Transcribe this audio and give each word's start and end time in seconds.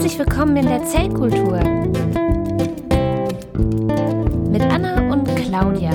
Herzlich 0.00 0.18
willkommen 0.18 0.56
in 0.56 0.64
der 0.64 0.82
Zellkultur 0.82 1.62
mit 4.48 4.62
Anna 4.62 5.12
und 5.12 5.26
Claudia. 5.36 5.92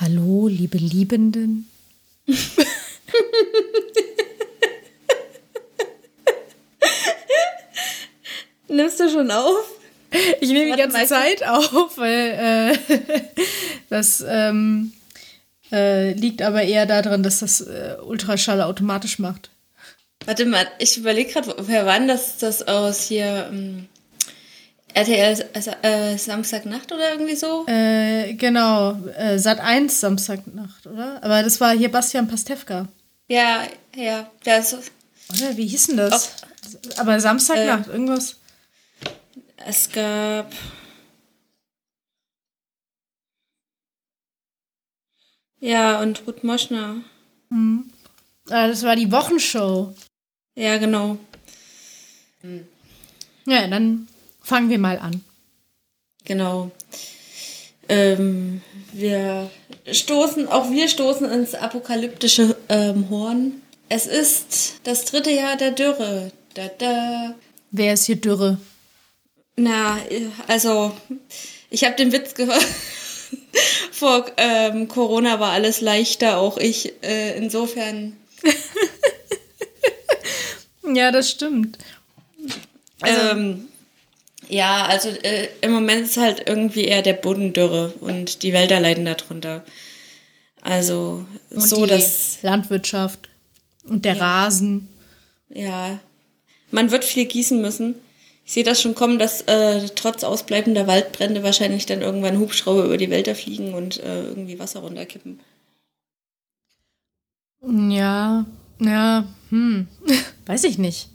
Hallo, 0.00 0.46
liebe 0.46 0.78
Liebenden. 0.78 1.68
Nimmst 8.68 9.00
du 9.00 9.10
schon 9.10 9.28
auf? 9.32 9.72
Ich 10.40 10.50
nehme 10.50 10.70
die 10.70 10.80
ganze 10.80 11.04
Zeit 11.06 11.44
auf, 11.44 11.98
weil 11.98 12.78
äh, 12.78 12.78
das 13.90 14.24
ähm, 14.24 14.92
äh, 15.72 16.12
liegt 16.12 16.42
aber 16.42 16.62
eher 16.62 16.86
daran, 16.86 17.22
dass 17.22 17.40
das 17.40 17.60
äh, 17.62 17.96
Ultraschall 18.04 18.60
automatisch 18.62 19.18
macht. 19.18 19.50
Warte 20.24 20.44
mal, 20.46 20.66
ich 20.78 20.96
überlege 20.98 21.32
gerade, 21.32 21.54
woher 21.58 21.84
war 21.86 21.98
denn 21.98 22.06
das, 22.08 22.36
das 22.38 22.66
aus 22.68 23.02
hier 23.08 23.48
ähm, 23.50 23.88
RTL 24.94 25.44
äh, 25.82 26.16
Samstagnacht 26.18 26.92
oder 26.92 27.12
irgendwie 27.12 27.34
so? 27.34 27.66
Äh, 27.66 28.34
genau, 28.34 28.92
äh, 29.16 29.38
Sat 29.38 29.58
1 29.60 29.98
Samstagnacht, 30.00 30.86
oder? 30.86 31.18
Aber 31.24 31.42
das 31.42 31.60
war 31.60 31.72
hier 31.76 31.90
Bastian 31.90 32.28
Pastewka. 32.28 32.86
Ja, 33.28 33.62
ja, 33.96 34.30
das, 34.44 34.74
Oder 34.74 35.56
wie 35.56 35.66
hieß 35.66 35.88
denn 35.88 35.96
das? 35.96 36.34
Aber 36.98 37.18
Samstagnacht, 37.18 37.88
Äh. 37.88 37.92
irgendwas. 37.92 38.36
es 39.66 39.90
gab. 39.90 40.52
Ja, 45.62 46.00
und 46.00 46.26
Ruth 46.26 46.42
Moschner. 46.42 46.96
Ah, 48.50 48.66
das 48.66 48.82
war 48.82 48.96
die 48.96 49.12
Wochenshow. 49.12 49.94
Ja, 50.56 50.76
genau. 50.78 51.18
Ja, 53.46 53.68
dann 53.68 54.08
fangen 54.42 54.70
wir 54.70 54.78
mal 54.78 54.98
an. 54.98 55.22
Genau. 56.24 56.72
Ähm, 57.88 58.60
wir 58.92 59.50
stoßen, 59.88 60.48
auch 60.48 60.72
wir 60.72 60.88
stoßen 60.88 61.30
ins 61.30 61.54
apokalyptische 61.54 62.56
ähm, 62.68 63.08
Horn. 63.08 63.62
Es 63.88 64.08
ist 64.08 64.80
das 64.82 65.04
dritte 65.04 65.30
Jahr 65.30 65.56
der 65.56 65.70
Dürre. 65.70 66.32
Da, 66.54 66.66
da. 66.76 67.34
Wer 67.70 67.94
ist 67.94 68.06
hier 68.06 68.16
Dürre? 68.16 68.58
Na, 69.54 69.96
also, 70.48 70.90
ich 71.70 71.84
habe 71.84 71.94
den 71.94 72.10
Witz 72.10 72.34
gehört. 72.34 72.66
Vor 73.92 74.26
ähm, 74.36 74.88
Corona 74.88 75.40
war 75.40 75.52
alles 75.52 75.80
leichter, 75.80 76.38
auch 76.38 76.58
ich. 76.58 76.92
Äh, 77.02 77.36
insofern. 77.36 78.16
Ja, 80.94 81.10
das 81.10 81.30
stimmt. 81.30 81.78
ähm, 83.04 83.68
ja, 84.48 84.84
also 84.86 85.08
äh, 85.08 85.48
im 85.60 85.72
Moment 85.72 86.02
ist 86.02 86.16
halt 86.16 86.42
irgendwie 86.46 86.84
eher 86.84 87.02
der 87.02 87.14
Boden 87.14 87.52
dürre 87.52 87.94
und 88.00 88.42
die 88.42 88.52
Wälder 88.52 88.80
leiden 88.80 89.04
darunter. 89.04 89.64
Also 90.60 91.26
so, 91.50 91.86
dass 91.86 92.42
Landwirtschaft 92.42 93.28
und 93.84 94.04
der 94.04 94.20
Rasen. 94.20 94.88
Ja, 95.48 95.98
man 96.70 96.90
wird 96.90 97.04
viel 97.04 97.24
gießen 97.24 97.60
müssen. 97.60 97.94
Ich 98.44 98.52
sehe 98.52 98.64
das 98.64 98.82
schon 98.82 98.94
kommen, 98.94 99.18
dass 99.18 99.42
äh, 99.42 99.88
trotz 99.94 100.24
ausbleibender 100.24 100.86
Waldbrände 100.86 101.42
wahrscheinlich 101.42 101.86
dann 101.86 102.02
irgendwann 102.02 102.38
Hubschrauber 102.38 102.84
über 102.84 102.96
die 102.96 103.10
Wälder 103.10 103.34
fliegen 103.34 103.74
und 103.74 104.00
äh, 104.00 104.24
irgendwie 104.24 104.58
Wasser 104.58 104.80
runterkippen. 104.80 105.40
Ja, 107.64 108.44
ja, 108.80 109.24
hm, 109.50 109.86
weiß 110.46 110.64
ich 110.64 110.78
nicht. 110.78 111.08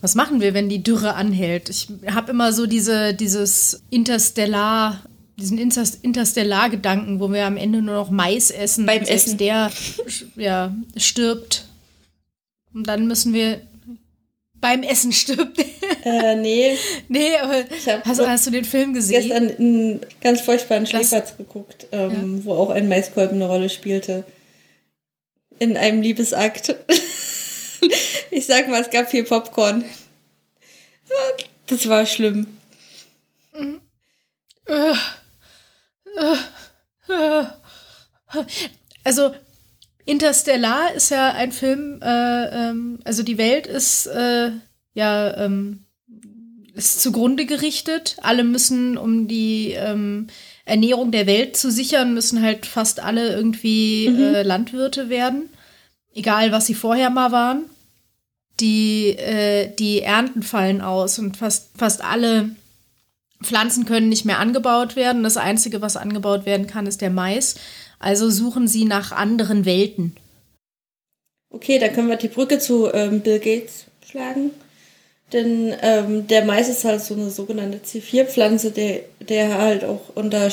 Was 0.00 0.14
machen 0.14 0.40
wir, 0.40 0.54
wenn 0.54 0.70
die 0.70 0.82
Dürre 0.82 1.14
anhält? 1.14 1.68
Ich 1.68 1.88
habe 2.06 2.30
immer 2.30 2.54
so 2.54 2.66
diese, 2.66 3.12
dieses 3.12 3.82
Interstellar, 3.90 5.02
diesen 5.36 5.58
Inter 5.58 5.84
Interstellar-Gedanken, 6.00 7.20
wo 7.20 7.30
wir 7.30 7.44
am 7.44 7.58
Ende 7.58 7.82
nur 7.82 7.96
noch 7.96 8.10
Mais 8.10 8.50
essen. 8.50 8.86
Beim 8.86 9.02
Essen. 9.02 9.36
der 9.36 9.70
ja, 10.36 10.74
stirbt. 10.96 11.66
Und 12.72 12.86
dann 12.86 13.06
müssen 13.06 13.34
wir 13.34 13.60
beim 14.60 14.82
Essen 14.82 15.12
stirbt. 15.12 15.58
Äh, 16.04 16.36
nee, 16.36 16.76
nee, 17.08 17.36
aber 17.36 17.64
hast, 18.04 18.20
hast 18.20 18.46
du 18.46 18.50
den 18.50 18.64
Film 18.64 18.94
gesehen? 18.94 19.28
gestern 19.28 19.56
einen 19.56 20.00
ganz 20.20 20.40
furchtbaren 20.40 20.86
Schläferz 20.86 21.36
geguckt, 21.36 21.86
ähm, 21.92 22.44
wo 22.44 22.54
auch 22.54 22.70
ein 22.70 22.88
Maiskolben 22.88 23.36
eine 23.36 23.46
Rolle 23.46 23.68
spielte. 23.68 24.24
In 25.58 25.76
einem 25.76 26.00
Liebesakt. 26.00 26.74
ich 28.30 28.46
sag 28.46 28.68
mal, 28.68 28.80
es 28.80 28.90
gab 28.90 29.10
viel 29.10 29.24
Popcorn. 29.24 29.84
Das 31.66 31.88
war 31.88 32.06
schlimm. 32.06 32.46
Also 39.04 39.34
Interstellar 40.10 40.92
ist 40.94 41.10
ja 41.10 41.32
ein 41.32 41.52
Film, 41.52 42.00
äh, 42.02 42.68
ähm, 42.68 42.98
also 43.04 43.22
die 43.22 43.38
Welt 43.38 43.68
ist 43.68 44.06
äh, 44.06 44.50
ja 44.92 45.36
ähm, 45.36 45.84
ist 46.74 47.00
zugrunde 47.00 47.46
gerichtet. 47.46 48.16
Alle 48.20 48.42
müssen, 48.42 48.98
um 48.98 49.28
die 49.28 49.70
ähm, 49.72 50.26
Ernährung 50.64 51.12
der 51.12 51.28
Welt 51.28 51.56
zu 51.56 51.70
sichern, 51.70 52.12
müssen 52.12 52.42
halt 52.42 52.66
fast 52.66 52.98
alle 52.98 53.32
irgendwie 53.32 54.06
äh, 54.06 54.42
Landwirte 54.42 55.10
werden, 55.10 55.48
egal 56.12 56.50
was 56.50 56.66
sie 56.66 56.74
vorher 56.74 57.10
mal 57.10 57.30
waren. 57.30 57.66
Die 58.58 59.10
äh, 59.10 59.72
die 59.78 60.02
Ernten 60.02 60.42
fallen 60.42 60.80
aus 60.80 61.20
und 61.20 61.36
fast 61.36 61.70
fast 61.76 62.02
alle 62.02 62.50
Pflanzen 63.42 63.84
können 63.84 64.08
nicht 64.08 64.24
mehr 64.24 64.40
angebaut 64.40 64.96
werden. 64.96 65.22
Das 65.22 65.36
Einzige, 65.36 65.80
was 65.80 65.96
angebaut 65.96 66.46
werden 66.46 66.66
kann, 66.66 66.86
ist 66.86 67.00
der 67.00 67.10
Mais. 67.10 67.54
Also 68.00 68.30
suchen 68.30 68.66
sie 68.66 68.86
nach 68.86 69.12
anderen 69.12 69.64
Welten. 69.64 70.16
Okay, 71.50 71.78
dann 71.78 71.92
können 71.92 72.08
wir 72.08 72.16
die 72.16 72.28
Brücke 72.28 72.58
zu 72.58 72.92
ähm, 72.92 73.20
Bill 73.20 73.38
Gates 73.38 73.84
schlagen. 74.08 74.50
Denn 75.32 75.74
ähm, 75.82 76.26
der 76.26 76.44
Mais 76.44 76.68
ist 76.68 76.84
halt 76.84 77.02
so 77.02 77.14
eine 77.14 77.30
sogenannte 77.30 77.78
C4-Pflanze, 77.78 78.72
der, 78.72 79.02
der 79.20 79.58
halt 79.58 79.84
auch 79.84 80.00
unter 80.14 80.50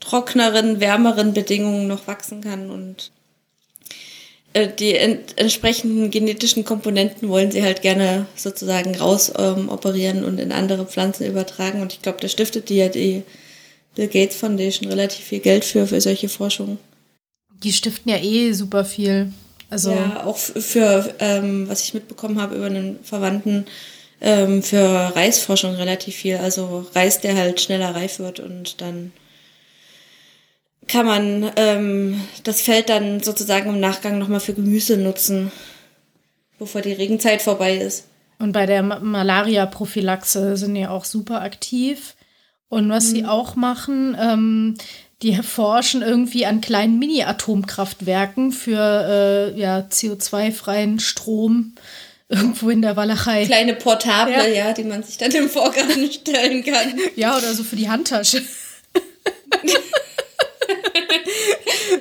trockneren, 0.00 0.80
wärmeren 0.80 1.34
Bedingungen 1.34 1.86
noch 1.86 2.06
wachsen 2.06 2.40
kann. 2.40 2.70
Und 2.70 3.12
äh, 4.54 4.68
die 4.68 4.94
ent 4.94 5.38
entsprechenden 5.38 6.10
genetischen 6.10 6.64
Komponenten 6.64 7.28
wollen 7.28 7.52
sie 7.52 7.62
halt 7.62 7.82
gerne 7.82 8.26
sozusagen 8.36 8.96
raus 8.96 9.32
ähm, 9.36 9.68
und 9.68 10.40
in 10.40 10.50
andere 10.50 10.86
Pflanzen 10.86 11.26
übertragen. 11.26 11.82
Und 11.82 11.92
ich 11.92 12.02
glaube, 12.02 12.18
da 12.20 12.28
stiftet 12.28 12.70
die 12.70 12.76
ja 12.76 12.88
die 12.88 13.22
Bill 13.94 14.08
Gates 14.08 14.36
Foundation 14.36 14.88
relativ 14.88 15.24
viel 15.24 15.40
Geld 15.40 15.64
für, 15.64 15.86
für 15.86 16.00
solche 16.00 16.28
Forschung. 16.28 16.78
Die 17.62 17.72
stiften 17.72 18.10
ja 18.10 18.18
eh 18.18 18.52
super 18.52 18.84
viel. 18.84 19.32
Also 19.70 19.92
Ja, 19.92 20.24
auch 20.24 20.36
für, 20.36 21.14
ähm, 21.20 21.68
was 21.68 21.82
ich 21.82 21.94
mitbekommen 21.94 22.40
habe 22.40 22.56
über 22.56 22.66
einen 22.66 22.98
Verwandten, 23.02 23.66
ähm, 24.20 24.62
für 24.62 25.12
Reisforschung 25.14 25.74
relativ 25.74 26.14
viel. 26.16 26.36
Also 26.36 26.86
Reis, 26.94 27.20
der 27.20 27.36
halt 27.36 27.60
schneller 27.60 27.94
reif 27.94 28.18
wird 28.18 28.40
und 28.40 28.80
dann 28.80 29.12
kann 30.86 31.06
man 31.06 31.50
ähm, 31.56 32.20
das 32.42 32.60
Feld 32.60 32.88
dann 32.88 33.20
sozusagen 33.20 33.70
im 33.70 33.80
Nachgang 33.80 34.18
nochmal 34.18 34.40
für 34.40 34.54
Gemüse 34.54 34.96
nutzen, 34.96 35.50
bevor 36.58 36.82
die 36.82 36.92
Regenzeit 36.92 37.40
vorbei 37.42 37.76
ist. 37.76 38.04
und 38.38 38.52
bei 38.52 38.66
der 38.66 38.82
Ma 38.82 38.98
Malaria-Prophylaxe 38.98 40.56
sind 40.56 40.74
die 40.74 40.86
auch 40.86 41.04
super 41.04 41.40
aktiv. 41.40 42.13
Und 42.74 42.88
was 42.90 43.10
sie 43.10 43.24
auch 43.24 43.54
machen, 43.56 44.16
ähm, 44.20 44.74
die 45.22 45.36
forschen 45.36 46.02
irgendwie 46.02 46.44
an 46.44 46.60
kleinen 46.60 46.98
Mini-Atomkraftwerken 46.98 48.52
für 48.52 49.52
äh, 49.54 49.58
ja, 49.58 49.78
CO2-freien 49.90 50.98
Strom 51.00 51.74
irgendwo 52.28 52.70
in 52.70 52.82
der 52.82 52.96
Walachei. 52.96 53.46
Kleine 53.46 53.74
Portable, 53.74 54.32
Ja. 54.32 54.66
ja. 54.66 54.72
die 54.72 54.84
man 54.84 55.02
sich 55.02 55.16
dann 55.18 55.30
im 55.32 55.48
Vorgarten 55.48 56.10
stellen 56.10 56.64
kann. 56.64 56.98
Ja, 57.16 57.36
oder 57.36 57.54
so 57.54 57.62
für 57.62 57.76
die 57.76 57.88
Handtasche. 57.88 58.42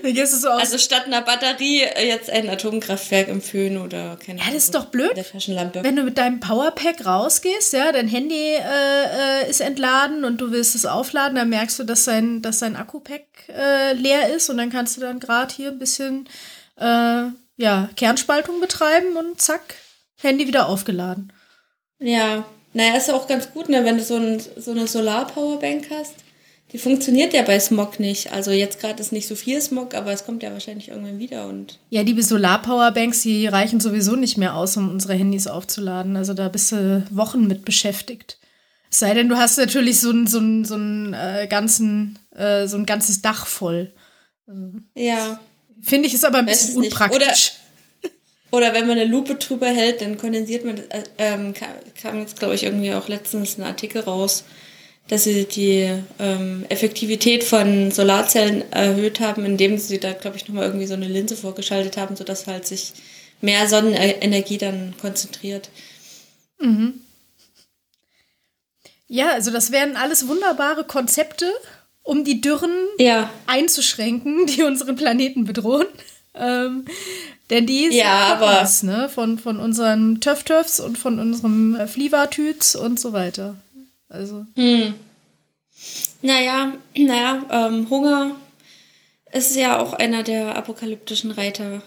So. 0.26 0.50
Also 0.50 0.78
statt 0.78 1.06
einer 1.06 1.22
Batterie 1.22 1.82
äh, 1.82 2.08
jetzt 2.08 2.30
ein 2.30 2.50
Atomkraftwerk 2.50 3.28
im 3.28 3.42
Föhn 3.42 3.78
oder 3.78 4.18
keine 4.18 4.40
Ja, 4.40 4.46
das 4.48 4.56
ist 4.56 4.76
Ahnung, 4.76 4.86
doch 4.86 4.92
blöd. 4.92 5.16
Der 5.16 5.30
Taschenlampe. 5.30 5.84
Wenn 5.84 5.96
du 5.96 6.04
mit 6.04 6.18
deinem 6.18 6.40
Powerpack 6.40 7.06
rausgehst, 7.06 7.74
ja, 7.74 7.92
dein 7.92 8.08
Handy 8.08 8.56
äh, 8.56 9.44
äh, 9.44 9.50
ist 9.50 9.62
entladen 9.62 10.24
und 10.24 10.42
du 10.42 10.52
willst 10.52 10.76
es 10.76 10.86
aufladen, 10.86 11.36
dann 11.36 11.50
merkst 11.50 11.80
du, 11.80 11.84
dass 11.84 12.06
sein, 12.06 12.42
dass 12.42 12.60
sein 12.60 12.76
Akkupack 12.76 13.24
äh, 13.50 13.94
leer 13.94 14.34
ist 14.34 14.50
und 14.50 14.58
dann 14.58 14.72
kannst 14.72 14.98
du 14.98 15.02
dann 15.02 15.20
gerade 15.20 15.54
hier 15.54 15.70
ein 15.70 15.80
bisschen 15.80 16.28
äh, 16.80 17.26
ja, 17.58 17.90
Kernspaltung 17.96 18.60
betreiben 18.60 19.16
und 19.16 19.40
zack, 19.40 19.76
Handy 20.22 20.48
wieder 20.48 20.68
aufgeladen. 20.68 21.32
Ja, 22.00 22.46
naja, 22.74 22.98
ist 22.98 23.08
ja 23.08 23.14
auch 23.14 23.28
ganz 23.28 23.52
gut, 23.52 23.70
ne, 23.70 23.86
wenn 23.86 23.98
du 23.98 24.04
so, 24.04 24.16
ein, 24.16 24.42
so 24.58 24.72
eine 24.72 24.88
Solar-Powerbank 24.88 25.90
hast. 25.92 26.16
Die 26.74 26.80
funktioniert 26.80 27.34
ja 27.34 27.44
bei 27.44 27.60
Smog 27.60 28.00
nicht. 28.00 28.34
Also 28.34 28.50
jetzt 28.50 28.80
gerade 28.80 29.00
ist 29.00 29.12
nicht 29.12 29.28
so 29.28 29.36
viel 29.36 29.62
Smog, 29.62 29.94
aber 29.94 30.12
es 30.12 30.26
kommt 30.26 30.42
ja 30.42 30.52
wahrscheinlich 30.52 30.90
irgendwann 30.90 31.20
wieder 31.20 31.48
und. 31.48 31.78
Ja, 31.92 32.04
die 32.04 32.20
Solarpowerbanks, 32.20 33.22
die 33.22 33.46
reichen 33.46 33.80
sowieso 33.80 34.16
nicht 34.16 34.38
mehr 34.38 34.56
aus, 34.56 34.76
um 34.76 34.90
unsere 34.90 35.14
Handys 35.14 35.46
aufzuladen. 35.46 36.18
Also 36.18 36.34
da 36.34 36.50
bist 36.50 36.72
du 36.72 37.06
Wochen 37.12 37.48
mit 37.48 37.64
beschäftigt. 37.64 38.40
Es 38.90 39.00
sei 39.00 39.14
denn, 39.14 39.30
du 39.30 39.38
hast 39.38 39.58
natürlich 39.58 40.00
so 40.00 40.10
ein, 40.10 40.26
so 40.26 40.40
ein, 40.40 40.66
so 40.66 40.76
ein 40.76 41.14
äh, 41.14 41.48
ganzen, 41.48 42.18
äh, 42.36 42.68
so 42.68 42.78
ein 42.78 42.88
ganzes 42.88 43.22
Dach 43.22 43.46
voll. 43.46 43.92
Ja. 44.96 45.40
Finde 45.80 46.08
ich 46.08 46.16
ist 46.16 46.26
aber 46.26 46.40
ein 46.40 46.48
Weiß 46.48 46.68
bisschen 46.68 46.84
unpraktisch. 46.84 47.54
Oder 48.52 48.74
wenn 48.74 48.88
man 48.88 48.98
eine 48.98 49.10
Lupe 49.10 49.36
drüber 49.36 49.68
hält, 49.68 50.02
dann 50.02 50.18
kondensiert 50.18 50.66
man, 50.66 50.78
äh, 50.78 51.04
ähm, 51.18 51.54
kam 51.54 52.20
jetzt 52.20 52.40
glaube 52.40 52.56
ich 52.56 52.64
irgendwie 52.64 52.94
auch 52.94 53.08
letztens 53.08 53.58
ein 53.58 53.64
Artikel 53.64 54.02
raus, 54.02 54.44
dass 55.08 55.26
sie 55.26 55.46
die 55.46 55.90
ähm, 56.20 56.66
Effektivität 56.70 57.44
von 57.44 57.92
Solarzellen 57.92 58.72
erhöht 58.72 59.20
haben, 59.20 59.46
indem 59.46 59.78
sie 59.78 60.00
da 60.00 60.14
glaube 60.14 60.38
ich 60.38 60.48
nochmal 60.48 60.66
irgendwie 60.66 60.88
so 60.88 60.94
eine 60.94 61.08
Linse 61.08 61.36
vorgeschaltet 61.36 61.98
haben, 61.98 62.16
sodass 62.16 62.48
halt 62.48 62.66
sich 62.66 62.94
mehr 63.42 63.68
Sonnenenergie 63.68 64.58
dann 64.58 64.94
konzentriert. 65.02 65.70
Ja, 69.08 69.32
also 69.34 69.52
das 69.52 69.72
wären 69.72 69.96
alles 69.98 70.28
wunderbare 70.28 70.86
Konzepte, 70.86 71.52
um 72.04 72.24
die 72.24 72.42
Dürren 72.42 72.72
Ja, 72.98 73.30
einzuschränken, 73.46 74.46
die 74.48 74.64
unseren 74.64 74.96
Planeten 74.96 75.44
bedrohen. 75.46 75.88
Ähm, 76.36 76.86
denn 77.50 77.68
die 77.68 77.84
sind 77.90 77.94
Ja, 77.96 78.62
uns, 78.62 78.82
ne? 78.84 79.10
von, 79.10 79.38
von 79.38 79.60
unseren 79.60 80.20
Töff-Töffs 80.22 80.80
und 80.80 80.98
von 80.98 81.20
unserem 81.20 81.78
Flievertüts 81.88 82.76
und 82.76 83.00
so 83.00 83.14
weiter. 83.14 83.56
Also, 84.14 84.46
naja, 86.22 86.74
naja, 86.96 87.46
ähm, 87.50 87.90
Hunger 87.90 88.36
ist 89.32 89.56
ja 89.56 89.80
auch 89.80 89.94
einer 89.94 90.22
der 90.22 90.56
apokalyptischen 90.56 91.32
Reiter. 91.32 91.82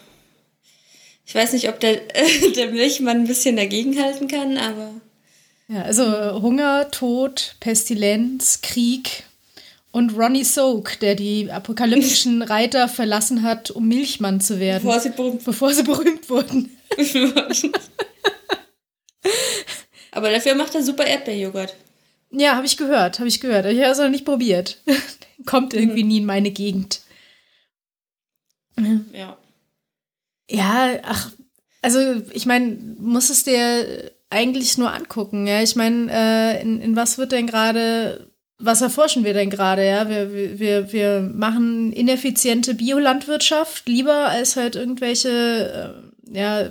Ich 1.25 1.37
weiß 1.37 1.53
nicht, 1.53 1.69
ob 1.69 1.79
der, 1.79 2.01
der 2.57 2.73
Milchmann 2.73 3.19
ein 3.19 3.29
bisschen 3.29 3.55
dagegenhalten 3.55 4.27
kann, 4.27 4.59
aber 4.59 4.91
ja, 5.69 5.83
also 5.83 6.03
äh, 6.03 6.33
Hunger, 6.41 6.91
Tod, 6.91 7.55
Pestilenz, 7.61 8.61
Krieg 8.61 9.23
und 9.93 10.17
Ronnie 10.17 10.43
Soak, 10.43 10.99
der 10.99 11.15
die 11.15 11.49
apokalyptischen 11.49 12.43
Reiter 12.51 12.89
verlassen 12.89 13.45
hat, 13.45 13.71
um 13.71 13.87
Milchmann 13.87 14.41
zu 14.41 14.59
werden, 14.59 14.83
bevor 14.83 14.99
sie 14.99 15.11
berühmt 15.11 15.45
bevor 15.45 15.73
sie 15.73 15.85
berühmt 15.85 16.29
wurden. 16.29 16.77
Aber 20.11 20.31
dafür 20.31 20.57
macht 20.57 20.75
er 20.75 20.83
super 20.83 21.07
Erdbeerjoghurt. 21.07 21.77
Ja, 22.31 22.57
habe 22.57 22.67
ich 22.67 22.77
gehört, 22.77 23.19
habe 23.19 23.29
ich 23.29 23.41
gehört. 23.41 23.67
Ich 23.67 23.81
habe 23.81 23.91
es 23.93 23.99
noch 23.99 24.09
nicht 24.11 24.25
probiert. 24.25 24.79
Kommt 25.47 25.75
irgendwie 25.75 26.03
nie 26.03 26.19
in 26.19 26.27
meine 26.27 26.51
Gegend. 26.51 27.01
Ja. 29.13 29.37
Ja, 30.51 30.99
ach, 31.03 31.33
also 31.83 31.99
ich 32.33 32.47
meine, 32.47 32.77
muss 32.99 33.31
es 33.31 33.45
dir 33.45 34.13
eigentlich 34.31 34.77
nur 34.79 34.93
angucken, 34.93 35.47
ja. 35.47 35.63
Ich 35.63 35.77
meine, 35.77 36.11
äh, 36.13 36.63
in, 36.63 36.81
in 36.81 36.97
was 36.97 37.17
wird 37.19 37.33
denn 37.33 37.47
gerade, 37.47 38.31
was 38.59 38.83
erforschen 38.83 39.25
wir 39.25 39.35
denn 39.35 39.51
gerade, 39.51 39.87
ja? 39.87 40.09
Wir, 40.09 40.33
wir- 40.33 40.59
wir, 40.59 40.93
wir 40.93 41.21
machen 41.21 41.93
ineffiziente 41.93 42.75
Biolandwirtschaft 42.75 43.89
lieber 43.89 44.27
als 44.29 44.57
halt 44.57 44.77
irgendwelche, 44.77 46.05
äh, 46.31 46.39
ja, 46.39 46.71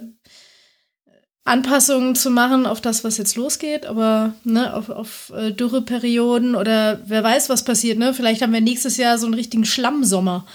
Anpassungen 1.46 2.16
zu 2.16 2.32
machen 2.32 2.66
auf 2.66 2.82
das, 2.82 3.04
was 3.04 3.18
jetzt 3.18 3.36
losgeht, 3.36 3.86
aber 3.86 4.34
ne, 4.44 4.74
auf, 4.74 4.90
auf 4.90 5.32
äh, 5.38 5.52
Dürreperioden 5.52 6.56
oder 6.56 7.00
wer 7.06 7.24
weiß, 7.24 7.50
was 7.50 7.64
passiert, 7.64 7.98
ne? 8.00 8.14
Vielleicht 8.14 8.42
haben 8.42 8.52
wir 8.52 8.62
nächstes 8.62 8.98
Jahr 8.98 9.18
so 9.20 9.28
einen 9.28 9.36
richtigen 9.36 9.64
Schlammsommer. 9.64 10.46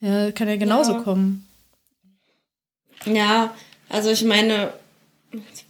Ja, 0.00 0.30
kann 0.30 0.48
ja 0.48 0.56
genauso 0.56 0.92
Ja. 0.92 1.00
kommen. 1.00 1.46
Ja, 3.06 3.54
also 3.88 4.10
ich 4.10 4.24
meine, 4.24 4.72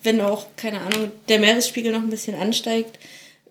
wenn 0.03 0.21
auch, 0.21 0.47
keine 0.57 0.81
Ahnung, 0.81 1.11
der 1.29 1.39
Meeresspiegel 1.41 1.93
noch 1.93 2.01
ein 2.03 2.11
bisschen 2.11 2.35
ansteigt, 2.39 2.99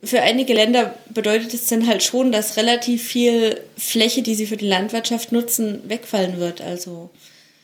für 0.03 0.21
einige 0.21 0.53
Länder 0.53 0.93
bedeutet 1.09 1.53
es 1.55 1.65
dann 1.65 1.87
halt 1.87 2.03
schon, 2.03 2.31
dass 2.31 2.57
relativ 2.57 3.03
viel 3.03 3.59
Fläche, 3.77 4.21
die 4.21 4.35
sie 4.35 4.45
für 4.45 4.57
die 4.57 4.67
Landwirtschaft 4.67 5.31
nutzen, 5.31 5.81
wegfallen 5.89 6.37
wird. 6.39 6.61
Also 6.61 7.09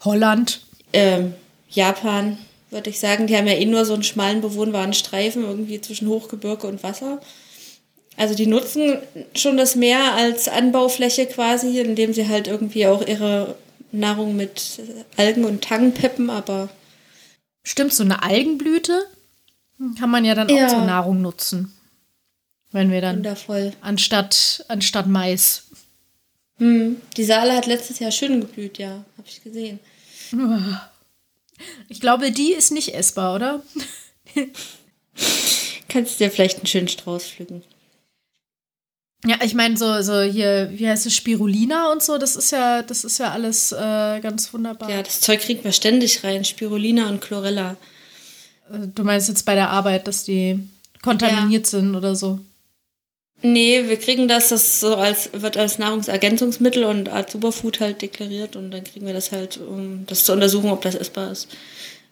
Holland. 0.03 0.61
ähm, 0.93 1.33
Japan, 1.69 2.39
würde 2.71 2.89
ich 2.89 3.00
sagen, 3.00 3.27
die 3.27 3.35
haben 3.38 3.47
ja 3.47 3.53
eh 3.53 3.65
nur 3.65 3.85
so 3.85 3.94
einen 3.94 4.03
schmalen 4.03 4.41
bewohnbaren 4.41 4.94
Streifen 4.94 5.44
irgendwie 5.44 5.79
zwischen 5.81 6.07
Hochgebirge 6.07 6.68
und 6.68 6.83
Wasser. 6.83 7.21
Also 8.18 8.33
die 8.35 8.47
nutzen 8.47 8.97
schon 9.35 9.57
das 9.57 9.75
Meer 9.75 10.13
als 10.13 10.47
Anbaufläche 10.47 11.25
quasi, 11.27 11.79
indem 11.79 12.13
sie 12.13 12.27
halt 12.27 12.47
irgendwie 12.47 12.88
auch 12.88 13.06
ihre 13.07 13.56
Nahrung 13.91 14.35
mit 14.35 14.79
Algen 15.18 15.44
und 15.45 15.63
Tangen 15.63 15.94
peppen, 15.94 16.29
aber 16.29 16.69
Stimmt, 17.63 17.94
so 17.94 18.03
eine 18.03 18.23
Algenblüte 18.23 19.06
kann 20.00 20.09
man 20.09 20.25
ja 20.25 20.33
dann 20.35 20.50
Ja. 20.50 20.65
auch 20.65 20.69
zur 20.69 20.85
Nahrung 20.85 21.21
nutzen. 21.21 21.73
Wenn 22.71 22.89
wir 22.91 23.01
dann 23.01 23.18
wundervoll. 23.18 23.73
anstatt, 23.81 24.63
anstatt 24.68 25.07
Mais. 25.07 25.63
Hm. 26.57 26.97
Die 27.18 27.23
Saale 27.23 27.53
hat 27.53 27.65
letztes 27.65 28.00
Jahr 28.00 28.12
schön 28.12 28.39
geblüht, 28.41 28.77
ja, 28.77 29.03
habe 29.18 29.27
ich 29.27 29.44
gesehen. 29.44 29.79
Ich 31.89 31.99
glaube, 32.01 32.31
die 32.31 32.53
ist 32.53 32.71
nicht 32.71 32.93
essbar, 32.93 33.35
oder? 33.35 33.63
Kannst 35.89 36.19
dir 36.19 36.31
vielleicht 36.31 36.57
einen 36.57 36.67
schönen 36.67 36.87
Strauß 36.87 37.27
pflücken. 37.27 37.63
Ja, 39.25 39.37
ich 39.43 39.53
meine, 39.53 39.77
so, 39.77 40.01
so 40.01 40.21
hier, 40.21 40.71
wie 40.73 40.87
heißt 40.87 41.05
es, 41.05 41.15
Spirulina 41.15 41.91
und 41.91 42.01
so, 42.01 42.17
das 42.17 42.35
ist 42.35 42.51
ja, 42.51 42.81
das 42.81 43.03
ist 43.03 43.19
ja 43.19 43.31
alles 43.31 43.71
äh, 43.71 44.19
ganz 44.19 44.51
wunderbar. 44.51 44.89
Ja, 44.89 45.03
das 45.03 45.21
Zeug 45.21 45.41
kriegt 45.41 45.63
man 45.63 45.73
ständig 45.73 46.23
rein, 46.23 46.43
Spirulina 46.43 47.07
und 47.07 47.21
Chlorella. 47.21 47.77
Äh, 48.71 48.87
Du 48.95 49.03
meinst 49.03 49.29
jetzt 49.29 49.45
bei 49.45 49.53
der 49.53 49.69
Arbeit, 49.69 50.07
dass 50.07 50.23
die 50.23 50.59
kontaminiert 51.03 51.67
sind 51.67 51.95
oder 51.95 52.15
so. 52.15 52.39
Nee, 53.43 53.88
wir 53.88 53.97
kriegen 53.97 54.27
das, 54.27 54.49
das 54.49 54.79
so 54.79 54.95
als, 54.95 55.29
wird 55.33 55.57
als 55.57 55.79
Nahrungsergänzungsmittel 55.79 56.83
und 56.83 57.09
als 57.09 57.31
Superfood 57.31 57.79
halt 57.79 58.01
deklariert 58.01 58.55
und 58.55 58.69
dann 58.69 58.83
kriegen 58.83 59.07
wir 59.07 59.13
das 59.13 59.31
halt, 59.31 59.57
um 59.57 60.05
das 60.05 60.25
zu 60.25 60.33
untersuchen, 60.33 60.69
ob 60.69 60.81
das 60.81 60.93
essbar 60.93 61.31
ist. 61.31 61.47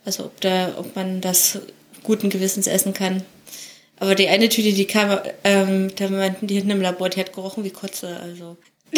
Also 0.05 0.25
ob 0.25 0.41
da, 0.41 0.73
ob 0.77 0.95
man 0.95 1.21
das 1.21 1.59
guten 2.01 2.31
Gewissens 2.31 2.65
essen 2.65 2.93
kann. 2.93 3.23
Aber 3.99 4.15
die 4.15 4.27
eine 4.27 4.49
Tüte, 4.49 4.73
die 4.73 4.85
kam, 4.85 5.19
ähm, 5.43 5.91
da 5.95 6.07
meinten 6.09 6.47
die 6.47 6.55
hinten 6.55 6.71
im 6.71 6.81
Labor, 6.81 7.09
die 7.09 7.19
hat 7.19 7.33
gerochen 7.33 7.63
wie 7.63 7.69
Kotze, 7.69 8.19
also. 8.21 8.57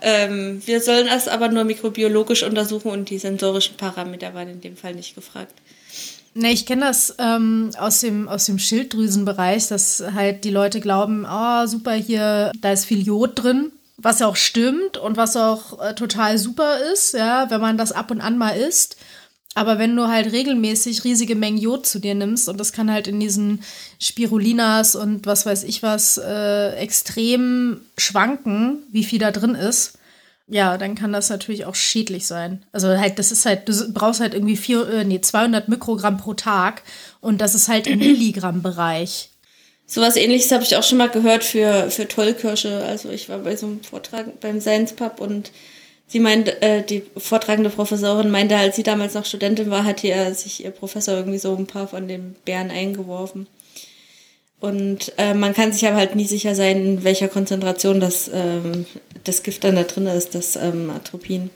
ähm, 0.00 0.62
wir 0.64 0.80
sollen 0.80 1.08
das 1.08 1.28
aber 1.28 1.48
nur 1.48 1.64
mikrobiologisch 1.64 2.42
untersuchen 2.42 2.90
und 2.90 3.10
die 3.10 3.18
sensorischen 3.18 3.76
Parameter 3.76 4.32
waren 4.32 4.48
in 4.48 4.60
dem 4.62 4.76
Fall 4.76 4.94
nicht 4.94 5.14
gefragt. 5.14 5.52
Ne, 6.38 6.52
ich 6.52 6.66
kenne 6.66 6.82
das 6.82 7.14
ähm, 7.18 7.70
aus, 7.78 8.00
dem, 8.00 8.28
aus 8.28 8.44
dem 8.44 8.58
Schilddrüsenbereich, 8.58 9.68
dass 9.68 10.04
halt 10.12 10.44
die 10.44 10.50
Leute 10.50 10.80
glauben, 10.80 11.24
ah, 11.24 11.66
super, 11.66 11.94
hier, 11.94 12.52
da 12.60 12.72
ist 12.72 12.84
viel 12.84 13.00
Jod 13.00 13.42
drin, 13.42 13.72
was 13.96 14.20
auch 14.20 14.36
stimmt 14.36 14.98
und 14.98 15.16
was 15.16 15.34
auch 15.34 15.80
äh, 15.80 15.94
total 15.94 16.36
super 16.36 16.76
ist, 16.92 17.14
ja, 17.14 17.48
wenn 17.48 17.62
man 17.62 17.78
das 17.78 17.92
ab 17.92 18.10
und 18.10 18.20
an 18.20 18.36
mal 18.36 18.50
isst. 18.50 18.98
Aber 19.54 19.78
wenn 19.78 19.96
du 19.96 20.08
halt 20.08 20.30
regelmäßig 20.30 21.04
riesige 21.04 21.36
Mengen 21.36 21.56
Jod 21.56 21.86
zu 21.86 22.00
dir 22.00 22.14
nimmst 22.14 22.50
und 22.50 22.60
das 22.60 22.74
kann 22.74 22.92
halt 22.92 23.08
in 23.08 23.18
diesen 23.18 23.62
Spirulinas 23.98 24.94
und 24.94 25.24
was 25.24 25.46
weiß 25.46 25.64
ich 25.64 25.82
was 25.82 26.18
äh, 26.18 26.72
extrem 26.72 27.80
schwanken, 27.96 28.82
wie 28.92 29.04
viel 29.04 29.20
da 29.20 29.30
drin 29.30 29.54
ist, 29.54 29.96
ja, 30.48 30.78
dann 30.78 30.94
kann 30.94 31.12
das 31.12 31.28
natürlich 31.28 31.64
auch 31.64 31.74
schädlich 31.74 32.26
sein. 32.26 32.64
Also 32.70 32.88
halt, 32.88 33.18
das 33.18 33.32
ist 33.32 33.46
halt, 33.46 33.68
du 33.68 33.92
brauchst 33.92 34.20
halt 34.20 34.32
irgendwie 34.32 34.56
vier, 34.56 34.88
äh, 34.88 35.04
nee, 35.04 35.20
200 35.20 35.68
Mikrogramm 35.68 36.18
pro 36.18 36.34
Tag 36.34 36.82
und 37.20 37.40
das 37.40 37.54
ist 37.54 37.68
halt 37.68 37.86
im 37.86 37.98
Milligramm-Bereich. 37.98 39.30
Sowas 39.86 40.16
ähnliches 40.16 40.50
habe 40.52 40.64
ich 40.64 40.76
auch 40.76 40.82
schon 40.82 40.98
mal 40.98 41.08
gehört 41.08 41.44
für, 41.44 41.90
für 41.90 42.08
Tollkirsche. 42.08 42.84
Also 42.84 43.10
ich 43.10 43.28
war 43.28 43.38
bei 43.38 43.56
so 43.56 43.66
einem 43.66 43.82
Vortrag 43.82 44.40
beim 44.40 44.60
Science 44.60 44.92
Pub 44.92 45.20
und 45.20 45.50
sie 46.08 46.20
meinte, 46.20 46.60
äh, 46.62 46.82
die 46.82 47.02
vortragende 47.16 47.70
Professorin 47.70 48.30
meinte, 48.30 48.56
als 48.56 48.76
sie 48.76 48.82
damals 48.82 49.14
noch 49.14 49.24
Studentin 49.24 49.70
war, 49.70 49.84
hat 49.84 50.02
ihr 50.02 50.34
sich 50.34 50.64
ihr 50.64 50.70
Professor 50.70 51.14
irgendwie 51.14 51.38
so 51.38 51.56
ein 51.56 51.66
paar 51.66 51.88
von 51.88 52.08
den 52.08 52.34
Bären 52.44 52.70
eingeworfen. 52.70 53.46
Und 54.60 55.12
äh, 55.18 55.34
man 55.34 55.52
kann 55.52 55.72
sich 55.72 55.86
aber 55.86 55.96
halt 55.96 56.14
nie 56.14 56.26
sicher 56.26 56.54
sein, 56.54 56.84
in 56.84 57.04
welcher 57.04 57.28
Konzentration 57.28 58.00
das, 58.00 58.30
ähm, 58.32 58.86
das 59.24 59.42
Gift 59.42 59.64
dann 59.64 59.76
da 59.76 59.82
drin 59.82 60.06
ist, 60.06 60.34
das 60.34 60.56
ähm, 60.56 60.90
Atropin. 60.90 61.50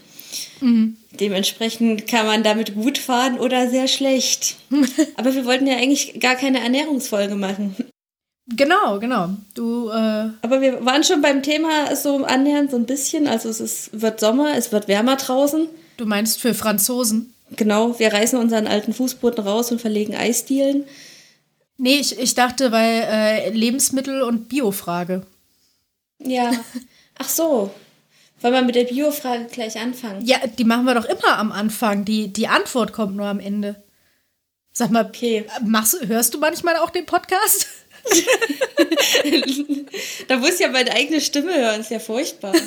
Dementsprechend 1.13 2.07
kann 2.07 2.27
man 2.27 2.43
damit 2.43 2.75
gut 2.75 2.99
fahren 2.99 3.39
oder 3.39 3.69
sehr 3.69 3.89
schlecht. 3.89 4.57
aber 5.17 5.35
wir 5.35 5.45
wollten 5.45 5.67
ja 5.67 5.77
eigentlich 5.77 6.21
gar 6.21 6.37
keine 6.37 6.61
Ernährungsfolge 6.61 7.35
machen. 7.35 7.75
Genau, 8.57 8.99
genau. 8.99 9.31
Du, 9.55 9.89
äh, 9.91 10.31
Aber 10.43 10.61
wir 10.61 10.85
waren 10.85 11.05
schon 11.05 11.23
beim 11.23 11.43
Thema 11.43 11.95
so 11.95 12.25
annähernd 12.25 12.71
so 12.71 12.77
ein 12.77 12.87
bisschen. 12.87 13.29
Also 13.29 13.49
es 13.49 13.61
ist, 13.61 14.01
wird 14.01 14.19
Sommer, 14.19 14.57
es 14.57 14.73
wird 14.73 14.89
wärmer 14.89 15.17
draußen. 15.17 15.69
du 15.97 16.07
meinst 16.07 16.41
für 16.41 16.55
Franzosen? 16.55 17.33
Genau, 17.57 17.99
wir 17.99 18.13
reißen 18.13 18.39
unseren 18.39 18.67
alten 18.67 18.93
Fußboden 18.93 19.45
raus 19.45 19.71
und 19.73 19.81
verlegen 19.81 20.15
Eisdielen. 20.15 20.85
Nee, 21.83 21.97
ich, 21.99 22.19
ich 22.19 22.35
dachte 22.35 22.69
bei 22.69 22.85
äh, 22.85 23.51
Lebensmittel- 23.51 24.21
und 24.23 24.51
Biofrage. 24.51 25.27
Ja. 26.19 26.53
Ach 27.19 27.29
so. 27.29 27.71
Wollen 28.43 28.55
wir 28.55 28.63
mit 28.63 28.75
der 28.75 28.85
Bio-Frage 28.85 29.47
gleich 29.47 29.79
anfangen? 29.79 30.25
Ja, 30.27 30.39
die 30.47 30.65
machen 30.65 30.85
wir 30.85 30.95
doch 30.95 31.05
immer 31.07 31.39
am 31.39 31.53
Anfang. 31.53 32.05
Die, 32.05 32.29
die 32.33 32.49
Antwort 32.49 32.93
kommt 32.93 33.17
nur 33.17 33.27
am 33.27 33.41
Ende. 33.41 33.83
Sag 34.73 34.91
mal, 34.91 35.07
Okay. 35.07 35.47
machst, 35.65 35.97
hörst 36.07 36.35
du 36.35 36.39
manchmal 36.39 36.77
auch 36.77 36.91
den 36.91 37.07
Podcast? 37.07 37.67
Da 40.29 40.37
muss 40.37 40.59
ja 40.59 40.69
meine 40.69 40.93
eigene 40.93 41.21
Stimme 41.21 41.55
hören, 41.55 41.81
ist 41.81 41.91
ja 41.91 41.99
furchtbar. 41.99 42.53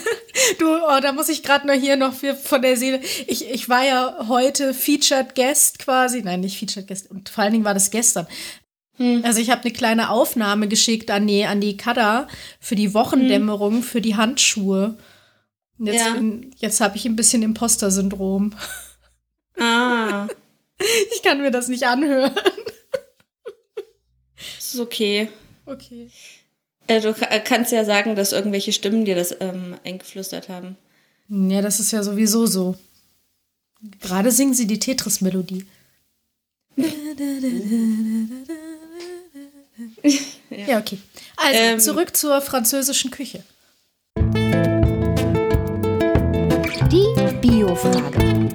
Du, 0.59 0.65
oh, 0.75 0.99
da 1.01 1.11
muss 1.13 1.29
ich 1.29 1.41
gerade 1.41 1.65
noch 1.65 1.73
hier 1.73 1.95
noch 1.95 2.13
für, 2.13 2.35
von 2.35 2.61
der 2.61 2.75
Seele. 2.75 2.99
Ich, 3.27 3.49
ich 3.49 3.69
war 3.69 3.83
ja 3.85 4.25
heute 4.27 4.73
Featured 4.73 5.35
Guest 5.35 5.79
quasi. 5.79 6.21
Nein, 6.21 6.41
nicht 6.41 6.57
Featured 6.59 6.87
Guest. 6.87 7.09
Und 7.09 7.29
vor 7.29 7.43
allen 7.43 7.53
Dingen 7.53 7.63
war 7.65 7.73
das 7.73 7.89
gestern. 7.91 8.27
Also 9.23 9.39
ich 9.41 9.49
habe 9.49 9.61
eine 9.63 9.71
kleine 9.73 10.09
Aufnahme 10.11 10.67
geschickt 10.67 11.09
an 11.09 11.25
die, 11.27 11.45
an 11.45 11.59
die 11.61 11.77
Kada 11.77 12.27
für 12.59 12.75
die 12.75 12.93
Wochendämmerung, 12.93 13.81
für 13.81 14.01
die 14.01 14.15
Handschuhe. 14.15 14.97
Und 15.79 15.87
jetzt, 15.87 15.99
Ja. 16.05 16.15
jetzt 16.57 16.79
habe 16.79 16.95
ich 16.97 17.05
ein 17.05 17.15
bisschen 17.15 17.41
Imposter-Syndrom. 17.41 18.53
Ah, 19.59 20.27
Ich 21.15 21.23
kann 21.23 21.41
mir 21.41 21.49
das 21.51 21.67
nicht 21.69 21.83
anhören. 21.87 22.33
das 24.57 24.73
ist 24.73 24.79
okay. 24.79 25.29
Okay. 25.65 26.09
Äh, 26.87 27.01
du 27.01 27.13
ka- 27.13 27.39
kannst 27.39 27.71
ja 27.71 27.85
sagen, 27.85 28.15
dass 28.15 28.31
irgendwelche 28.33 28.73
Stimmen 28.73 29.05
dir 29.05 29.15
das 29.15 29.35
ähm, 29.39 29.75
eingeflüstert 29.83 30.49
haben. 30.49 30.77
Ja, 31.29 31.61
das 31.61 31.79
ist 31.79 31.91
ja 31.91 32.03
sowieso 32.03 32.45
so. 32.45 32.75
Gerade 34.01 34.31
singen 34.31 34.53
sie 34.53 34.67
die 34.67 34.79
Tetris-Melodie. 34.79 35.65
ja, 40.49 40.79
okay. 40.79 40.97
Also, 41.37 41.59
Ähm. 41.59 41.79
zurück 41.79 42.15
zur 42.15 42.41
französischen 42.41 43.11
Küche. 43.11 43.43
Die 46.91 47.07
Bio-Frage. 47.41 48.49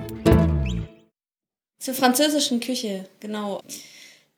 Zur 1.81 1.95
französischen 1.95 2.61
Küche, 2.61 3.09
genau. 3.21 3.63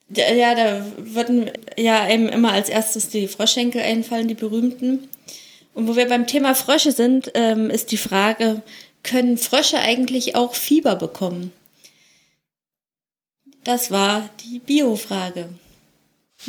Da- 0.08 0.32
Ja, 0.32 0.54
da 0.54 0.86
würden 0.98 1.50
ja 1.76 2.02
einem 2.02 2.28
immer 2.28 2.52
als 2.52 2.68
erstes 2.68 3.08
die 3.08 3.28
Froschschenkel 3.28 3.82
einfallen, 3.82 4.28
die 4.28 4.34
berühmten. 4.34 5.08
Und 5.74 5.86
wo 5.88 5.96
wir 5.96 6.08
beim 6.08 6.26
Thema 6.26 6.54
Frösche 6.54 6.92
sind, 6.92 7.30
ähm, 7.34 7.70
ist 7.70 7.90
die 7.92 7.96
Frage, 7.96 8.62
können 9.02 9.38
Frösche 9.38 9.78
eigentlich 9.78 10.34
auch 10.36 10.54
Fieber 10.54 10.96
bekommen? 10.96 11.52
Das 13.64 13.90
war 13.90 14.28
die 14.44 14.58
Bio-Frage. 14.60 15.48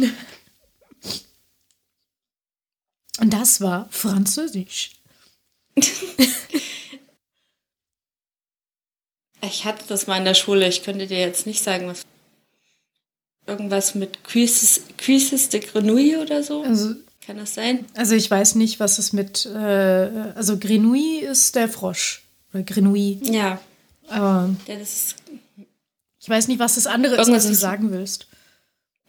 Und 3.22 3.32
das 3.34 3.62
war 3.62 3.88
Französisch. 3.90 4.92
Ich 9.44 9.66
hatte 9.66 9.84
das 9.88 10.06
mal 10.06 10.18
in 10.18 10.24
der 10.24 10.36
Schule, 10.36 10.68
ich 10.68 10.84
könnte 10.84 11.08
dir 11.08 11.20
jetzt 11.20 11.48
nicht 11.48 11.64
sagen, 11.64 11.88
was. 11.88 12.04
Irgendwas 13.48 13.96
mit 13.96 14.24
Cuisses, 14.24 14.82
Cuisses 15.04 15.50
de 15.50 15.62
Grenouille 15.62 16.22
oder 16.22 16.44
so? 16.44 16.62
Also, 16.62 16.94
Kann 17.26 17.38
das 17.38 17.56
sein? 17.56 17.86
also 17.96 18.14
ich 18.14 18.30
weiß 18.30 18.54
nicht, 18.54 18.80
was 18.80 19.00
es 19.00 19.14
mit. 19.14 19.48
Äh, 19.48 19.50
also, 20.36 20.60
Grenouille 20.60 21.26
ist 21.26 21.56
der 21.56 21.70
Frosch. 21.70 22.22
Oder 22.54 22.62
Grenouille. 22.62 23.18
Ja. 23.24 23.60
Aber 24.10 24.56
ja 24.68 24.76
das 24.78 24.94
ist 24.94 25.16
ich 26.22 26.30
weiß 26.30 26.48
nicht, 26.48 26.60
was 26.60 26.76
das 26.76 26.86
andere 26.86 27.16
ist, 27.20 27.32
was 27.32 27.48
du 27.48 27.56
sagen 27.56 27.92
willst. 27.92 28.28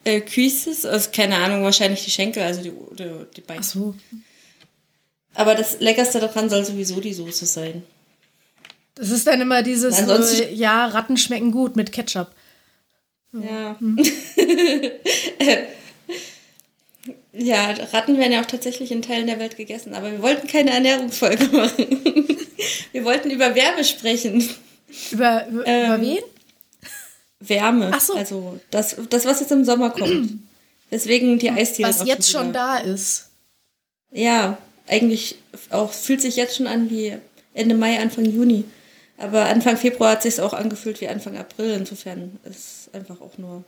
Äh, 0.05 0.21
Cuisses, 0.21 0.85
also 0.85 1.09
keine 1.11 1.35
Ahnung, 1.37 1.63
wahrscheinlich 1.63 2.03
die 2.05 2.11
Schenkel, 2.11 2.43
also 2.43 2.61
die, 2.61 2.71
die, 2.97 3.09
die 3.35 3.41
Beine. 3.41 3.61
Ach 3.61 3.65
so. 3.65 3.95
Aber 5.35 5.55
das 5.55 5.79
Leckerste 5.79 6.19
daran 6.19 6.49
soll 6.49 6.63
sowieso 6.65 6.99
die 6.99 7.13
Soße 7.13 7.45
sein. 7.45 7.83
Das 8.95 9.09
ist 9.09 9.25
dann 9.25 9.41
immer 9.41 9.63
dieses, 9.63 9.97
Ansonsten- 9.97 10.37
so, 10.37 10.43
ja, 10.53 10.85
Ratten 10.87 11.17
schmecken 11.17 11.51
gut 11.51 11.75
mit 11.75 11.91
Ketchup. 11.91 12.31
Ja. 13.33 13.75
ja, 17.33 17.71
Ratten 17.91 18.17
werden 18.17 18.31
ja 18.33 18.41
auch 18.41 18.45
tatsächlich 18.45 18.91
in 18.91 19.01
Teilen 19.01 19.27
der 19.27 19.39
Welt 19.39 19.57
gegessen, 19.57 19.93
aber 19.95 20.11
wir 20.11 20.21
wollten 20.21 20.47
keine 20.47 20.71
Ernährungsfolge 20.71 21.45
machen. 21.51 22.37
wir 22.91 23.03
wollten 23.03 23.31
über 23.31 23.55
Wärme 23.55 23.83
sprechen. 23.83 24.47
Über, 25.11 25.47
über, 25.47 25.65
Ähm, 25.65 25.85
über 25.87 26.01
wen? 26.01 26.23
Wärme. 27.49 27.91
Ach 27.93 28.01
so. 28.01 28.13
Also 28.15 28.59
das, 28.71 28.95
das, 29.09 29.25
was 29.25 29.39
jetzt 29.39 29.51
im 29.51 29.65
Sommer 29.65 29.89
kommt. 29.89 30.39
Deswegen 30.91 31.39
die 31.39 31.49
Eisdiele. 31.49 31.89
Was 31.89 32.05
jetzt 32.05 32.29
schon 32.29 32.53
da 32.53 32.77
ist. 32.77 33.29
Ja, 34.11 34.57
eigentlich 34.87 35.37
auch 35.71 35.91
fühlt 35.91 36.21
sich 36.21 36.35
jetzt 36.35 36.57
schon 36.57 36.67
an 36.67 36.89
wie 36.89 37.17
Ende 37.53 37.75
Mai, 37.75 37.99
Anfang 37.99 38.25
Juni. 38.25 38.65
Aber 39.17 39.45
Anfang 39.45 39.77
Februar 39.77 40.11
hat 40.11 40.23
sich 40.23 40.39
auch 40.41 40.53
angefühlt 40.53 40.99
wie 41.01 41.07
Anfang 41.07 41.37
April. 41.37 41.71
Insofern 41.71 42.39
ist 42.43 42.87
es 42.87 42.93
einfach 42.93 43.21
auch 43.21 43.37
nur 43.37 43.63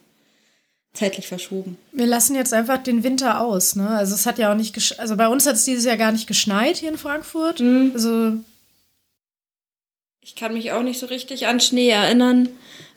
zeitlich 0.94 1.28
verschoben. 1.28 1.78
Wir 1.92 2.08
lassen 2.08 2.36
jetzt 2.36 2.54
einfach 2.54 2.82
den 2.82 3.04
Winter 3.04 3.42
aus, 3.42 3.76
ne? 3.76 3.90
Also 3.90 4.16
es 4.16 4.26
hat 4.26 4.40
ja 4.40 4.52
auch 4.52 4.56
nicht 4.56 4.74
gesch 4.74 4.98
also 4.98 5.16
bei 5.16 5.28
uns 5.28 5.46
hat 5.46 5.56
es 5.56 5.66
dieses 5.66 5.86
Jahr 5.86 5.98
gar 5.98 6.12
nicht 6.12 6.28
geschneit 6.28 6.78
hier 6.78 6.90
in 6.90 6.98
Frankfurt. 6.98 7.60
Mhm. 7.60 7.92
Also 7.94 8.34
Ich 10.22 10.36
kann 10.36 10.54
mich 10.54 10.72
auch 10.72 10.84
nicht 10.84 11.00
so 11.00 11.06
richtig 11.06 11.48
an 11.48 11.60
Schnee 11.60 11.90
erinnern, 11.90 12.50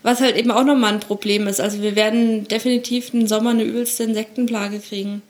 was 0.02 0.20
halt 0.20 0.36
eben 0.36 0.50
auch 0.50 0.64
nochmal 0.64 0.94
ein 0.94 1.00
Problem 1.00 1.46
ist. 1.46 1.60
Also 1.60 1.82
wir 1.82 1.96
werden 1.96 2.46
definitiv 2.46 3.12
im 3.12 3.26
Sommer 3.26 3.50
eine 3.50 3.64
übelste 3.64 4.04
Insektenplage 4.04 4.80
kriegen. 4.80 5.22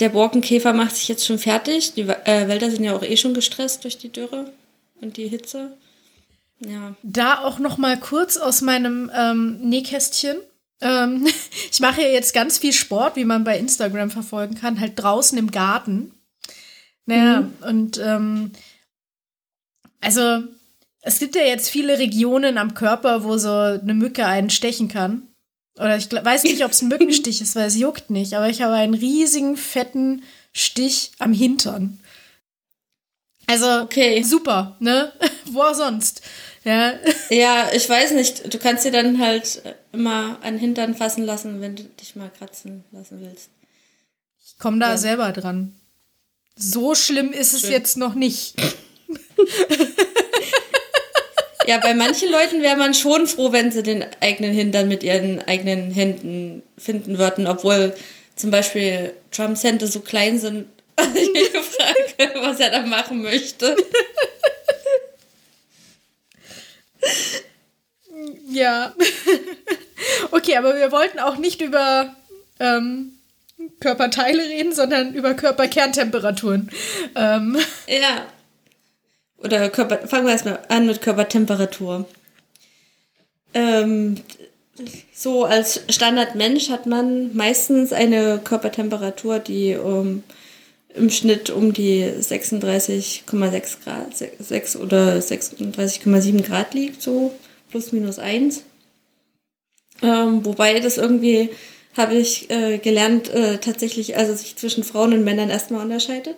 Der 0.00 0.10
Borkenkäfer 0.10 0.72
macht 0.72 0.96
sich 0.96 1.08
jetzt 1.08 1.26
schon 1.26 1.38
fertig. 1.38 1.94
Die 1.94 2.02
äh, 2.02 2.48
Wälder 2.48 2.70
sind 2.70 2.84
ja 2.84 2.94
auch 2.94 3.02
eh 3.02 3.16
schon 3.16 3.34
gestresst 3.34 3.84
durch 3.84 3.98
die 3.98 4.10
Dürre 4.10 4.52
und 5.00 5.16
die 5.16 5.28
Hitze. 5.28 5.76
Ja. 6.58 6.94
da 7.02 7.40
auch 7.40 7.58
noch 7.58 7.76
mal 7.76 8.00
kurz 8.00 8.38
aus 8.38 8.62
meinem 8.62 9.10
ähm, 9.14 9.58
Nähkästchen. 9.60 10.38
Ähm, 10.80 11.26
ich 11.70 11.80
mache 11.80 12.00
ja 12.00 12.08
jetzt 12.08 12.32
ganz 12.32 12.58
viel 12.58 12.72
Sport, 12.72 13.16
wie 13.16 13.26
man 13.26 13.44
bei 13.44 13.58
Instagram 13.58 14.10
verfolgen 14.10 14.54
kann, 14.54 14.80
halt 14.80 14.92
draußen 14.96 15.36
im 15.36 15.50
Garten. 15.50 16.12
Naja, 17.04 17.48
und 17.60 17.98
ähm, 17.98 18.52
also 20.00 20.42
es 21.06 21.18
gibt 21.20 21.36
ja 21.36 21.42
jetzt 21.42 21.70
viele 21.70 21.98
Regionen 21.98 22.58
am 22.58 22.74
Körper, 22.74 23.22
wo 23.24 23.38
so 23.38 23.50
eine 23.52 23.94
Mücke 23.94 24.26
einen 24.26 24.50
stechen 24.50 24.88
kann. 24.88 25.22
Oder 25.78 25.96
ich 25.96 26.10
weiß 26.10 26.44
nicht, 26.44 26.64
ob 26.64 26.72
es 26.72 26.82
ein 26.82 26.88
Mückenstich 26.88 27.40
ist, 27.40 27.54
weil 27.54 27.66
es 27.66 27.76
juckt 27.76 28.10
nicht, 28.10 28.34
aber 28.34 28.48
ich 28.48 28.62
habe 28.62 28.74
einen 28.74 28.94
riesigen, 28.94 29.56
fetten 29.56 30.22
Stich 30.52 31.12
am 31.18 31.32
Hintern. 31.32 31.98
Also 33.46 33.82
Okay. 33.82 34.22
super, 34.22 34.76
ne? 34.80 35.12
Wo 35.46 35.62
auch 35.62 35.74
sonst. 35.74 36.22
Ja. 36.64 36.94
Ja, 37.30 37.70
ich 37.72 37.88
weiß 37.88 38.12
nicht. 38.12 38.52
Du 38.52 38.58
kannst 38.58 38.84
dir 38.84 38.90
dann 38.90 39.20
halt 39.20 39.62
immer 39.92 40.38
an 40.42 40.58
Hintern 40.58 40.96
fassen 40.96 41.24
lassen, 41.24 41.60
wenn 41.60 41.76
du 41.76 41.84
dich 41.84 42.16
mal 42.16 42.30
kratzen 42.30 42.82
lassen 42.90 43.20
willst. 43.20 43.50
Ich 44.44 44.58
komme 44.58 44.78
da 44.80 44.90
Ja. 44.90 44.96
selber 44.96 45.30
dran. 45.32 45.74
So 46.56 46.94
schlimm 46.94 47.32
ist 47.32 47.52
es 47.52 47.60
Schön. 47.60 47.70
jetzt 47.72 47.96
noch 47.98 48.14
nicht. 48.14 48.54
Ja, 51.66 51.78
bei 51.78 51.94
manchen 51.94 52.30
Leuten 52.30 52.62
wäre 52.62 52.76
man 52.76 52.94
schon 52.94 53.26
froh, 53.26 53.52
wenn 53.52 53.72
sie 53.72 53.82
den 53.82 54.04
eigenen 54.20 54.52
Hintern 54.52 54.88
mit 54.88 55.02
ihren 55.02 55.40
eigenen 55.42 55.90
Händen 55.90 56.62
finden 56.78 57.18
würden, 57.18 57.46
obwohl 57.46 57.94
zum 58.36 58.50
Beispiel 58.50 59.14
Trumps 59.30 59.64
Hände 59.64 59.86
so 59.86 60.00
klein 60.00 60.38
sind. 60.38 60.66
Ich 61.14 61.32
mich 61.32 61.52
gefragt, 61.52 62.36
was 62.36 62.58
er 62.58 62.70
da 62.70 62.80
machen 62.80 63.22
möchte. 63.22 63.76
Ja. 68.48 68.94
okay, 70.30 70.56
aber 70.56 70.74
wir 70.76 70.92
wollten 70.92 71.18
auch 71.18 71.36
nicht 71.36 71.60
über 71.60 72.14
ähm, 72.60 73.12
Körperteile 73.80 74.42
reden, 74.42 74.72
sondern 74.72 75.14
über 75.14 75.34
Körperkerntemperaturen. 75.34 76.70
Ähm, 77.14 77.58
Ja. 77.88 78.26
Oder 79.38 79.68
Körper, 79.70 80.06
fangen 80.06 80.26
wir 80.26 80.32
erstmal 80.32 80.60
an 80.68 80.86
mit 80.86 81.02
Körpertemperatur. 81.02 82.06
Ähm, 83.54 84.16
so 85.14 85.44
als 85.44 85.82
Standardmensch 85.88 86.68
hat 86.68 86.86
man 86.86 87.34
meistens 87.34 87.92
eine 87.92 88.38
Körpertemperatur, 88.42 89.38
die 89.38 89.76
um, 89.76 90.22
im 90.94 91.10
Schnitt 91.10 91.50
um 91.50 91.72
die 91.72 92.04
36,6 92.04 93.24
Grad, 93.84 94.08
6 94.38 94.76
oder 94.76 95.16
36,7 95.18 96.42
Grad 96.42 96.74
liegt, 96.74 97.02
so 97.02 97.32
plus 97.70 97.92
minus 97.92 98.18
1. 98.18 98.64
Ähm, 100.02 100.44
wobei 100.44 100.78
das 100.80 100.98
irgendwie, 100.98 101.50
habe 101.96 102.14
ich 102.14 102.50
äh, 102.50 102.78
gelernt, 102.78 103.30
äh, 103.30 103.58
tatsächlich, 103.58 104.16
also 104.16 104.34
sich 104.34 104.56
zwischen 104.56 104.84
Frauen 104.84 105.14
und 105.14 105.24
Männern 105.24 105.48
erstmal 105.48 105.82
unterscheidet. 105.82 106.36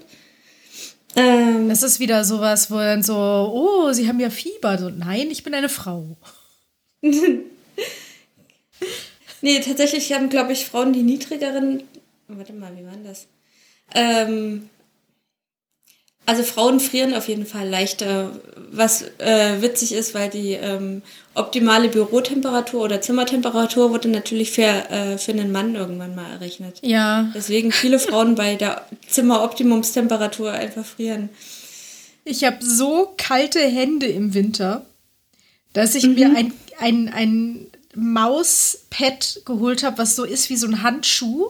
Ähm, 1.18 1.68
das 1.68 1.82
ist 1.82 2.00
wieder 2.00 2.24
sowas, 2.24 2.70
wo 2.70 2.76
dann 2.76 3.02
so, 3.02 3.14
oh, 3.16 3.92
Sie 3.92 4.08
haben 4.08 4.20
ja 4.20 4.30
Fieber. 4.30 4.78
So, 4.78 4.88
nein, 4.88 5.30
ich 5.30 5.42
bin 5.42 5.54
eine 5.54 5.68
Frau. 5.68 6.16
Nee, 9.40 9.60
tatsächlich 9.60 10.12
haben, 10.12 10.28
glaube 10.30 10.52
ich, 10.52 10.66
Frauen 10.66 10.92
die 10.92 11.02
niedrigeren. 11.02 11.84
Warte 12.26 12.52
mal, 12.52 12.76
wie 12.76 12.84
war 12.84 12.92
denn 12.92 13.04
das? 13.04 13.26
Ähm, 13.94 14.68
Also 16.28 16.42
Frauen 16.42 16.78
frieren 16.78 17.14
auf 17.14 17.26
jeden 17.26 17.46
Fall 17.46 17.66
leichter, 17.66 18.30
was 18.70 19.00
äh, 19.16 19.62
witzig 19.62 19.92
ist, 19.92 20.12
weil 20.14 20.28
die 20.28 20.52
ähm, 20.52 21.00
optimale 21.34 21.88
Bürotemperatur 21.88 22.84
oder 22.84 23.00
Zimmertemperatur 23.00 23.92
wurde 23.92 24.08
natürlich 24.08 24.50
für, 24.50 24.90
äh, 24.90 25.16
für 25.16 25.32
einen 25.32 25.50
Mann 25.52 25.74
irgendwann 25.74 26.14
mal 26.14 26.30
errechnet. 26.30 26.80
Ja. 26.82 27.32
Deswegen 27.34 27.72
viele 27.72 27.98
Frauen 27.98 28.34
bei 28.34 28.56
der 28.56 28.84
Zimmeroptimumstemperatur 29.08 30.52
einfach 30.52 30.84
frieren. 30.84 31.30
Ich 32.24 32.44
habe 32.44 32.58
so 32.60 33.14
kalte 33.16 33.60
Hände 33.60 34.04
im 34.04 34.34
Winter, 34.34 34.84
dass 35.72 35.94
ich 35.94 36.06
mir 36.06 36.26
ein, 36.36 36.52
ein, 36.78 37.08
ein 37.08 37.66
Mauspad 37.94 39.40
geholt 39.46 39.82
habe, 39.82 39.96
was 39.96 40.14
so 40.14 40.24
ist 40.24 40.50
wie 40.50 40.56
so 40.56 40.66
ein 40.66 40.82
Handschuh. 40.82 41.46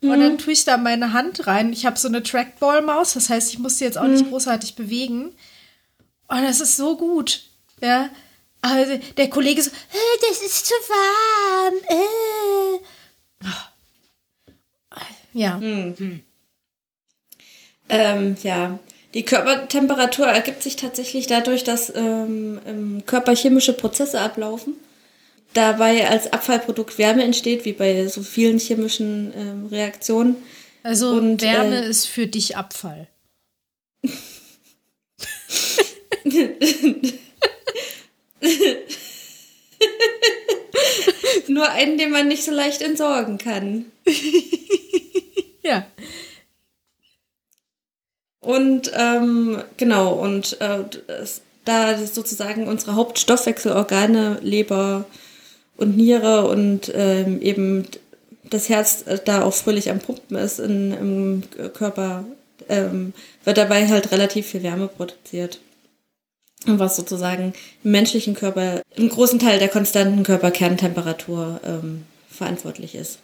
Und 0.00 0.20
dann 0.20 0.38
tue 0.38 0.52
ich 0.52 0.64
da 0.64 0.76
meine 0.76 1.12
Hand 1.12 1.46
rein. 1.48 1.72
Ich 1.72 1.84
habe 1.84 1.98
so 1.98 2.06
eine 2.08 2.22
Trackball-Maus, 2.22 3.14
das 3.14 3.30
heißt, 3.30 3.52
ich 3.52 3.58
muss 3.58 3.78
sie 3.78 3.84
jetzt 3.84 3.98
auch 3.98 4.06
nicht 4.06 4.28
großartig 4.28 4.76
bewegen. 4.76 5.34
Und 6.28 6.42
das 6.42 6.60
ist 6.60 6.76
so 6.76 6.96
gut. 6.96 7.42
Ja. 7.80 8.08
Also 8.60 8.98
der 9.16 9.30
Kollege 9.30 9.62
so, 9.62 9.70
"Äh, 9.70 10.18
das 10.28 10.42
ist 10.42 10.66
zu 10.66 10.74
warm. 10.74 11.74
Äh. 11.88 12.78
Ja. 15.32 15.58
Ähm, 17.88 18.36
ja, 18.42 18.78
die 19.14 19.24
Körpertemperatur 19.24 20.26
ergibt 20.26 20.62
sich 20.62 20.76
tatsächlich 20.76 21.26
dadurch, 21.26 21.64
dass 21.64 21.94
ähm, 21.94 22.60
im 22.66 23.06
Körper 23.06 23.34
chemische 23.34 23.72
Prozesse 23.72 24.20
ablaufen. 24.20 24.74
Dabei 25.54 26.08
als 26.08 26.32
Abfallprodukt 26.32 26.98
Wärme 26.98 27.24
entsteht, 27.24 27.64
wie 27.64 27.72
bei 27.72 28.06
so 28.06 28.22
vielen 28.22 28.58
chemischen 28.58 29.32
ähm, 29.36 29.66
Reaktionen. 29.66 30.36
Also 30.82 31.10
Und, 31.10 31.42
Wärme 31.42 31.84
äh, 31.84 31.88
ist 31.88 32.06
für 32.06 32.26
dich 32.26 32.56
Abfall. 32.56 33.08
Nur 41.48 41.70
einen, 41.70 41.98
den 41.98 42.10
man 42.10 42.28
nicht 42.28 42.44
so 42.44 42.52
leicht 42.52 42.82
entsorgen 42.82 43.38
kann. 43.38 43.86
Ja. 45.62 45.86
Und 48.40 48.90
ähm, 48.94 49.62
genau, 49.76 50.14
und 50.14 50.60
äh, 50.60 50.84
das, 51.06 51.42
da 51.64 51.98
sozusagen 51.98 52.66
unsere 52.68 52.94
Hauptstoffwechselorgane, 52.94 54.38
Leber 54.42 55.04
und 55.78 55.96
Niere 55.96 56.46
und 56.46 56.92
ähm, 56.94 57.40
eben 57.40 57.86
das 58.44 58.68
Herz 58.68 59.04
äh, 59.06 59.18
da 59.24 59.42
auch 59.42 59.54
fröhlich 59.54 59.90
am 59.90 60.00
Pumpen 60.00 60.36
ist 60.36 60.58
in, 60.58 60.92
im 60.92 61.42
Körper, 61.72 62.24
ähm, 62.68 63.14
wird 63.44 63.56
dabei 63.56 63.88
halt 63.88 64.12
relativ 64.12 64.48
viel 64.48 64.62
Wärme 64.62 64.88
produziert. 64.88 65.60
Und 66.66 66.80
Was 66.80 66.96
sozusagen 66.96 67.54
im 67.84 67.92
menschlichen 67.92 68.34
Körper 68.34 68.82
im 68.96 69.08
großen 69.08 69.38
Teil 69.38 69.60
der 69.60 69.68
konstanten 69.68 70.24
Körperkerntemperatur 70.24 71.60
ähm, 71.64 72.02
verantwortlich 72.28 72.96
ist. 72.96 73.20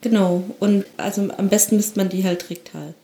Genau. 0.00 0.42
Und 0.58 0.84
also 0.96 1.28
am 1.36 1.48
besten 1.48 1.76
misst 1.76 1.96
man 1.96 2.08
die 2.08 2.24
halt 2.24 2.50
rektal. 2.50 2.94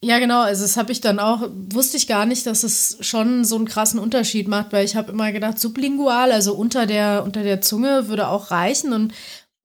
Ja, 0.00 0.20
genau. 0.20 0.42
Also 0.42 0.62
das 0.62 0.76
habe 0.76 0.92
ich 0.92 1.00
dann 1.00 1.18
auch, 1.18 1.48
wusste 1.52 1.96
ich 1.96 2.06
gar 2.06 2.24
nicht, 2.24 2.46
dass 2.46 2.62
es 2.62 2.98
schon 3.00 3.44
so 3.44 3.56
einen 3.56 3.66
krassen 3.66 3.98
Unterschied 3.98 4.46
macht, 4.46 4.72
weil 4.72 4.84
ich 4.84 4.94
habe 4.94 5.10
immer 5.10 5.32
gedacht, 5.32 5.58
sublingual, 5.58 6.30
also 6.30 6.54
unter 6.54 6.86
der, 6.86 7.24
unter 7.24 7.42
der 7.42 7.60
Zunge 7.60 8.08
würde 8.08 8.28
auch 8.28 8.50
reichen 8.52 8.92
und 8.92 9.12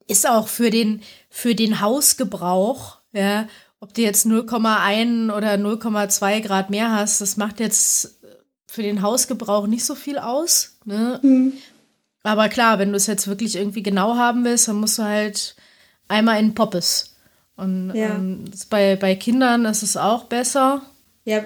ist 0.07 0.27
auch 0.27 0.47
für 0.47 0.71
den, 0.71 1.01
für 1.29 1.53
den 1.55 1.81
Hausgebrauch, 1.81 2.97
ja, 3.11 3.47
ob 3.79 3.93
du 3.93 4.01
jetzt 4.01 4.25
0,1 4.25 5.31
oder 5.35 5.53
0,2 5.53 6.41
Grad 6.41 6.69
mehr 6.69 6.91
hast, 6.91 7.21
das 7.21 7.37
macht 7.37 7.59
jetzt 7.59 8.19
für 8.65 8.81
den 8.81 9.01
Hausgebrauch 9.03 9.67
nicht 9.67 9.85
so 9.85 9.93
viel 9.93 10.17
aus. 10.17 10.77
Ne? 10.85 11.19
Aber 12.23 12.49
klar, 12.49 12.79
wenn 12.79 12.89
du 12.91 12.95
es 12.95 13.07
jetzt 13.07 13.27
wirklich 13.27 13.55
irgendwie 13.55 13.84
genau 13.84 14.15
haben 14.15 14.45
willst, 14.45 14.67
dann 14.67 14.77
musst 14.77 14.97
du 14.97 15.03
halt 15.03 15.55
einmal 16.08 16.39
in 16.39 16.55
Poppes. 16.55 17.12
Und 17.55 17.93
Ja. 17.93 18.15
ähm, 18.15 18.45
das 18.49 18.65
bei, 18.65 18.95
bei 18.95 19.15
Kindern 19.15 19.65
ist 19.65 19.83
es 19.83 19.95
auch 19.97 20.23
besser. 20.25 20.81
Ja, 21.25 21.45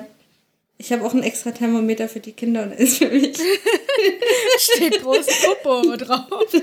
ich 0.77 0.91
habe 0.93 1.03
auch 1.03 1.13
ein 1.13 1.23
extra 1.23 1.51
Thermometer 1.51 2.07
für 2.07 2.19
die 2.19 2.31
Kinder 2.33 2.63
und 2.63 2.73
eins 2.77 2.97
für 2.97 3.09
mich. 3.09 3.37
Steht 4.59 5.01
groß 5.01 5.25
Popo 5.43 5.95
drauf. 5.97 6.53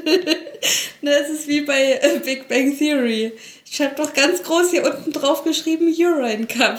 Es 1.02 1.28
ist 1.28 1.48
wie 1.48 1.62
bei 1.62 1.98
äh, 2.00 2.20
Big 2.24 2.48
Bang 2.48 2.76
Theory. 2.76 3.33
Ich 3.70 3.80
habe 3.83 3.94
doch 3.96 4.14
ganz 4.14 4.42
groß 4.42 4.70
hier 4.70 4.85
unten 4.85 5.12
drauf 5.12 5.42
geschrieben 5.44 5.87
Urine 5.88 6.46
Cup. 6.46 6.78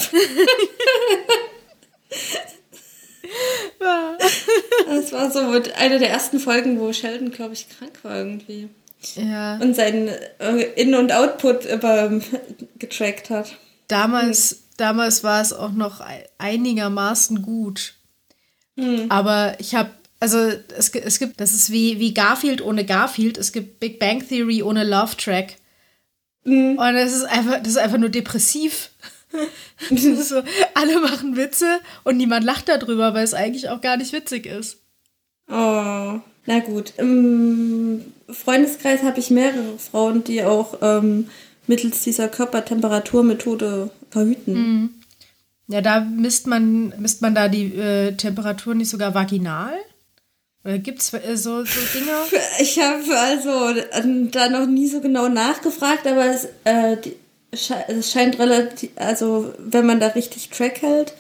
Das 4.87 5.11
war 5.11 5.31
so 5.31 5.39
einer 5.39 5.99
der 5.99 6.09
ersten 6.09 6.39
Folgen, 6.39 6.79
wo 6.79 6.93
Sheldon, 6.93 7.31
glaube 7.31 7.53
ich, 7.53 7.67
krank 7.69 7.99
war 8.03 8.17
irgendwie. 8.17 8.69
Ja. 9.15 9.57
Und 9.57 9.75
seinen 9.75 10.07
äh, 10.39 10.61
In- 10.75 10.95
und 10.95 11.11
Output 11.11 11.65
immer 11.65 12.19
getrackt 12.79 13.29
hat. 13.29 13.55
Damals, 13.87 14.63
damals 14.77 15.23
war 15.23 15.41
es 15.41 15.53
auch 15.53 15.71
noch 15.71 16.01
ei- 16.01 16.27
einigermaßen 16.37 17.41
gut. 17.41 17.93
Aber 19.09 19.55
ich 19.59 19.73
habe, 19.73 19.91
also 20.19 20.37
es, 20.77 20.89
es 20.89 21.19
gibt, 21.19 21.39
das 21.39 21.53
ist 21.53 21.71
wie, 21.71 21.99
wie 21.99 22.13
Garfield 22.13 22.61
ohne 22.61 22.83
Garfield. 22.85 23.37
Es 23.37 23.51
gibt 23.53 23.79
Big 23.79 23.99
Bang 23.99 24.27
Theory 24.27 24.63
ohne 24.63 24.83
Love 24.83 25.15
Track. 25.15 25.55
Und 26.43 26.77
es 26.95 27.13
ist 27.13 27.23
einfach, 27.23 27.59
das 27.59 27.69
ist 27.69 27.77
einfach 27.77 27.97
nur 27.97 28.09
depressiv. 28.09 28.89
So, 29.91 30.41
alle 30.75 30.99
machen 31.01 31.35
Witze 31.35 31.81
und 32.05 32.15
niemand 32.15 32.45
lacht 32.45 32.69
darüber, 32.69 33.13
weil 33.13 33.25
es 33.25 33.33
eigentlich 33.33 33.67
auch 33.67 33.81
gar 33.81 33.97
nicht 33.97 34.13
witzig 34.13 34.45
ist. 34.45 34.77
Oh, 35.49 36.21
na 36.45 36.59
gut. 36.59 36.93
Im 36.97 38.01
Freundeskreis 38.29 39.03
habe 39.03 39.19
ich 39.19 39.29
mehrere 39.31 39.77
Frauen, 39.79 40.23
die 40.23 40.43
auch 40.43 40.77
ähm, 40.81 41.29
mittels 41.67 42.03
dieser 42.03 42.27
Körpertemperaturmethode 42.27 43.89
verhüten. 44.11 45.01
Ja, 45.67 45.81
da 45.81 45.99
misst 46.01 46.45
man, 46.47 46.93
misst 46.99 47.21
man 47.21 47.33
da 47.35 47.47
die 47.47 47.73
äh, 47.75 48.11
Temperatur 48.15 48.75
nicht 48.75 48.89
sogar 48.89 49.15
vaginal? 49.15 49.73
Oder 50.63 50.77
gibt's 50.79 51.11
äh, 51.13 51.35
so, 51.35 51.63
so 51.63 51.79
Dinge? 51.93 52.11
Ich 52.59 52.79
habe 52.79 53.17
also 53.17 53.79
ähm, 53.93 54.29
da 54.31 54.49
noch 54.49 54.67
nie 54.67 54.87
so 54.87 55.01
genau 55.01 55.27
nachgefragt, 55.27 56.05
aber 56.07 56.25
es, 56.25 56.47
äh, 56.65 56.97
die, 56.97 57.15
sche- 57.55 57.85
es 57.87 58.11
scheint 58.11 58.37
relativ, 58.39 58.91
also 58.95 59.53
wenn 59.59 59.85
man 59.87 59.99
da 59.99 60.07
richtig 60.07 60.49
Track 60.49 60.81
hält, 60.83 61.13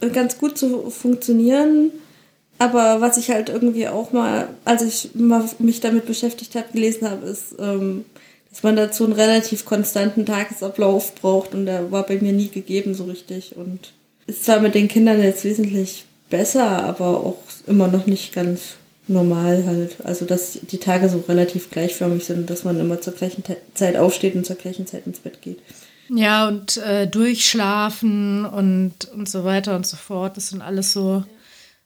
äh, 0.00 0.08
ganz 0.10 0.38
gut 0.38 0.56
zu 0.58 0.90
funktionieren. 0.90 1.90
Aber 2.64 3.00
was 3.00 3.16
ich 3.16 3.30
halt 3.30 3.48
irgendwie 3.48 3.88
auch 3.88 4.12
mal, 4.12 4.48
als 4.64 4.82
ich 4.82 5.10
mal 5.14 5.44
mich 5.58 5.80
damit 5.80 6.06
beschäftigt 6.06 6.54
habe, 6.54 6.72
gelesen 6.72 7.08
habe, 7.10 7.26
ist, 7.26 7.56
ähm, 7.58 8.04
dass 8.50 8.62
man 8.62 8.76
dazu 8.76 9.04
einen 9.04 9.12
relativ 9.14 9.64
konstanten 9.64 10.24
Tagesablauf 10.24 11.14
braucht 11.16 11.54
und 11.54 11.66
der 11.66 11.90
war 11.90 12.04
bei 12.06 12.18
mir 12.18 12.32
nie 12.32 12.48
gegeben 12.48 12.94
so 12.94 13.04
richtig 13.04 13.56
und 13.56 13.92
ist 14.26 14.44
zwar 14.44 14.60
mit 14.60 14.74
den 14.74 14.88
Kindern 14.88 15.20
jetzt 15.22 15.44
wesentlich 15.44 16.04
besser, 16.30 16.84
aber 16.84 17.08
auch 17.20 17.38
immer 17.66 17.88
noch 17.88 18.06
nicht 18.06 18.32
ganz 18.32 18.60
normal 19.08 19.64
halt. 19.66 19.96
Also 20.04 20.24
dass 20.24 20.58
die 20.70 20.78
Tage 20.78 21.08
so 21.08 21.24
relativ 21.28 21.70
gleichförmig 21.70 22.24
sind, 22.24 22.48
dass 22.48 22.64
man 22.64 22.80
immer 22.80 23.00
zur 23.00 23.12
gleichen 23.12 23.42
Te- 23.44 23.58
Zeit 23.74 23.96
aufsteht 23.96 24.34
und 24.34 24.46
zur 24.46 24.56
gleichen 24.56 24.86
Zeit 24.86 25.06
ins 25.06 25.18
Bett 25.18 25.42
geht. 25.42 25.58
Ja, 26.08 26.48
und 26.48 26.76
äh, 26.78 27.06
durchschlafen 27.06 28.44
und, 28.46 28.92
und 29.14 29.28
so 29.28 29.44
weiter 29.44 29.74
und 29.76 29.86
so 29.86 29.96
fort. 29.96 30.36
Das 30.36 30.48
sind 30.50 30.62
alles 30.62 30.92
so, 30.92 31.24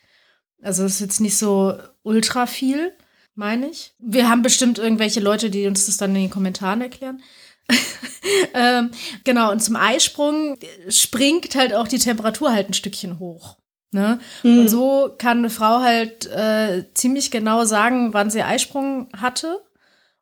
Also 0.63 0.85
das 0.85 0.93
ist 0.95 1.01
jetzt 1.01 1.21
nicht 1.21 1.37
so 1.37 1.75
ultra 2.05 2.47
viel, 2.47 2.93
meine 3.35 3.69
ich. 3.69 3.93
Wir 3.99 4.29
haben 4.29 4.43
bestimmt 4.43 4.79
irgendwelche 4.79 5.21
Leute, 5.21 5.51
die 5.51 5.67
uns 5.67 5.87
das 5.87 5.97
dann 5.97 6.15
in 6.15 6.23
den 6.23 6.31
Kommentaren 6.31 6.81
erklären. 6.81 7.21
ähm, 8.55 8.91
genau, 9.25 9.51
und 9.51 9.63
zum 9.63 9.77
Eisprung 9.77 10.59
springt 10.89 11.55
halt 11.55 11.75
auch 11.75 11.89
die 11.89 11.99
Temperatur 11.99 12.53
halt 12.53 12.71
ein 12.71 12.75
Stückchen 12.75 13.19
hoch. 13.19 13.57
Ne? 13.93 14.19
Und 14.43 14.69
so 14.69 15.15
kann 15.17 15.39
eine 15.39 15.51
Frau 15.51 15.81
halt 15.81 16.27
äh, 16.27 16.85
ziemlich 16.95 17.31
genau 17.31 17.65
sagen, 17.65 18.13
wann 18.13 18.31
sie 18.31 18.43
Eisprung 18.43 19.09
hatte. 19.17 19.63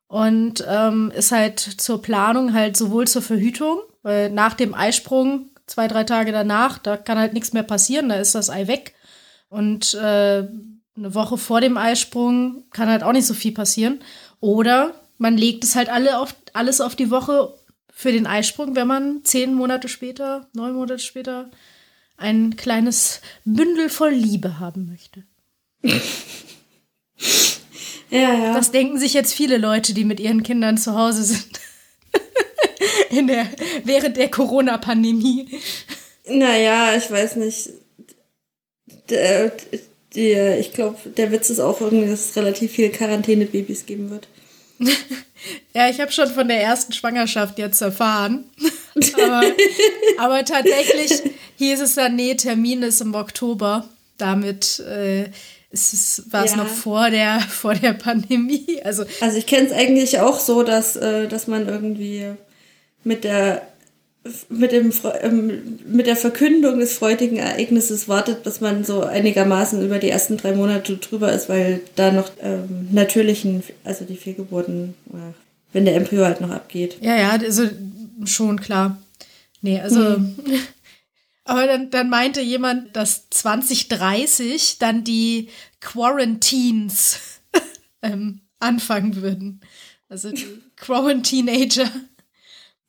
Und 0.07 0.65
ähm, 0.69 1.11
ist 1.15 1.33
halt 1.33 1.59
zur 1.59 2.01
Planung 2.01 2.53
halt 2.53 2.77
sowohl 2.77 3.09
zur 3.09 3.23
Verhütung, 3.23 3.81
weil 4.03 4.31
nach 4.31 4.55
dem 4.55 4.75
Eisprung, 4.75 5.51
zwei, 5.67 5.89
drei 5.89 6.05
Tage 6.05 6.31
danach, 6.31 6.79
da 6.79 6.97
kann 6.97 7.19
halt 7.19 7.33
nichts 7.33 7.53
mehr 7.53 7.63
passieren, 7.65 8.11
da 8.11 8.17
ist 8.17 8.35
das 8.35 8.51
Ei 8.51 8.69
weg. 8.69 8.95
Und 9.49 9.95
äh, 9.95 10.47
eine 10.97 11.15
Woche 11.15 11.37
vor 11.39 11.61
dem 11.61 11.77
Eisprung 11.77 12.65
kann 12.71 12.89
halt 12.89 13.03
auch 13.03 13.13
nicht 13.13 13.27
so 13.27 13.35
viel 13.35 13.53
passieren. 13.53 14.01
Oder 14.41 14.95
man 15.19 15.37
legt 15.37 15.65
es 15.65 15.77
halt 15.77 15.89
alle 15.89 16.19
auf, 16.19 16.35
alles 16.53 16.81
auf 16.81 16.97
die 16.97 17.11
Woche 17.11 17.55
für 17.93 18.13
den 18.13 18.27
Eisprung, 18.27 18.75
wenn 18.75 18.87
man 18.87 19.25
zehn 19.25 19.55
Monate 19.55 19.89
später, 19.89 20.49
neun 20.53 20.75
Monate 20.75 20.99
später 20.99 21.51
ein 22.17 22.57
kleines 22.57 23.21
Bündel 23.45 23.89
voll 23.89 24.13
Liebe 24.13 24.59
haben 24.59 24.87
möchte. 24.87 25.25
Ja, 28.15 28.33
ja. 28.33 28.55
Das 28.55 28.71
denken 28.71 28.99
sich 28.99 29.13
jetzt 29.13 29.35
viele 29.35 29.59
Leute, 29.59 29.93
die 29.93 30.05
mit 30.05 30.21
ihren 30.21 30.45
Kindern 30.45 30.79
zu 30.79 30.95
Hause 30.95 31.25
sind. 31.25 31.61
In 33.11 33.27
der, 33.27 33.47
während 33.83 34.17
der 34.17 34.31
Corona-Pandemie. 34.31 35.49
Naja, 36.27 36.95
ich 36.97 37.11
weiß 37.11 37.37
nicht. 37.37 37.71
Der, 39.11 39.53
der, 40.15 40.61
ich 40.61 40.73
glaube, 40.73 40.97
der 41.11 41.33
Witz 41.33 41.51
ist 41.51 41.59
auch 41.59 41.81
irgendwie, 41.81 42.09
dass 42.09 42.31
es 42.31 42.37
relativ 42.37 42.73
viele 42.73 42.91
Quarantänebabys 42.91 43.85
geben 43.85 44.11
wird. 44.11 44.29
Ja, 45.75 45.89
ich 45.91 46.01
habe 46.01 46.11
schon 46.13 46.29
von 46.29 46.49
der 46.49 46.63
ersten 46.63 46.93
Schwangerschaft 46.93 47.59
jetzt 47.59 47.81
erfahren. 47.83 48.45
aber, 49.15 49.43
aber 50.19 50.45
tatsächlich 50.45 51.23
hieß 51.57 51.81
es 51.81 51.95
dann, 51.97 52.17
nee, 52.17 52.35
Termin 52.35 52.83
ist 52.83 53.01
im 53.01 53.15
Oktober. 53.15 53.89
Damit 54.17 54.79
äh, 54.81 55.25
war 56.31 56.45
es 56.45 56.53
Ja. 56.53 56.57
noch 56.59 56.69
vor 56.69 57.11
der, 57.11 57.41
vor 57.41 57.75
der 57.75 57.93
Pandemie. 57.95 58.81
Also 58.85 59.05
Also 59.21 59.37
ich 59.39 59.47
kenne 59.47 59.67
es 59.67 59.73
eigentlich 59.73 60.21
auch 60.21 60.39
so, 60.39 60.63
dass, 60.63 60.97
äh, 60.97 61.27
dass 61.29 61.47
man 61.49 61.69
irgendwie 61.69 62.33
mit 63.03 63.25
der 63.25 63.67
mit 64.49 64.73
dem 64.73 64.93
ähm, 65.21 65.79
mit 65.87 66.07
der 66.07 66.17
Verkündung 66.17 66.79
des 66.79 66.95
freudigen 66.95 67.37
Ereignisses 67.37 68.09
wartet, 68.09 68.43
bis 68.43 68.61
man 68.61 68.85
so 68.85 69.03
einigermaßen 69.03 69.85
über 69.85 69.99
die 69.99 70.09
ersten 70.09 70.39
drei 70.39 70.55
Monate 70.55 70.97
drüber 70.97 71.33
ist, 71.33 71.49
weil 71.49 71.81
da 71.95 72.11
noch 72.11 72.31
ähm, 72.41 72.89
natürlichen, 72.91 73.63
also 73.85 74.05
die 74.05 74.17
Fehlgeburten, 74.17 74.95
oder 75.11 75.35
wenn 75.73 75.85
der 75.85 75.97
Embryo 75.97 76.25
halt 76.25 76.41
noch 76.41 76.51
abgeht. 76.51 76.97
Ja, 77.01 77.17
ja, 77.17 77.31
also 77.31 77.69
schon 78.25 78.61
klar. 78.61 78.99
Nee, 79.61 79.81
also. 79.81 80.17
Aber 81.47 81.67
dann, 81.67 81.91
dann 81.91 82.09
meinte 82.09 82.41
jemand, 82.41 82.97
dass 82.97 83.29
2030 83.29 84.79
dann 84.79 85.05
die 85.05 85.51
Quarantines 85.81 87.19
ähm, 88.03 88.41
anfangen 88.61 89.17
würden. 89.17 89.61
Also 90.09 90.33
die 90.33 90.47
Quarantinager. 90.77 91.91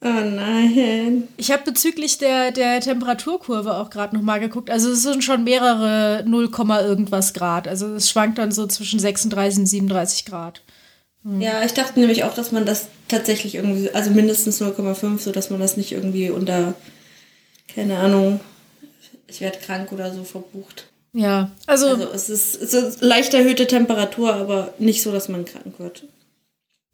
Oh 0.01 0.08
nein. 0.08 1.27
Ich 1.38 1.51
habe 1.51 1.63
bezüglich 1.63 2.17
der, 2.17 2.51
der 2.51 2.79
Temperaturkurve 2.81 3.75
auch 3.75 3.89
gerade 3.89 4.15
nochmal 4.15 4.39
geguckt. 4.39 4.69
Also 4.69 4.91
es 4.91 5.01
sind 5.01 5.23
schon 5.23 5.43
mehrere 5.43 6.23
0, 6.27 6.49
irgendwas 6.81 7.34
Grad. 7.34 7.67
Also 7.67 7.95
es 7.95 8.10
schwankt 8.10 8.38
dann 8.38 8.51
so 8.51 8.67
zwischen 8.67 8.99
36 8.99 9.60
und 9.60 9.65
37 9.65 10.25
Grad. 10.25 10.62
Ja, 11.39 11.63
ich 11.63 11.73
dachte 11.73 11.99
nämlich 11.99 12.23
auch, 12.23 12.36
dass 12.36 12.51
man 12.51 12.67
das 12.67 12.88
tatsächlich 13.08 13.55
irgendwie, 13.55 13.89
also 13.89 14.12
mindestens 14.12 14.62
0,5, 14.62 15.17
so 15.17 15.31
dass 15.31 15.49
man 15.49 15.60
das 15.60 15.75
nicht 15.75 15.91
irgendwie 15.91 16.29
unter, 16.29 16.75
keine 17.73 17.97
Ahnung, 17.97 18.39
ich 19.27 19.41
werde 19.41 19.58
krank 19.58 19.91
oder 19.91 20.13
so 20.13 20.23
verbucht. 20.23 20.86
Ja, 21.13 21.49
also, 21.65 21.88
Also 21.88 22.12
es 22.13 22.29
ist, 22.29 22.62
es 22.62 22.73
ist 22.73 23.01
leicht 23.01 23.34
erhöhte 23.34 23.65
Temperatur, 23.65 24.36
aber 24.36 24.75
nicht 24.77 25.01
so, 25.01 25.12
dass 25.12 25.27
man 25.29 25.45
krank 25.45 25.79
wird. 25.79 26.03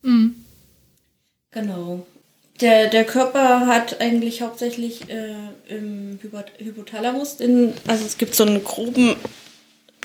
mh, 0.04 0.30
Genau. 1.52 2.06
Der, 2.62 2.88
der 2.88 3.04
Körper 3.04 3.68
hat 3.68 4.00
eigentlich 4.00 4.42
hauptsächlich 4.42 5.10
äh, 5.10 5.34
im 5.68 6.18
Hypo- 6.22 6.46
Hypothalamus, 6.60 7.36
den, 7.38 7.74
also 7.88 8.06
es 8.06 8.20
gibt 8.20 8.36
so 8.36 8.44
einen 8.44 8.64
groben 8.64 9.16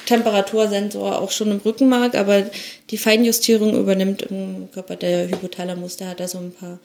Temperatursensor 0.07 1.21
auch 1.21 1.33
schon 1.33 1.51
im 1.51 1.59
Rückenmark, 1.59 2.15
aber 2.15 2.47
die 2.91 2.97
Feinjustierung 2.97 3.79
übernimmt 3.79 4.23
im 4.23 4.71
Körper 4.73 4.97
der 4.97 5.29
Hypothalamus. 5.29 5.99
Der 5.99 6.09
hat 6.09 6.21
da 6.21 6.29
so 6.29 6.39
ein 6.39 6.53
paar 6.53 6.79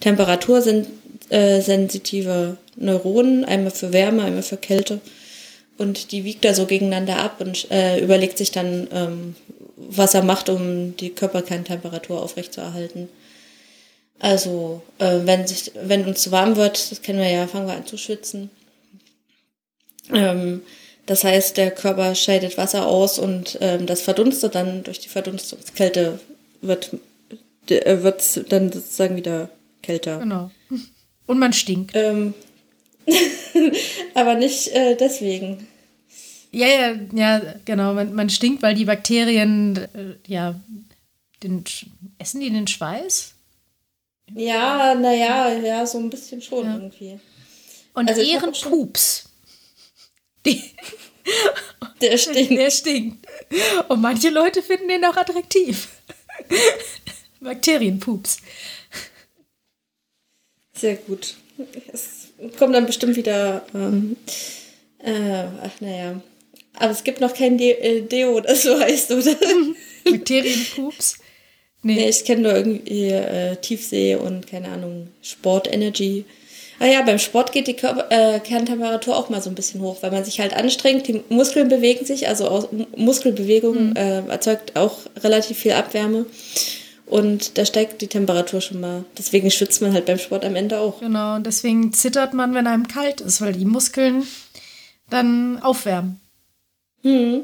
temperatursensitive 0.00 2.56
Neuronen, 2.76 3.44
einmal 3.44 3.70
für 3.70 3.92
Wärme, 3.92 4.24
einmal 4.24 4.42
für 4.42 4.56
Kälte. 4.56 5.00
Und 5.78 6.10
die 6.12 6.24
wiegt 6.24 6.44
er 6.44 6.54
so 6.54 6.66
gegeneinander 6.66 7.18
ab 7.18 7.40
und 7.40 7.70
äh, 7.70 7.98
überlegt 8.00 8.36
sich 8.38 8.50
dann, 8.50 8.88
ähm, 8.92 9.36
was 9.76 10.14
er 10.14 10.22
macht, 10.22 10.48
um 10.48 10.96
die 10.96 11.10
Körperkerntemperatur 11.10 12.22
aufrechtzuerhalten. 12.22 13.08
Also, 14.22 14.82
äh, 14.98 15.18
wenn, 15.24 15.48
sich, 15.48 15.72
wenn 15.74 16.06
uns 16.06 16.22
zu 16.22 16.30
warm 16.30 16.54
wird, 16.54 16.92
das 16.92 17.02
kennen 17.02 17.18
wir 17.18 17.28
ja, 17.28 17.48
fangen 17.48 17.66
wir 17.66 17.74
an 17.74 17.86
zu 17.86 17.98
schwitzen. 17.98 18.50
Ähm, 20.12 20.62
das 21.06 21.24
heißt, 21.24 21.56
der 21.56 21.72
Körper 21.72 22.14
scheidet 22.14 22.56
Wasser 22.56 22.86
aus 22.86 23.18
und 23.18 23.58
ähm, 23.60 23.84
das 23.86 24.00
verdunstet 24.00 24.54
dann 24.54 24.84
durch 24.84 25.00
die 25.00 25.08
Verdunstungskälte 25.08 26.20
wird 26.60 26.96
äh, 27.68 28.02
wird's 28.04 28.40
dann 28.48 28.70
sozusagen 28.70 29.16
wieder 29.16 29.48
kälter. 29.82 30.20
genau. 30.20 30.52
Und 31.26 31.40
man 31.40 31.52
stinkt. 31.52 31.90
Ähm, 31.96 32.34
aber 34.14 34.36
nicht 34.36 34.68
äh, 34.68 34.96
deswegen. 34.96 35.66
Ja, 36.52 36.68
ja, 36.68 36.94
ja, 37.12 37.54
genau. 37.64 37.92
Man, 37.94 38.14
man 38.14 38.30
stinkt, 38.30 38.62
weil 38.62 38.76
die 38.76 38.84
Bakterien, 38.84 39.76
äh, 39.76 40.14
ja, 40.28 40.54
den, 41.42 41.64
essen 42.18 42.40
die 42.40 42.50
den 42.50 42.68
Schweiß? 42.68 43.31
Ja, 44.34 44.94
naja, 44.94 45.52
ja, 45.52 45.86
so 45.86 45.98
ein 45.98 46.10
bisschen 46.10 46.40
schon 46.40 46.64
Ja. 46.64 46.74
irgendwie. 46.74 47.20
Und 47.94 48.08
Also 48.08 48.22
ihren 48.22 48.52
Pups. 48.52 49.28
Der 52.00 52.16
stinkt. 52.16 52.50
der 52.50 52.70
stinkt. 52.70 53.26
Und 53.88 54.00
manche 54.00 54.30
Leute 54.30 54.62
finden 54.62 54.88
den 54.88 55.04
auch 55.04 55.16
attraktiv. 55.16 55.88
Bakterienpups. 57.40 58.38
Sehr 60.74 60.96
gut. 60.96 61.34
Es 61.92 62.28
kommt 62.58 62.74
dann 62.74 62.86
bestimmt 62.86 63.16
wieder. 63.16 63.64
Ähm, 63.74 64.16
äh, 64.98 65.44
ach, 65.62 65.80
naja. 65.80 66.20
Aber 66.74 66.90
es 66.90 67.04
gibt 67.04 67.20
noch 67.20 67.34
kein 67.34 67.58
De 67.58 67.70
äh, 67.72 68.02
Deo, 68.02 68.40
das 68.40 68.62
so 68.62 68.78
heißt, 68.80 69.10
oder? 69.12 69.36
Bakterienpups. 70.04 71.18
Nee, 71.82 71.94
Nee. 71.94 72.08
ich 72.08 72.24
kenne 72.24 72.42
nur 72.42 72.54
irgendwie 72.54 73.08
äh, 73.08 73.56
Tiefsee 73.56 74.16
und 74.16 74.46
keine 74.46 74.68
Ahnung, 74.68 75.08
Sport 75.22 75.72
Energy. 75.72 76.24
Ah 76.78 76.86
ja, 76.86 77.02
beim 77.02 77.18
Sport 77.18 77.52
geht 77.52 77.68
die 77.68 77.76
Körper 77.76 78.06
äh, 78.10 78.40
Kerntemperatur 78.40 79.16
auch 79.16 79.28
mal 79.28 79.40
so 79.40 79.48
ein 79.48 79.54
bisschen 79.54 79.80
hoch, 79.82 79.98
weil 80.00 80.10
man 80.10 80.24
sich 80.24 80.40
halt 80.40 80.52
anstrengt, 80.54 81.06
die 81.06 81.22
Muskeln 81.28 81.68
bewegen 81.68 82.04
sich, 82.04 82.26
also 82.26 82.48
aus, 82.48 82.68
Muskelbewegung 82.96 83.94
äh, 83.94 84.26
erzeugt 84.26 84.74
auch 84.76 84.98
relativ 85.22 85.58
viel 85.58 85.72
Abwärme. 85.72 86.26
Und 87.06 87.58
da 87.58 87.66
steigt 87.66 88.00
die 88.00 88.06
Temperatur 88.06 88.60
schon 88.60 88.80
mal. 88.80 89.04
Deswegen 89.18 89.50
schwitzt 89.50 89.82
man 89.82 89.92
halt 89.92 90.06
beim 90.06 90.18
Sport 90.18 90.44
am 90.44 90.56
Ende 90.56 90.78
auch. 90.80 91.00
Genau, 91.00 91.36
und 91.36 91.46
deswegen 91.46 91.92
zittert 91.92 92.32
man, 92.32 92.54
wenn 92.54 92.66
einem 92.66 92.88
kalt 92.88 93.20
ist, 93.20 93.40
weil 93.42 93.52
die 93.52 93.66
Muskeln 93.66 94.26
dann 95.10 95.60
aufwärmen. 95.62 96.20
Hm. 97.02 97.42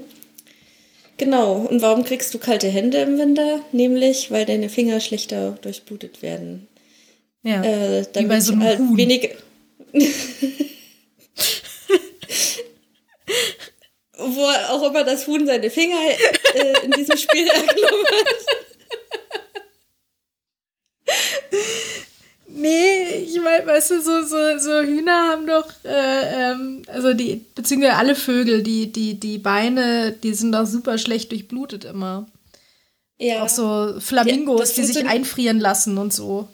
Genau. 1.18 1.66
Und 1.68 1.83
warum 1.83 2.04
kriegst 2.04 2.33
du 2.33 2.38
kalte 2.38 2.68
Hände 2.68 2.98
im 2.98 3.18
Winter? 3.18 3.61
Nämlich, 3.72 4.31
weil 4.31 4.46
deine 4.46 4.68
Finger 4.68 5.00
schlechter 5.00 5.59
durchblutet 5.61 6.22
werden. 6.22 6.68
Ja. 7.42 7.62
Äh, 7.62 8.02
Wie 8.02 8.04
bei 8.04 8.20
damit 8.22 8.42
so 8.42 8.52
einem 8.52 8.62
halt 8.62 8.78
Huhn. 8.78 8.96
wenig. 8.96 9.35
Wo 14.16 14.42
auch 14.42 14.83
immer 14.90 15.04
das 15.04 15.26
Huhn 15.26 15.46
seine 15.46 15.70
Finger 15.70 15.98
äh, 16.54 16.85
in 16.85 16.92
diesem 16.92 17.16
Spiel 17.16 17.46
erklomm 17.54 18.04
hat. 18.04 18.37
Nee, 22.61 23.25
ich 23.25 23.40
meine, 23.40 23.66
weißt 23.66 23.92
du, 23.92 24.03
so, 24.03 24.23
so, 24.23 24.59
so 24.59 24.81
Hühner 24.83 25.29
haben 25.29 25.47
doch, 25.47 25.66
äh, 25.85 26.51
ähm, 26.51 26.83
also 26.88 27.14
die, 27.14 27.44
beziehungsweise 27.55 27.94
alle 27.94 28.14
Vögel, 28.14 28.62
die, 28.62 28.90
die, 28.90 29.14
die 29.14 29.38
Beine, 29.38 30.12
die 30.12 30.35
sind 30.35 30.53
doch 30.53 30.66
super 30.66 30.99
schlecht 30.99 31.31
durchblutet 31.31 31.85
immer. 31.85 32.27
Ja. 33.18 33.44
Auch 33.44 33.49
so 33.49 33.94
Flamingos, 34.01 34.61
das 34.61 34.75
die 34.75 34.85
sich 34.85 35.07
einfrieren 35.07 35.61
lassen 35.61 35.99
und 35.99 36.12
so. 36.12 36.49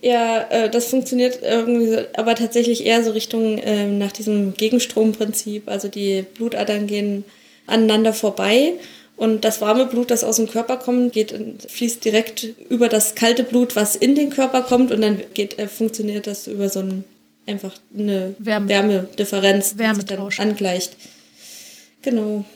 Ja, 0.00 0.46
äh, 0.50 0.70
das 0.70 0.86
funktioniert 0.86 1.40
irgendwie, 1.42 1.88
so, 1.88 1.98
aber 2.16 2.34
tatsächlich 2.34 2.86
eher 2.86 3.04
so 3.04 3.10
Richtung 3.10 3.60
ähm, 3.62 3.98
nach 3.98 4.12
diesem 4.12 4.54
Gegenstromprinzip. 4.54 5.68
Also 5.68 5.88
die 5.88 6.22
Blutadern 6.22 6.86
gehen 6.86 7.24
aneinander 7.66 8.14
vorbei 8.14 8.74
und 9.20 9.44
das 9.44 9.60
warme 9.60 9.84
Blut, 9.84 10.10
das 10.10 10.24
aus 10.24 10.36
dem 10.36 10.48
Körper 10.48 10.78
kommt, 10.78 11.12
geht 11.12 11.34
fließt 11.68 12.02
direkt 12.02 12.42
über 12.70 12.88
das 12.88 13.14
kalte 13.14 13.44
Blut, 13.44 13.76
was 13.76 13.94
in 13.94 14.14
den 14.14 14.30
Körper 14.30 14.62
kommt 14.62 14.90
und 14.92 15.02
dann 15.02 15.20
geht, 15.34 15.58
äh, 15.58 15.68
funktioniert 15.68 16.26
das 16.26 16.46
über 16.46 16.70
so 16.70 16.80
ein 16.80 17.04
einfach 17.46 17.74
eine 17.94 18.34
Wärme- 18.38 18.68
Wärmedifferenz, 18.68 19.76
die 19.76 19.94
sich 19.94 20.04
dann 20.06 20.30
angleicht. 20.38 20.96
Genau. 22.00 22.46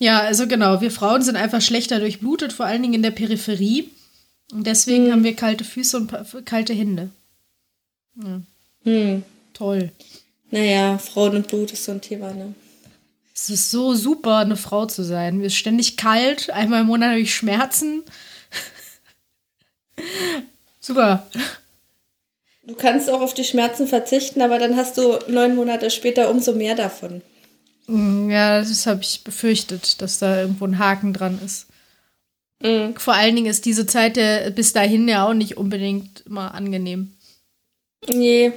Ja, 0.00 0.18
also 0.22 0.48
genau, 0.48 0.80
wir 0.80 0.90
Frauen 0.90 1.22
sind 1.22 1.36
einfach 1.36 1.62
schlechter 1.62 2.00
durchblutet, 2.00 2.52
vor 2.52 2.66
allen 2.66 2.82
Dingen 2.82 2.94
in 2.94 3.02
der 3.02 3.12
Peripherie. 3.12 3.88
Und 4.50 4.66
deswegen 4.66 5.12
haben 5.12 5.22
wir 5.22 5.36
kalte 5.36 5.62
Füße 5.62 5.96
und 5.96 6.12
kalte 6.44 6.72
Hände. 6.72 7.10
Hm. 8.82 9.22
Toll. 9.52 9.92
Naja, 10.50 10.98
Frauen 10.98 11.36
und 11.36 11.46
Blut 11.46 11.72
ist 11.72 11.84
so 11.84 11.92
ein 11.92 12.00
Thema, 12.00 12.34
ne? 12.34 12.52
Es 13.34 13.50
ist 13.50 13.72
so 13.72 13.94
super, 13.94 14.38
eine 14.38 14.56
Frau 14.56 14.86
zu 14.86 15.02
sein. 15.02 15.38
Mir 15.38 15.46
ist 15.46 15.56
ständig 15.56 15.96
kalt, 15.96 16.50
einmal 16.50 16.82
im 16.82 16.86
Monat 16.86 17.10
habe 17.10 17.20
ich 17.20 17.34
Schmerzen. 17.34 18.02
Super. 20.80 21.26
Du 22.62 22.74
kannst 22.74 23.10
auch 23.10 23.20
auf 23.20 23.34
die 23.34 23.44
Schmerzen 23.44 23.86
verzichten, 23.88 24.40
aber 24.40 24.58
dann 24.58 24.76
hast 24.76 24.96
du 24.96 25.18
neun 25.28 25.56
Monate 25.56 25.90
später 25.90 26.30
umso 26.30 26.54
mehr 26.54 26.74
davon. 26.74 27.22
Mm, 27.86 28.30
Ja, 28.30 28.60
das 28.60 28.86
habe 28.86 29.00
ich 29.02 29.24
befürchtet, 29.24 30.00
dass 30.00 30.18
da 30.18 30.40
irgendwo 30.40 30.66
ein 30.66 30.78
Haken 30.78 31.12
dran 31.12 31.40
ist. 31.44 31.66
Mhm. 32.62 32.94
Vor 32.96 33.14
allen 33.14 33.34
Dingen 33.34 33.50
ist 33.50 33.66
diese 33.66 33.86
Zeit 33.86 34.16
ja 34.16 34.48
bis 34.50 34.72
dahin 34.72 35.08
ja 35.08 35.26
auch 35.26 35.34
nicht 35.34 35.56
unbedingt 35.56 36.22
immer 36.26 36.54
angenehm. 36.54 37.12
Nee, 38.08 38.52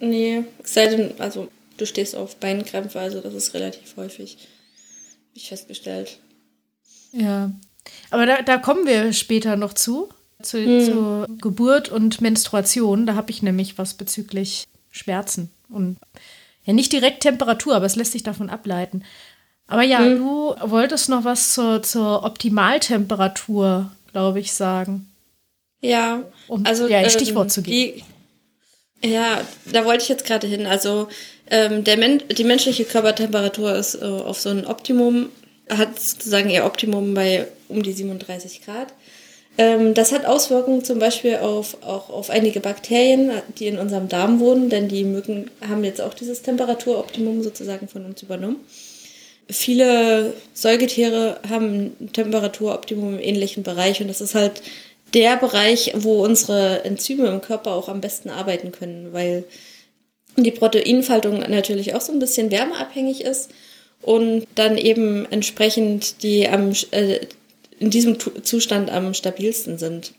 nee. 0.00 0.44
Es 0.62 0.74
sei 0.74 0.88
denn, 0.88 1.12
also 1.18 1.48
du 1.82 1.86
stehst 1.86 2.14
auf 2.14 2.36
Beinkrämpfe, 2.36 3.00
also 3.00 3.20
das 3.20 3.34
ist 3.34 3.54
relativ 3.54 3.96
häufig. 3.96 4.38
Hab 4.38 5.36
ich 5.36 5.48
festgestellt. 5.48 6.18
Ja. 7.10 7.50
Aber 8.10 8.24
da, 8.24 8.42
da 8.42 8.58
kommen 8.58 8.86
wir 8.86 9.12
später 9.12 9.56
noch 9.56 9.74
zu. 9.74 10.08
Zu, 10.40 10.84
Zur 10.84 11.26
Geburt 11.40 11.88
und 11.88 12.20
Menstruation. 12.20 13.06
Da 13.06 13.14
habe 13.14 13.30
ich 13.30 13.42
nämlich 13.42 13.78
was 13.78 13.94
bezüglich 13.94 14.66
Schmerzen. 14.90 15.50
Und 15.68 15.98
ja, 16.64 16.72
nicht 16.72 16.92
direkt 16.92 17.22
Temperatur, 17.22 17.76
aber 17.76 17.86
es 17.86 17.96
lässt 17.96 18.12
sich 18.12 18.22
davon 18.22 18.50
ableiten. 18.50 19.04
Aber 19.66 19.82
ja, 19.82 20.06
du 20.08 20.54
wolltest 20.60 21.08
noch 21.08 21.24
was 21.24 21.54
zur, 21.54 21.82
zur 21.82 22.24
Optimaltemperatur, 22.24 23.90
glaube 24.10 24.40
ich, 24.40 24.52
sagen. 24.52 25.08
Ja, 25.80 26.24
Um 26.48 26.66
also 26.66 26.88
ja, 26.88 26.98
ein 26.98 27.04
ähm, 27.04 27.10
Stichwort 27.10 27.52
zu 27.52 27.62
geben. 27.62 28.04
Die, 29.00 29.08
ja, 29.08 29.40
da 29.66 29.84
wollte 29.84 30.02
ich 30.02 30.08
jetzt 30.08 30.24
gerade 30.24 30.46
hin. 30.46 30.66
Also 30.66 31.08
ähm, 31.52 31.84
der 31.84 31.98
Men 31.98 32.22
die 32.36 32.44
menschliche 32.44 32.84
Körpertemperatur 32.84 33.74
ist 33.76 33.94
äh, 33.96 34.04
auf 34.04 34.40
so 34.40 34.48
ein 34.48 34.66
Optimum, 34.66 35.28
hat 35.68 36.00
sozusagen 36.00 36.50
ihr 36.50 36.64
Optimum 36.64 37.14
bei 37.14 37.46
um 37.68 37.82
die 37.82 37.92
37 37.92 38.64
Grad. 38.64 38.88
Ähm, 39.58 39.92
das 39.92 40.12
hat 40.12 40.24
Auswirkungen 40.24 40.82
zum 40.82 40.98
Beispiel 40.98 41.36
auf, 41.36 41.76
auch 41.84 42.08
auf 42.08 42.30
einige 42.30 42.60
Bakterien, 42.60 43.30
die 43.58 43.66
in 43.66 43.78
unserem 43.78 44.08
Darm 44.08 44.40
wohnen, 44.40 44.70
denn 44.70 44.88
die 44.88 45.04
Mücken 45.04 45.50
haben 45.60 45.84
jetzt 45.84 46.00
auch 46.00 46.14
dieses 46.14 46.40
Temperaturoptimum 46.40 47.42
sozusagen 47.42 47.86
von 47.86 48.06
uns 48.06 48.22
übernommen. 48.22 48.56
Viele 49.50 50.32
Säugetiere 50.54 51.38
haben 51.48 51.92
ein 52.00 52.12
Temperaturoptimum 52.14 53.14
im 53.14 53.20
ähnlichen 53.20 53.62
Bereich 53.62 54.00
und 54.00 54.08
das 54.08 54.22
ist 54.22 54.34
halt 54.34 54.62
der 55.12 55.36
Bereich, 55.36 55.92
wo 55.96 56.24
unsere 56.24 56.86
Enzyme 56.86 57.28
im 57.28 57.42
Körper 57.42 57.72
auch 57.72 57.90
am 57.90 58.00
besten 58.00 58.30
arbeiten 58.30 58.72
können, 58.72 59.12
weil 59.12 59.44
die 60.36 60.50
Proteinfaltung 60.50 61.40
natürlich 61.40 61.94
auch 61.94 62.00
so 62.00 62.12
ein 62.12 62.18
bisschen 62.18 62.50
wärmeabhängig 62.50 63.22
ist 63.22 63.50
und 64.00 64.46
dann 64.54 64.76
eben 64.76 65.30
entsprechend 65.30 66.22
die 66.22 66.48
am, 66.48 66.72
äh, 66.90 67.20
in 67.78 67.90
diesem 67.90 68.16
Zustand 68.44 68.90
am 68.90 69.14
stabilsten 69.14 69.78
sind. 69.78 70.12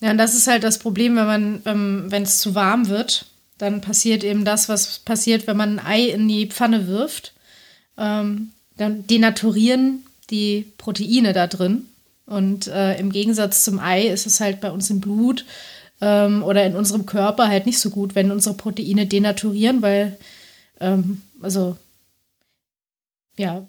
Ja, 0.00 0.10
und 0.10 0.18
das 0.18 0.34
ist 0.34 0.48
halt 0.48 0.64
das 0.64 0.78
Problem, 0.78 1.16
wenn 1.16 1.26
man, 1.26 1.62
ähm, 1.64 2.04
wenn 2.08 2.24
es 2.24 2.40
zu 2.40 2.54
warm 2.54 2.88
wird, 2.88 3.26
dann 3.58 3.80
passiert 3.80 4.24
eben 4.24 4.44
das, 4.44 4.68
was 4.68 4.98
passiert, 4.98 5.46
wenn 5.46 5.56
man 5.56 5.78
ein 5.78 5.86
Ei 5.86 6.08
in 6.08 6.26
die 6.26 6.46
Pfanne 6.46 6.88
wirft. 6.88 7.32
Ähm, 7.96 8.50
dann 8.76 9.06
denaturieren 9.06 10.04
die 10.30 10.66
Proteine 10.78 11.32
da 11.32 11.46
drin. 11.46 11.86
Und 12.26 12.66
äh, 12.66 12.98
im 12.98 13.12
Gegensatz 13.12 13.62
zum 13.62 13.78
Ei 13.78 14.08
ist 14.08 14.26
es 14.26 14.40
halt 14.40 14.60
bei 14.60 14.70
uns 14.70 14.90
im 14.90 15.00
Blut 15.00 15.44
ähm, 16.02 16.42
oder 16.42 16.66
in 16.66 16.76
unserem 16.76 17.06
Körper 17.06 17.48
halt 17.48 17.64
nicht 17.64 17.78
so 17.78 17.88
gut, 17.88 18.14
wenn 18.14 18.30
unsere 18.30 18.56
Proteine 18.56 19.06
denaturieren, 19.06 19.80
weil, 19.80 20.18
ähm, 20.80 21.22
also, 21.40 21.76
ja, 23.38 23.66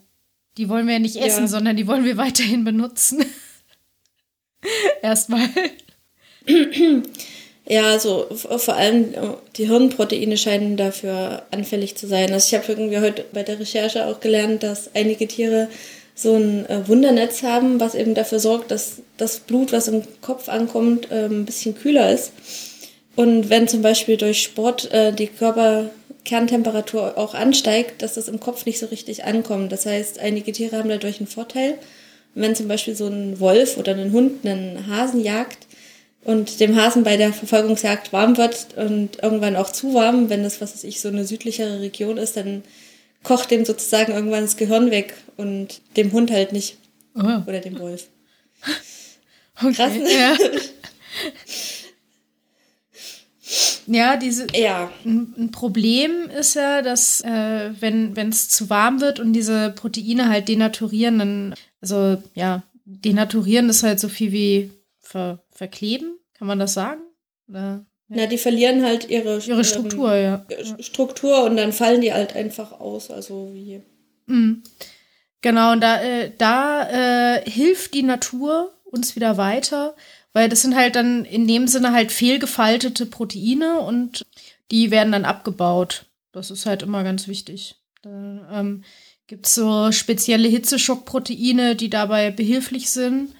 die 0.58 0.68
wollen 0.68 0.86
wir 0.86 0.94
ja 0.94 1.00
nicht 1.00 1.16
essen, 1.16 1.42
Ja. 1.44 1.48
sondern 1.48 1.76
die 1.76 1.86
wollen 1.86 2.04
wir 2.04 2.16
weiterhin 2.26 2.64
benutzen. 2.64 3.24
Erstmal. 5.02 5.48
Ja, 7.66 7.84
also 7.84 8.26
vor 8.30 8.74
allem 8.74 9.14
äh, 9.14 9.28
die 9.56 9.66
Hirnproteine 9.68 10.36
scheinen 10.36 10.76
dafür 10.76 11.46
anfällig 11.50 11.96
zu 11.96 12.06
sein. 12.06 12.32
Also 12.32 12.48
ich 12.54 12.60
habe 12.60 12.72
irgendwie 12.72 12.98
heute 12.98 13.24
bei 13.32 13.42
der 13.42 13.58
Recherche 13.58 14.06
auch 14.06 14.20
gelernt, 14.20 14.62
dass 14.62 14.94
einige 14.94 15.26
Tiere 15.26 15.68
so 16.14 16.34
ein 16.36 16.68
äh, 16.68 16.86
Wundernetz 16.86 17.42
haben, 17.42 17.80
was 17.80 17.94
eben 17.94 18.14
dafür 18.14 18.38
sorgt, 18.38 18.70
dass 18.70 19.02
das 19.16 19.40
Blut, 19.40 19.72
was 19.72 19.88
im 19.88 20.02
Kopf 20.20 20.48
ankommt, 20.48 21.10
äh, 21.10 21.26
ein 21.26 21.44
bisschen 21.44 21.74
kühler 21.74 22.12
ist. 22.12 22.32
Und 23.16 23.50
wenn 23.50 23.68
zum 23.68 23.82
Beispiel 23.82 24.16
durch 24.16 24.42
Sport 24.42 24.90
äh, 24.92 25.12
die 25.12 25.26
Körperkerntemperatur 25.26 27.18
auch 27.18 27.34
ansteigt, 27.34 28.02
dass 28.02 28.14
das 28.14 28.28
im 28.28 28.40
Kopf 28.40 28.64
nicht 28.66 28.78
so 28.78 28.86
richtig 28.86 29.24
ankommt. 29.24 29.72
Das 29.72 29.86
heißt, 29.86 30.20
einige 30.20 30.52
Tiere 30.52 30.78
haben 30.78 30.88
dadurch 30.88 31.18
einen 31.18 31.26
Vorteil. 31.26 31.78
Wenn 32.34 32.56
zum 32.56 32.66
Beispiel 32.66 32.96
so 32.96 33.06
ein 33.06 33.38
Wolf 33.38 33.76
oder 33.76 33.94
ein 33.94 34.12
Hund 34.12 34.44
einen 34.44 34.88
Hasen 34.88 35.22
jagt 35.22 35.58
und 36.24 36.58
dem 36.58 36.74
Hasen 36.74 37.04
bei 37.04 37.16
der 37.16 37.32
Verfolgungsjagd 37.32 38.12
warm 38.12 38.36
wird 38.36 38.66
und 38.76 39.22
irgendwann 39.22 39.54
auch 39.54 39.70
zu 39.70 39.94
warm, 39.94 40.30
wenn 40.30 40.42
das, 40.42 40.60
was 40.60 40.74
weiß 40.74 40.84
ich, 40.84 41.00
so 41.00 41.08
eine 41.08 41.24
südlichere 41.24 41.80
Region 41.80 42.16
ist, 42.16 42.36
dann 42.36 42.64
kocht 43.24 43.50
dem 43.50 43.64
sozusagen 43.64 44.12
irgendwann 44.12 44.42
das 44.42 44.56
Gehirn 44.56 44.90
weg 44.90 45.14
und 45.36 45.80
dem 45.96 46.12
Hund 46.12 46.30
halt 46.30 46.52
nicht. 46.52 46.76
Oh. 47.16 47.42
Oder 47.46 47.60
dem 47.60 47.78
Wolf. 47.78 48.08
Okay, 49.56 49.72
Krass, 49.72 49.92
ne? 49.92 50.12
Ja. 50.12 50.36
ja, 53.86 54.16
diese, 54.16 54.48
Ja, 54.52 54.90
ein 55.04 55.52
Problem 55.52 56.28
ist 56.28 56.54
ja, 56.54 56.82
dass 56.82 57.20
äh, 57.20 57.70
wenn 57.78 58.16
es 58.16 58.48
zu 58.48 58.68
warm 58.68 59.00
wird 59.00 59.20
und 59.20 59.32
diese 59.32 59.70
Proteine 59.70 60.28
halt 60.28 60.48
denaturieren, 60.48 61.20
dann, 61.20 61.54
also 61.80 62.20
ja, 62.34 62.64
denaturieren 62.84 63.68
ist 63.68 63.84
halt 63.84 64.00
so 64.00 64.08
viel 64.08 64.32
wie 64.32 64.70
ver, 64.98 65.44
verkleben, 65.52 66.18
kann 66.32 66.48
man 66.48 66.58
das 66.58 66.74
sagen? 66.74 67.02
Oder, 67.48 67.86
na, 68.08 68.26
die 68.26 68.38
verlieren 68.38 68.84
halt 68.84 69.08
ihre, 69.08 69.38
ihre 69.38 69.64
Struktur, 69.64 70.14
ja. 70.14 70.46
ähm, 70.48 70.76
Struktur 70.80 71.44
und 71.44 71.56
dann 71.56 71.72
fallen 71.72 72.00
die 72.00 72.12
halt 72.12 72.36
einfach 72.36 72.72
aus. 72.72 73.10
Also 73.10 73.50
wie. 73.52 73.82
Mhm. 74.26 74.62
Genau, 75.40 75.72
und 75.72 75.80
da, 75.80 76.02
äh, 76.02 76.32
da 76.36 77.36
äh, 77.36 77.50
hilft 77.50 77.94
die 77.94 78.02
Natur 78.02 78.72
uns 78.84 79.16
wieder 79.16 79.36
weiter, 79.36 79.94
weil 80.32 80.48
das 80.48 80.62
sind 80.62 80.74
halt 80.74 80.96
dann 80.96 81.24
in 81.24 81.46
dem 81.46 81.66
Sinne 81.66 81.92
halt 81.92 82.12
fehlgefaltete 82.12 83.06
Proteine 83.06 83.80
und 83.80 84.24
die 84.70 84.90
werden 84.90 85.12
dann 85.12 85.24
abgebaut. 85.24 86.06
Das 86.32 86.50
ist 86.50 86.66
halt 86.66 86.82
immer 86.82 87.04
ganz 87.04 87.28
wichtig. 87.28 87.76
Da 88.02 88.48
ähm, 88.52 88.84
gibt 89.26 89.46
es 89.46 89.54
so 89.54 89.92
spezielle 89.92 90.48
Hitzeschockproteine, 90.48 91.76
die 91.76 91.90
dabei 91.90 92.30
behilflich 92.30 92.90
sind, 92.90 93.34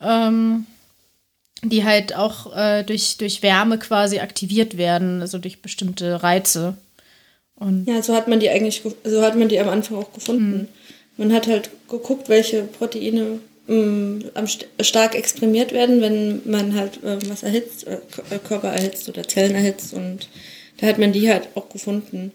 ähm, 0.00 0.66
die 1.62 1.84
halt 1.84 2.14
auch 2.16 2.56
äh, 2.56 2.82
durch, 2.84 3.16
durch 3.18 3.42
Wärme 3.42 3.78
quasi 3.78 4.18
aktiviert 4.20 4.76
werden, 4.76 5.20
also 5.20 5.38
durch 5.38 5.60
bestimmte 5.62 6.22
Reize. 6.22 6.76
Und 7.56 7.86
Ja, 7.86 8.02
so 8.02 8.14
hat 8.14 8.28
man 8.28 8.40
die 8.40 8.48
eigentlich, 8.50 8.82
ge- 8.82 8.94
so 9.04 9.22
hat 9.22 9.36
man 9.36 9.48
die 9.48 9.60
am 9.60 9.68
Anfang 9.68 9.98
auch 9.98 10.12
gefunden. 10.12 10.68
Man 11.16 11.32
hat 11.32 11.46
halt 11.46 11.70
geguckt, 11.88 12.28
welche 12.28 12.62
Proteine 12.62 13.40
ähm, 13.68 14.24
am 14.34 14.46
st 14.46 14.66
stark 14.80 15.14
exprimiert 15.14 15.72
werden, 15.72 16.00
wenn 16.00 16.40
man 16.50 16.74
halt 16.74 17.00
ähm, 17.04 17.18
was 17.28 17.42
erhitzt, 17.42 17.86
äh, 17.86 17.98
äh, 18.30 18.38
Körper 18.38 18.68
erhitzt 18.68 19.08
oder 19.08 19.22
Zellen 19.28 19.54
erhitzt 19.54 19.92
und 19.92 20.28
da 20.78 20.86
hat 20.86 20.98
man 20.98 21.12
die 21.12 21.28
halt 21.28 21.48
auch 21.54 21.68
gefunden. 21.68 22.32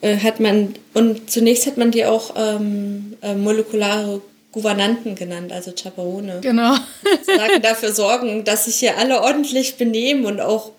Äh, 0.00 0.16
hat 0.16 0.40
man 0.40 0.74
und 0.92 1.30
zunächst 1.30 1.66
hat 1.66 1.76
man 1.76 1.92
die 1.92 2.04
auch 2.04 2.34
ähm, 2.36 3.14
äh, 3.22 3.34
molekulare 3.36 4.20
Gouvernanten 4.52 5.14
genannt, 5.14 5.52
also 5.52 5.72
Chaperone. 5.72 6.40
genau. 6.40 6.74
sozusagen 7.02 7.62
dafür 7.62 7.92
sorgen, 7.92 8.44
dass 8.44 8.64
sich 8.64 8.76
hier 8.76 8.98
alle 8.98 9.22
ordentlich 9.22 9.76
benehmen 9.76 10.26
und 10.26 10.40
auch 10.40 10.72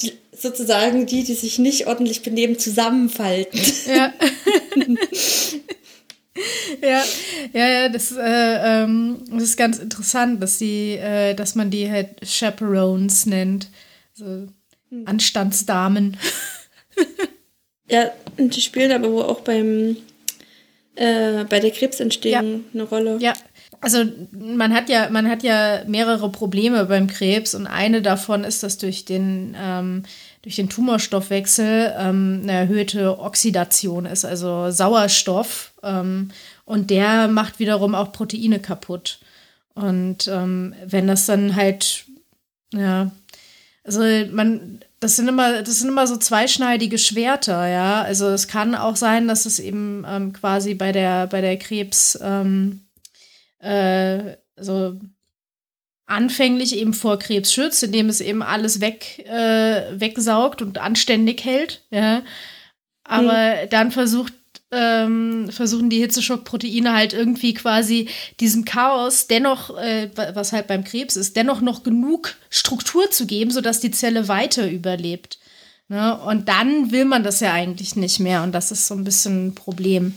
die, 0.00 0.12
sozusagen 0.32 1.06
die, 1.06 1.24
die 1.24 1.34
sich 1.34 1.58
nicht 1.58 1.86
ordentlich 1.86 2.22
benehmen, 2.22 2.58
zusammenfalten. 2.58 3.60
Ja. 3.86 4.12
ja, 6.82 7.04
ja, 7.52 7.68
ja, 7.68 7.88
das, 7.88 8.12
äh, 8.12 8.82
ähm, 8.84 9.18
das 9.30 9.42
ist 9.42 9.56
ganz 9.56 9.78
interessant, 9.78 10.42
dass 10.42 10.58
die, 10.58 10.92
äh, 10.96 11.34
dass 11.34 11.54
man 11.54 11.70
die 11.70 11.90
halt 11.90 12.20
Chaperones 12.22 13.26
nennt. 13.26 13.68
So 14.14 14.46
Anstandsdamen. 15.04 16.16
Ja, 17.88 18.10
und 18.36 18.56
die 18.56 18.60
spielen 18.60 18.92
aber 18.92 19.12
wohl 19.12 19.24
auch 19.24 19.40
beim 19.40 19.96
äh, 20.96 21.44
bei 21.44 21.60
der 21.60 21.70
Krebsentstehung 21.70 22.64
eine 22.72 22.82
Rolle. 22.82 23.18
Ja, 23.20 23.32
also 23.80 24.04
man 24.32 24.74
hat 24.74 24.88
ja, 24.88 25.08
man 25.10 25.28
hat 25.28 25.42
ja 25.42 25.82
mehrere 25.86 26.30
Probleme 26.30 26.86
beim 26.86 27.06
Krebs 27.06 27.54
und 27.54 27.66
eine 27.66 28.02
davon 28.02 28.44
ist, 28.44 28.62
dass 28.62 28.78
durch 28.78 29.04
den, 29.04 29.56
ähm, 29.60 30.02
durch 30.42 30.56
den 30.56 30.68
Tumorstoffwechsel 30.68 31.94
ähm, 31.98 32.40
eine 32.42 32.52
erhöhte 32.52 33.18
Oxidation 33.18 34.06
ist, 34.06 34.24
also 34.24 34.70
Sauerstoff. 34.70 35.72
Ähm, 35.82 36.30
und 36.64 36.90
der 36.90 37.28
macht 37.28 37.58
wiederum 37.58 37.94
auch 37.94 38.12
Proteine 38.12 38.58
kaputt. 38.58 39.20
Und 39.74 40.26
ähm, 40.26 40.74
wenn 40.84 41.06
das 41.06 41.26
dann 41.26 41.54
halt, 41.54 42.06
ja, 42.72 43.10
also 43.84 44.00
man, 44.32 44.80
das 45.00 45.16
sind 45.16 45.28
immer, 45.28 45.62
das 45.62 45.80
sind 45.80 45.88
immer 45.88 46.06
so 46.06 46.16
zweischneidige 46.16 46.98
Schwerter, 46.98 47.66
ja. 47.68 48.02
Also 48.02 48.28
es 48.28 48.48
kann 48.48 48.74
auch 48.74 48.96
sein, 48.96 49.28
dass 49.28 49.46
es 49.46 49.58
eben 49.58 50.04
ähm, 50.08 50.32
quasi 50.32 50.74
bei 50.74 50.92
der, 50.92 51.26
bei 51.26 51.40
der 51.40 51.58
Krebs, 51.58 52.18
ähm, 52.22 52.86
äh, 53.58 54.36
also 54.56 54.98
anfänglich 56.06 56.76
eben 56.76 56.94
vor 56.94 57.18
Krebs 57.18 57.52
schützt, 57.52 57.82
indem 57.82 58.08
es 58.08 58.20
eben 58.20 58.42
alles 58.42 58.80
weg, 58.80 59.18
äh, 59.26 60.00
wegsaugt 60.00 60.62
und 60.62 60.78
anständig 60.78 61.44
hält. 61.44 61.84
Ja. 61.90 62.22
Aber 63.04 63.60
hm. 63.60 63.68
dann 63.70 63.90
versucht 63.90 64.32
ähm, 64.76 65.48
versuchen 65.50 65.90
die 65.90 66.00
Hitzeschockproteine 66.00 66.92
halt 66.92 67.12
irgendwie 67.12 67.54
quasi 67.54 68.08
diesem 68.40 68.64
Chaos 68.64 69.26
dennoch, 69.26 69.76
äh, 69.78 70.10
was 70.34 70.52
halt 70.52 70.66
beim 70.66 70.84
Krebs 70.84 71.16
ist, 71.16 71.36
dennoch 71.36 71.60
noch 71.60 71.82
genug 71.82 72.36
Struktur 72.50 73.10
zu 73.10 73.26
geben, 73.26 73.50
sodass 73.50 73.80
die 73.80 73.90
Zelle 73.90 74.28
weiter 74.28 74.70
überlebt. 74.70 75.38
Ne? 75.88 76.18
Und 76.18 76.48
dann 76.48 76.90
will 76.90 77.04
man 77.04 77.22
das 77.22 77.40
ja 77.40 77.52
eigentlich 77.52 77.96
nicht 77.96 78.20
mehr 78.20 78.42
und 78.42 78.52
das 78.52 78.70
ist 78.70 78.86
so 78.86 78.94
ein 78.94 79.04
bisschen 79.04 79.48
ein 79.48 79.54
Problem. 79.54 80.14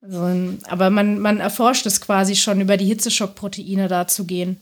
Also, 0.00 0.58
aber 0.68 0.90
man, 0.90 1.18
man 1.18 1.40
erforscht 1.40 1.86
es 1.86 2.00
quasi 2.00 2.36
schon, 2.36 2.60
über 2.60 2.76
die 2.76 2.86
Hitzeschockproteine 2.86 3.88
da 3.88 4.06
zu 4.06 4.24
gehen. 4.26 4.60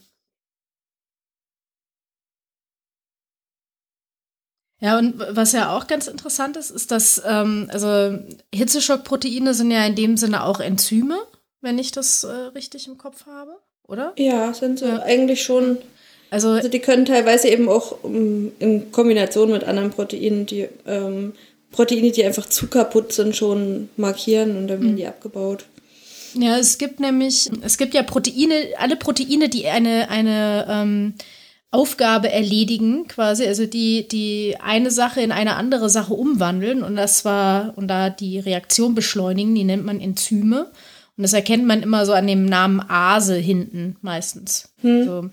Ja, 4.82 4.98
und 4.98 5.14
was 5.30 5.52
ja 5.52 5.76
auch 5.76 5.86
ganz 5.86 6.08
interessant 6.08 6.56
ist, 6.56 6.72
ist, 6.72 6.90
dass 6.90 7.22
ähm, 7.24 7.70
also 7.72 8.18
Hitzeschockproteine 8.52 9.54
sind 9.54 9.70
ja 9.70 9.86
in 9.86 9.94
dem 9.94 10.16
Sinne 10.16 10.42
auch 10.44 10.58
Enzyme, 10.58 11.18
wenn 11.60 11.78
ich 11.78 11.92
das 11.92 12.24
äh, 12.24 12.32
richtig 12.32 12.88
im 12.88 12.98
Kopf 12.98 13.26
habe, 13.26 13.52
oder? 13.86 14.12
Ja, 14.18 14.52
sind 14.52 14.80
sie 14.80 14.88
ja. 14.88 14.98
eigentlich 15.02 15.44
schon. 15.44 15.78
Also, 16.30 16.48
also, 16.48 16.68
die 16.68 16.80
können 16.80 17.04
teilweise 17.04 17.48
eben 17.48 17.68
auch 17.68 18.02
um, 18.02 18.16
ähm, 18.16 18.52
in 18.58 18.90
Kombination 18.90 19.52
mit 19.52 19.62
anderen 19.62 19.90
Proteinen 19.90 20.46
die 20.46 20.68
ähm, 20.84 21.34
Proteine, 21.70 22.10
die 22.10 22.24
einfach 22.24 22.48
zu 22.48 22.66
kaputt 22.66 23.12
sind, 23.12 23.36
schon 23.36 23.88
markieren 23.96 24.56
und 24.56 24.66
dann 24.66 24.80
werden 24.80 24.92
mhm. 24.92 24.96
die 24.96 25.06
abgebaut. 25.06 25.64
Ja, 26.34 26.58
es 26.58 26.78
gibt 26.78 26.98
nämlich, 26.98 27.48
es 27.60 27.78
gibt 27.78 27.94
ja 27.94 28.02
Proteine, 28.02 28.54
alle 28.78 28.96
Proteine, 28.96 29.48
die 29.48 29.68
eine, 29.68 30.10
eine 30.10 30.66
ähm, 30.68 31.14
Aufgabe 31.72 32.30
erledigen, 32.30 33.08
quasi, 33.08 33.46
also 33.46 33.64
die, 33.64 34.06
die 34.06 34.56
eine 34.62 34.90
Sache 34.90 35.22
in 35.22 35.32
eine 35.32 35.56
andere 35.56 35.88
Sache 35.88 36.12
umwandeln 36.12 36.82
und 36.82 36.96
das 36.96 37.24
war, 37.24 37.72
und 37.76 37.88
da 37.88 38.10
die 38.10 38.38
Reaktion 38.38 38.94
beschleunigen, 38.94 39.54
die 39.54 39.64
nennt 39.64 39.84
man 39.84 39.98
Enzyme. 39.98 40.70
Und 41.16 41.22
das 41.22 41.32
erkennt 41.32 41.66
man 41.66 41.82
immer 41.82 42.04
so 42.04 42.12
an 42.12 42.26
dem 42.26 42.44
Namen 42.44 42.80
Ase 42.80 43.36
hinten 43.36 43.96
meistens. 44.02 44.72
Hm. 44.82 45.04
So. 45.04 45.30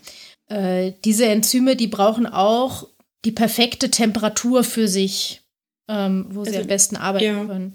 Äh, 0.53 0.93
diese 1.03 1.25
Enzyme, 1.25 1.75
die 1.75 1.87
brauchen 1.87 2.25
auch 2.25 2.87
die 3.25 3.31
perfekte 3.31 3.91
Temperatur 3.91 4.63
für 4.63 4.87
sich, 4.87 5.41
ähm, 5.89 6.27
wo 6.31 6.41
also, 6.41 6.51
sie 6.51 6.57
am 6.59 6.67
besten 6.67 6.95
arbeiten 6.95 7.25
ja. 7.25 7.45
können. 7.45 7.73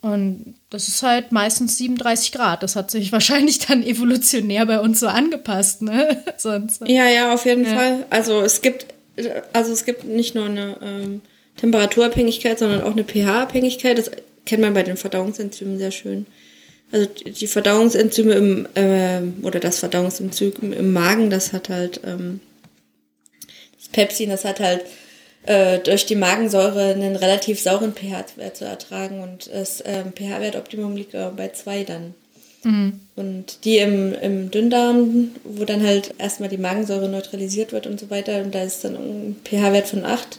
Und 0.00 0.54
das 0.70 0.88
ist 0.88 1.02
halt 1.02 1.32
meistens 1.32 1.78
37 1.78 2.32
Grad. 2.32 2.62
Das 2.62 2.76
hat 2.76 2.90
sich 2.90 3.12
wahrscheinlich 3.12 3.58
dann 3.60 3.82
evolutionär 3.82 4.66
bei 4.66 4.80
uns 4.80 5.00
so 5.00 5.08
angepasst, 5.08 5.82
ne? 5.82 6.22
Sonst. 6.36 6.82
Ja, 6.86 7.08
ja, 7.08 7.34
auf 7.34 7.44
jeden 7.44 7.64
ja. 7.64 7.74
Fall. 7.74 8.06
Also 8.10 8.40
es 8.40 8.62
gibt, 8.62 8.86
also 9.52 9.72
es 9.72 9.84
gibt 9.84 10.04
nicht 10.04 10.34
nur 10.34 10.46
eine 10.46 10.76
ähm, 10.82 11.20
Temperaturabhängigkeit, 11.56 12.58
sondern 12.58 12.82
auch 12.82 12.92
eine 12.92 13.04
pH-Abhängigkeit. 13.04 13.98
Das 13.98 14.10
kennt 14.44 14.62
man 14.62 14.74
bei 14.74 14.82
den 14.82 14.96
Verdauungsenzymen 14.96 15.78
sehr 15.78 15.90
schön. 15.90 16.26
Also 16.92 17.08
die 17.24 17.46
Verdauungsenzyme 17.48 18.34
im, 18.34 18.68
äh, 18.74 19.20
oder 19.42 19.58
das 19.58 19.80
Verdauungsenzym 19.80 20.72
im 20.72 20.92
Magen, 20.92 21.30
das 21.30 21.52
hat 21.52 21.68
halt 21.68 22.00
ähm, 22.04 22.40
das 23.76 23.88
Pepsin, 23.88 24.30
das 24.30 24.44
hat 24.44 24.60
halt 24.60 24.84
äh, 25.46 25.78
durch 25.78 26.06
die 26.06 26.16
Magensäure 26.16 26.94
einen 26.94 27.16
relativ 27.16 27.60
sauren 27.60 27.94
pH-Wert 27.94 28.56
zu 28.56 28.64
ertragen 28.64 29.22
und 29.22 29.50
das 29.52 29.82
ähm, 29.86 30.12
pH-Wert-Optimum 30.12 30.96
liegt 30.96 31.14
äh, 31.14 31.30
bei 31.34 31.48
zwei 31.48 31.84
dann. 31.84 32.14
Mhm. 32.64 33.00
Und 33.14 33.64
die 33.64 33.78
im, 33.78 34.12
im 34.14 34.50
Dünndarm, 34.50 35.30
wo 35.44 35.64
dann 35.64 35.86
halt 35.86 36.14
erstmal 36.18 36.48
die 36.48 36.58
Magensäure 36.58 37.08
neutralisiert 37.08 37.72
wird 37.72 37.86
und 37.86 38.00
so 38.00 38.10
weiter, 38.10 38.42
und 38.42 38.54
da 38.54 38.62
ist 38.62 38.84
dann 38.84 38.96
ein 38.96 39.36
pH-Wert 39.44 39.86
von 39.86 40.04
8. 40.04 40.38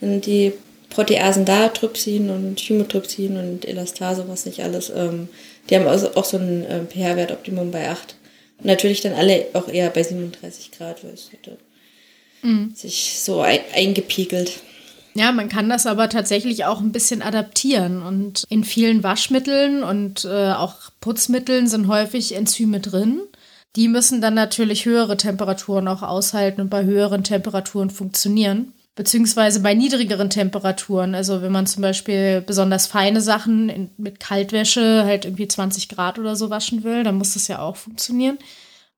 Dann 0.00 0.20
die 0.20 0.52
Proteasen 0.88 1.44
da, 1.44 1.68
Trypsin 1.68 2.30
und 2.30 2.58
Chymotrypsin 2.58 3.36
und 3.36 3.68
Elastase, 3.68 4.24
was 4.26 4.46
nicht 4.46 4.62
alles, 4.64 4.90
ähm, 4.90 5.28
die 5.68 5.76
haben 5.76 5.86
also 5.86 6.16
auch 6.16 6.24
so 6.24 6.38
ein 6.38 6.64
äh, 6.64 6.80
pH-Wert-Optimum 6.86 7.70
bei 7.70 7.88
8. 7.88 8.16
Und 8.58 8.66
natürlich 8.66 9.00
dann 9.00 9.12
alle 9.12 9.46
auch 9.52 9.68
eher 9.68 9.90
bei 9.90 10.02
37 10.02 10.72
Grad, 10.72 11.04
weil 11.04 11.14
es 11.14 11.30
hätte 11.30 11.56
mhm. 12.42 12.72
sich 12.74 13.20
so 13.20 13.40
ein, 13.40 13.60
eingepiegelt. 13.74 14.60
Ja, 15.14 15.32
man 15.32 15.48
kann 15.48 15.68
das 15.68 15.86
aber 15.86 16.08
tatsächlich 16.08 16.64
auch 16.64 16.80
ein 16.80 16.92
bisschen 16.92 17.22
adaptieren. 17.22 18.02
Und 18.02 18.44
in 18.48 18.64
vielen 18.64 19.02
Waschmitteln 19.02 19.82
und 19.82 20.24
äh, 20.24 20.52
auch 20.52 20.76
Putzmitteln 21.00 21.66
sind 21.66 21.88
häufig 21.88 22.34
Enzyme 22.34 22.80
drin. 22.80 23.20
Die 23.76 23.88
müssen 23.88 24.20
dann 24.20 24.34
natürlich 24.34 24.84
höhere 24.84 25.16
Temperaturen 25.16 25.88
auch 25.88 26.02
aushalten 26.02 26.60
und 26.60 26.70
bei 26.70 26.84
höheren 26.84 27.24
Temperaturen 27.24 27.90
funktionieren. 27.90 28.72
Beziehungsweise 28.96 29.60
bei 29.60 29.74
niedrigeren 29.74 30.30
Temperaturen. 30.30 31.14
Also 31.14 31.42
wenn 31.42 31.52
man 31.52 31.66
zum 31.66 31.82
Beispiel 31.82 32.40
besonders 32.40 32.86
feine 32.86 33.20
Sachen 33.20 33.68
in, 33.68 33.90
mit 33.96 34.20
Kaltwäsche 34.20 35.04
halt 35.04 35.24
irgendwie 35.24 35.48
20 35.48 35.88
Grad 35.88 36.18
oder 36.18 36.36
so 36.36 36.50
waschen 36.50 36.84
will, 36.84 37.02
dann 37.04 37.16
muss 37.16 37.34
das 37.34 37.48
ja 37.48 37.60
auch 37.60 37.76
funktionieren. 37.76 38.38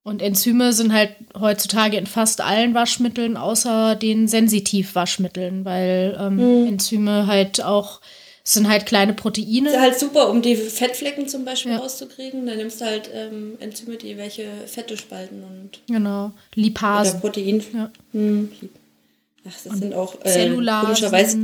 Und 0.04 0.20
Enzyme 0.20 0.72
sind 0.72 0.92
halt 0.92 1.10
heutzutage 1.38 1.96
in 1.96 2.06
fast 2.06 2.40
allen 2.40 2.74
Waschmitteln, 2.74 3.36
außer 3.36 3.94
den 3.94 4.26
Sensitivwaschmitteln, 4.26 5.64
weil 5.64 6.18
ähm, 6.20 6.36
mhm. 6.36 6.68
Enzyme 6.68 7.26
halt 7.28 7.62
auch 7.62 8.00
sind 8.44 8.68
halt 8.68 8.86
kleine 8.86 9.14
Proteine. 9.14 9.66
Das 9.66 9.74
ist 9.74 9.80
halt 9.80 9.98
super, 9.98 10.28
um 10.28 10.42
die 10.42 10.56
Fettflecken 10.56 11.28
zum 11.28 11.44
Beispiel 11.44 11.72
ja. 11.72 11.78
rauszukriegen. 11.78 12.44
Dann 12.46 12.56
nimmst 12.56 12.80
du 12.80 12.84
halt 12.84 13.08
ähm, 13.14 13.56
Enzyme, 13.60 13.96
die 13.96 14.16
welche 14.16 14.48
Fette 14.66 14.96
spalten 14.96 15.44
und. 15.44 15.78
Genau. 15.86 16.32
Lipasen. 16.54 17.20
Oder 17.20 17.20
Protein. 17.20 17.62
Ja. 17.72 17.90
Hm. 18.12 18.50
Ach, 19.48 19.52
das 19.64 19.72
und 19.72 19.78
sind 19.78 19.94
auch 19.94 20.16
äh, 20.24 20.48
komischerweise. 20.48 21.38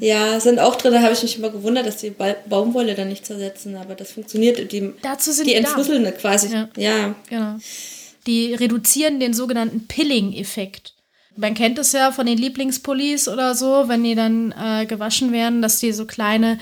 Ja, 0.00 0.38
sind 0.40 0.58
auch 0.58 0.76
drin. 0.76 0.92
Da 0.92 1.02
habe 1.02 1.12
ich 1.12 1.22
mich 1.22 1.38
immer 1.38 1.50
gewundert, 1.50 1.86
dass 1.86 1.98
die 1.98 2.10
ba 2.10 2.34
Baumwolle 2.48 2.94
dann 2.94 3.08
nicht 3.08 3.24
zersetzen, 3.24 3.76
aber 3.76 3.94
das 3.94 4.12
funktioniert. 4.12 4.72
Die, 4.72 4.92
Dazu 5.02 5.32
sind 5.32 5.46
die 5.46 5.54
entfusseln 5.54 6.04
quasi. 6.16 6.52
Ja. 6.52 6.68
ja. 6.76 7.14
Genau. 7.28 7.56
Die 8.26 8.54
reduzieren 8.54 9.20
den 9.20 9.34
sogenannten 9.34 9.86
Pilling-Effekt. 9.86 10.94
Man 11.36 11.54
kennt 11.54 11.78
es 11.78 11.92
ja 11.92 12.12
von 12.12 12.26
den 12.26 12.38
Lieblingspullis 12.38 13.28
oder 13.28 13.54
so, 13.54 13.88
wenn 13.88 14.04
die 14.04 14.14
dann 14.14 14.52
äh, 14.52 14.86
gewaschen 14.86 15.32
werden, 15.32 15.62
dass 15.62 15.80
die 15.80 15.92
so 15.92 16.06
kleine 16.06 16.58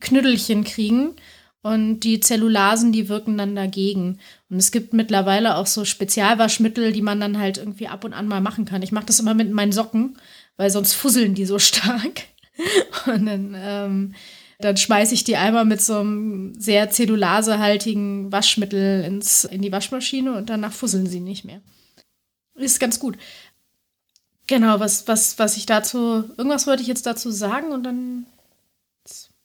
Knüttelchen 0.00 0.64
kriegen. 0.64 1.14
Und 1.62 2.00
die 2.00 2.20
Zellulasen, 2.20 2.92
die 2.92 3.08
wirken 3.08 3.36
dann 3.36 3.56
dagegen. 3.56 4.20
Und 4.48 4.58
es 4.58 4.70
gibt 4.70 4.92
mittlerweile 4.92 5.56
auch 5.56 5.66
so 5.66 5.84
Spezialwaschmittel, 5.84 6.92
die 6.92 7.02
man 7.02 7.18
dann 7.18 7.38
halt 7.38 7.58
irgendwie 7.58 7.88
ab 7.88 8.04
und 8.04 8.12
an 8.12 8.28
mal 8.28 8.40
machen 8.40 8.66
kann. 8.66 8.82
Ich 8.82 8.92
mache 8.92 9.06
das 9.06 9.18
immer 9.18 9.34
mit 9.34 9.50
meinen 9.50 9.72
Socken, 9.72 10.16
weil 10.56 10.70
sonst 10.70 10.92
fusseln 10.92 11.34
die 11.34 11.44
so 11.44 11.58
stark. 11.58 12.22
Und 13.06 13.26
dann, 13.26 13.56
ähm, 13.58 14.14
dann 14.58 14.76
schmeiße 14.76 15.14
ich 15.14 15.24
die 15.24 15.36
einmal 15.36 15.64
mit 15.64 15.80
so 15.80 15.98
einem 15.98 16.58
sehr 16.58 16.90
zellulasehaltigen 16.90 18.32
Waschmittel 18.32 19.04
ins, 19.04 19.44
in 19.44 19.62
die 19.62 19.72
Waschmaschine 19.72 20.34
und 20.34 20.48
danach 20.48 20.72
fusseln 20.72 21.06
sie 21.06 21.20
nicht 21.20 21.44
mehr. 21.44 21.60
Ist 22.54 22.80
ganz 22.80 22.98
gut. 22.98 23.18
Genau, 24.46 24.80
was, 24.80 25.06
was, 25.08 25.38
was 25.38 25.56
ich 25.56 25.66
dazu, 25.66 26.24
irgendwas 26.36 26.66
wollte 26.66 26.82
ich 26.82 26.88
jetzt 26.88 27.06
dazu 27.06 27.30
sagen 27.30 27.72
und 27.72 27.82
dann. 27.82 28.26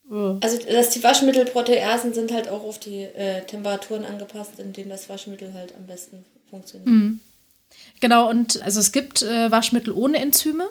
Oh. 0.10 0.38
Also, 0.42 0.58
dass 0.70 0.92
die 0.92 1.04
Waschmittelproteasen 1.04 2.14
sind 2.14 2.32
halt 2.32 2.50
auch 2.50 2.64
auf 2.64 2.80
die 2.80 3.04
äh, 3.04 3.44
Temperaturen 3.46 4.06
angepasst, 4.06 4.60
in 4.60 4.74
denen 4.74 4.90
das 4.90 5.10
Waschmittel 5.10 5.54
halt 5.54 5.74
am 5.76 5.88
besten 5.88 6.26
funktioniert. 6.50 6.88
Mhm. 6.88 7.20
Genau, 8.00 8.30
und 8.30 8.62
also 8.62 8.80
es 8.80 8.92
gibt 8.92 9.22
äh, 9.22 9.50
Waschmittel 9.52 9.94
ohne 9.94 10.18
Enzyme. 10.20 10.70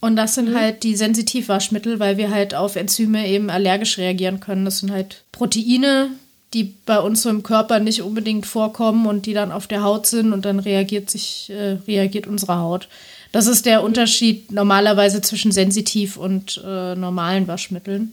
Und 0.00 0.16
das 0.16 0.34
sind 0.34 0.50
mhm. 0.50 0.56
halt 0.56 0.82
die 0.82 0.94
Sensitivwaschmittel, 0.94 1.98
weil 1.98 2.16
wir 2.16 2.30
halt 2.30 2.54
auf 2.54 2.76
Enzyme 2.76 3.26
eben 3.26 3.50
allergisch 3.50 3.98
reagieren 3.98 4.40
können. 4.40 4.64
Das 4.64 4.78
sind 4.78 4.90
halt 4.92 5.24
Proteine, 5.32 6.10
die 6.52 6.74
bei 6.84 6.98
uns 7.00 7.22
so 7.22 7.30
im 7.30 7.42
Körper 7.42 7.80
nicht 7.80 8.02
unbedingt 8.02 8.46
vorkommen 8.46 9.06
und 9.06 9.26
die 9.26 9.34
dann 9.34 9.52
auf 9.52 9.66
der 9.66 9.82
Haut 9.82 10.06
sind 10.06 10.32
und 10.32 10.44
dann 10.44 10.58
reagiert 10.58 11.10
sich, 11.10 11.50
äh, 11.50 11.78
reagiert 11.86 12.26
unsere 12.26 12.58
Haut. 12.58 12.88
Das 13.32 13.46
ist 13.46 13.66
der 13.66 13.82
Unterschied 13.82 14.52
normalerweise 14.52 15.20
zwischen 15.20 15.52
sensitiv 15.52 16.16
und 16.16 16.62
äh, 16.64 16.94
normalen 16.94 17.48
Waschmitteln. 17.48 18.12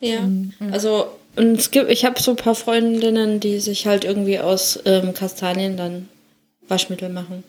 Ja, 0.00 0.20
und, 0.20 0.54
ja. 0.60 0.68
also 0.70 1.06
und 1.36 1.58
es 1.58 1.70
gibt, 1.70 1.90
ich 1.90 2.04
habe 2.04 2.20
so 2.20 2.32
ein 2.32 2.36
paar 2.36 2.54
Freundinnen, 2.54 3.40
die 3.40 3.58
sich 3.60 3.86
halt 3.86 4.04
irgendwie 4.04 4.38
aus 4.38 4.78
ähm, 4.84 5.14
Kastanien 5.14 5.76
dann 5.76 6.08
Waschmittel 6.68 7.08
machen. 7.08 7.44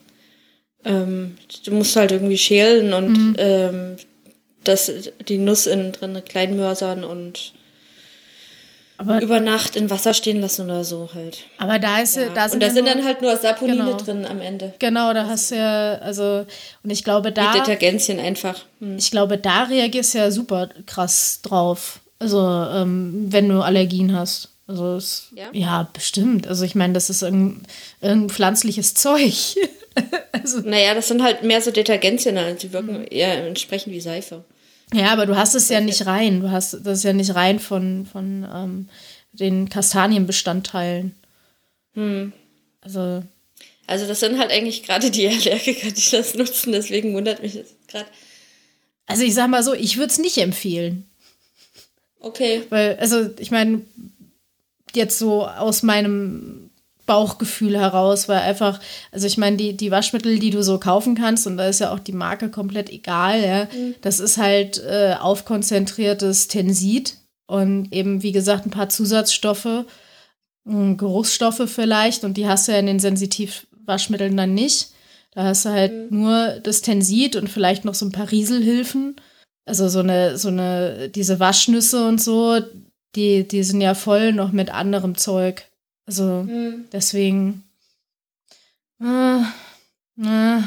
Ähm, 0.86 1.36
du 1.66 1.72
musst 1.72 1.96
halt 1.96 2.12
irgendwie 2.12 2.38
schälen 2.38 2.94
und 2.94 3.12
mhm. 3.12 3.36
ähm, 3.38 3.96
das, 4.64 4.92
die 5.28 5.38
Nuss 5.38 5.68
innen 5.68 5.92
drin 5.92 6.22
klein 6.26 6.56
mörsern 6.56 7.04
und 7.04 7.54
aber, 8.98 9.22
über 9.22 9.40
Nacht 9.40 9.76
in 9.76 9.90
Wasser 9.90 10.14
stehen 10.14 10.40
lassen 10.40 10.66
oder 10.66 10.84
so 10.84 11.10
halt. 11.14 11.40
Aber 11.58 11.80
da 11.80 12.00
ist 12.00 12.16
ja. 12.16 12.30
da 12.30 12.48
sind 12.48 12.56
Und 12.56 12.64
da 12.64 12.74
sind 12.74 12.88
dann 12.88 13.04
halt 13.04 13.22
nur 13.22 13.36
Saponine 13.36 13.86
genau. 13.86 13.98
drin 13.98 14.26
am 14.26 14.40
Ende. 14.40 14.74
Genau, 14.80 15.14
da 15.14 15.28
hast 15.28 15.52
du 15.52 15.56
ja, 15.56 15.96
also, 15.96 16.46
und 16.84 16.90
ich 16.90 17.04
glaube 17.04 17.32
da. 17.32 17.54
Mit 17.54 17.62
Detergenzien 17.62 18.20
einfach. 18.20 18.62
Hm. 18.80 18.98
Ich 18.98 19.12
glaube, 19.12 19.38
da 19.38 19.64
reagierst 19.64 20.14
du 20.14 20.20
ja 20.20 20.32
super 20.32 20.70
krass 20.86 21.40
drauf. 21.42 22.02
Also, 22.20 22.40
ähm, 22.40 23.26
wenn 23.30 23.50
du 23.50 23.62
Allergien 23.62 24.16
hast. 24.16 24.50
Also, 24.68 24.96
es, 24.96 25.28
ja? 25.36 25.48
ja? 25.52 25.90
bestimmt. 25.92 26.48
Also, 26.48 26.64
ich 26.64 26.76
meine, 26.76 26.94
das 26.94 27.10
ist 27.10 27.24
irgendein, 27.24 27.66
irgendein 28.00 28.30
pflanzliches 28.30 28.94
Zeug. 28.94 29.56
Also, 30.32 30.60
Naja, 30.62 30.94
das 30.94 31.08
sind 31.08 31.22
halt 31.24 31.44
mehr 31.44 31.62
so 31.62 31.72
Detergentien, 31.72 32.38
also 32.38 32.58
die 32.60 32.74
wirken 32.74 33.06
eher 33.06 33.46
entsprechend 33.48 33.94
wie 33.94 34.02
Seife. 34.02 34.44
ja, 34.94 35.12
aber 35.14 35.26
du 35.26 35.36
hast 35.38 35.56
es 35.56 35.70
ja 35.70 35.80
nicht 35.80 36.06
rein. 36.06 36.42
Du 36.42 36.52
hast 36.52 36.74
das 36.74 37.00
ist 37.00 37.04
ja 37.04 37.14
nicht 37.14 37.36
rein 37.36 37.60
von, 37.60 38.06
von 38.06 38.46
ähm, 38.54 38.90
den 39.32 39.70
Kastanienbestandteilen. 39.70 41.16
Also, 42.82 43.24
Also 43.88 44.08
das 44.08 44.20
sind 44.20 44.40
halt 44.40 44.52
eigentlich 44.52 44.84
gerade 44.84 45.12
die 45.12 45.28
Allergiker, 45.30 45.92
die 45.92 46.12
das 46.12 46.34
nutzen, 46.36 46.72
deswegen 46.74 47.14
wundert 47.14 47.42
mich 47.44 47.54
das 47.54 47.68
gerade. 47.88 48.08
also 49.06 49.24
ich 49.24 49.34
sag 49.36 49.48
mal 49.50 49.64
so, 49.64 49.74
ich 49.74 49.98
würde 49.98 50.12
es 50.12 50.18
nicht 50.20 50.38
empfehlen. 50.40 51.06
Okay. 52.20 52.64
Weil, 52.70 52.96
also, 52.98 53.30
ich 53.40 53.52
meine, 53.52 53.82
jetzt 54.96 55.20
so 55.20 55.46
aus 55.46 55.84
meinem 55.84 56.63
Bauchgefühl 57.06 57.78
heraus, 57.78 58.30
weil 58.30 58.40
einfach, 58.40 58.80
also 59.12 59.28
ich 59.28 59.38
meine, 59.38 59.58
die, 59.58 59.76
die 59.76 59.92
Waschmittel, 59.92 60.40
die 60.40 60.50
du 60.50 60.64
so 60.64 60.80
kaufen 60.80 61.16
kannst, 61.16 61.48
und 61.48 61.58
da 61.58 61.68
ist 61.68 61.80
ja 61.80 61.94
auch 61.94 62.00
die 62.00 62.14
Marke 62.14 62.50
komplett 62.50 62.90
egal, 62.90 63.42
ja, 63.44 63.68
das 64.02 64.20
ist 64.20 64.38
halt 64.38 64.82
äh, 64.84 65.16
aufkonzentriertes 65.20 66.48
Tensid 66.48 67.18
und 67.48 67.94
eben, 67.94 68.24
wie 68.24 68.32
gesagt, 68.32 68.66
ein 68.66 68.72
paar 68.72 68.90
Zusatzstoffe, 68.90 69.86
mh, 70.66 70.96
Geruchsstoffe 70.96 71.70
vielleicht, 71.70 72.24
und 72.24 72.38
die 72.38 72.48
hast 72.48 72.68
du 72.68 72.72
ja 72.72 72.80
in 72.80 72.88
den 72.88 73.00
Sensitivwaschmitteln 73.00 74.36
dann 74.38 74.54
nicht. 74.54 74.90
Da 75.36 75.46
hast 75.46 75.66
du 75.66 75.70
halt 75.70 76.12
nur 76.12 76.60
das 76.62 76.82
Tensid 76.82 77.36
und 77.36 77.50
vielleicht 77.50 77.86
noch 77.86 77.96
so 77.96 78.06
ein 78.06 78.12
paar 78.12 78.30
Rieselhilfen. 78.30 79.16
Also 79.66 79.88
so 79.88 80.00
eine, 80.00 80.38
so 80.38 80.50
eine, 80.50 81.10
diese 81.10 81.40
Waschnüsse 81.40 82.06
und 82.08 82.22
so, 82.22 82.60
die, 83.16 83.48
die 83.48 83.64
sind 83.64 83.82
ja 83.82 83.96
voll 83.96 84.34
noch 84.34 84.52
mit 84.52 84.72
anderem 84.74 85.18
Zeug. 85.18 85.66
Also 86.06 86.48
deswegen. 86.92 87.64
Äh, 89.02 89.42
äh, 90.22 90.62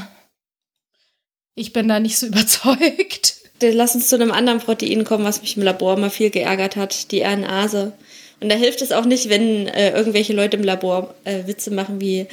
ich 1.54 1.72
bin 1.72 1.88
da 1.88 2.00
nicht 2.00 2.18
so 2.18 2.26
überzeugt. 2.28 3.36
Lass 3.60 3.94
uns 3.94 4.08
zu 4.08 4.16
einem 4.16 4.32
anderen 4.32 4.60
Protein 4.60 5.04
kommen, 5.04 5.24
was 5.24 5.40
mich 5.40 5.56
im 5.56 5.62
Labor 5.62 5.96
mal 5.96 6.10
viel 6.10 6.30
geärgert 6.30 6.76
hat, 6.76 7.10
die 7.10 7.22
RNase. 7.22 7.92
Und 8.40 8.50
da 8.50 8.54
hilft 8.54 8.82
es 8.82 8.92
auch 8.92 9.06
nicht, 9.06 9.30
wenn 9.30 9.66
äh, 9.66 9.96
irgendwelche 9.96 10.34
Leute 10.34 10.58
im 10.58 10.62
Labor 10.62 11.14
äh, 11.24 11.46
Witze 11.46 11.70
machen 11.70 12.00
wie, 12.00 12.26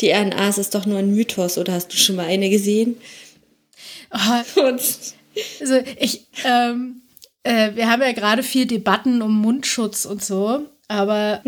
die 0.00 0.10
RNase 0.10 0.60
ist 0.62 0.74
doch 0.74 0.86
nur 0.86 0.98
ein 0.98 1.14
Mythos 1.14 1.58
oder 1.58 1.74
hast 1.74 1.92
du 1.92 1.98
schon 1.98 2.16
mal 2.16 2.26
eine 2.26 2.48
gesehen? 2.48 2.96
Und 4.56 4.80
Also 5.60 5.82
ich, 5.98 6.26
ähm, 6.44 7.02
äh, 7.42 7.74
wir 7.74 7.90
haben 7.90 8.02
ja 8.02 8.12
gerade 8.12 8.42
viel 8.42 8.66
Debatten 8.66 9.22
um 9.22 9.36
Mundschutz 9.36 10.04
und 10.04 10.24
so, 10.24 10.66
aber 10.88 11.42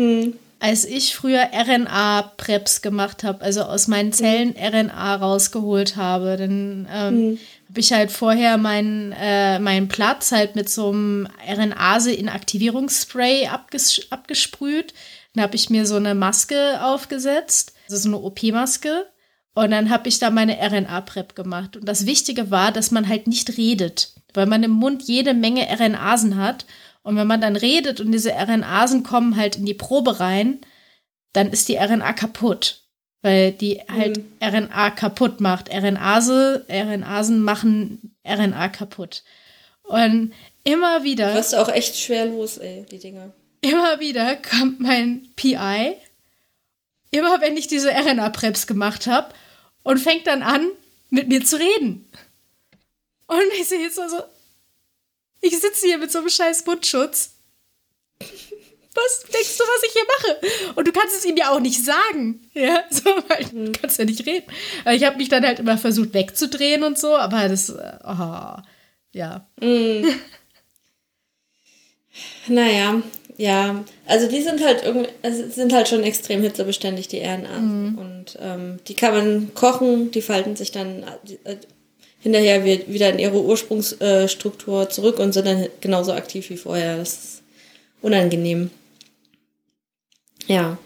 als 0.63 0.85
ich 0.85 1.13
früher 1.13 1.49
RNA-Preps 1.51 2.81
gemacht 2.81 3.25
habe, 3.25 3.43
also 3.43 3.63
aus 3.63 3.89
meinen 3.89 4.13
Zellen 4.13 4.55
RNA 4.57 5.17
rausgeholt 5.17 5.97
habe, 5.97 6.37
dann 6.37 6.87
ähm, 6.89 7.37
habe 7.67 7.81
ich 7.81 7.91
halt 7.91 8.11
vorher 8.11 8.57
meinen 8.57 9.11
äh, 9.11 9.59
meinen 9.59 9.89
Platz 9.89 10.31
halt 10.31 10.55
mit 10.55 10.69
so 10.69 10.91
einem 10.91 11.27
RNase-Inaktivierungsspray 11.45 13.47
abges 13.47 14.07
abgesprüht. 14.09 14.93
Dann 15.33 15.43
habe 15.43 15.57
ich 15.57 15.69
mir 15.69 15.85
so 15.85 15.97
eine 15.97 16.15
Maske 16.15 16.81
aufgesetzt, 16.81 17.73
also 17.89 17.97
so 17.97 18.07
eine 18.07 18.19
OP-Maske. 18.19 19.07
Und 19.55 19.71
dann 19.71 19.89
habe 19.89 20.07
ich 20.07 20.19
da 20.19 20.29
meine 20.29 20.59
RNA-Prep 20.61 21.35
gemacht. 21.35 21.75
Und 21.75 21.89
das 21.89 22.05
Wichtige 22.05 22.51
war, 22.51 22.71
dass 22.71 22.89
man 22.89 23.09
halt 23.09 23.27
nicht 23.27 23.57
redet, 23.57 24.13
weil 24.33 24.45
man 24.45 24.63
im 24.63 24.71
Mund 24.71 25.03
jede 25.03 25.33
Menge 25.33 25.67
RNAsen 25.77 26.37
hat. 26.37 26.65
Und 27.03 27.15
wenn 27.17 27.27
man 27.27 27.41
dann 27.41 27.55
redet 27.55 27.99
und 27.99 28.11
diese 28.11 28.31
RNAsen 28.31 29.03
kommen 29.03 29.35
halt 29.35 29.57
in 29.57 29.65
die 29.65 29.73
Probe 29.73 30.19
rein, 30.19 30.61
dann 31.33 31.49
ist 31.49 31.67
die 31.67 31.75
RNA 31.75 32.13
kaputt. 32.13 32.81
Weil 33.21 33.51
die 33.51 33.81
halt 33.89 34.19
RNA 34.41 34.91
kaputt 34.91 35.39
macht. 35.39 35.69
RNase, 35.73 36.65
RNAsen 36.69 37.41
machen 37.41 38.15
RNA 38.25 38.69
kaputt. 38.69 39.23
Und 39.83 40.33
immer 40.63 41.03
wieder 41.03 41.31
du 41.31 41.35
wirst 41.35 41.55
auch 41.55 41.69
echt 41.69 41.97
schwer 41.97 42.25
los, 42.25 42.57
ey, 42.57 42.85
die 42.89 42.99
Dinger. 42.99 43.31
immer 43.61 43.99
wieder 43.99 44.37
kommt 44.37 44.79
mein 44.79 45.27
PI, 45.35 45.95
immer 47.11 47.41
wenn 47.41 47.57
ich 47.57 47.67
diese 47.67 47.91
RNA-Preps 47.91 48.65
gemacht 48.67 49.07
habe, 49.07 49.33
und 49.83 49.99
fängt 49.99 50.27
dann 50.27 50.43
an, 50.43 50.69
mit 51.09 51.27
mir 51.27 51.43
zu 51.45 51.57
reden. 51.57 52.09
Und 53.27 53.43
ich 53.59 53.67
sehe 53.67 53.81
jetzt 53.81 53.95
so, 53.95 54.07
so 54.07 54.23
ich 55.43 55.59
sitze 55.59 55.85
hier 55.85 55.97
mit 55.97 56.11
so 56.11 56.19
einem 56.19 56.29
scheiß 56.29 56.65
Mundschutz. 56.65 57.31
Was 58.95 59.23
denkst 59.23 59.57
du, 59.57 59.63
was 59.63 59.83
ich 59.83 59.91
hier 59.91 60.03
mache? 60.07 60.73
Und 60.75 60.87
du 60.87 60.91
kannst 60.91 61.17
es 61.17 61.25
ihm 61.25 61.35
ja 61.35 61.51
auch 61.51 61.59
nicht 61.59 61.83
sagen. 61.83 62.47
Ja, 62.53 62.83
so, 62.89 63.09
weil 63.27 63.45
du 63.45 63.71
kannst 63.71 63.99
ja 63.99 64.05
nicht 64.05 64.25
reden. 64.25 64.45
Ich 64.91 65.03
habe 65.03 65.17
mich 65.17 65.29
dann 65.29 65.45
halt 65.45 65.59
immer 65.59 65.77
versucht 65.77 66.13
wegzudrehen 66.13 66.83
und 66.83 66.97
so, 66.97 67.15
aber 67.15 67.49
das, 67.49 67.69
äh, 67.69 67.97
oh, 68.05 68.61
ja. 69.11 69.47
Naja, 72.47 73.01
ja. 73.37 73.83
Also 74.05 74.27
die 74.29 74.41
sind 74.41 74.63
halt 74.63 74.83
irgendwie, 74.83 75.09
also 75.23 75.49
sind 75.49 75.73
halt 75.73 75.87
schon 75.87 76.03
extrem 76.03 76.41
hitzebeständig, 76.41 77.07
die 77.07 77.21
RNA. 77.21 77.57
Und 77.97 78.37
ähm, 78.39 78.79
die 78.87 78.93
kann 78.93 79.13
man 79.13 79.53
kochen, 79.55 80.11
die 80.11 80.21
falten 80.21 80.55
sich 80.55 80.71
dann 80.71 81.03
äh, 81.43 81.57
hinterher 82.23 82.63
wi- 82.65 82.85
wieder 82.87 83.09
in 83.11 83.19
ihre 83.19 83.41
Ursprungsstruktur 83.43 84.89
zurück 84.89 85.19
und 85.19 85.33
sind 85.33 85.45
dann 85.45 85.67
genauso 85.81 86.13
aktiv 86.13 86.49
wie 86.49 86.57
vorher. 86.57 86.97
Das 86.97 87.13
ist 87.13 87.41
unangenehm. 88.01 88.71
Ja. 90.47 90.77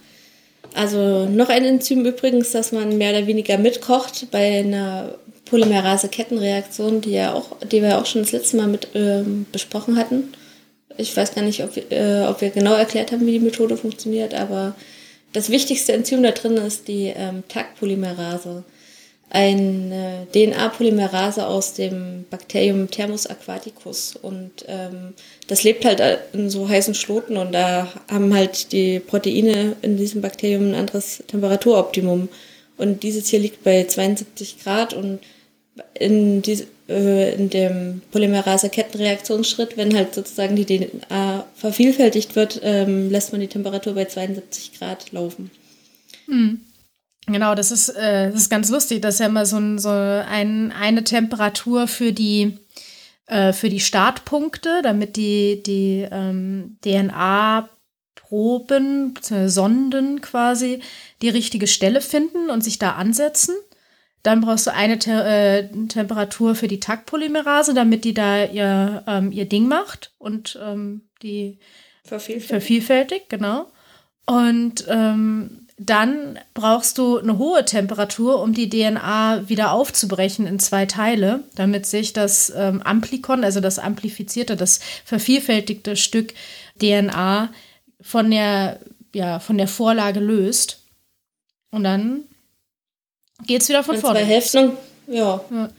Also 0.74 1.26
noch 1.26 1.50
ein 1.50 1.64
Enzym 1.64 2.06
übrigens, 2.06 2.52
das 2.52 2.72
man 2.72 2.98
mehr 2.98 3.12
oder 3.12 3.26
weniger 3.26 3.58
mitkocht 3.58 4.28
bei 4.32 4.60
einer 4.60 5.16
Polymerase-Kettenreaktion, 5.46 7.02
die 7.02 7.12
ja 7.12 7.34
auch, 7.34 7.56
die 7.72 7.82
wir 7.82 7.98
auch 7.98 8.06
schon 8.06 8.24
das 8.24 8.34
letzte 8.34 8.58
Mal 8.58 8.68
mit 8.68 8.90
ähm, 8.94 9.46
besprochen 9.52 9.96
hatten. 9.96 10.34
Ich 10.98 11.16
weiß 11.16 11.34
gar 11.34 11.44
nicht, 11.44 11.64
ob 11.64 11.76
wir, 11.76 11.92
äh, 11.92 12.28
ob 12.28 12.42
wir 12.42 12.50
genau 12.50 12.74
erklärt 12.74 13.12
haben, 13.12 13.26
wie 13.26 13.32
die 13.32 13.40
Methode 13.40 13.78
funktioniert, 13.78 14.34
aber 14.34 14.76
das 15.34 15.50
wichtigste 15.50 15.94
Enzym 15.94 16.22
da 16.24 16.32
drin 16.32 16.58
ist 16.58 16.88
die 16.88 17.14
ähm, 17.16 17.44
TAC-Polymerase. 17.48 18.64
Eine 19.30 20.26
DNA-Polymerase 20.34 21.48
aus 21.48 21.74
dem 21.74 22.26
Bakterium 22.30 22.90
Thermus 22.90 23.28
aquaticus. 23.28 24.16
Und 24.16 24.66
ähm, 24.68 25.14
das 25.48 25.64
lebt 25.64 25.84
halt 25.84 26.02
in 26.34 26.50
so 26.50 26.70
heißen 26.70 26.94
Schloten 26.94 27.36
und 27.36 27.52
da 27.52 27.88
haben 28.10 28.34
halt 28.34 28.72
die 28.72 29.00
Proteine 29.00 29.76
in 29.82 29.98
diesem 29.98 30.22
Bakterium 30.22 30.70
ein 30.70 30.76
anderes 30.76 31.24
Temperaturoptimum. 31.28 32.30
Und 32.78 33.04
dieses 33.04 33.28
hier 33.28 33.40
liegt 33.40 33.64
bei 33.64 33.84
72 33.84 34.64
Grad 34.64 34.94
und 34.94 35.20
in, 35.94 36.42
diese, 36.42 36.68
äh, 36.88 37.34
in 37.34 37.50
dem 37.50 38.02
Polymerase-Kettenreaktionsschritt, 38.12 39.78
wenn 39.78 39.96
halt 39.96 40.16
sozusagen 40.16 40.56
die 40.56 40.66
DNA 40.66 41.46
vervielfältigt 41.56 42.36
wird, 42.36 42.62
ähm, 42.64 43.10
lässt 43.12 43.32
man 43.32 43.42
die 43.42 43.48
Temperatur 43.48 43.94
bei 43.94 44.06
72 44.06 44.80
Grad 44.80 45.12
laufen. 45.12 45.52
Genau, 47.28 47.56
das 47.56 47.72
ist, 47.72 47.90
äh, 47.90 48.32
das 48.32 48.44
ist 48.44 48.50
ganz 48.50 48.70
lustig. 48.70 49.02
Das 49.02 49.16
ist 49.16 49.20
ja 49.20 49.26
immer 49.26 49.46
so, 49.46 49.58
ein, 49.58 49.78
so 49.80 49.90
ein, 49.90 50.72
eine 50.72 51.04
Temperatur 51.04 51.90
für 51.90 52.14
die, 52.14 52.58
äh, 53.26 53.52
für 53.52 53.68
die 53.70 53.82
Startpunkte, 53.82 54.82
damit 54.82 55.18
die, 55.18 55.62
die 55.62 56.08
ähm, 56.10 56.78
DNA-Proben, 56.86 57.70
Sonden 59.48 60.22
quasi, 60.22 60.80
die 61.22 61.28
richtige 61.30 61.68
Stelle 61.68 62.00
finden 62.00 62.50
und 62.50 62.64
sich 62.64 62.80
da 62.80 62.94
ansetzen. 62.94 63.56
Dann 64.24 64.40
brauchst 64.42 64.68
du 64.68 64.74
eine 64.74 64.98
Te 64.98 65.12
äh, 65.12 65.68
Temperatur 65.88 66.56
für 66.56 66.70
die 66.70 66.80
TAC-Polymerase, 66.80 67.74
damit 67.74 68.06
die 68.06 68.14
da 68.14 68.46
ihr, 68.46 69.04
ähm, 69.06 69.34
ihr 69.34 69.46
Ding 69.46 69.68
macht 69.68 70.14
und 70.18 70.58
ähm, 70.64 71.02
die 71.22 71.60
Vervielfältigt. 72.04 72.50
vervielfältigt, 72.50 73.30
genau. 73.30 73.70
Und 74.26 74.86
ähm, 74.90 75.67
dann 75.80 76.40
brauchst 76.56 76.98
du 76.98 77.20
eine 77.20 77.38
hohe 77.38 77.64
Temperatur, 77.64 78.42
um 78.42 78.54
die 78.54 78.68
DNA 78.70 79.48
wieder 79.48 79.72
aufzubrechen 79.72 80.48
in 80.48 80.60
zwei 80.60 80.88
Teile, 80.88 81.44
damit 81.54 81.86
sich 81.86 82.14
das 82.14 82.52
ähm, 82.56 82.82
Amplikon, 82.82 83.44
also 83.44 83.60
das 83.60 83.78
amplifizierte, 83.78 84.56
das 84.56 84.80
vervielfältigte 85.06 85.96
Stück 85.96 86.34
DNA 86.80 87.50
von 88.02 88.32
der, 88.32 88.80
ja, 89.14 89.40
von 89.40 89.58
der 89.58 89.68
Vorlage 89.68 90.20
löst. 90.20 90.82
Und 91.70 91.84
dann 91.84 92.24
geht's 93.46 93.70
wieder 93.70 93.84
von 93.84 93.96
Und 93.96 94.02
zwei 94.02 94.08
vorne. 94.08 94.26
Hälften. 94.26 94.72
Ja. 95.08 95.42
Ja. 95.52 95.70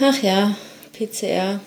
Ach 0.00 0.22
ja, 0.22 0.56
PCR. 0.94 1.60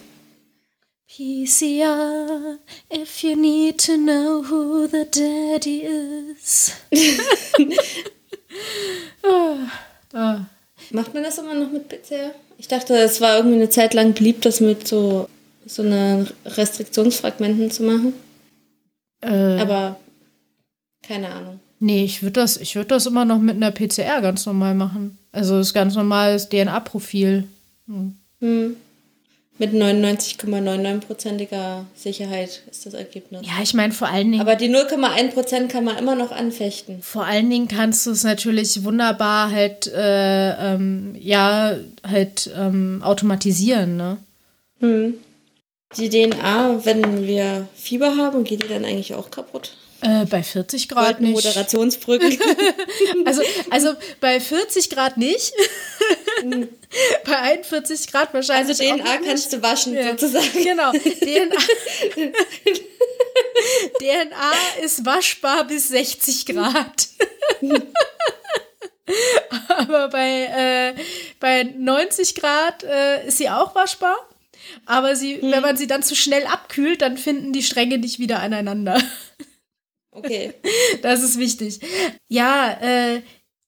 PCR, 1.21 2.57
if 2.89 3.23
you 3.23 3.35
need 3.35 3.77
to 3.77 3.95
know 3.95 4.41
who 4.41 4.87
the 4.87 5.05
daddy 5.05 5.83
is. 5.83 6.73
Ah, 9.23 9.71
ah. 10.15 10.45
Macht 10.89 11.13
man 11.13 11.23
das 11.23 11.37
immer 11.37 11.53
noch 11.53 11.71
mit 11.71 11.89
PCR? 11.89 12.33
Ich 12.57 12.67
dachte, 12.67 12.95
es 12.95 13.21
war 13.21 13.37
irgendwie 13.37 13.57
eine 13.57 13.69
Zeit 13.69 13.93
lang 13.93 14.13
beliebt, 14.13 14.45
das 14.45 14.61
mit 14.61 14.87
so, 14.87 15.29
so 15.67 15.83
einer 15.83 16.25
Restriktionsfragmenten 16.45 17.69
zu 17.69 17.83
machen. 17.83 18.13
Äh, 19.21 19.59
Aber 19.59 19.99
keine 21.03 21.29
Ahnung. 21.29 21.59
Nee, 21.79 22.03
ich 22.03 22.23
würde 22.23 22.41
das, 22.41 22.57
ich 22.57 22.75
würd 22.75 22.89
das 22.89 23.05
immer 23.05 23.25
noch 23.25 23.39
mit 23.39 23.57
einer 23.57 23.71
PCR 23.71 24.21
ganz 24.21 24.47
normal 24.47 24.73
machen. 24.73 25.19
Also 25.31 25.59
das 25.59 25.73
ganz 25.73 25.93
normales 25.93 26.49
DNA-Profil. 26.49 27.47
Hm. 27.85 28.15
Hm. 28.39 28.75
Mit 29.61 29.73
99,99%iger 29.73 31.85
Sicherheit 31.93 32.63
ist 32.71 32.87
das 32.87 32.95
Ergebnis. 32.95 33.41
Ja, 33.43 33.61
ich 33.61 33.75
meine 33.75 33.93
vor 33.93 34.07
allen 34.07 34.31
Dingen. 34.31 34.41
Aber 34.41 34.55
die 34.55 34.75
0,1% 34.75 35.67
kann 35.67 35.83
man 35.83 35.99
immer 35.99 36.15
noch 36.15 36.31
anfechten. 36.31 37.03
Vor 37.03 37.25
allen 37.25 37.47
Dingen 37.47 37.67
kannst 37.67 38.07
du 38.07 38.09
es 38.09 38.23
natürlich 38.23 38.83
wunderbar 38.83 39.51
halt, 39.51 39.85
äh, 39.85 40.73
ähm, 40.73 41.15
ja, 41.19 41.75
halt 42.03 42.49
ähm, 42.57 43.03
automatisieren, 43.05 43.97
ne? 43.97 44.17
Hm. 44.79 45.13
Die 45.95 46.09
DNA, 46.09 46.83
wenn 46.83 47.27
wir 47.27 47.67
Fieber 47.75 48.17
haben, 48.17 48.43
geht 48.43 48.63
die 48.63 48.67
dann 48.67 48.83
eigentlich 48.83 49.13
auch 49.13 49.29
kaputt? 49.29 49.73
Äh, 50.01 50.25
bei 50.25 50.41
40 50.41 50.89
Grad 50.89 51.21
nicht. 51.21 51.33
Moderationsbrücken. 51.33 52.35
also, 53.25 53.43
also 53.69 53.93
bei 54.21 54.39
40 54.39 54.89
Grad 54.89 55.17
nicht. 55.17 55.53
bei 57.25 57.37
41 57.37 58.11
Grad 58.11 58.33
wahrscheinlich. 58.33 58.79
Also 58.79 58.95
DNA 58.95 59.17
kannst 59.17 59.53
du 59.53 59.61
waschen, 59.61 59.93
ja. 59.93 60.11
sozusagen. 60.11 60.47
Genau. 60.63 60.91
DNA, 60.91 61.55
DNA 63.99 64.51
ist 64.83 65.05
waschbar 65.05 65.65
bis 65.65 65.89
60 65.89 66.45
Grad. 66.47 67.07
Aber 69.69 70.09
bei, 70.09 70.93
äh, 70.97 71.01
bei 71.39 71.63
90 71.63 72.35
Grad 72.35 72.83
äh, 72.83 73.27
ist 73.27 73.37
sie 73.37 73.49
auch 73.49 73.75
waschbar. 73.75 74.15
Aber 74.85 75.15
sie, 75.15 75.41
hm. 75.41 75.51
wenn 75.51 75.61
man 75.61 75.77
sie 75.77 75.87
dann 75.87 76.03
zu 76.03 76.15
schnell 76.15 76.45
abkühlt, 76.45 77.01
dann 77.01 77.17
finden 77.17 77.53
die 77.53 77.63
Stränge 77.63 77.97
nicht 77.97 78.19
wieder 78.19 78.39
aneinander. 78.39 79.01
Okay. 80.11 80.53
Das 81.01 81.23
ist 81.23 81.39
wichtig. 81.39 81.79
Ja, 82.27 82.77
äh, 82.81 83.21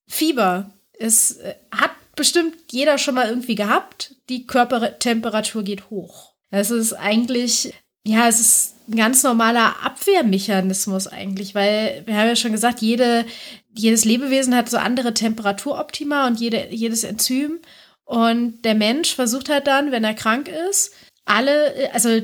Fieber. 0.08 0.72
Es 1.00 1.38
äh, 1.38 1.56
hat 1.72 1.93
bestimmt 2.16 2.56
jeder 2.72 2.98
schon 2.98 3.16
mal 3.16 3.28
irgendwie 3.28 3.56
gehabt. 3.56 4.16
Die 4.30 4.46
Körpertemperatur 4.48 5.64
geht 5.64 5.90
hoch. 5.90 6.34
Es 6.50 6.72
ist 6.72 6.94
eigentlich, 6.94 7.74
ja, 8.06 8.28
es 8.28 8.40
ist 8.40 8.76
ein 8.88 8.96
ganz 8.96 9.24
normaler 9.24 9.84
Abwehrmechanismus 9.84 11.08
eigentlich, 11.08 11.56
weil 11.56 12.04
wir 12.06 12.16
haben 12.16 12.28
ja 12.28 12.36
schon 12.36 12.52
gesagt, 12.52 12.82
jede, 12.82 13.26
jedes 13.74 14.06
Lebewesen 14.06 14.56
hat 14.56 14.70
so 14.70 14.78
andere 14.78 15.14
Temperaturoptima 15.14 16.28
und 16.28 16.40
jede, 16.40 16.68
jedes 16.70 17.04
Enzym. 17.04 17.60
Und 18.06 18.64
der 18.64 18.76
Mensch 18.76 19.16
versucht 19.16 19.50
halt 19.50 19.68
dann, 19.68 19.92
wenn 19.92 20.04
er 20.04 20.14
krank 20.14 20.50
ist, 20.70 20.94
alle, 21.26 21.90
also 21.94 22.22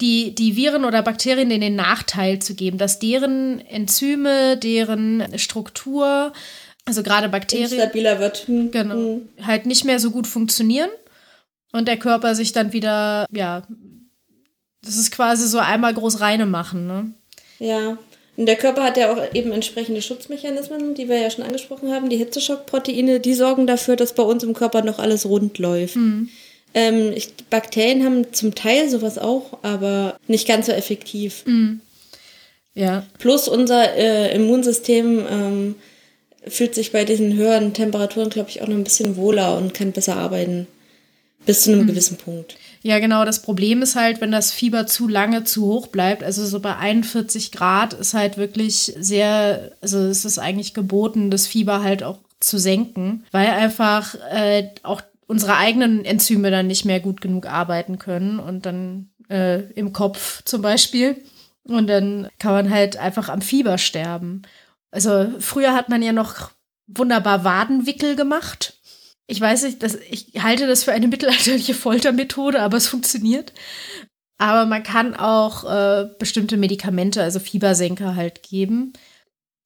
die, 0.00 0.34
die 0.34 0.56
Viren 0.56 0.84
oder 0.84 1.02
Bakterien 1.02 1.50
in 1.50 1.60
den 1.60 1.76
Nachteil 1.76 2.40
zu 2.40 2.54
geben, 2.54 2.78
dass 2.78 2.98
deren 2.98 3.60
Enzyme, 3.60 4.56
deren 4.56 5.38
Struktur, 5.38 6.32
also 6.90 7.02
gerade 7.02 7.28
Bakterien, 7.28 7.68
stabiler 7.68 8.18
wird. 8.18 8.46
Hm. 8.46 8.70
Genau, 8.70 8.94
hm. 8.94 9.28
halt 9.46 9.66
nicht 9.66 9.84
mehr 9.84 9.98
so 9.98 10.10
gut 10.10 10.26
funktionieren 10.26 10.90
und 11.72 11.88
der 11.88 11.96
Körper 11.96 12.34
sich 12.34 12.52
dann 12.52 12.72
wieder, 12.72 13.26
ja, 13.32 13.62
das 14.82 14.96
ist 14.96 15.12
quasi 15.12 15.46
so 15.46 15.58
einmal 15.58 15.94
groß 15.94 16.20
reine 16.20 16.46
machen, 16.46 16.86
ne? 16.86 17.12
Ja. 17.58 17.98
Und 18.36 18.46
der 18.46 18.56
Körper 18.56 18.82
hat 18.82 18.96
ja 18.96 19.12
auch 19.12 19.34
eben 19.34 19.52
entsprechende 19.52 20.00
Schutzmechanismen, 20.00 20.94
die 20.94 21.08
wir 21.08 21.18
ja 21.18 21.30
schon 21.30 21.44
angesprochen 21.44 21.92
haben. 21.92 22.08
Die 22.08 22.16
Hitzeschockproteine, 22.16 23.20
die 23.20 23.34
sorgen 23.34 23.66
dafür, 23.66 23.96
dass 23.96 24.14
bei 24.14 24.22
uns 24.22 24.42
im 24.42 24.54
Körper 24.54 24.82
noch 24.82 24.98
alles 24.98 25.26
rund 25.26 25.58
läuft. 25.58 25.96
Mhm. 25.96 26.30
Ähm, 26.72 27.12
ich, 27.14 27.34
Bakterien 27.50 28.04
haben 28.04 28.32
zum 28.32 28.54
Teil 28.54 28.88
sowas 28.88 29.18
auch, 29.18 29.58
aber 29.62 30.16
nicht 30.26 30.48
ganz 30.48 30.66
so 30.66 30.72
effektiv. 30.72 31.44
Mhm. 31.44 31.80
Ja. 32.74 33.04
Plus 33.18 33.46
unser 33.46 33.94
äh, 33.94 34.34
Immunsystem 34.34 35.26
ähm, 35.28 35.74
fühlt 36.46 36.74
sich 36.74 36.92
bei 36.92 37.04
diesen 37.04 37.34
höheren 37.34 37.74
Temperaturen, 37.74 38.30
glaube 38.30 38.50
ich, 38.50 38.62
auch 38.62 38.66
noch 38.66 38.76
ein 38.76 38.84
bisschen 38.84 39.16
wohler 39.16 39.56
und 39.56 39.74
kann 39.74 39.92
besser 39.92 40.16
arbeiten. 40.16 40.66
Bis 41.46 41.62
zu 41.62 41.72
einem 41.72 41.82
mhm. 41.82 41.86
gewissen 41.86 42.18
Punkt. 42.18 42.56
Ja, 42.82 42.98
genau. 42.98 43.24
Das 43.24 43.40
Problem 43.40 43.80
ist 43.80 43.96
halt, 43.96 44.20
wenn 44.20 44.30
das 44.30 44.52
Fieber 44.52 44.86
zu 44.86 45.08
lange 45.08 45.44
zu 45.44 45.66
hoch 45.66 45.86
bleibt, 45.86 46.22
also 46.22 46.44
so 46.44 46.60
bei 46.60 46.76
41 46.76 47.50
Grad 47.50 47.94
ist 47.94 48.12
halt 48.12 48.36
wirklich 48.36 48.92
sehr, 48.98 49.72
also 49.80 49.98
es 50.00 50.26
ist 50.26 50.38
eigentlich 50.38 50.74
geboten, 50.74 51.30
das 51.30 51.46
Fieber 51.46 51.82
halt 51.82 52.02
auch 52.02 52.18
zu 52.40 52.58
senken, 52.58 53.24
weil 53.32 53.48
einfach 53.48 54.14
äh, 54.30 54.68
auch 54.82 55.02
unsere 55.26 55.56
eigenen 55.56 56.04
Enzyme 56.04 56.50
dann 56.50 56.66
nicht 56.66 56.84
mehr 56.84 57.00
gut 57.00 57.20
genug 57.20 57.46
arbeiten 57.46 57.98
können 57.98 58.38
und 58.38 58.66
dann 58.66 59.08
äh, 59.30 59.60
im 59.72 59.92
Kopf 59.92 60.42
zum 60.44 60.60
Beispiel. 60.60 61.16
Und 61.64 61.86
dann 61.86 62.28
kann 62.38 62.52
man 62.52 62.70
halt 62.70 62.96
einfach 62.96 63.28
am 63.28 63.42
Fieber 63.42 63.78
sterben. 63.78 64.42
Also 64.90 65.32
früher 65.38 65.74
hat 65.74 65.88
man 65.88 66.02
ja 66.02 66.12
noch 66.12 66.50
wunderbar 66.86 67.44
Wadenwickel 67.44 68.16
gemacht. 68.16 68.80
Ich 69.26 69.40
weiß 69.40 69.62
nicht, 69.62 69.82
dass, 69.82 69.94
ich 69.94 70.42
halte 70.42 70.66
das 70.66 70.84
für 70.84 70.92
eine 70.92 71.08
mittelalterliche 71.08 71.74
Foltermethode, 71.74 72.60
aber 72.60 72.76
es 72.76 72.88
funktioniert. 72.88 73.52
Aber 74.38 74.64
man 74.66 74.82
kann 74.82 75.14
auch 75.14 75.64
äh, 75.64 76.08
bestimmte 76.18 76.56
Medikamente, 76.56 77.22
also 77.22 77.40
Fiebersenker 77.40 78.16
halt 78.16 78.42
geben 78.42 78.94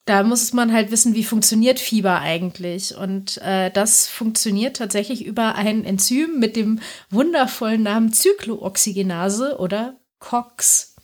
da 0.04 0.22
muss 0.22 0.52
man 0.52 0.72
halt 0.72 0.90
wissen, 0.90 1.14
wie 1.14 1.24
funktioniert 1.24 1.80
Fieber 1.80 2.20
eigentlich. 2.20 2.94
Und 2.94 3.38
äh, 3.38 3.70
das 3.70 4.08
funktioniert 4.08 4.76
tatsächlich 4.76 5.24
über 5.24 5.54
ein 5.54 5.84
Enzym 5.84 6.38
mit 6.38 6.56
dem 6.56 6.80
wundervollen 7.10 7.82
Namen 7.82 8.12
Zyklooxygenase 8.12 9.58
oder 9.58 9.98
COX. 10.18 10.96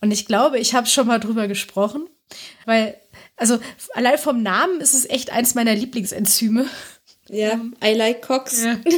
Und 0.00 0.10
ich 0.10 0.26
glaube, 0.26 0.58
ich 0.58 0.74
habe 0.74 0.86
schon 0.86 1.06
mal 1.06 1.20
drüber 1.20 1.46
gesprochen, 1.46 2.08
weil, 2.64 2.96
also 3.42 3.58
allein 3.94 4.18
vom 4.18 4.40
Namen 4.40 4.80
ist 4.80 4.94
es 4.94 5.04
echt 5.10 5.32
eins 5.32 5.56
meiner 5.56 5.74
Lieblingsenzyme. 5.74 6.66
Ja, 7.28 7.60
I 7.84 7.94
like 7.94 8.22
COX. 8.22 8.62
Ja. 8.62 8.78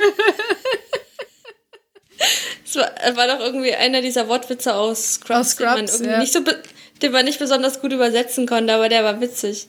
Das 2.65 2.77
war, 2.77 3.17
war, 3.17 3.27
doch 3.27 3.41
irgendwie 3.41 3.75
einer 3.75 4.01
dieser 4.01 4.29
Wortwitze 4.29 4.75
aus 4.75 5.15
Scrubs, 5.15 5.41
aus 5.41 5.51
Scrubs 5.51 5.75
den 5.75 5.75
man 5.75 5.87
irgendwie 5.87 6.11
ja. 6.11 6.19
nicht 6.19 6.33
so 6.33 6.41
den 7.03 7.13
man 7.13 7.25
nicht 7.25 7.39
besonders 7.39 7.81
gut 7.81 7.93
übersetzen 7.93 8.47
konnte, 8.47 8.73
aber 8.73 8.89
der 8.89 9.05
war 9.05 9.21
witzig. 9.21 9.69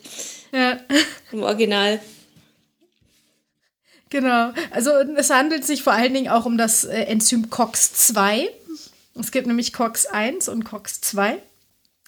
Ja. 0.51 0.79
Im 1.31 1.43
Original. 1.43 1.99
Genau. 4.09 4.53
Also 4.71 4.91
es 5.17 5.29
handelt 5.29 5.65
sich 5.65 5.83
vor 5.83 5.93
allen 5.93 6.13
Dingen 6.13 6.29
auch 6.29 6.45
um 6.45 6.57
das 6.57 6.85
äh, 6.85 7.01
Enzym 7.03 7.49
COX-2. 7.49 8.47
Es 9.19 9.31
gibt 9.31 9.47
nämlich 9.47 9.73
COX-1 9.73 10.49
und 10.49 10.63
COX-2. 10.63 11.37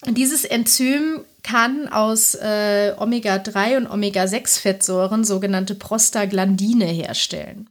Und 0.05 0.17
dieses 0.17 0.45
Enzym 0.45 1.25
kann 1.47 1.87
aus 1.87 2.35
äh, 2.35 2.93
Omega-3 2.97 3.77
und 3.77 3.87
Omega-6-Fettsäuren 3.87 5.23
sogenannte 5.23 5.75
Prostaglandine 5.75 6.83
herstellen. 6.85 7.69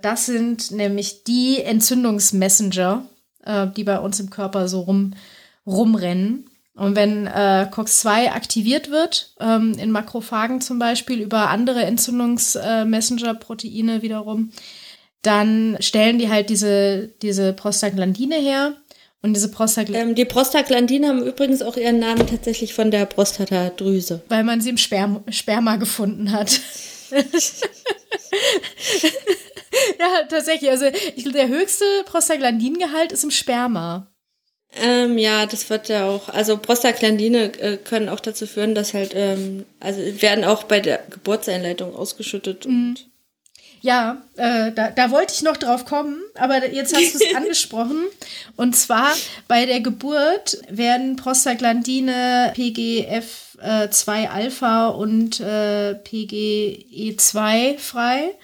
Das 0.00 0.26
sind 0.26 0.70
nämlich 0.70 1.24
die 1.24 1.60
Entzündungsmessenger, 1.60 3.04
äh, 3.44 3.66
die 3.76 3.82
bei 3.82 3.98
uns 3.98 4.20
im 4.20 4.30
Körper 4.30 4.68
so 4.68 4.82
rum, 4.82 5.14
rumrennen. 5.66 6.48
Und 6.74 6.94
wenn 6.94 7.26
äh, 7.26 7.66
COX-2 7.68 8.30
aktiviert 8.30 8.92
wird, 8.92 9.34
ähm, 9.40 9.74
in 9.74 9.90
Makrophagen 9.90 10.60
zum 10.60 10.78
Beispiel 10.78 11.20
über 11.20 11.50
andere 11.50 11.84
Entzündungs-Messenger-Proteine 11.84 14.02
wiederum, 14.02 14.52
dann 15.22 15.76
stellen 15.80 16.20
die 16.20 16.30
halt 16.30 16.48
diese, 16.48 17.08
diese 17.22 17.54
Prostaglandine 17.54 18.36
her. 18.36 18.76
Und 19.22 19.34
diese 19.34 19.50
Prostaglandine. 19.50 20.10
Ähm, 20.10 20.14
die 20.14 20.24
Prostaglandine 20.24 21.08
haben 21.08 21.22
übrigens 21.22 21.60
auch 21.62 21.76
ihren 21.76 21.98
Namen 21.98 22.26
tatsächlich 22.26 22.72
von 22.72 22.90
der 22.90 23.04
Prostatadrüse. 23.04 24.22
Weil 24.28 24.44
man 24.44 24.60
sie 24.60 24.70
im 24.70 24.78
Sperm 24.78 25.22
Sperma 25.28 25.76
gefunden 25.76 26.32
hat. 26.32 26.58
ja, 27.10 27.20
tatsächlich. 30.28 30.70
Also 30.70 30.86
ich, 31.16 31.30
der 31.30 31.48
höchste 31.48 31.84
Prostaglandingehalt 32.06 33.12
ist 33.12 33.24
im 33.24 33.30
Sperma. 33.30 34.06
Ähm, 34.72 35.18
ja, 35.18 35.46
das 35.46 35.68
wird 35.68 35.88
ja 35.88 36.08
auch, 36.08 36.28
also 36.28 36.56
Prostaglandine 36.56 37.52
äh, 37.60 37.76
können 37.76 38.08
auch 38.08 38.20
dazu 38.20 38.46
führen, 38.46 38.74
dass 38.74 38.94
halt, 38.94 39.12
ähm, 39.14 39.66
also 39.80 40.00
werden 40.22 40.44
auch 40.44 40.62
bei 40.62 40.78
der 40.80 41.02
Geburtseinleitung 41.10 41.94
ausgeschüttet. 41.94 42.66
Mhm. 42.66 42.96
Ja, 43.82 44.18
äh, 44.36 44.72
da, 44.72 44.90
da 44.90 45.10
wollte 45.10 45.32
ich 45.34 45.40
noch 45.42 45.56
drauf 45.56 45.86
kommen, 45.86 46.18
aber 46.34 46.70
jetzt 46.70 46.94
hast 46.94 47.14
du 47.14 47.18
es 47.24 47.34
angesprochen. 47.36 48.04
Und 48.56 48.76
zwar 48.76 49.08
bei 49.48 49.64
der 49.64 49.80
Geburt 49.80 50.58
werden 50.68 51.16
Prostaglandine 51.16 52.52
PGF2-Alpha 52.54 54.88
äh, 54.88 54.92
und 54.92 55.40
äh, 55.40 55.94
PGE2 56.04 57.78
frei, 57.78 58.34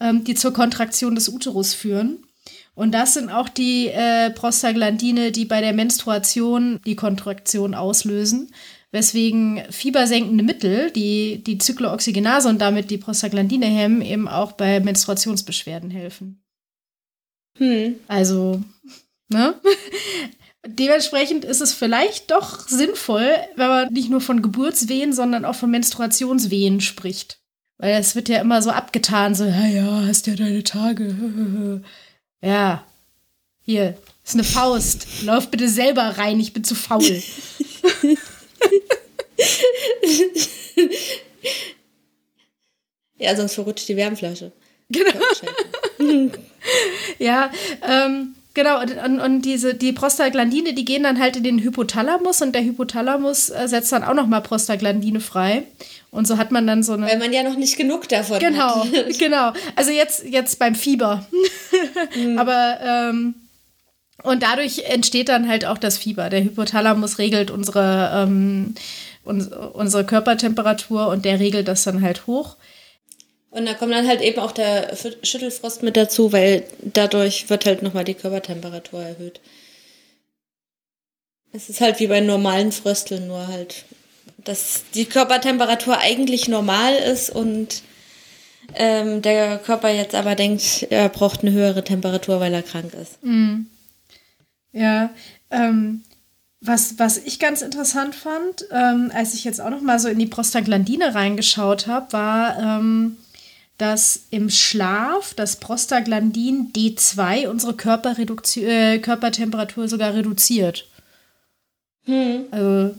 ähm, 0.00 0.24
die 0.24 0.34
zur 0.34 0.54
Kontraktion 0.54 1.14
des 1.14 1.28
Uterus 1.28 1.74
führen. 1.74 2.24
Und 2.74 2.92
das 2.92 3.12
sind 3.14 3.30
auch 3.30 3.48
die 3.48 3.86
äh, 3.88 4.30
Prostaglandine, 4.30 5.32
die 5.32 5.44
bei 5.44 5.60
der 5.60 5.72
Menstruation 5.72 6.80
die 6.86 6.94
Kontraktion 6.96 7.74
auslösen, 7.74 8.52
weswegen 8.90 9.62
fiebersenkende 9.70 10.44
Mittel, 10.44 10.90
die 10.90 11.42
die 11.44 11.58
Zyklooxygenase 11.58 12.48
und 12.48 12.58
damit 12.58 12.90
die 12.90 12.98
Prostaglandine 12.98 13.66
hemmen, 13.66 14.02
eben 14.02 14.28
auch 14.28 14.52
bei 14.52 14.80
Menstruationsbeschwerden 14.80 15.90
helfen. 15.90 16.42
Hm. 17.58 17.96
Also, 18.06 18.62
ne? 19.28 19.54
dementsprechend 20.66 21.44
ist 21.44 21.60
es 21.60 21.72
vielleicht 21.72 22.30
doch 22.30 22.68
sinnvoll, 22.68 23.30
wenn 23.56 23.68
man 23.68 23.92
nicht 23.92 24.10
nur 24.10 24.20
von 24.20 24.42
Geburtswehen, 24.42 25.12
sondern 25.12 25.44
auch 25.44 25.54
von 25.54 25.70
Menstruationswehen 25.70 26.80
spricht. 26.80 27.40
Weil 27.78 27.94
es 27.94 28.16
wird 28.16 28.28
ja 28.28 28.40
immer 28.40 28.60
so 28.60 28.70
abgetan, 28.70 29.34
so, 29.34 29.44
ja, 29.44 29.66
ja, 29.66 30.04
hast 30.06 30.26
ja 30.26 30.34
deine 30.34 30.62
Tage. 30.62 31.82
Ja, 32.40 32.84
hier, 33.62 33.98
ist 34.24 34.34
eine 34.34 34.44
Faust. 34.44 35.08
Lauf 35.24 35.50
bitte 35.50 35.68
selber 35.68 36.18
rein, 36.18 36.38
ich 36.38 36.52
bin 36.52 36.62
zu 36.62 36.76
faul. 36.76 37.02
ja, 43.18 43.36
sonst 43.36 43.54
verrutscht 43.54 43.88
die 43.88 43.96
Wärmflasche. 43.96 44.52
Genau. 44.90 45.10
ja, 47.18 47.50
ähm, 47.86 48.34
genau. 48.54 48.80
Und, 48.80 48.96
und, 48.96 49.20
und, 49.20 49.42
diese, 49.42 49.74
die 49.74 49.92
Prostaglandine, 49.92 50.72
die 50.72 50.84
gehen 50.84 51.02
dann 51.02 51.18
halt 51.18 51.36
in 51.36 51.42
den 51.42 51.58
Hypothalamus 51.58 52.40
und 52.40 52.54
der 52.54 52.64
Hypothalamus 52.64 53.50
äh, 53.50 53.68
setzt 53.68 53.92
dann 53.92 54.04
auch 54.04 54.14
nochmal 54.14 54.40
Prostaglandine 54.40 55.20
frei. 55.20 55.64
Und 56.10 56.26
so 56.26 56.38
hat 56.38 56.52
man 56.52 56.66
dann 56.66 56.82
so 56.82 56.94
eine. 56.94 57.06
Weil 57.06 57.18
man 57.18 57.32
ja 57.32 57.42
noch 57.42 57.56
nicht 57.56 57.76
genug 57.76 58.08
davon 58.08 58.38
genau, 58.38 58.84
hat. 58.84 58.92
Genau, 58.92 59.08
genau. 59.18 59.52
Also 59.76 59.90
jetzt, 59.90 60.24
jetzt 60.24 60.58
beim 60.58 60.74
Fieber. 60.74 61.26
mhm. 62.16 62.38
Aber 62.38 62.78
ähm, 62.82 63.34
und 64.22 64.42
dadurch 64.42 64.84
entsteht 64.86 65.28
dann 65.28 65.48
halt 65.48 65.64
auch 65.64 65.78
das 65.78 65.96
Fieber. 65.96 66.28
Der 66.28 66.42
Hypothalamus 66.42 67.18
regelt 67.18 67.50
unsere, 67.50 68.10
ähm, 68.14 68.74
uns, 69.28 69.48
unsere 69.48 70.04
Körpertemperatur 70.04 71.08
und 71.08 71.24
der 71.24 71.38
regelt 71.38 71.68
das 71.68 71.84
dann 71.84 72.02
halt 72.02 72.26
hoch. 72.26 72.56
Und 73.50 73.66
da 73.66 73.74
kommt 73.74 73.92
dann 73.92 74.06
halt 74.06 74.20
eben 74.20 74.40
auch 74.40 74.52
der 74.52 74.94
Schüttelfrost 75.22 75.82
mit 75.82 75.96
dazu, 75.96 76.32
weil 76.32 76.64
dadurch 76.80 77.48
wird 77.48 77.64
halt 77.64 77.82
nochmal 77.82 78.04
die 78.04 78.14
Körpertemperatur 78.14 79.02
erhöht. 79.02 79.40
Es 81.52 81.70
ist 81.70 81.80
halt 81.80 81.98
wie 81.98 82.08
bei 82.08 82.20
normalen 82.20 82.72
Frösteln, 82.72 83.26
nur 83.26 83.46
halt, 83.48 83.84
dass 84.36 84.84
die 84.94 85.06
Körpertemperatur 85.06 85.98
eigentlich 85.98 86.48
normal 86.48 86.94
ist 86.94 87.30
und 87.30 87.82
ähm, 88.74 89.22
der 89.22 89.58
Körper 89.58 89.88
jetzt 89.88 90.14
aber 90.14 90.34
denkt, 90.34 90.86
er 90.90 91.08
braucht 91.08 91.40
eine 91.40 91.52
höhere 91.52 91.84
Temperatur, 91.84 92.38
weil 92.40 92.52
er 92.52 92.62
krank 92.62 92.92
ist. 92.94 93.24
Mm. 93.24 93.62
Ja, 94.72 95.10
ähm, 95.50 96.02
was, 96.60 96.98
was 96.98 97.18
ich 97.18 97.38
ganz 97.38 97.62
interessant 97.62 98.14
fand, 98.14 98.66
ähm, 98.72 99.12
als 99.14 99.34
ich 99.34 99.44
jetzt 99.44 99.60
auch 99.60 99.70
noch 99.70 99.80
mal 99.80 99.98
so 99.98 100.08
in 100.08 100.18
die 100.18 100.26
Prostaglandine 100.26 101.14
reingeschaut 101.14 101.86
habe, 101.86 102.12
war, 102.12 102.58
ähm, 102.58 103.16
dass 103.78 104.24
im 104.30 104.50
Schlaf 104.50 105.34
das 105.34 105.56
Prostaglandin 105.56 106.72
D2 106.72 107.48
unsere 107.48 107.72
äh, 107.72 108.98
Körpertemperatur 108.98 109.88
sogar 109.88 110.14
reduziert. 110.14 110.88
Hm. 112.04 112.46
Also, 112.50 112.94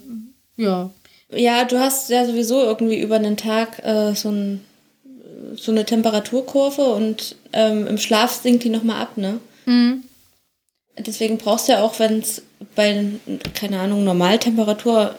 ja. 0.56 0.90
Ja, 1.32 1.66
du 1.66 1.80
hast 1.80 2.10
ja 2.10 2.26
sowieso 2.26 2.64
irgendwie 2.64 3.00
über 3.00 3.18
einen 3.18 3.36
Tag 3.36 3.84
äh, 3.84 4.16
so, 4.16 4.30
ein, 4.30 4.64
so 5.56 5.72
eine 5.72 5.86
Temperaturkurve 5.86 6.82
und 6.82 7.36
ähm, 7.52 7.86
im 7.86 7.98
Schlaf 7.98 8.32
sinkt 8.42 8.64
die 8.64 8.70
nochmal 8.70 9.02
ab, 9.02 9.18
ne? 9.18 9.40
Mhm. 9.66 10.04
Deswegen 10.98 11.38
brauchst 11.38 11.68
du 11.68 11.74
ja 11.74 11.84
auch, 11.84 12.00
wenn 12.00 12.20
es 12.20 12.42
bei, 12.76 13.06
keine 13.54 13.80
Ahnung, 13.80 14.04
Normaltemperatur 14.04 15.16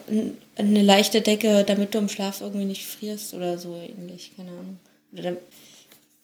eine 0.57 0.83
leichte 0.83 1.21
Decke, 1.21 1.65
damit 1.65 1.95
du 1.95 1.99
im 1.99 2.09
Schlaf 2.09 2.41
irgendwie 2.41 2.67
nicht 2.67 2.87
frierst 2.87 3.35
oder 3.35 3.59
so 3.59 3.75
ähnlich, 3.77 4.33
keine 4.37 4.51
Ahnung. 4.51 4.79
Oder 5.13 5.37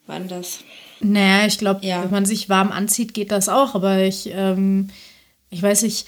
war 0.07 0.21
das? 0.21 0.61
Naja, 1.01 1.47
ich 1.47 1.59
glaube, 1.59 1.85
ja. 1.85 2.05
wenn 2.05 2.11
man 2.11 2.27
sich 2.27 2.49
warm 2.49 2.71
anzieht, 2.71 3.15
geht 3.15 3.33
das 3.33 3.49
auch. 3.49 3.75
Aber 3.75 4.03
ich, 4.03 4.31
ähm, 4.33 4.91
ich 5.51 5.63
weiß 5.63 5.83
nicht, 5.83 6.07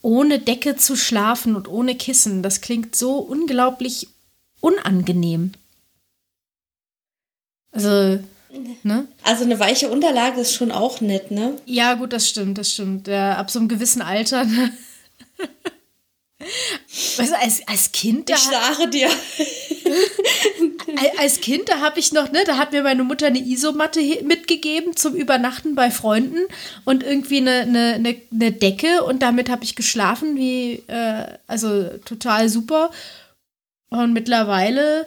ohne 0.00 0.38
Decke 0.38 0.76
zu 0.76 0.96
schlafen 0.96 1.54
und 1.54 1.68
ohne 1.68 1.94
Kissen, 1.94 2.42
das 2.42 2.60
klingt 2.60 2.96
so 2.96 3.18
unglaublich 3.18 4.08
unangenehm. 4.60 5.52
Also, 7.70 8.20
ne? 8.82 9.08
Also 9.22 9.44
eine 9.44 9.58
weiche 9.58 9.88
Unterlage 9.88 10.40
ist 10.40 10.54
schon 10.54 10.72
auch 10.72 11.00
nett, 11.00 11.30
ne? 11.30 11.56
Ja, 11.66 11.94
gut, 11.94 12.12
das 12.12 12.28
stimmt, 12.28 12.58
das 12.58 12.72
stimmt. 12.72 13.08
Ja, 13.08 13.36
ab 13.36 13.50
so 13.50 13.58
einem 13.58 13.68
gewissen 13.68 14.02
Alter. 14.02 14.44
Ne? 14.44 14.72
Weißt 17.16 17.18
du, 17.32 17.38
als, 17.38 17.66
als 17.66 17.92
Kind. 17.92 18.30
Ich 18.30 18.36
starre 18.36 18.88
dir. 18.88 19.08
als 21.18 21.40
Kind, 21.40 21.68
da 21.68 21.80
habe 21.80 21.98
ich 21.98 22.12
noch, 22.12 22.30
ne, 22.32 22.44
da 22.46 22.56
hat 22.56 22.72
mir 22.72 22.82
meine 22.82 23.04
Mutter 23.04 23.26
eine 23.26 23.38
Isomatte 23.38 24.00
mitgegeben 24.24 24.96
zum 24.96 25.14
Übernachten 25.14 25.74
bei 25.74 25.90
Freunden 25.90 26.40
und 26.84 27.02
irgendwie 27.02 27.38
eine, 27.38 27.60
eine, 27.60 27.94
eine, 27.94 28.16
eine 28.32 28.52
Decke 28.52 29.04
und 29.04 29.22
damit 29.22 29.50
habe 29.50 29.64
ich 29.64 29.76
geschlafen, 29.76 30.36
wie, 30.36 30.82
äh, 30.86 31.38
also 31.46 31.88
total 32.04 32.48
super. 32.48 32.90
Und 33.90 34.12
mittlerweile, 34.14 35.06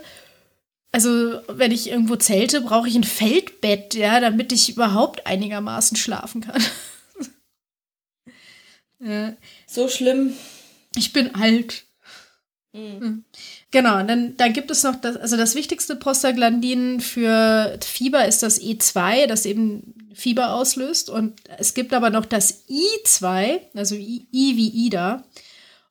also 0.95 1.41
wenn 1.49 1.73
ich 1.73 1.89
irgendwo 1.89 2.15
zelte, 2.15 2.61
brauche 2.61 2.87
ich 2.87 2.95
ein 2.95 3.03
Feldbett, 3.03 3.95
ja, 3.95 4.21
damit 4.21 4.53
ich 4.53 4.69
überhaupt 4.69 5.27
einigermaßen 5.27 5.97
schlafen 5.97 6.39
kann. 6.39 6.63
ja. 9.01 9.33
So 9.67 9.89
schlimm. 9.89 10.37
Ich 10.95 11.11
bin 11.11 11.35
alt. 11.35 11.83
Mhm. 12.71 13.25
Genau, 13.71 13.99
und 13.99 14.07
dann, 14.07 14.37
dann 14.37 14.53
gibt 14.53 14.71
es 14.71 14.83
noch 14.83 14.95
das, 14.95 15.17
also 15.17 15.35
das 15.35 15.55
wichtigste 15.55 15.97
Prostaglandin 15.97 17.01
für 17.01 17.77
Fieber 17.83 18.25
ist 18.25 18.41
das 18.41 18.61
E2, 18.61 19.27
das 19.27 19.45
eben 19.45 19.95
Fieber 20.13 20.53
auslöst. 20.53 21.09
Und 21.09 21.41
es 21.57 21.73
gibt 21.73 21.93
aber 21.93 22.09
noch 22.09 22.25
das 22.25 22.69
I2, 22.69 23.59
also 23.73 23.95
I, 23.95 24.27
I 24.31 24.55
wie 24.55 24.69
Ida. 24.69 25.25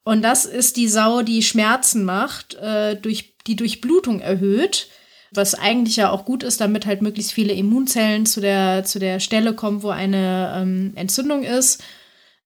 Und 0.03 0.23
das 0.23 0.47
ist 0.47 0.79
die 0.79 0.89
Sau, 0.89 1.21
die 1.21 1.43
Schmerzen 1.43 2.05
macht, 2.05 2.55
äh, 2.55 2.97
durch, 2.97 3.34
die 3.47 3.57
Durchblutung 3.57 4.21
erhöht. 4.21 4.89
Was 5.33 5.55
eigentlich 5.55 5.97
ja 5.97 6.11
auch 6.11 6.25
gut 6.25 6.43
ist, 6.45 6.61
damit 6.61 6.87
halt 6.87 7.03
möglichst 7.03 7.33
viele 7.33 7.55
Immunzellen 7.55 8.25
zu 8.25 8.41
der, 8.41 8.85
zu 8.85 8.99
der 9.01 9.19
Stelle 9.19 9.55
kommen, 9.55 9.83
wo 9.83 9.91
eine 9.91 10.55
ähm, 10.57 10.93
Entzündung 10.95 11.43
ist. 11.43 11.83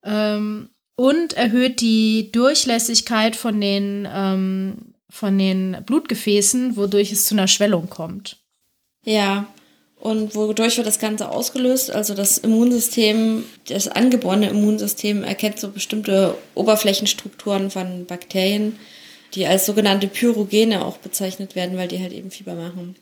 Ähm, 0.02 0.70
und 0.96 1.34
erhöht 1.34 1.80
die 1.80 2.32
Durchlässigkeit 2.32 3.36
von 3.36 3.60
den, 3.60 4.08
ähm, 4.12 4.94
von 5.10 5.38
den 5.38 5.76
Blutgefäßen, 5.84 6.76
wodurch 6.76 7.12
es 7.12 7.26
zu 7.26 7.34
einer 7.34 7.46
Schwellung 7.46 7.88
kommt. 7.90 8.38
Ja, 9.04 9.46
und 10.00 10.34
wodurch 10.34 10.76
wird 10.76 10.86
das 10.86 11.00
Ganze 11.00 11.28
ausgelöst? 11.28 11.90
Also 11.90 12.14
das 12.14 12.38
Immunsystem, 12.38 13.44
das 13.68 13.88
angeborene 13.88 14.48
Immunsystem 14.48 15.24
erkennt 15.24 15.58
so 15.58 15.70
bestimmte 15.70 16.36
Oberflächenstrukturen 16.54 17.70
von 17.70 18.06
Bakterien, 18.06 18.78
die 19.34 19.46
als 19.46 19.66
sogenannte 19.66 20.08
Pyrogene 20.08 20.84
auch 20.84 20.98
bezeichnet 20.98 21.54
werden, 21.54 21.76
weil 21.76 21.88
die 21.88 22.00
halt 22.00 22.12
eben 22.12 22.30
Fieber 22.30 22.54
machen. 22.54 22.96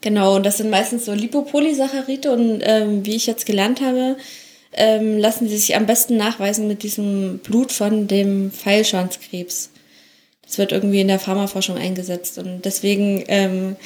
Genau, 0.00 0.36
und 0.36 0.46
das 0.46 0.58
sind 0.58 0.70
meistens 0.70 1.04
so 1.04 1.12
Lipopolysaccharide 1.12 2.30
und 2.30 2.60
ähm, 2.62 3.04
wie 3.04 3.16
ich 3.16 3.26
jetzt 3.26 3.46
gelernt 3.46 3.80
habe, 3.80 4.16
ähm, 4.72 5.18
lassen 5.18 5.48
sie 5.48 5.56
sich 5.56 5.74
am 5.74 5.86
besten 5.86 6.16
nachweisen 6.16 6.68
mit 6.68 6.82
diesem 6.84 7.38
Blut 7.38 7.72
von 7.72 8.06
dem 8.06 8.52
Pfeilschwanzkrebs. 8.52 9.70
Das 10.42 10.58
wird 10.58 10.72
irgendwie 10.72 11.00
in 11.00 11.08
der 11.08 11.18
Pharmaforschung 11.18 11.76
eingesetzt 11.76 12.38
und 12.38 12.64
deswegen 12.64 13.24
ähm, 13.26 13.76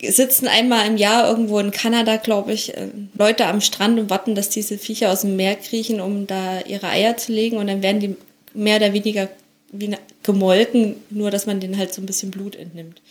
sitzen 0.00 0.46
einmal 0.46 0.86
im 0.86 0.96
Jahr 0.96 1.28
irgendwo 1.28 1.58
in 1.58 1.72
Kanada, 1.72 2.16
glaube 2.16 2.52
ich, 2.52 2.76
äh, 2.76 2.88
Leute 3.14 3.46
am 3.46 3.60
Strand 3.60 3.98
und 3.98 4.10
warten, 4.10 4.36
dass 4.36 4.48
diese 4.48 4.78
Viecher 4.78 5.10
aus 5.10 5.22
dem 5.22 5.36
Meer 5.36 5.56
kriechen, 5.56 6.00
um 6.00 6.26
da 6.28 6.60
ihre 6.60 6.88
Eier 6.88 7.16
zu 7.16 7.32
legen 7.32 7.56
und 7.56 7.66
dann 7.66 7.82
werden 7.82 8.00
die 8.00 8.16
mehr 8.54 8.76
oder 8.76 8.92
weniger 8.92 9.28
wie 9.70 9.94
gemolken, 10.22 10.96
nur 11.10 11.30
dass 11.30 11.46
man 11.46 11.60
denen 11.60 11.76
halt 11.76 11.92
so 11.92 12.00
ein 12.00 12.06
bisschen 12.06 12.30
Blut 12.30 12.56
entnimmt. 12.56 13.02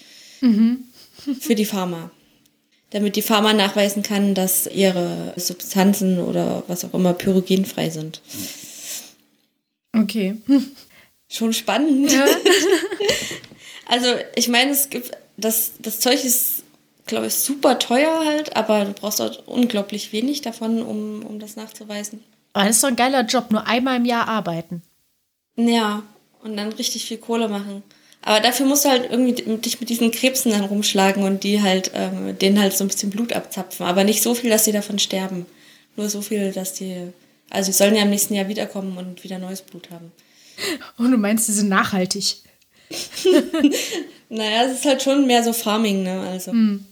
Mhm. 0.42 0.80
Für 1.40 1.56
die 1.56 1.66
Pharma 1.66 2.12
damit 2.90 3.16
die 3.16 3.22
Pharma 3.22 3.54
nachweisen 3.54 4.04
kann, 4.04 4.34
dass 4.34 4.68
ihre 4.68 5.34
Substanzen 5.36 6.20
oder 6.20 6.64
was 6.68 6.86
auch 6.86 6.94
immer 6.94 7.14
pyrogenfrei 7.14 7.90
sind. 7.90 8.22
Okay. 9.94 10.38
Schon 11.30 11.54
spannend. 11.54 12.12
Ja. 12.12 12.26
also, 13.88 14.08
ich 14.36 14.48
meine, 14.48 14.72
es 14.72 14.90
gibt, 14.90 15.12
das, 15.36 15.74
das 15.80 16.00
Zeug 16.00 16.24
ist, 16.24 16.64
glaube 17.06 17.28
ich, 17.28 17.34
super 17.34 17.80
teuer 17.80 18.24
halt, 18.26 18.56
aber 18.56 18.86
du 18.86 18.94
brauchst 18.94 19.20
dort 19.20 19.46
unglaublich 19.48 20.14
wenig 20.14 20.42
davon, 20.42 20.82
um, 20.82 21.26
um 21.26 21.40
das 21.40 21.58
nachzuweisen. 21.58 22.24
Aber 22.54 22.66
das 22.66 22.78
ist 22.78 22.84
doch 22.84 22.90
ein 22.90 22.96
geiler 22.96 23.26
Job, 23.26 23.52
nur 23.52 23.68
einmal 23.68 23.98
im 23.98 24.06
Jahr 24.06 24.28
arbeiten. 24.30 24.82
Ja, 25.58 26.04
und 26.44 26.56
dann 26.56 26.72
richtig 26.72 27.06
viel 27.06 27.18
Kohle 27.18 27.50
machen. 27.50 27.84
Aber 28.22 28.40
dafür 28.40 28.66
musst 28.66 28.86
du 28.86 28.90
halt 28.90 29.10
irgendwie 29.10 29.34
dich 29.58 29.80
mit 29.80 29.90
diesen 29.90 30.12
Krebsen 30.12 30.52
dann 30.52 30.66
rumschlagen 30.66 31.24
und 31.24 31.44
die 31.44 31.62
halt, 31.62 31.92
ähm, 31.94 32.38
denen 32.38 32.60
halt 32.60 32.76
so 32.76 32.84
ein 32.84 32.90
bisschen 32.90 33.10
Blut 33.10 33.34
abzapfen. 33.34 33.86
Aber 33.86 34.04
nicht 34.04 34.22
so 34.22 34.36
viel, 34.36 34.50
dass 34.50 34.66
sie 34.66 34.72
davon 34.72 35.00
sterben. 35.00 35.46
Nur 35.96 36.10
so 36.10 36.22
viel, 36.22 36.52
dass 36.52 36.74
die, 36.74 37.08
also 37.50 37.72
sie 37.72 37.78
sollen 37.78 37.96
ja 37.96 38.04
im 38.04 38.10
nächsten 38.10 38.34
Jahr 38.34 38.48
wiederkommen 38.48 38.98
und 38.98 39.24
wieder 39.24 39.40
neues 39.40 39.62
Blut 39.62 39.90
haben. 39.92 40.12
Und 40.98 41.12
du 41.12 41.18
meinst, 41.18 41.46
sie 41.46 41.54
sind 41.54 41.70
nachhaltig? 41.70 42.38
naja, 44.30 44.64
es 44.66 44.80
ist 44.80 44.86
halt 44.86 45.02
schon 45.02 45.26
mehr 45.26 45.44
so 45.44 45.54
Farming, 45.54 46.04
ne? 46.04 46.22
Also. 46.22 46.52
Hm. 46.52 46.86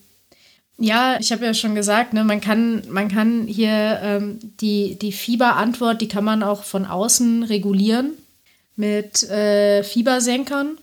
Ja, 0.78 1.18
ich 1.20 1.32
habe 1.32 1.46
ja 1.46 1.54
schon 1.54 1.74
gesagt, 1.74 2.14
ne, 2.14 2.24
man 2.24 2.42
kann, 2.42 2.84
man 2.90 3.08
kann 3.08 3.48
hier 3.48 4.00
ähm, 4.04 4.40
die, 4.60 4.98
die 5.00 5.14
Fieberantwort, 5.14 6.02
die 6.02 6.08
kann 6.08 6.26
man 6.26 6.44
auch 6.44 6.64
von 6.64 6.86
außen 6.86 7.44
regulieren 7.44 8.12
mit 8.76 9.24
äh, 9.24 9.84
Fiebersenkern. 9.84 10.78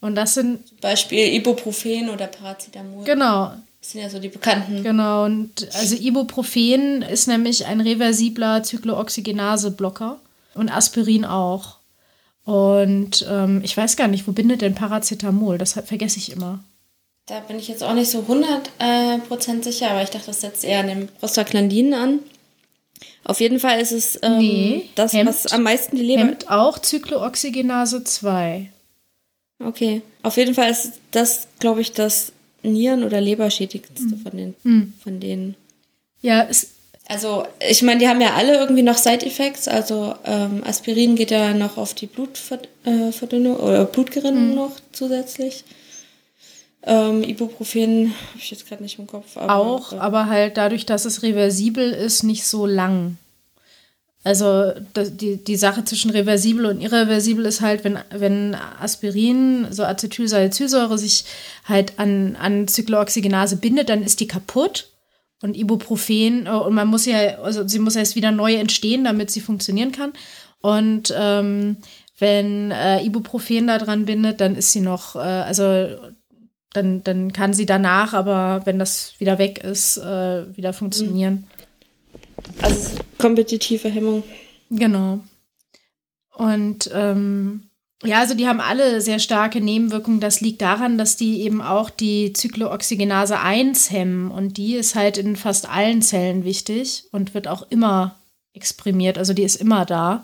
Und 0.00 0.14
das 0.14 0.34
sind. 0.34 0.80
Beispiel 0.80 1.34
Ibuprofen 1.34 2.10
oder 2.10 2.26
Paracetamol. 2.26 3.04
Genau. 3.04 3.52
Das 3.80 3.92
sind 3.92 4.02
ja 4.02 4.10
so 4.10 4.18
die 4.18 4.28
bekannten. 4.28 4.82
Genau. 4.82 5.24
Und 5.24 5.68
also 5.74 5.96
Ibuprofen 5.96 7.02
ist 7.02 7.26
nämlich 7.26 7.66
ein 7.66 7.80
reversibler 7.80 8.62
Zyklooxygenase-Blocker. 8.62 10.18
Und 10.54 10.70
Aspirin 10.70 11.24
auch. 11.24 11.76
Und 12.44 13.26
ähm, 13.30 13.60
ich 13.62 13.76
weiß 13.76 13.96
gar 13.96 14.08
nicht, 14.08 14.26
wo 14.26 14.32
bindet 14.32 14.62
denn 14.62 14.74
Paracetamol? 14.74 15.58
Das 15.58 15.74
vergesse 15.74 16.18
ich 16.18 16.32
immer. 16.32 16.60
Da 17.26 17.40
bin 17.40 17.58
ich 17.58 17.68
jetzt 17.68 17.84
auch 17.84 17.92
nicht 17.92 18.10
so 18.10 18.20
100% 18.20 19.62
sicher, 19.62 19.90
aber 19.90 20.02
ich 20.02 20.08
dachte, 20.08 20.28
das 20.28 20.40
setzt 20.40 20.64
eher 20.64 20.80
an 20.80 20.86
den 20.86 21.08
Prostaglandinen 21.08 21.92
an. 21.92 22.18
Auf 23.24 23.40
jeden 23.40 23.60
Fall 23.60 23.80
ist 23.80 23.92
es 23.92 24.18
ähm, 24.22 24.38
Nee, 24.38 24.88
das, 24.94 25.12
hemmt- 25.12 25.28
was 25.28 25.46
am 25.52 25.62
meisten 25.62 25.96
die 25.96 26.02
Leber. 26.02 26.22
Hemmt 26.22 26.50
auch 26.50 26.78
Zyklooxygenase 26.78 28.04
2. 28.04 28.70
Okay. 29.64 30.02
Auf 30.22 30.36
jeden 30.36 30.54
Fall 30.54 30.70
ist 30.70 30.92
das, 31.10 31.48
glaube 31.58 31.80
ich, 31.80 31.92
das 31.92 32.32
Nieren- 32.62 33.04
oder 33.04 33.20
Leberschädigendste 33.20 34.10
Hm. 34.16 34.20
von 34.20 34.36
den, 34.36 34.94
von 35.02 35.20
denen. 35.20 35.54
Ja, 36.22 36.46
es, 36.48 36.68
Also, 37.10 37.44
ich 37.66 37.80
meine, 37.82 38.00
die 38.00 38.08
haben 38.08 38.20
ja 38.20 38.34
alle 38.34 38.56
irgendwie 38.58 38.82
noch 38.82 38.98
Side-Effects. 38.98 39.66
Also, 39.66 40.14
ähm, 40.26 40.62
Aspirin 40.66 41.16
geht 41.16 41.30
ja 41.30 41.54
noch 41.54 41.78
auf 41.78 41.94
die 41.94 42.06
Blutverdünnung 42.06 43.56
oder 43.56 43.84
Blutgerinnung 43.86 44.54
noch 44.54 44.72
zusätzlich. 44.92 45.64
Ähm, 46.84 47.22
Ibuprofen 47.22 48.14
habe 48.28 48.38
ich 48.38 48.50
jetzt 48.50 48.68
gerade 48.68 48.82
nicht 48.82 48.98
im 48.98 49.06
Kopf. 49.06 49.36
Aber, 49.36 49.56
auch, 49.56 49.92
äh, 49.92 49.96
aber 49.96 50.26
halt 50.26 50.56
dadurch, 50.56 50.86
dass 50.86 51.04
es 51.04 51.22
reversibel 51.22 51.92
ist, 51.92 52.22
nicht 52.22 52.46
so 52.46 52.66
lang. 52.66 53.16
Also 54.24 54.72
die, 54.94 55.42
die 55.42 55.56
Sache 55.56 55.84
zwischen 55.84 56.10
reversibel 56.10 56.66
und 56.66 56.80
irreversibel 56.80 57.46
ist 57.46 57.60
halt, 57.60 57.84
wenn, 57.84 57.98
wenn 58.10 58.54
Aspirin, 58.54 59.68
so 59.70 59.84
Acetylsalicylsäure, 59.84 60.98
sich 60.98 61.24
halt 61.64 61.98
an, 61.98 62.36
an 62.36 62.68
Zyklooxygenase 62.68 63.56
bindet, 63.56 63.88
dann 63.88 64.02
ist 64.02 64.20
die 64.20 64.28
kaputt. 64.28 64.90
Und 65.40 65.56
Ibuprofen, 65.56 66.46
äh, 66.46 66.50
und 66.50 66.74
man 66.74 66.88
muss 66.88 67.06
ja, 67.06 67.38
also 67.38 67.66
sie 67.66 67.78
muss 67.78 67.96
erst 67.96 68.16
wieder 68.16 68.32
neu 68.32 68.54
entstehen, 68.54 69.04
damit 69.04 69.30
sie 69.30 69.40
funktionieren 69.40 69.92
kann. 69.92 70.12
Und 70.60 71.14
ähm, 71.16 71.76
wenn 72.18 72.72
äh, 72.72 73.02
Ibuprofen 73.04 73.68
da 73.68 73.78
dran 73.78 74.04
bindet, 74.04 74.40
dann 74.40 74.56
ist 74.56 74.72
sie 74.72 74.80
noch, 74.80 75.14
äh, 75.14 75.20
also 75.20 75.96
dann, 76.78 77.04
dann 77.04 77.32
kann 77.32 77.52
sie 77.52 77.66
danach, 77.66 78.14
aber 78.14 78.62
wenn 78.64 78.78
das 78.78 79.14
wieder 79.18 79.38
weg 79.38 79.62
ist, 79.62 79.98
äh, 79.98 80.56
wieder 80.56 80.72
funktionieren. 80.72 81.46
also 82.62 82.98
kompetitive 83.18 83.88
Hemmung. 83.88 84.22
Genau. 84.70 85.20
Und 86.34 86.90
ähm, 86.94 87.68
ja, 88.04 88.20
also 88.20 88.34
die 88.34 88.46
haben 88.46 88.60
alle 88.60 89.00
sehr 89.00 89.18
starke 89.18 89.60
Nebenwirkungen. 89.60 90.20
Das 90.20 90.40
liegt 90.40 90.62
daran, 90.62 90.98
dass 90.98 91.16
die 91.16 91.42
eben 91.42 91.60
auch 91.60 91.90
die 91.90 92.32
Zyklooxygenase 92.32 93.40
1 93.40 93.90
hemmen. 93.90 94.30
Und 94.30 94.56
die 94.56 94.76
ist 94.76 94.94
halt 94.94 95.18
in 95.18 95.34
fast 95.34 95.68
allen 95.68 96.00
Zellen 96.00 96.44
wichtig 96.44 97.04
und 97.10 97.34
wird 97.34 97.48
auch 97.48 97.66
immer 97.70 98.14
exprimiert. 98.52 99.18
Also 99.18 99.34
die 99.34 99.42
ist 99.42 99.56
immer 99.56 99.84
da. 99.84 100.22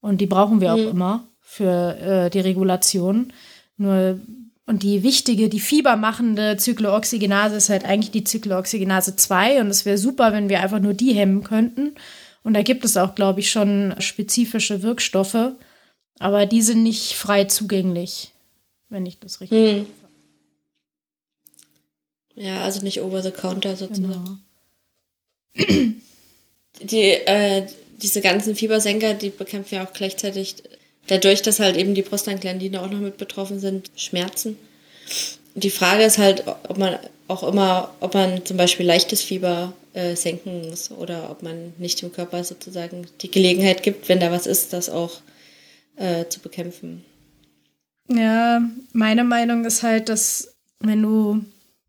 Und 0.00 0.20
die 0.20 0.26
brauchen 0.26 0.60
wir 0.60 0.72
auch 0.72 0.90
immer 0.90 1.26
für 1.40 1.96
äh, 1.98 2.30
die 2.30 2.40
Regulation. 2.40 3.32
Nur 3.76 4.20
und 4.66 4.82
die 4.82 5.04
wichtige, 5.04 5.48
die 5.48 5.60
fiebermachende 5.60 6.56
Zyklooxygenase 6.56 7.56
ist 7.56 7.68
halt 7.68 7.84
eigentlich 7.84 8.10
die 8.10 8.24
Zyklooxygenase 8.24 9.14
2 9.14 9.60
und 9.60 9.68
es 9.68 9.84
wäre 9.84 9.96
super, 9.96 10.32
wenn 10.32 10.48
wir 10.48 10.60
einfach 10.60 10.80
nur 10.80 10.92
die 10.92 11.14
hemmen 11.14 11.44
könnten. 11.44 11.94
Und 12.42 12.54
da 12.54 12.62
gibt 12.62 12.84
es 12.84 12.96
auch, 12.96 13.14
glaube 13.14 13.40
ich, 13.40 13.50
schon 13.50 13.94
spezifische 14.00 14.82
Wirkstoffe, 14.82 15.52
aber 16.18 16.46
die 16.46 16.62
sind 16.62 16.82
nicht 16.82 17.14
frei 17.14 17.44
zugänglich, 17.44 18.32
wenn 18.88 19.06
ich 19.06 19.18
das 19.20 19.40
richtig 19.40 19.78
Hm. 19.78 19.86
Ja, 22.34 22.62
also 22.62 22.82
nicht 22.82 23.00
over 23.00 23.22
the 23.22 23.30
counter 23.30 23.76
sozusagen. 23.76 24.42
genau. 25.54 25.94
Die, 26.82 27.12
äh, 27.12 27.66
diese 28.02 28.20
ganzen 28.20 28.54
Fiebersenker, 28.54 29.14
die 29.14 29.30
bekämpfen 29.30 29.76
ja 29.76 29.86
auch 29.86 29.92
gleichzeitig, 29.94 30.56
dadurch, 31.06 31.42
dass 31.42 31.60
halt 31.60 31.76
eben 31.76 31.94
die 31.94 32.02
Prostaglandine 32.02 32.82
auch 32.82 32.90
noch 32.90 32.98
mit 32.98 33.16
betroffen 33.16 33.60
sind, 33.60 33.90
Schmerzen. 33.96 34.56
Die 35.54 35.70
Frage 35.70 36.04
ist 36.04 36.18
halt, 36.18 36.44
ob 36.68 36.78
man 36.78 36.98
auch 37.28 37.42
immer, 37.42 37.94
ob 38.00 38.14
man 38.14 38.44
zum 38.44 38.56
Beispiel 38.56 38.86
leichtes 38.86 39.22
Fieber 39.22 39.72
äh, 39.94 40.14
senken 40.14 40.68
muss 40.68 40.90
oder 40.90 41.30
ob 41.30 41.42
man 41.42 41.72
nicht 41.78 42.02
dem 42.02 42.12
Körper 42.12 42.44
sozusagen 42.44 43.06
die 43.22 43.30
Gelegenheit 43.30 43.82
gibt, 43.82 44.08
wenn 44.08 44.20
da 44.20 44.30
was 44.30 44.46
ist, 44.46 44.72
das 44.72 44.90
auch 44.90 45.20
äh, 45.96 46.26
zu 46.28 46.40
bekämpfen. 46.40 47.04
Ja, 48.08 48.60
meine 48.92 49.24
Meinung 49.24 49.64
ist 49.64 49.82
halt, 49.82 50.08
dass 50.08 50.54
wenn 50.80 51.02
du, 51.02 51.44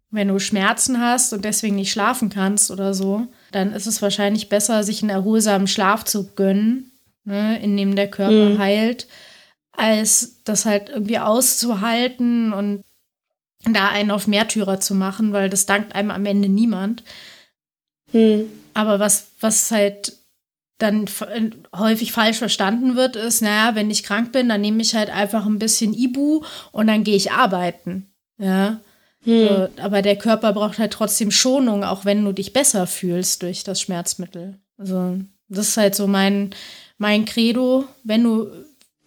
wenn 0.10 0.30
du 0.30 0.40
Schmerzen 0.40 1.00
hast 1.00 1.34
und 1.34 1.46
deswegen 1.46 1.76
nicht 1.76 1.92
schlafen 1.92 2.30
kannst 2.30 2.72
oder 2.72 2.94
so, 2.94 3.28
dann 3.52 3.74
ist 3.74 3.86
es 3.86 4.02
wahrscheinlich 4.02 4.50
besser, 4.50 4.84
sich 4.84 5.02
einen 5.02 5.12
erholsamen 5.12 5.68
Schlaf 5.68 6.06
zu 6.06 6.30
gönnen, 6.34 6.92
ne, 7.28 7.62
in 7.62 7.78
dem 7.78 7.96
der 7.96 8.10
Körper 8.10 8.58
heilt, 8.58 9.08
als 9.74 10.44
das 10.44 10.66
halt 10.66 10.90
irgendwie 10.90 11.20
auszuhalten 11.20 12.54
und 12.54 12.84
da 13.66 13.90
einen 13.90 14.12
auf 14.12 14.28
Märtyrer 14.28 14.80
zu 14.80 14.96
machen, 14.96 15.34
weil 15.34 15.50
das 15.50 15.66
dankt 15.66 15.94
einem 15.94 16.12
am 16.12 16.26
Ende 16.26 16.50
niemand. 16.50 17.04
Hm. 18.12 18.50
Aber 18.74 19.00
was, 19.00 19.32
was 19.42 19.70
halt 19.72 20.14
dann 20.78 21.06
äh, 21.06 21.50
häufig 21.76 22.12
falsch 22.12 22.38
verstanden 22.38 22.96
wird, 22.96 23.16
ist, 23.16 23.42
naja, 23.42 23.76
wenn 23.76 23.92
ich 23.92 24.04
krank 24.04 24.32
bin, 24.32 24.50
dann 24.50 24.62
nehme 24.62 24.82
ich 24.82 24.96
halt 24.96 25.10
einfach 25.10 25.46
ein 25.46 25.60
bisschen 25.60 25.94
Ibu 25.94 26.44
und 26.72 26.88
dann 26.88 27.04
gehe 27.04 27.16
ich 27.16 27.32
arbeiten. 27.32 28.08
Ja. 28.38 28.80
So, 29.26 29.68
aber 29.82 30.02
der 30.02 30.16
Körper 30.16 30.54
braucht 30.54 30.80
halt 30.80 30.94
trotzdem 30.94 31.32
Schonung, 31.32 31.84
auch 31.84 32.06
wenn 32.06 32.24
du 32.24 32.32
dich 32.32 32.54
besser 32.54 32.88
fühlst 32.88 33.42
durch 33.42 33.66
das 33.66 33.82
Schmerzmittel. 33.82 34.58
Also, 34.78 35.18
das 35.50 35.70
ist 35.70 35.78
halt 35.78 35.96
so 35.96 36.08
mein, 36.08 36.52
mein 36.98 37.26
Credo, 37.26 37.86
wenn 38.04 38.24
du, 38.24 38.48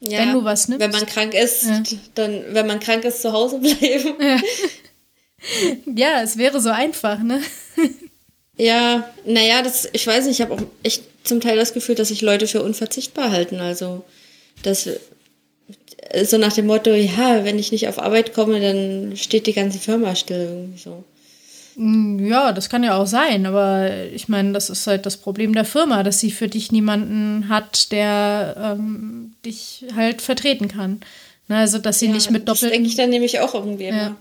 Ja, 0.01 0.19
wenn 0.21 0.33
du 0.33 0.45
was 0.45 0.69
nimmst. 0.69 0.81
Wenn 0.85 0.91
man 0.93 1.07
krank 1.07 1.35
ist, 1.35 1.65
Ja. 1.65 1.83
dann, 2.15 2.43
wenn 2.51 2.67
man 2.67 2.81
krank 2.81 3.05
ist, 3.05 3.23
zu 3.23 3.33
Hause 3.33 3.59
bleiben. 3.59 4.15
ja, 5.97 6.21
es 6.23 6.37
wäre 6.39 6.61
so 6.61 6.71
einfach, 6.71 7.19
ne? 7.21 7.41
Ja, 8.57 9.11
naja, 9.25 9.63
das, 9.63 9.89
ich 9.95 10.07
weiß 10.07 10.27
nicht, 10.27 10.39
ich 10.39 10.43
habe 10.43 10.53
auch 10.53 10.63
echt 10.83 11.03
zum 11.25 11.41
Teil 11.41 11.57
das 11.57 11.73
Gefühl, 11.73 11.95
dass 11.95 12.09
sich 12.09 12.21
Leute 12.21 12.47
für 12.47 12.63
unverzichtbar 12.63 13.31
halten. 13.31 13.59
Also, 13.59 14.05
dass 14.63 14.87
so 16.25 16.37
nach 16.37 16.53
dem 16.53 16.67
Motto, 16.67 16.91
ja, 16.93 17.43
wenn 17.45 17.59
ich 17.59 17.73
nicht 17.73 17.89
auf 17.89 17.99
Arbeit 17.99 18.35
komme, 18.35 18.61
dann 18.61 19.17
steht 19.17 19.47
die 19.47 19.55
ganze 19.55 19.79
Firma 19.79 20.15
still 20.15 20.41
irgendwie 20.41 20.79
so. 20.79 21.05
Mm, 21.83 22.19
Ja, 22.27 22.53
das 22.53 22.69
kann 22.69 22.85
ja 22.85 22.97
auch 22.97 23.07
sein, 23.07 23.47
aber 23.47 23.91
ich 24.13 24.29
meine, 24.29 24.53
das 24.53 24.69
ist 24.71 24.87
halt 24.87 25.07
das 25.07 25.17
Problem 25.17 25.55
der 25.55 25.65
Firma, 25.65 26.03
dass 26.03 26.21
sie 26.21 26.31
für 26.31 26.49
dich 26.49 26.71
niemanden 26.73 27.49
hat, 27.49 27.91
der 27.93 28.77
ähm, 28.79 29.35
dich 29.45 29.87
halt 29.97 30.21
vertreten 30.23 30.69
kann. 30.69 31.01
Ne, 31.49 31.57
also, 31.57 31.79
dass 31.79 31.99
sie 31.99 32.09
nicht 32.09 32.31
mit 32.31 32.47
Das 32.49 32.61
doppelten. 32.61 32.77
denke 32.77 32.89
ich 32.89 32.97
dann 32.97 33.11
nämlich 33.11 33.41
auch 33.41 33.55
irgendwie 33.55 33.87
immer. 33.87 33.97
Ja. 33.99 34.17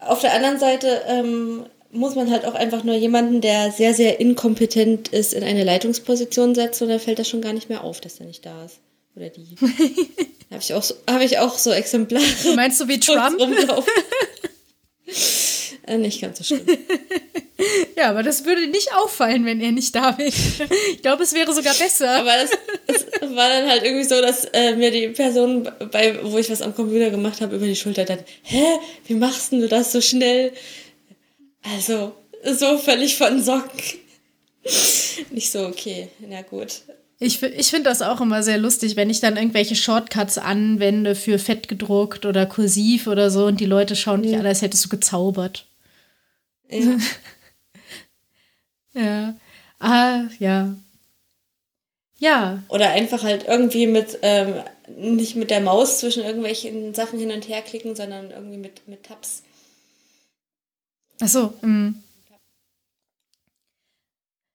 Auf 0.00 0.20
der 0.20 0.34
anderen 0.34 0.58
Seite 0.58 1.02
ähm, 1.08 1.64
muss 1.90 2.14
man 2.14 2.30
halt 2.30 2.44
auch 2.44 2.54
einfach 2.54 2.84
nur 2.84 2.94
jemanden, 2.94 3.40
der 3.40 3.72
sehr, 3.72 3.94
sehr 3.94 4.20
inkompetent 4.20 5.08
ist, 5.08 5.32
in 5.32 5.42
eine 5.42 5.64
Leitungsposition 5.64 6.54
setzen 6.54 6.84
und 6.84 6.90
dann 6.90 7.00
fällt 7.00 7.18
das 7.18 7.28
schon 7.28 7.40
gar 7.40 7.52
nicht 7.54 7.68
mehr 7.70 7.82
auf, 7.82 8.00
dass 8.02 8.16
der 8.16 8.26
nicht 8.26 8.44
da 8.44 8.64
ist. 8.66 8.78
Oder 9.16 9.30
die. 9.30 9.56
habe 10.50 10.60
ich, 10.60 10.74
auch 10.74 10.82
so, 10.82 10.94
hab 11.10 11.22
ich 11.22 11.38
auch 11.38 11.56
so 11.56 11.70
Exemplare. 11.70 12.22
Meinst 12.54 12.80
du 12.80 12.86
wie 12.88 13.00
Trump? 13.00 13.40
Äh, 15.86 15.98
nicht 15.98 16.20
ganz 16.20 16.38
so 16.38 16.44
schlimm. 16.44 16.66
Ja, 17.96 18.10
aber 18.10 18.22
das 18.22 18.44
würde 18.44 18.66
nicht 18.66 18.92
auffallen, 18.94 19.46
wenn 19.46 19.60
er 19.60 19.72
nicht 19.72 19.94
da 19.94 20.18
wäre. 20.18 20.30
Ich 20.92 21.00
glaube, 21.00 21.22
es 21.22 21.32
wäre 21.32 21.54
sogar 21.54 21.74
besser. 21.74 22.10
Aber 22.18 22.32
das, 22.86 23.06
es 23.20 23.34
war 23.34 23.48
dann 23.48 23.68
halt 23.68 23.82
irgendwie 23.82 24.04
so, 24.04 24.20
dass 24.20 24.44
äh, 24.52 24.76
mir 24.76 24.90
die 24.90 25.08
Person, 25.08 25.68
bei, 25.90 26.18
wo 26.22 26.36
ich 26.36 26.50
was 26.50 26.60
am 26.60 26.74
Computer 26.74 27.10
gemacht 27.10 27.40
habe, 27.40 27.56
über 27.56 27.66
die 27.66 27.74
Schulter 27.74 28.04
dann, 28.04 28.18
hä, 28.42 28.62
wie 29.06 29.14
machst 29.14 29.52
denn 29.52 29.60
du 29.60 29.68
das 29.68 29.92
so 29.92 30.02
schnell? 30.02 30.52
Also, 31.74 32.14
so 32.44 32.76
völlig 32.76 33.16
von 33.16 33.42
Socken. 33.42 33.80
Nicht 35.30 35.50
so, 35.50 35.66
okay, 35.66 36.08
na 36.20 36.42
gut. 36.42 36.82
Ich, 37.18 37.42
ich 37.42 37.68
finde 37.68 37.88
das 37.88 38.02
auch 38.02 38.20
immer 38.20 38.42
sehr 38.42 38.58
lustig, 38.58 38.96
wenn 38.96 39.08
ich 39.08 39.20
dann 39.20 39.38
irgendwelche 39.38 39.74
Shortcuts 39.74 40.36
anwende 40.36 41.14
für 41.14 41.38
fett 41.38 41.66
gedruckt 41.68 42.26
oder 42.26 42.44
kursiv 42.44 43.06
oder 43.06 43.30
so 43.30 43.46
und 43.46 43.58
die 43.58 43.64
Leute 43.64 43.96
schauen 43.96 44.22
dich 44.22 44.36
an, 44.36 44.44
als 44.44 44.60
hättest 44.60 44.84
du 44.84 44.88
gezaubert. 44.90 45.66
Ja. 46.70 46.98
Ja. 48.94 49.34
Ah, 49.78 50.22
ja. 50.38 50.74
Ja, 52.18 52.62
Oder 52.68 52.90
einfach 52.90 53.22
halt 53.22 53.44
irgendwie 53.46 53.86
mit, 53.86 54.18
ähm, 54.22 54.54
nicht 54.96 55.36
mit 55.36 55.50
der 55.50 55.60
Maus 55.60 55.98
zwischen 56.00 56.22
irgendwelchen 56.24 56.94
Sachen 56.94 57.18
hin 57.18 57.30
und 57.30 57.46
her 57.46 57.60
klicken, 57.60 57.94
sondern 57.94 58.30
irgendwie 58.30 58.56
mit, 58.56 58.88
mit 58.88 59.02
Tabs. 59.04 59.42
ach 61.20 61.28
so. 61.28 61.52
mm. 61.60 62.02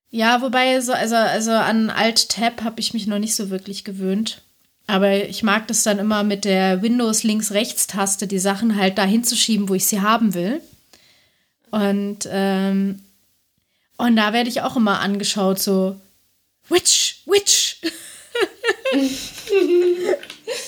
Ja, 0.10 0.42
wobei, 0.42 0.82
so, 0.82 0.92
also, 0.92 1.16
also 1.16 1.52
an 1.52 1.90
Alt-Tab 1.92 2.64
habe 2.64 2.80
ich 2.80 2.94
mich 2.94 3.06
noch 3.08 3.20
nicht 3.20 3.36
so 3.36 3.50
wirklich 3.52 3.84
gewöhnt. 3.84 4.42
Aber 4.88 5.14
ich 5.14 5.44
mag 5.44 5.68
das 5.68 5.84
dann 5.84 6.00
immer 6.00 6.24
mit 6.24 6.44
der 6.44 6.82
Windows 6.82 7.24
Links-Rechts-Taste, 7.24 8.28
die 8.28 8.40
Sachen 8.40 8.76
halt 8.76 8.98
da 8.98 9.06
hinzuschieben, 9.06 9.70
wo 9.70 9.76
ich 9.76 9.86
sie 9.86 10.02
haben 10.02 10.34
will. 10.34 10.62
Und, 11.72 12.20
ähm, 12.30 13.02
und 13.98 14.16
da 14.16 14.34
werde 14.34 14.50
ich 14.50 14.62
auch 14.62 14.76
immer 14.76 15.00
angeschaut, 15.00 15.60
so, 15.60 15.96
Witch, 16.70 17.22
Witch. 17.26 17.82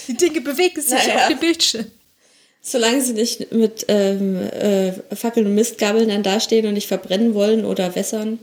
die 0.07 0.13
Dinge 0.15 0.41
bewegen 0.41 0.81
sich 0.81 0.91
Naja. 0.91 1.23
auf 1.23 1.27
dem 1.27 1.39
Bildschirm. 1.39 1.85
Solange 2.61 3.01
sie 3.01 3.13
nicht 3.13 3.51
mit 3.51 3.85
ähm, 3.89 4.37
äh, 4.37 4.93
Fackeln 5.15 5.47
und 5.47 5.55
Mistgabeln 5.55 6.07
dann 6.07 6.23
dastehen 6.23 6.65
und 6.65 6.75
nicht 6.75 6.87
verbrennen 6.87 7.33
wollen 7.33 7.65
oder 7.65 7.93
wässern. 7.95 8.39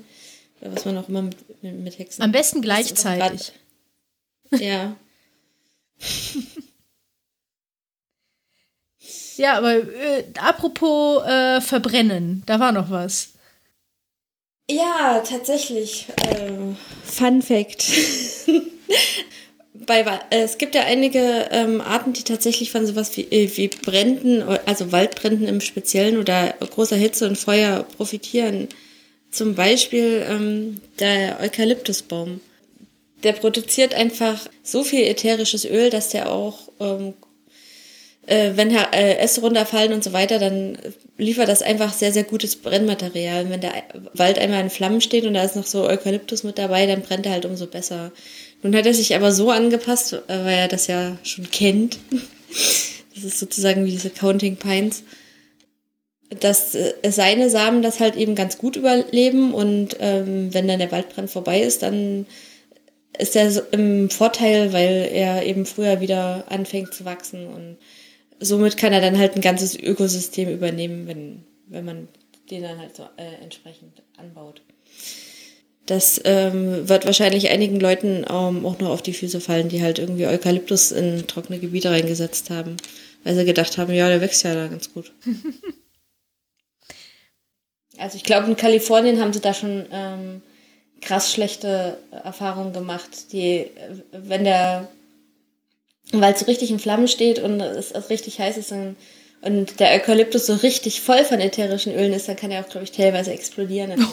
Oder 0.61 0.77
was 0.77 0.85
man 0.85 0.99
auch 0.99 1.09
immer 1.09 1.23
mit, 1.23 1.63
mit, 1.63 1.75
mit 1.79 1.99
Hexen. 1.99 2.23
Am 2.23 2.33
besten 2.33 2.61
gleichzeitig. 2.61 3.53
Ja. 4.51 4.95
Ja, 9.41 9.57
aber 9.57 9.77
äh, 9.77 10.25
apropos 10.39 11.25
äh, 11.25 11.63
Verbrennen, 11.63 12.43
da 12.45 12.61
war 12.61 12.73
noch 12.73 12.91
was. 12.91 13.31
Ja, 14.71 15.23
tatsächlich. 15.27 16.09
Äh, 16.27 16.75
Fun 17.05 17.41
Fact. 17.41 17.87
Bei, 19.87 20.01
äh, 20.29 20.43
es 20.43 20.59
gibt 20.59 20.75
ja 20.75 20.83
einige 20.83 21.49
ähm, 21.53 21.81
Arten, 21.81 22.13
die 22.13 22.23
tatsächlich 22.23 22.71
von 22.71 22.85
sowas 22.85 23.17
wie, 23.17 23.23
äh, 23.23 23.51
wie 23.57 23.69
Bränden, 23.69 24.43
also 24.43 24.93
Waldbränden 24.93 25.49
im 25.49 25.63
Speziellen 25.63 26.19
oder 26.19 26.53
großer 26.61 26.97
Hitze 26.97 27.27
und 27.27 27.39
Feuer 27.39 27.85
profitieren. 27.97 28.69
Zum 29.31 29.55
Beispiel 29.55 30.23
ähm, 30.29 30.83
der 30.99 31.41
Eukalyptusbaum. 31.41 32.43
Der 33.23 33.33
produziert 33.33 33.95
einfach 33.95 34.51
so 34.63 34.85
viel 34.85 35.05
ätherisches 35.05 35.65
Öl, 35.65 35.89
dass 35.89 36.11
der 36.11 36.31
auch 36.31 36.69
ähm, 36.79 37.15
äh, 38.27 38.53
wenn 38.55 38.75
äh, 38.75 39.17
Äste 39.17 39.41
runterfallen 39.41 39.93
und 39.93 40.05
so 40.05 40.13
weiter, 40.13 40.39
dann 40.39 40.79
liefert 41.17 41.49
das 41.49 41.63
einfach 41.63 41.93
sehr, 41.93 42.13
sehr 42.13 42.25
gutes 42.25 42.57
Brennmaterial. 42.57 43.51
Wenn 43.51 43.61
der 43.61 43.73
Wald 44.15 44.39
einmal 44.39 44.61
in 44.61 44.71
Flammen 44.71 45.01
steht 45.01 45.25
und 45.25 45.35
da 45.35 45.43
ist 45.43 45.57
noch 45.57 45.67
so 45.67 45.85
Eukalyptus 45.87 46.45
mit 46.45 46.59
dabei, 46.59 46.87
dann 46.87 47.03
brennt 47.03 47.27
er 47.27 47.33
halt 47.33 47.47
umso 47.47 47.67
besser. 47.67 48.13
Nun 48.63 48.77
hat 48.77 48.87
er 48.87 48.95
sich 48.95 49.15
aber 49.17 49.33
so 49.33 49.51
angepasst, 49.51 50.21
weil 50.29 50.59
er 50.59 50.69
das 50.69 50.87
ja 50.87 51.17
schon 51.23 51.51
kennt. 51.51 51.99
Das 53.13 53.25
ist 53.25 53.41
sozusagen 53.41 53.85
wie 53.85 53.91
diese 53.91 54.09
Counting 54.09 54.57
Pines, 54.57 55.03
dass 56.39 56.75
äh, 56.75 56.95
seine 57.11 57.51
Samen 57.51 57.83
das 57.83 58.01
halt 58.01 58.17
eben 58.17 58.35
ganz 58.35 58.57
gut 58.57 58.77
überleben 58.77 59.53
und 59.53 59.97
ähm, 60.01 60.55
wenn 60.55 60.69
dann 60.69 60.79
der 60.79 60.93
Waldbrand 60.93 61.29
vorbei 61.29 61.61
ist, 61.61 61.83
dann 61.83 62.27
ist 63.19 63.37
er 63.37 63.51
im 63.73 64.09
Vorteil, 64.11 64.73
weil 64.73 65.09
er 65.13 65.45
eben 65.45 65.67
früher 65.67 66.01
wieder 66.01 66.45
anfängt 66.49 66.95
zu 66.95 67.05
wachsen 67.05 67.47
und 67.47 67.77
somit 68.41 68.77
kann 68.77 68.93
er 68.93 69.01
dann 69.01 69.19
halt 69.19 69.37
ein 69.37 69.43
ganzes 69.43 69.79
Ökosystem 69.79 70.49
übernehmen, 70.49 71.07
wenn, 71.07 71.45
wenn 71.69 71.85
man 71.85 72.09
den 72.51 72.63
dann 72.63 72.79
halt 72.79 72.97
so 72.97 73.05
äh, 73.17 73.43
entsprechend 73.43 74.03
anbaut. 74.17 74.63
Das 75.87 76.21
ähm, 76.25 76.89
wird 76.89 77.07
wahrscheinlich 77.07 77.51
einigen 77.51 77.81
Leuten 77.81 78.25
ähm, 78.29 78.67
auch 78.67 78.79
noch 78.79 78.91
auf 78.91 79.03
die 79.03 79.13
Füße 79.13 79.41
fallen, 79.41 79.69
die 79.69 79.83
halt 79.83 79.99
irgendwie 79.99 80.27
Eukalyptus 80.27 80.93
in 80.93 81.27
trockene 81.27 81.59
Gebiete 81.59 81.91
reingesetzt 81.91 82.51
haben, 82.51 82.77
weil 83.25 83.35
sie 83.35 83.45
gedacht 83.45 83.77
haben, 83.79 83.93
ja, 83.93 84.09
der 84.09 84.21
wächst 84.21 84.45
ja 84.45 84.55
da 84.55 84.69
ganz 84.69 84.93
gut. 84.93 85.13
also 87.99 88.17
ich 88.17 88.25
glaube, 88.25 88.47
in 88.47 88.57
Kalifornien 88.57 89.21
haben 89.21 89.33
sie 89.33 89.41
da 89.41 89.53
schon 89.53 89.87
ähm, 89.91 90.43
krass 91.01 91.33
schlechte 91.33 91.99
Erfahrungen 92.11 92.73
gemacht, 92.73 93.33
die, 93.33 93.59
äh, 93.59 93.69
wenn 94.13 94.45
der 94.45 94.89
Wald 96.13 96.39
so 96.39 96.47
richtig 96.47 96.71
in 96.71 96.79
Flammen 96.79 97.09
steht 97.09 97.39
und 97.39 97.61
es, 97.61 97.93
es 97.93 98.11
richtig 98.11 98.41
heiß 98.41 98.57
ist 98.57 98.73
und, 98.73 98.97
und 99.43 99.81
der 99.81 99.93
Eukalyptus 99.93 100.47
so 100.47 100.55
richtig 100.55 101.01
voll 101.01 101.25
von 101.25 101.41
ätherischen 101.41 101.95
Ölen 101.95 102.13
ist, 102.13 102.29
dann 102.29 102.37
kann 102.37 102.51
er 102.51 102.65
auch, 102.65 102.69
glaube 102.69 102.85
ich, 102.85 102.93
teilweise 102.93 103.33
explodieren. 103.33 103.93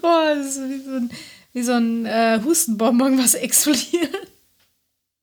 Boah, 0.00 0.34
das 0.34 0.56
ist 0.56 0.68
wie 0.68 0.82
so 0.82 0.90
ein, 0.90 1.10
wie 1.52 1.62
so 1.62 1.72
ein 1.72 2.06
äh, 2.06 2.40
Hustenbonbon, 2.44 3.18
was 3.18 3.34
explodiert. 3.34 4.14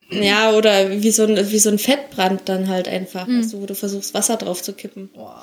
Ja, 0.10 0.52
oder 0.52 0.89
wie 1.02 1.12
so 1.12 1.24
ein, 1.24 1.52
wie 1.52 1.60
so 1.60 1.70
ein 1.70 1.80
Fettbrand 1.80 2.48
dann 2.48 2.70
halt 2.70 2.88
einfach, 2.88 3.28
weißt 3.28 3.54
du, 3.54 3.62
wo 3.62 3.66
du 3.66 3.76
versuchst, 3.76 4.14
Wasser 4.14 4.38
drauf 4.38 4.64
zu 4.64 4.74
kippen. 4.74 5.10
Boah. 5.10 5.41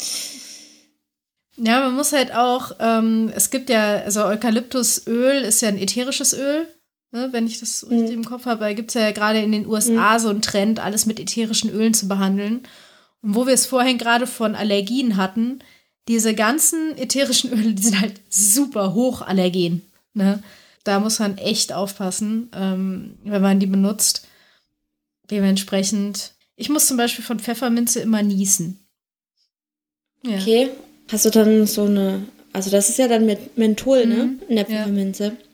Ja, 1.56 1.80
man 1.80 1.94
muss 1.94 2.12
halt 2.12 2.34
auch, 2.34 2.72
ähm, 2.80 3.30
es 3.34 3.50
gibt 3.50 3.70
ja, 3.70 3.96
also 3.98 4.24
Eukalyptusöl 4.24 5.42
ist 5.42 5.60
ja 5.60 5.68
ein 5.68 5.78
ätherisches 5.78 6.32
Öl, 6.32 6.66
ne, 7.14 7.28
wenn 7.32 7.46
ich 7.46 7.60
das 7.60 7.88
richtig 7.88 8.12
im 8.12 8.24
Kopf 8.24 8.44
habe. 8.44 8.60
Da 8.60 8.72
gibt 8.74 8.90
es 8.90 8.94
ja 8.94 9.12
gerade 9.12 9.40
in 9.40 9.52
den 9.52 9.66
USA 9.66 10.18
so 10.18 10.28
einen 10.28 10.42
Trend, 10.42 10.80
alles 10.80 11.06
mit 11.06 11.20
ätherischen 11.20 11.70
Ölen 11.70 11.94
zu 11.94 12.08
behandeln. 12.08 12.62
Und 13.22 13.34
wo 13.36 13.46
wir 13.46 13.54
es 13.54 13.64
vorhin 13.64 13.96
gerade 13.96 14.26
von 14.26 14.54
Allergien 14.54 15.16
hatten, 15.16 15.60
diese 16.08 16.34
ganzen 16.34 16.98
ätherischen 16.98 17.52
Öle, 17.58 17.72
die 17.72 17.82
sind 17.82 18.00
halt 18.00 18.20
super 18.28 18.92
hoch 18.92 19.22
allergen. 19.22 19.82
Ne? 20.12 20.42
Da 20.82 21.00
muss 21.00 21.20
man 21.20 21.38
echt 21.38 21.72
aufpassen, 21.72 22.50
ähm, 22.52 23.16
wenn 23.24 23.40
man 23.40 23.60
die 23.60 23.66
benutzt. 23.66 24.26
Dementsprechend, 25.30 26.32
ich 26.56 26.68
muss 26.68 26.86
zum 26.86 26.98
Beispiel 26.98 27.24
von 27.24 27.38
Pfefferminze 27.38 28.00
immer 28.00 28.22
niesen. 28.22 28.80
Ja. 30.22 30.36
Okay. 30.36 30.70
Hast 31.10 31.24
du 31.24 31.30
dann 31.30 31.66
so 31.66 31.84
eine, 31.84 32.26
also 32.52 32.70
das 32.70 32.88
ist 32.90 32.98
ja 32.98 33.08
dann 33.08 33.24
mit 33.24 33.56
Menthol, 33.56 34.04
ne? 34.06 34.38
In 34.48 34.56
der 34.56 34.58
ja. 34.58 34.64
Pfefferminze. 34.64 35.24
Hast 35.30 35.53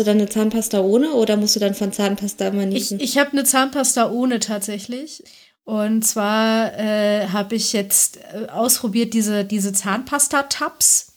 du 0.00 0.04
dann 0.04 0.18
eine 0.18 0.28
Zahnpasta 0.28 0.80
ohne 0.80 1.12
oder 1.12 1.36
musst 1.36 1.56
du 1.56 1.60
dann 1.60 1.74
von 1.74 1.92
Zahnpasta 1.92 2.48
immer 2.48 2.62
Ich, 2.62 2.68
niesen? 2.68 3.00
ich 3.00 3.18
habe 3.18 3.32
eine 3.32 3.44
Zahnpasta 3.44 4.10
ohne 4.10 4.40
tatsächlich. 4.40 5.22
Und 5.64 6.02
zwar 6.04 6.78
äh, 6.78 7.28
habe 7.28 7.54
ich 7.54 7.72
jetzt 7.72 8.18
äh, 8.18 8.48
ausprobiert 8.48 9.14
diese, 9.14 9.44
diese 9.44 9.72
Zahnpasta-Tabs. 9.72 11.12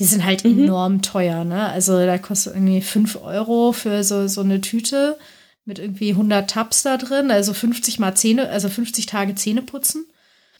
Die 0.00 0.04
sind 0.04 0.24
halt 0.24 0.44
enorm 0.44 1.02
teuer, 1.02 1.44
ne? 1.44 1.68
Also 1.68 1.96
da 2.04 2.18
kostet 2.18 2.54
irgendwie 2.54 2.80
5 2.80 3.20
Euro 3.22 3.72
für 3.72 4.04
so, 4.04 4.28
so 4.28 4.42
eine 4.42 4.60
Tüte 4.60 5.18
mit 5.64 5.78
irgendwie 5.78 6.10
100 6.10 6.48
Tabs 6.48 6.82
da 6.82 6.96
drin, 6.96 7.30
also 7.30 7.52
50 7.52 7.98
mal 7.98 8.14
Zähne, 8.14 8.48
also 8.48 8.68
50 8.68 9.06
Tage 9.06 9.34
Zähne 9.34 9.62
putzen. 9.62 10.06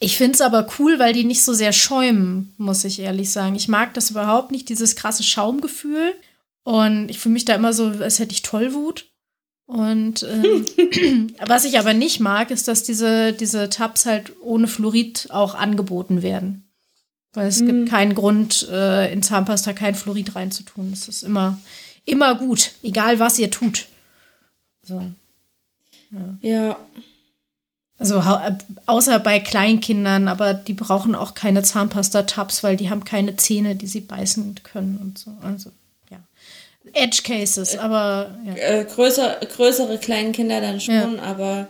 Ich 0.00 0.16
finde 0.16 0.34
es 0.34 0.40
aber 0.40 0.68
cool, 0.78 0.98
weil 0.98 1.12
die 1.12 1.24
nicht 1.24 1.42
so 1.42 1.52
sehr 1.54 1.72
schäumen, 1.72 2.54
muss 2.56 2.84
ich 2.84 3.00
ehrlich 3.00 3.30
sagen. 3.30 3.56
Ich 3.56 3.68
mag 3.68 3.94
das 3.94 4.10
überhaupt 4.10 4.52
nicht, 4.52 4.68
dieses 4.68 4.96
krasse 4.96 5.22
Schaumgefühl. 5.24 6.14
Und 6.68 7.08
ich 7.08 7.18
fühle 7.18 7.32
mich 7.32 7.46
da 7.46 7.54
immer 7.54 7.72
so, 7.72 7.86
als 7.86 8.18
hätte 8.18 8.32
ich 8.32 8.42
Tollwut. 8.42 9.06
Und 9.66 10.22
ähm, 10.22 11.34
was 11.46 11.64
ich 11.64 11.78
aber 11.78 11.94
nicht 11.94 12.20
mag, 12.20 12.50
ist, 12.50 12.68
dass 12.68 12.82
diese, 12.82 13.32
diese 13.32 13.70
Tabs 13.70 14.04
halt 14.04 14.32
ohne 14.42 14.66
Fluorid 14.66 15.28
auch 15.30 15.54
angeboten 15.54 16.20
werden. 16.22 16.68
Weil 17.32 17.48
es 17.48 17.64
gibt 17.64 17.88
keinen 17.88 18.14
Grund, 18.14 18.68
äh, 18.70 19.10
in 19.12 19.22
Zahnpasta 19.22 19.72
kein 19.72 19.94
Fluorid 19.94 20.34
reinzutun. 20.34 20.90
Das 20.90 21.08
ist 21.08 21.22
immer, 21.22 21.58
immer 22.04 22.34
gut, 22.34 22.72
egal 22.82 23.18
was 23.18 23.38
ihr 23.38 23.50
tut. 23.50 23.86
So. 24.82 25.02
ja. 26.42 26.76
Also 27.98 28.24
hau- 28.24 28.38
äh, 28.46 28.56
außer 28.86 29.18
bei 29.20 29.40
Kleinkindern, 29.40 30.28
aber 30.28 30.54
die 30.54 30.72
brauchen 30.74 31.14
auch 31.14 31.34
keine 31.34 31.62
Zahnpasta-Tabs, 31.62 32.62
weil 32.62 32.76
die 32.76 32.90
haben 32.90 33.04
keine 33.04 33.36
Zähne, 33.36 33.74
die 33.76 33.86
sie 33.86 34.00
beißen 34.00 34.54
können 34.64 34.98
und 34.98 35.18
so. 35.18 35.32
Also, 35.42 35.70
ja. 35.70 35.74
Edge 36.94 37.22
Cases, 37.24 37.76
aber 37.78 38.36
ja. 38.46 38.54
äh, 38.54 38.84
größer, 38.84 39.38
größere 39.56 39.98
kleine 39.98 40.32
Kinder 40.32 40.60
dann 40.60 40.80
schon, 40.80 41.18
aber 41.20 41.68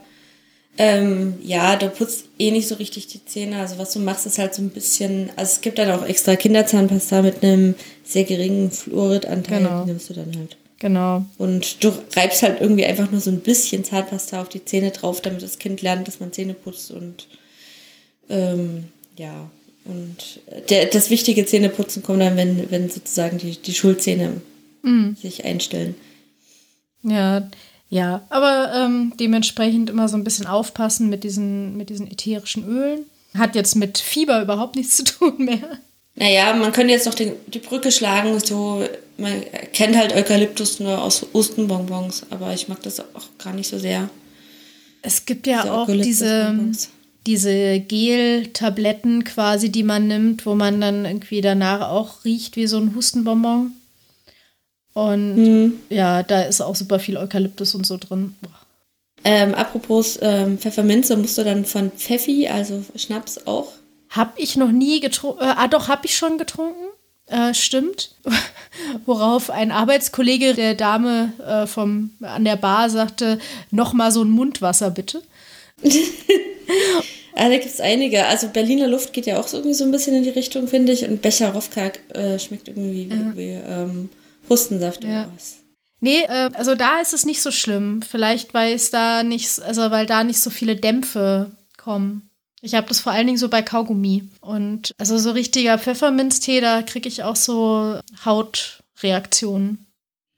ähm, 0.80 1.34
ja, 1.42 1.74
du 1.76 1.88
putzt 1.88 2.26
eh 2.38 2.52
nicht 2.52 2.68
so 2.68 2.76
richtig 2.76 3.08
die 3.08 3.24
Zähne. 3.24 3.58
Also 3.58 3.78
was 3.78 3.92
du 3.92 3.98
machst, 3.98 4.26
ist 4.26 4.38
halt 4.38 4.54
so 4.54 4.62
ein 4.62 4.70
bisschen, 4.70 5.30
also 5.34 5.52
es 5.54 5.60
gibt 5.60 5.78
dann 5.78 5.90
auch 5.90 6.06
extra 6.06 6.36
Kinderzahnpasta 6.36 7.22
mit 7.22 7.42
einem 7.42 7.74
sehr 8.04 8.24
geringen 8.24 8.70
Fluoridanteil, 8.70 9.58
Genau. 9.58 9.82
die 9.82 9.90
nimmst 9.90 10.08
du 10.10 10.14
dann 10.14 10.36
halt. 10.36 10.56
Genau. 10.78 11.24
Und 11.38 11.82
du 11.82 11.92
reibst 12.14 12.42
halt 12.42 12.60
irgendwie 12.60 12.84
einfach 12.84 13.10
nur 13.10 13.20
so 13.20 13.30
ein 13.30 13.40
bisschen 13.40 13.82
Zahnpasta 13.82 14.40
auf 14.40 14.48
die 14.48 14.64
Zähne 14.64 14.92
drauf, 14.92 15.20
damit 15.20 15.42
das 15.42 15.58
Kind 15.58 15.82
lernt, 15.82 16.06
dass 16.06 16.20
man 16.20 16.32
Zähne 16.32 16.54
putzt 16.54 16.92
und 16.92 17.26
ähm, 18.30 18.84
ja. 19.16 19.50
Und 19.84 20.40
der, 20.68 20.84
das 20.86 21.10
wichtige 21.10 21.46
Zähneputzen 21.46 22.02
kommt 22.02 22.20
dann, 22.20 22.36
wenn, 22.36 22.70
wenn 22.70 22.90
sozusagen 22.90 23.38
die, 23.38 23.56
die 23.56 23.74
Schulzähne 23.74 24.40
sich 25.20 25.44
einstellen. 25.44 25.94
Ja, 27.02 27.48
ja. 27.88 28.22
Aber 28.28 28.72
ähm, 28.74 29.12
dementsprechend 29.18 29.90
immer 29.90 30.08
so 30.08 30.16
ein 30.16 30.24
bisschen 30.24 30.46
aufpassen 30.46 31.08
mit 31.08 31.24
diesen, 31.24 31.76
mit 31.76 31.90
diesen 31.90 32.10
ätherischen 32.10 32.66
Ölen. 32.66 33.06
Hat 33.36 33.54
jetzt 33.54 33.76
mit 33.76 33.98
Fieber 33.98 34.42
überhaupt 34.42 34.76
nichts 34.76 34.96
zu 34.96 35.04
tun 35.04 35.34
mehr. 35.38 35.78
Naja, 36.14 36.52
man 36.54 36.72
könnte 36.72 36.92
jetzt 36.92 37.06
noch 37.06 37.14
den, 37.14 37.32
die 37.46 37.60
Brücke 37.60 37.92
schlagen, 37.92 38.40
so, 38.40 38.84
man 39.18 39.44
kennt 39.72 39.96
halt 39.96 40.12
Eukalyptus 40.12 40.80
nur 40.80 41.00
aus 41.00 41.24
Ostenbonbons, 41.32 42.26
aber 42.30 42.52
ich 42.52 42.66
mag 42.66 42.82
das 42.82 42.98
auch 42.98 43.28
gar 43.38 43.52
nicht 43.52 43.68
so 43.68 43.78
sehr. 43.78 44.10
Es 45.00 45.26
gibt 45.26 45.46
ja 45.46 45.62
Diese 45.62 45.72
auch 45.72 45.86
diese, 45.86 46.72
diese 47.24 47.78
Gel-Tabletten 47.80 49.22
quasi, 49.22 49.70
die 49.70 49.84
man 49.84 50.08
nimmt, 50.08 50.44
wo 50.44 50.56
man 50.56 50.80
dann 50.80 51.04
irgendwie 51.04 51.40
danach 51.40 51.88
auch 51.88 52.24
riecht 52.24 52.56
wie 52.56 52.66
so 52.66 52.78
ein 52.78 52.96
Hustenbonbon. 52.96 53.72
Und 54.98 55.36
mhm. 55.36 55.80
ja, 55.90 56.24
da 56.24 56.42
ist 56.42 56.60
auch 56.60 56.74
super 56.74 56.98
viel 56.98 57.18
Eukalyptus 57.18 57.72
und 57.76 57.86
so 57.86 57.98
drin. 57.98 58.34
Ähm, 59.22 59.54
apropos 59.54 60.18
ähm, 60.20 60.58
Pfefferminze, 60.58 61.16
musst 61.16 61.38
du 61.38 61.44
dann 61.44 61.64
von 61.64 61.92
Pfeffi, 61.92 62.48
also 62.48 62.82
Schnaps 62.96 63.46
auch? 63.46 63.68
Hab 64.10 64.36
ich 64.36 64.56
noch 64.56 64.72
nie 64.72 64.98
getrunken. 64.98 65.40
Äh, 65.40 65.54
ah, 65.56 65.68
doch, 65.68 65.86
hab 65.86 66.04
ich 66.04 66.16
schon 66.16 66.36
getrunken. 66.36 66.82
Äh, 67.26 67.54
stimmt. 67.54 68.16
Worauf 69.06 69.50
ein 69.50 69.70
Arbeitskollege 69.70 70.54
der 70.54 70.74
Dame 70.74 71.32
äh, 71.46 71.68
vom, 71.68 72.10
an 72.20 72.44
der 72.44 72.56
Bar 72.56 72.90
sagte, 72.90 73.38
noch 73.70 73.92
mal 73.92 74.10
so 74.10 74.24
ein 74.24 74.30
Mundwasser 74.30 74.90
bitte. 74.90 75.22
Ah, 77.40 77.48
da 77.48 77.54
gibt 77.54 77.66
es 77.66 77.80
einige. 77.80 78.26
Also 78.26 78.48
Berliner 78.48 78.88
Luft 78.88 79.12
geht 79.12 79.26
ja 79.26 79.38
auch 79.38 79.52
irgendwie 79.52 79.72
so 79.72 79.84
ein 79.84 79.92
bisschen 79.92 80.16
in 80.16 80.24
die 80.24 80.30
Richtung, 80.30 80.66
finde 80.66 80.90
ich. 80.90 81.04
Und 81.08 81.22
Becherowka 81.22 81.92
äh, 82.08 82.36
schmeckt 82.40 82.66
irgendwie 82.66 83.08
ja. 83.08 83.36
wie 83.36 83.50
ähm, 83.50 84.08
Hustensaft 84.48 85.04
ja. 85.04 85.22
oder 85.22 85.32
was. 85.34 85.56
Nee, 86.00 86.22
äh, 86.22 86.50
also 86.54 86.74
da 86.74 87.00
ist 87.00 87.12
es 87.12 87.26
nicht 87.26 87.42
so 87.42 87.50
schlimm. 87.50 88.02
Vielleicht, 88.02 88.54
weil 88.54 88.74
es 88.74 88.90
da 88.90 89.22
nicht, 89.22 89.60
also 89.62 89.90
weil 89.90 90.06
da 90.06 90.24
nicht 90.24 90.40
so 90.40 90.50
viele 90.50 90.76
Dämpfe 90.76 91.50
kommen. 91.76 92.30
Ich 92.60 92.74
habe 92.74 92.88
das 92.88 93.00
vor 93.00 93.12
allen 93.12 93.26
Dingen 93.26 93.38
so 93.38 93.48
bei 93.48 93.62
Kaugummi. 93.62 94.28
Und 94.40 94.94
also 94.98 95.18
so 95.18 95.32
richtiger 95.32 95.78
Pfefferminztee, 95.78 96.60
da 96.60 96.82
kriege 96.82 97.08
ich 97.08 97.22
auch 97.22 97.36
so 97.36 97.98
Hautreaktionen. 98.24 99.86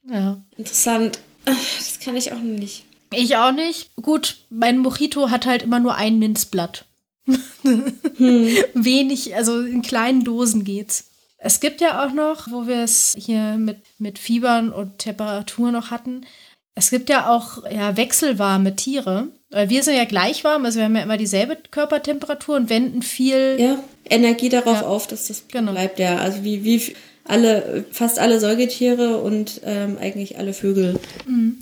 Ja. 0.09 0.41
Interessant. 0.57 1.19
Das 1.45 1.99
kann 2.03 2.17
ich 2.17 2.33
auch 2.33 2.41
nicht. 2.41 2.85
Ich 3.13 3.37
auch 3.37 3.53
nicht. 3.53 3.91
Gut, 3.97 4.39
mein 4.51 4.79
Mojito 4.79 5.31
hat 5.31 5.47
halt 5.47 5.63
immer 5.63 5.81
nur 5.81 5.97
ein 5.97 6.19
Minzblatt 6.19 6.85
hm. 7.63 8.57
Wenig, 8.75 9.35
also 9.35 9.61
in 9.61 9.83
kleinen 9.83 10.25
Dosen 10.25 10.65
geht's. 10.65 11.10
Es 11.43 11.61
gibt 11.61 11.81
ja 11.81 12.05
auch 12.05 12.13
noch, 12.13 12.51
wo 12.51 12.67
wir 12.67 12.85
es 12.85 13.17
hier 13.19 13.57
mit, 13.59 13.79
mit 13.99 14.19
Fiebern 14.19 14.71
und 14.71 14.99
Temperatur 14.99 15.73
noch 15.73 15.91
hatten, 15.91 16.27
es 16.75 16.91
gibt 16.91 17.11
ja 17.11 17.29
auch 17.29 17.71
ja, 17.71 17.97
wechselwarme 17.97 18.77
Tiere. 18.77 19.29
Wir 19.51 19.83
sind 19.83 19.97
ja 19.97 20.05
gleich 20.05 20.45
warm, 20.45 20.65
also 20.65 20.79
wir 20.79 20.85
haben 20.85 20.97
ja 20.97 21.03
immer 21.03 21.17
dieselbe 21.17 21.59
Körpertemperatur 21.71 22.57
und 22.57 22.71
wenden 22.71 23.03
viel 23.03 23.57
ja, 23.59 23.79
Energie 24.09 24.49
darauf 24.49 24.83
ja. 24.83 24.87
auf, 24.87 25.07
dass 25.07 25.27
das 25.27 25.45
genau. 25.49 25.73
bleibt. 25.73 25.99
Ja, 25.99 26.19
also 26.19 26.45
wie, 26.45 26.65
wie 26.65 26.95
alle, 27.25 27.85
fast 27.91 28.19
alle 28.19 28.39
Säugetiere 28.39 29.19
und 29.19 29.61
ähm, 29.65 29.99
eigentlich 30.01 30.39
alle 30.39 30.55
Vögel. 30.55 30.99
Mhm. 31.27 31.59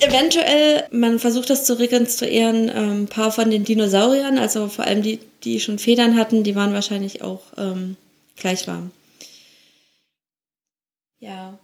Eventuell, 0.00 0.84
man 0.90 1.18
versucht 1.18 1.50
das 1.50 1.64
zu 1.64 1.78
rekonstruieren, 1.78 2.70
ähm, 2.74 3.02
ein 3.02 3.06
paar 3.06 3.30
von 3.30 3.50
den 3.50 3.64
Dinosauriern, 3.64 4.38
also 4.38 4.68
vor 4.68 4.86
allem 4.86 5.02
die, 5.02 5.20
die 5.44 5.60
schon 5.60 5.78
Federn 5.78 6.16
hatten, 6.16 6.42
die 6.44 6.56
waren 6.56 6.72
wahrscheinlich 6.72 7.22
auch 7.22 7.42
ähm, 7.56 7.96
gleich 8.36 8.66
warm. 8.66 8.90
Ja. 11.20 11.58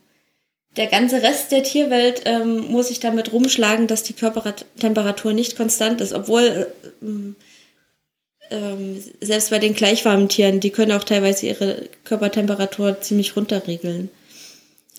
Der 0.77 0.87
ganze 0.89 1.23
Rest 1.23 1.53
der 1.53 1.63
Tierwelt 1.63 2.23
ähm, 2.25 2.67
muss 2.71 2.89
sich 2.89 2.99
damit 2.99 3.33
rumschlagen, 3.33 3.87
dass 3.87 4.03
die 4.03 4.13
Körpertemperatur 4.13 5.33
nicht 5.33 5.57
konstant 5.57 6.01
ist, 6.01 6.13
obwohl 6.13 6.67
äh, 7.03 7.07
ähm, 8.51 9.03
selbst 9.21 9.51
bei 9.51 9.59
den 9.59 9.75
gleichwarmen 9.75 10.29
Tieren, 10.29 10.61
die 10.61 10.71
können 10.71 10.93
auch 10.93 11.05
teilweise 11.05 11.47
ihre 11.47 11.89
Körpertemperatur 12.05 13.01
ziemlich 13.01 13.37
runterregeln. 13.37 14.11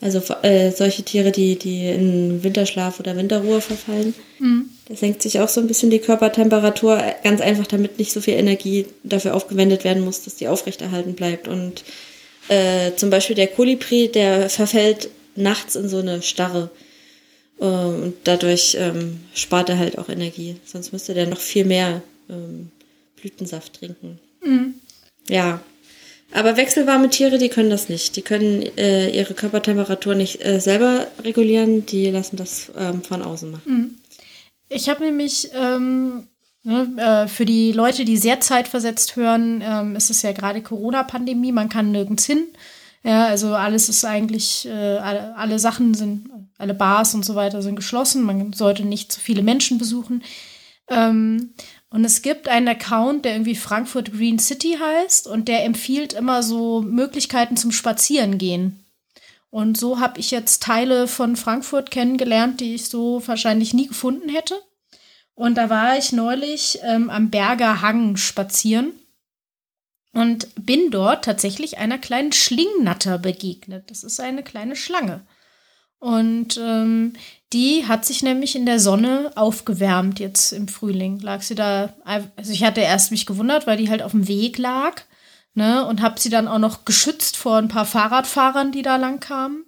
Also 0.02 0.22
äh, 0.42 0.72
solche 0.72 1.04
Tiere, 1.04 1.32
die, 1.32 1.58
die 1.58 1.88
in 1.88 2.44
Winterschlaf 2.44 3.00
oder 3.00 3.16
Winterruhe 3.16 3.62
verfallen. 3.62 4.14
Mhm. 4.40 4.70
Da 4.90 4.96
senkt 4.96 5.22
sich 5.22 5.40
auch 5.40 5.48
so 5.48 5.62
ein 5.62 5.68
bisschen 5.68 5.90
die 5.90 6.00
Körpertemperatur, 6.00 7.02
ganz 7.24 7.40
einfach, 7.40 7.66
damit 7.66 7.98
nicht 7.98 8.12
so 8.12 8.20
viel 8.20 8.34
Energie 8.34 8.88
dafür 9.04 9.34
aufgewendet 9.34 9.84
werden 9.84 10.04
muss, 10.04 10.24
dass 10.24 10.36
die 10.36 10.50
aufrechterhalten 10.50 11.16
bleibt. 11.16 11.48
Und 11.48 11.84
äh, 12.48 12.94
zum 12.96 13.10
Beispiel 13.10 13.36
der 13.36 13.48
Kolibri, 13.48 14.10
der 14.10 14.50
verfällt 14.50 15.10
nachts 15.36 15.76
in 15.76 15.90
so 15.90 15.98
eine 15.98 16.22
Starre. 16.22 16.70
Äh, 17.60 17.66
und 17.66 18.16
dadurch 18.24 18.78
ähm, 18.80 19.22
spart 19.34 19.70
er 19.70 19.80
halt 19.80 19.98
auch 19.98 20.10
Energie. 20.10 20.58
Sonst 20.66 20.92
müsste 20.92 21.14
der 21.14 21.28
noch 21.28 21.40
viel 21.40 21.66
mehr 21.66 22.02
ähm, 22.30 22.72
Blütensaft 23.20 23.80
trinken. 23.80 24.20
Mhm. 24.44 24.76
Ja, 25.28 25.62
aber 26.32 26.58
wechselwarme 26.58 27.10
Tiere, 27.10 27.38
die 27.38 27.50
können 27.50 27.70
das 27.70 27.90
nicht. 27.90 28.16
Die 28.16 28.22
können 28.22 28.62
äh, 28.78 29.10
ihre 29.10 29.34
Körpertemperatur 29.34 30.16
nicht 30.16 30.44
äh, 30.46 30.60
selber 30.60 31.08
regulieren, 31.24 31.86
die 31.86 32.10
lassen 32.10 32.36
das 32.36 32.72
ähm, 32.78 33.02
von 33.04 33.22
außen 33.22 33.52
machen. 33.52 33.72
Mhm. 33.72 33.96
Ich 34.68 34.90
habe 34.90 35.06
nämlich 35.06 35.50
ähm, 35.54 36.28
für 36.66 37.46
die 37.46 37.72
Leute, 37.72 38.06
die 38.06 38.18
sehr 38.18 38.40
zeitversetzt 38.40 39.16
hören, 39.16 39.62
ähm, 39.64 39.96
ist 39.96 40.10
es 40.10 40.24
ja 40.24 40.32
gerade 40.32 40.64
Corona-Pandemie, 40.64 41.52
man 41.52 41.70
kann 41.70 41.92
nirgends 41.92 42.26
hin. 42.26 42.48
Ja, 43.04 43.26
also 43.28 43.54
alles 43.54 43.88
ist 43.88 44.04
eigentlich, 44.04 44.66
äh, 44.66 44.98
alle, 44.98 45.36
alle 45.36 45.60
Sachen 45.60 45.94
sind, 45.94 46.28
alle 46.58 46.74
Bars 46.74 47.14
und 47.14 47.24
so 47.24 47.36
weiter 47.36 47.62
sind 47.62 47.76
geschlossen. 47.76 48.24
Man 48.24 48.52
sollte 48.54 48.84
nicht 48.84 49.12
zu 49.12 49.20
viele 49.20 49.44
Menschen 49.44 49.78
besuchen. 49.78 50.24
Ähm, 50.90 51.54
und 51.92 52.04
es 52.04 52.24
gibt 52.24 52.48
einen 52.48 52.68
Account, 52.68 53.26
der 53.26 53.34
irgendwie 53.34 53.56
Frankfurt 53.56 54.12
Green 54.12 54.40
City 54.40 54.78
heißt 54.82 55.28
und 55.28 55.48
der 55.48 55.66
empfiehlt 55.66 56.14
immer 56.14 56.42
so 56.42 56.82
Möglichkeiten 56.82 57.58
zum 57.58 57.72
Spazierengehen. 57.72 58.84
Und 59.52 59.78
so 59.78 60.00
habe 60.00 60.20
ich 60.20 60.32
jetzt 60.32 60.64
Teile 60.64 61.08
von 61.08 61.36
Frankfurt 61.36 61.92
kennengelernt, 61.92 62.60
die 62.60 62.74
ich 62.74 62.90
so 62.90 63.22
wahrscheinlich 63.26 63.74
nie 63.76 63.88
gefunden 63.88 64.30
hätte. 64.30 64.56
Und 65.36 65.56
da 65.56 65.70
war 65.70 65.98
ich 65.98 66.14
neulich 66.14 66.80
ähm, 66.84 67.10
am 67.10 67.30
Berger 67.30 67.82
Hang 67.82 68.16
spazieren 68.16 68.94
und 70.14 70.48
bin 70.56 70.92
dort 70.92 71.26
tatsächlich 71.26 71.78
einer 71.78 71.98
kleinen 71.98 72.32
Schlingnatter 72.32 73.18
begegnet. 73.18 73.92
Das 73.92 74.04
ist 74.04 74.20
eine 74.22 74.44
kleine 74.44 74.78
Schlange. 74.78 75.22
Und 76.00 76.58
ähm, 76.58 77.14
die 77.52 77.86
hat 77.88 78.06
sich 78.06 78.24
nämlich 78.24 78.56
in 78.56 78.66
der 78.66 78.80
Sonne 78.80 79.32
aufgewärmt 79.36 80.20
jetzt 80.20 80.54
im 80.54 80.68
Frühling. 80.68 81.20
Lag 81.20 81.42
sie 81.42 81.56
da, 81.56 81.94
also 82.04 82.52
ich 82.52 82.64
hatte 82.64 82.82
erst 82.82 83.12
mich 83.12 83.26
gewundert, 83.26 83.68
weil 83.68 83.78
die 83.78 83.90
halt 83.90 84.02
auf 84.02 84.12
dem 84.12 84.28
Weg 84.28 84.58
lag, 84.58 85.02
ne, 85.54 85.86
und 85.86 86.02
habe 86.02 86.20
sie 86.20 86.30
dann 86.30 86.48
auch 86.48 86.60
noch 86.60 86.86
geschützt 86.86 87.38
vor 87.38 87.58
ein 87.58 87.70
paar 87.70 87.86
Fahrradfahrern, 87.86 88.72
die 88.72 88.84
da 88.84 88.98
lang 88.98 89.20
kamen. 89.20 89.66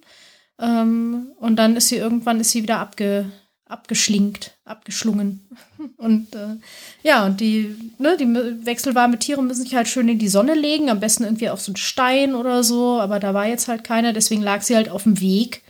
Ähm, 0.60 1.32
und 1.38 1.56
dann 1.56 1.76
ist 1.76 1.88
sie 1.88 1.96
irgendwann 1.96 2.40
ist 2.40 2.52
sie 2.52 2.62
wieder 2.62 2.78
abge, 2.78 3.30
abgeschlingt, 3.68 4.52
abgeschlungen. 4.64 5.46
Und 5.96 6.34
äh, 6.34 6.56
ja, 7.02 7.24
und 7.24 7.40
die, 7.40 7.76
ne, 7.98 8.16
die 8.16 8.26
wechselwarme 8.64 9.18
Tiere 9.18 9.42
müssen 9.42 9.62
sich 9.62 9.74
halt 9.74 9.88
schön 9.88 10.08
in 10.08 10.18
die 10.18 10.28
Sonne 10.28 10.54
legen, 10.54 10.90
am 10.90 11.00
besten 11.00 11.24
irgendwie 11.24 11.50
auf 11.50 11.60
so 11.60 11.70
einen 11.70 11.76
Stein 11.76 12.34
oder 12.34 12.64
so, 12.64 13.00
aber 13.00 13.20
da 13.20 13.34
war 13.34 13.46
jetzt 13.46 13.68
halt 13.68 13.84
keiner, 13.84 14.12
deswegen 14.12 14.42
lag 14.42 14.62
sie 14.62 14.74
halt 14.74 14.88
auf 14.88 15.04
dem 15.04 15.20
Weg 15.20 15.62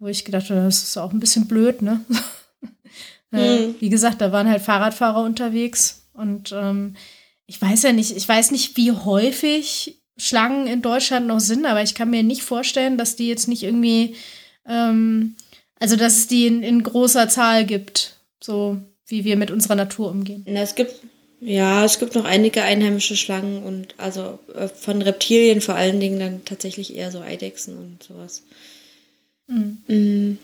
wo 0.00 0.08
ich 0.08 0.24
gedacht 0.24 0.50
habe, 0.50 0.62
das 0.62 0.82
ist 0.82 0.96
auch 0.96 1.12
ein 1.12 1.20
bisschen 1.20 1.46
blöd, 1.46 1.82
ne? 1.82 2.04
mhm. 3.30 3.76
Wie 3.78 3.90
gesagt, 3.90 4.20
da 4.20 4.32
waren 4.32 4.48
halt 4.48 4.62
Fahrradfahrer 4.62 5.22
unterwegs 5.22 6.08
und 6.14 6.52
ähm, 6.52 6.96
ich 7.46 7.60
weiß 7.60 7.82
ja 7.84 7.92
nicht, 7.92 8.16
ich 8.16 8.28
weiß 8.28 8.50
nicht, 8.50 8.76
wie 8.76 8.92
häufig 8.92 10.02
Schlangen 10.16 10.66
in 10.66 10.82
Deutschland 10.82 11.26
noch 11.26 11.40
sind, 11.40 11.66
aber 11.66 11.82
ich 11.82 11.94
kann 11.94 12.10
mir 12.10 12.22
nicht 12.22 12.42
vorstellen, 12.42 12.96
dass 12.96 13.16
die 13.16 13.28
jetzt 13.28 13.46
nicht 13.46 13.62
irgendwie, 13.62 14.16
ähm, 14.66 15.36
also 15.80 15.96
dass 15.96 16.16
es 16.18 16.26
die 16.28 16.46
in, 16.46 16.62
in 16.62 16.84
großer 16.84 17.28
Zahl 17.28 17.66
gibt, 17.66 18.16
so 18.40 18.78
wie 19.06 19.24
wir 19.24 19.36
mit 19.36 19.50
unserer 19.50 19.74
Natur 19.74 20.10
umgehen. 20.10 20.44
Na, 20.46 20.60
es 20.60 20.76
gibt 20.76 20.94
ja, 21.40 21.86
es 21.86 21.98
gibt 21.98 22.14
noch 22.14 22.26
einige 22.26 22.62
einheimische 22.62 23.16
Schlangen 23.16 23.62
und 23.62 23.94
also 23.96 24.38
äh, 24.54 24.68
von 24.68 25.00
Reptilien 25.00 25.62
vor 25.62 25.74
allen 25.74 25.98
Dingen 25.98 26.20
dann 26.20 26.44
tatsächlich 26.44 26.94
eher 26.94 27.10
so 27.10 27.20
Eidechsen 27.20 27.78
und 27.78 28.02
sowas. 28.02 28.42
Mhm. 29.46 29.78
Mhm. 29.88 30.38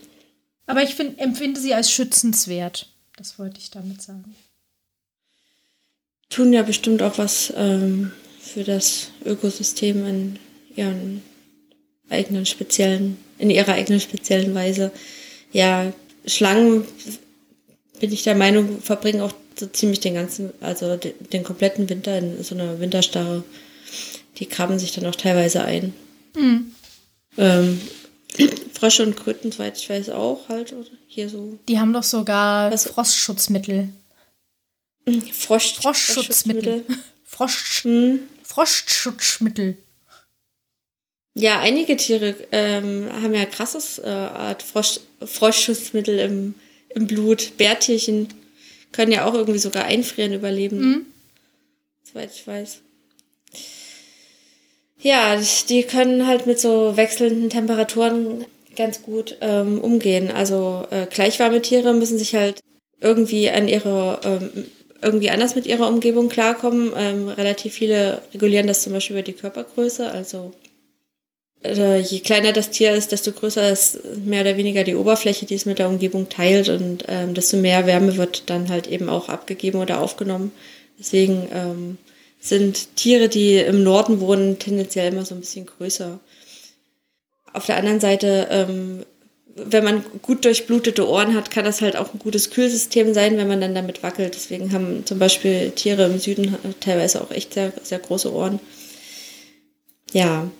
Aber 0.66 0.82
ich 0.82 0.94
find, 0.94 1.18
empfinde 1.20 1.60
sie 1.60 1.74
als 1.74 1.92
schützenswert. 1.92 2.88
Das 3.16 3.38
wollte 3.38 3.60
ich 3.60 3.70
damit 3.70 4.00
sagen. 4.00 4.34
Tun 6.30 6.52
ja 6.52 6.62
bestimmt 6.62 7.02
auch 7.02 7.18
was 7.18 7.52
ähm, 7.56 8.10
für 8.40 8.64
das 8.64 9.10
Ökosystem 9.24 10.06
in 10.06 10.38
ihren 10.74 11.22
eigenen 12.08 12.46
speziellen, 12.46 13.18
in 13.38 13.50
ihrer 13.50 13.74
eigenen 13.74 14.00
speziellen 14.00 14.54
Weise. 14.54 14.92
Ja, 15.56 15.90
Schlangen, 16.26 16.84
bin 17.98 18.12
ich 18.12 18.24
der 18.24 18.34
Meinung, 18.34 18.82
verbringen 18.82 19.22
auch 19.22 19.32
so 19.58 19.64
ziemlich 19.66 20.00
den 20.00 20.12
ganzen, 20.12 20.52
also 20.60 20.98
den, 20.98 21.44
kompletten 21.44 21.88
Winter 21.88 22.18
in 22.18 22.44
so 22.44 22.54
einer 22.54 22.78
Winterstarre. 22.78 23.42
Die 24.36 24.44
krabben 24.44 24.78
sich 24.78 24.92
dann 24.92 25.06
auch 25.06 25.14
teilweise 25.14 25.64
ein. 25.64 25.94
Mhm. 26.36 26.74
Ähm, 27.38 27.80
Frösche 28.74 29.02
und 29.02 29.16
Kröten, 29.16 29.50
soweit 29.50 29.78
ich 29.78 29.88
weiß, 29.88 30.10
auch 30.10 30.50
halt. 30.50 30.74
Oder 30.74 30.90
hier 31.06 31.30
so. 31.30 31.58
Die 31.70 31.78
haben 31.78 31.94
doch 31.94 32.02
sogar 32.02 32.70
Was? 32.70 32.88
Frostschutzmittel. 32.88 33.88
Frosch, 35.32 35.76
Frostschutzmittel. 35.76 36.84
Frosch, 37.24 37.80
hm. 37.84 38.18
Frostschutzmittel. 38.42 39.78
Ja, 41.38 41.60
einige 41.60 41.98
Tiere 41.98 42.34
ähm, 42.50 43.10
haben 43.12 43.34
ja 43.34 43.44
krasses 43.44 43.98
äh, 43.98 44.06
Art 44.08 44.62
Frosch, 44.62 45.00
Frostschutzmittel 45.22 46.18
im, 46.18 46.54
im 46.94 47.06
Blut. 47.06 47.58
Bärtierchen 47.58 48.28
können 48.90 49.12
ja 49.12 49.26
auch 49.26 49.34
irgendwie 49.34 49.58
sogar 49.58 49.84
einfrieren 49.84 50.32
überleben. 50.32 50.80
Mhm. 50.80 51.06
Soweit 52.02 52.30
ich 52.34 52.46
weiß. 52.46 52.78
Ja, 54.98 55.38
die 55.68 55.82
können 55.82 56.26
halt 56.26 56.46
mit 56.46 56.58
so 56.58 56.96
wechselnden 56.96 57.50
Temperaturen 57.50 58.46
ganz 58.74 59.02
gut 59.02 59.36
ähm, 59.42 59.78
umgehen. 59.82 60.30
Also 60.30 60.86
äh, 60.90 61.04
gleichwarme 61.04 61.60
Tiere 61.60 61.92
müssen 61.92 62.16
sich 62.16 62.34
halt 62.34 62.60
irgendwie 63.02 63.50
an 63.50 63.68
ihre 63.68 64.20
ähm, 64.24 64.64
irgendwie 65.02 65.28
anders 65.28 65.54
mit 65.54 65.66
ihrer 65.66 65.86
Umgebung 65.86 66.30
klarkommen. 66.30 66.92
Ähm, 66.96 67.28
relativ 67.28 67.74
viele 67.74 68.22
regulieren 68.32 68.66
das 68.66 68.82
zum 68.82 68.94
Beispiel 68.94 69.16
über 69.16 69.22
die 69.22 69.34
Körpergröße. 69.34 70.10
Also 70.10 70.54
äh, 71.68 71.98
je 71.98 72.20
kleiner 72.20 72.52
das 72.52 72.70
Tier 72.70 72.92
ist, 72.92 73.12
desto 73.12 73.32
größer 73.32 73.70
ist 73.70 74.00
mehr 74.24 74.42
oder 74.42 74.56
weniger 74.56 74.84
die 74.84 74.94
Oberfläche, 74.94 75.46
die 75.46 75.54
es 75.54 75.66
mit 75.66 75.78
der 75.78 75.88
Umgebung 75.88 76.28
teilt 76.28 76.68
und 76.68 77.04
ähm, 77.08 77.34
desto 77.34 77.56
mehr 77.56 77.86
Wärme 77.86 78.16
wird 78.16 78.48
dann 78.50 78.68
halt 78.68 78.86
eben 78.86 79.08
auch 79.08 79.28
abgegeben 79.28 79.80
oder 79.80 80.00
aufgenommen. 80.00 80.52
Deswegen 80.98 81.48
ähm, 81.52 81.98
sind 82.40 82.96
Tiere, 82.96 83.28
die 83.28 83.56
im 83.56 83.82
Norden 83.82 84.20
wohnen, 84.20 84.58
tendenziell 84.58 85.12
immer 85.12 85.24
so 85.24 85.34
ein 85.34 85.40
bisschen 85.40 85.66
größer. 85.66 86.18
Auf 87.52 87.66
der 87.66 87.76
anderen 87.76 88.00
Seite 88.00 88.48
ähm, 88.50 89.04
wenn 89.56 89.84
man 89.84 90.04
gut 90.20 90.44
durchblutete 90.44 91.08
Ohren 91.08 91.34
hat, 91.34 91.50
kann 91.50 91.64
das 91.64 91.80
halt 91.80 91.96
auch 91.96 92.12
ein 92.12 92.18
gutes 92.18 92.50
Kühlsystem 92.50 93.14
sein, 93.14 93.38
wenn 93.38 93.48
man 93.48 93.60
dann 93.60 93.74
damit 93.74 94.02
wackelt. 94.02 94.34
Deswegen 94.34 94.72
haben 94.72 95.06
zum 95.06 95.18
Beispiel 95.18 95.70
Tiere 95.70 96.04
im 96.04 96.18
Süden 96.18 96.54
teilweise 96.80 97.22
auch 97.22 97.30
echt 97.30 97.54
sehr, 97.54 97.72
sehr 97.82 97.98
große 97.98 98.32
Ohren. 98.32 98.60
Ja. 100.12 100.50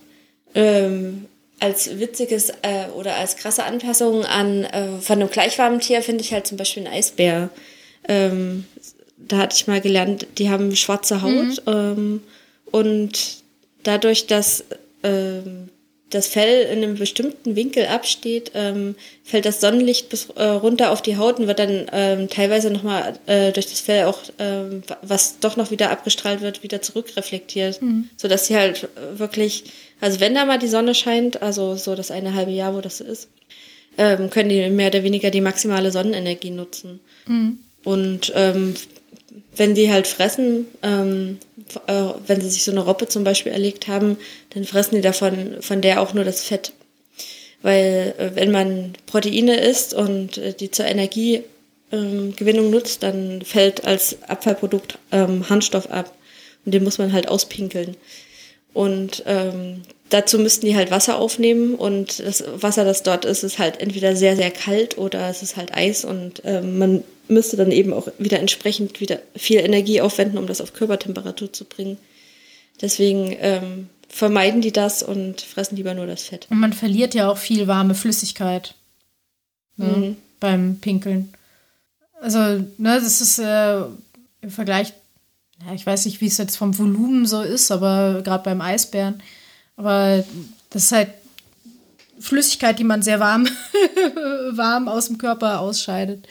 Ähm, 0.57 1.27
als 1.61 1.99
witziges 1.99 2.51
äh, 2.63 2.89
oder 2.95 3.17
als 3.17 3.37
krasse 3.37 3.65
Anpassung 3.65 4.25
an 4.25 4.65
äh, 4.65 4.99
von 5.01 5.21
einem 5.21 5.31
gleichwarmen 5.31 5.81
Tier 5.81 6.03
finde 6.03 6.23
ich 6.23 6.33
halt 6.33 6.47
zum 6.47 6.59
Beispiel 6.59 6.85
einen 6.85 6.95
Eisbär. 6.95 7.51
Ähm, 8.09 8.65
da 9.17 9.39
hatte 9.39 9.57
ich 9.57 9.67
mal 9.67 9.81
gelernt, 9.81 10.27
die 10.39 10.51
haben 10.51 10.75
schwarze 10.77 11.23
Haut 11.23 11.33
mhm. 11.33 11.61
ähm, 11.67 12.23
und 12.71 13.43
dadurch, 13.83 14.27
dass 14.27 14.65
ähm, 15.03 15.71
das 16.11 16.29
Fell 16.29 16.63
in 16.67 16.83
einem 16.83 16.97
bestimmten 16.97 17.57
Winkel 17.57 17.87
absteht, 17.87 18.53
ähm, 18.55 18.95
fällt 19.25 19.45
das 19.45 19.61
Sonnenlicht 19.61 20.09
bis 20.09 20.29
äh, 20.37 20.45
runter 20.45 20.93
auf 20.93 21.03
die 21.03 21.17
Haut 21.17 21.41
und 21.41 21.49
wird 21.49 21.59
dann 21.59 21.87
ähm, 21.93 22.29
teilweise 22.29 22.71
nochmal 22.71 23.19
äh, 23.27 23.51
durch 23.53 23.67
das 23.67 23.81
Fell 23.81 24.05
auch, 24.05 24.21
ähm, 24.39 24.83
was 25.03 25.41
doch 25.41 25.57
noch 25.57 25.73
wieder 25.73 25.91
abgestrahlt 25.91 26.43
wird, 26.43 26.63
wieder 26.63 26.81
zurückreflektiert. 26.81 27.83
Mhm. 27.83 28.09
Sodass 28.17 28.47
sie 28.47 28.57
halt 28.57 28.89
wirklich, 29.17 29.65
also 30.01 30.21
wenn 30.21 30.35
da 30.35 30.45
mal 30.45 30.59
die 30.59 30.69
Sonne 30.69 30.95
scheint, 30.95 31.43
also 31.43 31.77
so 31.77 31.95
das 31.95 32.11
eine 32.11 32.35
halbe 32.35 32.53
Jahr, 32.53 32.75
wo 32.75 32.81
das 32.81 33.01
ist, 33.01 33.29
ähm, 33.99 34.31
können 34.31 34.49
die 34.49 34.69
mehr 34.71 34.89
oder 34.89 35.03
weniger 35.03 35.31
die 35.31 35.41
maximale 35.41 35.91
Sonnenenergie 35.91 36.51
nutzen. 36.51 37.01
Mhm. 37.27 37.59
Und 37.85 38.33
ähm, 38.35 38.75
wenn 39.57 39.75
die 39.75 39.91
halt 39.91 40.07
fressen, 40.07 40.67
ähm, 40.83 41.39
äh, 41.87 42.03
wenn 42.27 42.41
sie 42.41 42.51
sich 42.51 42.65
so 42.65 42.71
eine 42.71 42.81
Robbe 42.81 43.09
zum 43.09 43.25
Beispiel 43.25 43.53
erlegt 43.53 43.89
haben, 43.89 44.19
dann 44.51 44.65
fressen 44.65 44.97
die 44.97 45.01
davon 45.01 45.57
von 45.61 45.81
der 45.81 46.01
auch 46.01 46.13
nur 46.13 46.25
das 46.25 46.43
Fett. 46.43 46.73
Weil 47.63 48.15
äh, 48.19 48.31
wenn 48.35 48.51
man 48.51 48.93
Proteine 49.07 49.61
isst 49.61 49.95
und 49.95 50.39
äh, 50.39 50.53
die 50.53 50.71
zur 50.71 50.87
Energiegewinnung 50.87 51.47
ähm, 52.67 52.71
nutzt, 52.71 53.03
dann 53.03 53.43
fällt 53.43 53.85
als 53.85 54.23
Abfallprodukt 54.29 54.99
ähm, 55.13 55.49
Harnstoff 55.49 55.91
ab. 55.91 56.13
Und 56.65 56.73
den 56.73 56.85
muss 56.85 56.99
man 56.99 57.13
halt 57.13 57.29
auspinkeln. 57.29 57.97
Und 58.77 59.23
ähm, 59.25 59.81
dazu 60.11 60.39
müssten 60.39 60.67
die 60.67 60.77
halt 60.77 60.91
Wasser 60.91 61.17
aufnehmen 61.19 61.77
und 61.77 62.19
das 62.19 62.45
Wasser, 62.57 62.85
das 62.85 63.03
dort 63.03 63.25
ist, 63.25 63.43
ist 63.43 63.59
halt 63.59 63.81
entweder 63.81 64.15
sehr, 64.15 64.37
sehr 64.37 64.51
kalt 64.51 64.99
oder 64.99 65.31
es 65.31 65.43
ist 65.43 65.57
halt 65.57 65.75
Eis 65.75 66.05
und 66.05 66.43
ähm, 66.45 66.77
man 66.77 67.05
müsste 67.27 67.57
dann 67.57 67.73
eben 67.73 67.95
auch 67.95 68.09
wieder 68.19 68.39
entsprechend 68.39 69.01
wieder 69.01 69.21
viel 69.35 69.61
Energie 69.61 70.03
aufwenden, 70.03 70.37
um 70.37 70.47
das 70.47 70.61
auf 70.61 70.75
Körpertemperatur 70.75 71.55
zu 71.55 71.65
bringen. 71.65 71.97
Deswegen 72.83 73.35
ähm, 73.41 73.89
vermeiden 74.11 74.61
die 74.61 74.73
das 74.73 75.03
und 75.03 75.41
fressen 75.41 75.77
lieber 75.77 75.95
nur 75.95 76.07
das 76.07 76.25
Fett. 76.25 76.47
Und 76.51 76.61
man 76.61 76.75
verliert 76.75 77.15
ja 77.15 77.31
auch 77.31 77.39
viel 77.39 77.67
warme 77.67 77.95
Flüssigkeit 77.95 78.75
ne, 79.79 79.87
mhm. 79.87 80.17
beim 80.39 80.81
Pinkeln. 80.81 81.33
Also, 82.21 82.39
ne, 82.77 83.01
das 83.01 83.23
ist 83.23 83.39
äh, 83.39 83.79
im 84.43 84.51
Vergleich, 84.51 84.93
ja, 85.65 85.73
ich 85.75 85.87
weiß 85.87 86.05
nicht, 86.07 86.21
wie 86.21 86.27
es 86.27 86.39
jetzt 86.39 86.57
vom 86.57 86.77
Volumen 86.77 87.27
so 87.27 87.43
ist, 87.43 87.71
aber 87.71 88.23
gerade 88.23 88.45
beim 88.45 88.61
Eisbären, 88.61 89.23
aber 89.77 90.25
das 90.71 90.85
ist 90.85 90.93
halt 90.93 91.11
Flüssigkeit, 92.19 92.79
die 92.79 92.85
man 92.85 93.03
sehr 93.03 93.21
warm, 93.21 93.47
warm 94.53 94.89
aus 94.89 95.07
dem 95.07 95.19
Körper 95.19 95.61
ausscheidet. 95.61 96.27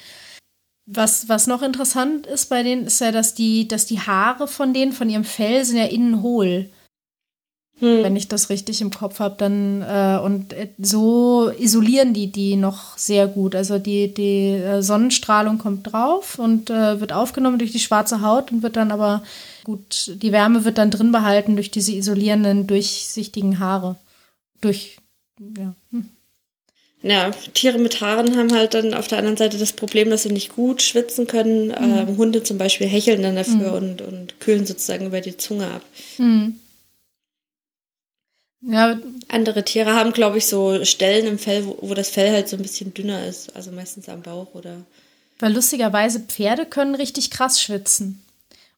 Was, 0.88 1.30
was 1.30 1.48
noch 1.48 1.64
interessant 1.64 2.28
ist 2.28 2.48
bei 2.48 2.62
denen, 2.62 2.86
ist 2.86 3.02
ja, 3.02 3.12
dass 3.12 3.34
die, 3.34 3.68
dass 3.68 3.86
die 3.86 4.00
Haare 4.00 4.48
von 4.48 4.74
denen, 4.74 4.94
von 4.94 5.10
ihrem 5.10 5.24
Fell, 5.24 5.66
sind 5.66 5.78
ja 5.78 5.86
innen 5.86 6.22
hohl. 6.22 6.70
Hm. 7.80 8.04
Wenn 8.04 8.16
ich 8.16 8.30
das 8.30 8.50
richtig 8.50 8.80
im 8.80 8.90
Kopf 8.90 9.20
habe, 9.20 9.36
dann 9.38 9.82
äh, 9.82 10.18
und 10.24 10.54
äh, 10.54 10.70
so 10.78 11.50
isolieren 11.50 12.14
die 12.14 12.32
die 12.32 12.56
noch 12.56 12.98
sehr 12.98 13.28
gut. 13.28 13.54
Also 13.54 13.80
die, 13.80 14.14
die 14.14 14.52
äh, 14.52 14.82
Sonnenstrahlung 14.82 15.58
kommt 15.58 15.92
drauf 15.92 16.40
und 16.40 16.70
äh, 16.70 17.02
wird 17.02 17.12
aufgenommen 17.12 17.60
durch 17.60 17.74
die 17.74 17.80
schwarze 17.80 18.22
Haut 18.22 18.52
und 18.52 18.64
wird 18.64 18.78
dann 18.78 18.92
aber 18.92 19.24
gut, 19.66 20.12
die 20.22 20.32
Wärme 20.32 20.64
wird 20.64 20.78
dann 20.78 20.90
drin 20.90 21.12
behalten 21.12 21.56
durch 21.56 21.70
diese 21.70 21.92
isolierenden, 21.92 22.66
durchsichtigen 22.66 23.60
Haare. 23.60 23.98
Durch, 24.62 24.98
ja. 25.58 25.76
Hm 25.92 26.10
ja, 27.08 27.30
Tiere 27.54 27.78
mit 27.78 28.02
Haaren 28.02 28.36
haben 28.36 28.52
halt 28.52 28.74
dann 28.74 28.96
auf 28.96 29.08
der 29.08 29.20
anderen 29.20 29.38
Seite 29.38 29.60
das 29.60 29.74
Problem, 29.74 30.10
dass 30.10 30.24
sie 30.24 30.32
nicht 30.32 30.56
gut 30.56 30.82
schwitzen 30.82 31.28
können. 31.28 31.68
Mhm. 31.68 32.18
Hunde 32.18 32.42
zum 32.42 32.58
Beispiel 32.58 32.88
hecheln 32.88 33.22
dann 33.22 33.36
dafür 33.36 33.80
mhm. 33.80 33.90
und, 33.90 34.02
und 34.02 34.40
kühlen 34.40 34.66
sozusagen 34.66 35.06
über 35.06 35.22
die 35.22 35.38
Zunge 35.38 35.68
ab. 35.68 35.84
Mhm. 36.18 36.56
Ja. 38.68 38.98
Andere 39.28 39.64
Tiere 39.64 39.94
haben, 39.96 40.12
glaube 40.12 40.38
ich, 40.38 40.48
so 40.48 40.84
Stellen 40.86 41.28
im 41.28 41.40
Fell, 41.40 41.66
wo, 41.66 41.78
wo, 41.82 41.94
das 41.94 42.10
Fell 42.10 42.32
halt 42.32 42.50
so 42.50 42.58
ein 42.58 42.62
bisschen 42.62 42.94
dünner 42.94 43.26
ist. 43.26 43.56
Also 43.56 43.72
meistens 43.72 44.10
am 44.10 44.22
Bauch 44.22 44.54
oder. 44.54 44.82
Weil 45.40 45.54
lustigerweise 45.54 46.20
Pferde 46.20 46.66
können 46.66 46.96
richtig 46.96 47.32
krass 47.32 47.62
schwitzen. 47.62 48.24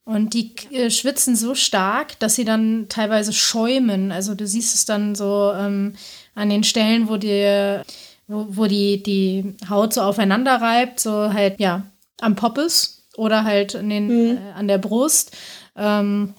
Und 0.03 0.33
die 0.33 0.53
äh, 0.71 0.89
schwitzen 0.89 1.35
so 1.35 1.53
stark, 1.53 2.17
dass 2.19 2.35
sie 2.35 2.45
dann 2.45 2.87
teilweise 2.89 3.33
schäumen. 3.33 4.11
Also 4.11 4.35
du 4.35 4.47
siehst 4.47 4.73
es 4.73 4.85
dann 4.85 5.15
so 5.15 5.51
ähm, 5.53 5.95
an 6.33 6.49
den 6.49 6.63
Stellen, 6.63 7.09
wo 7.09 7.17
die 7.17 7.81
wo, 8.27 8.45
wo 8.49 8.65
die, 8.65 9.01
die 9.01 9.55
Haut 9.69 9.93
so 9.93 10.01
aufeinander 10.01 10.61
reibt, 10.61 10.99
so 10.99 11.33
halt, 11.33 11.59
ja, 11.59 11.83
am 12.19 12.35
Poppes 12.35 13.03
oder 13.15 13.43
halt 13.43 13.75
an, 13.75 13.89
den, 13.89 14.07
mhm. 14.07 14.37
äh, 14.37 14.51
an 14.53 14.67
der 14.67 14.77
Brust. 14.77 15.35
Ähm, 15.75 16.33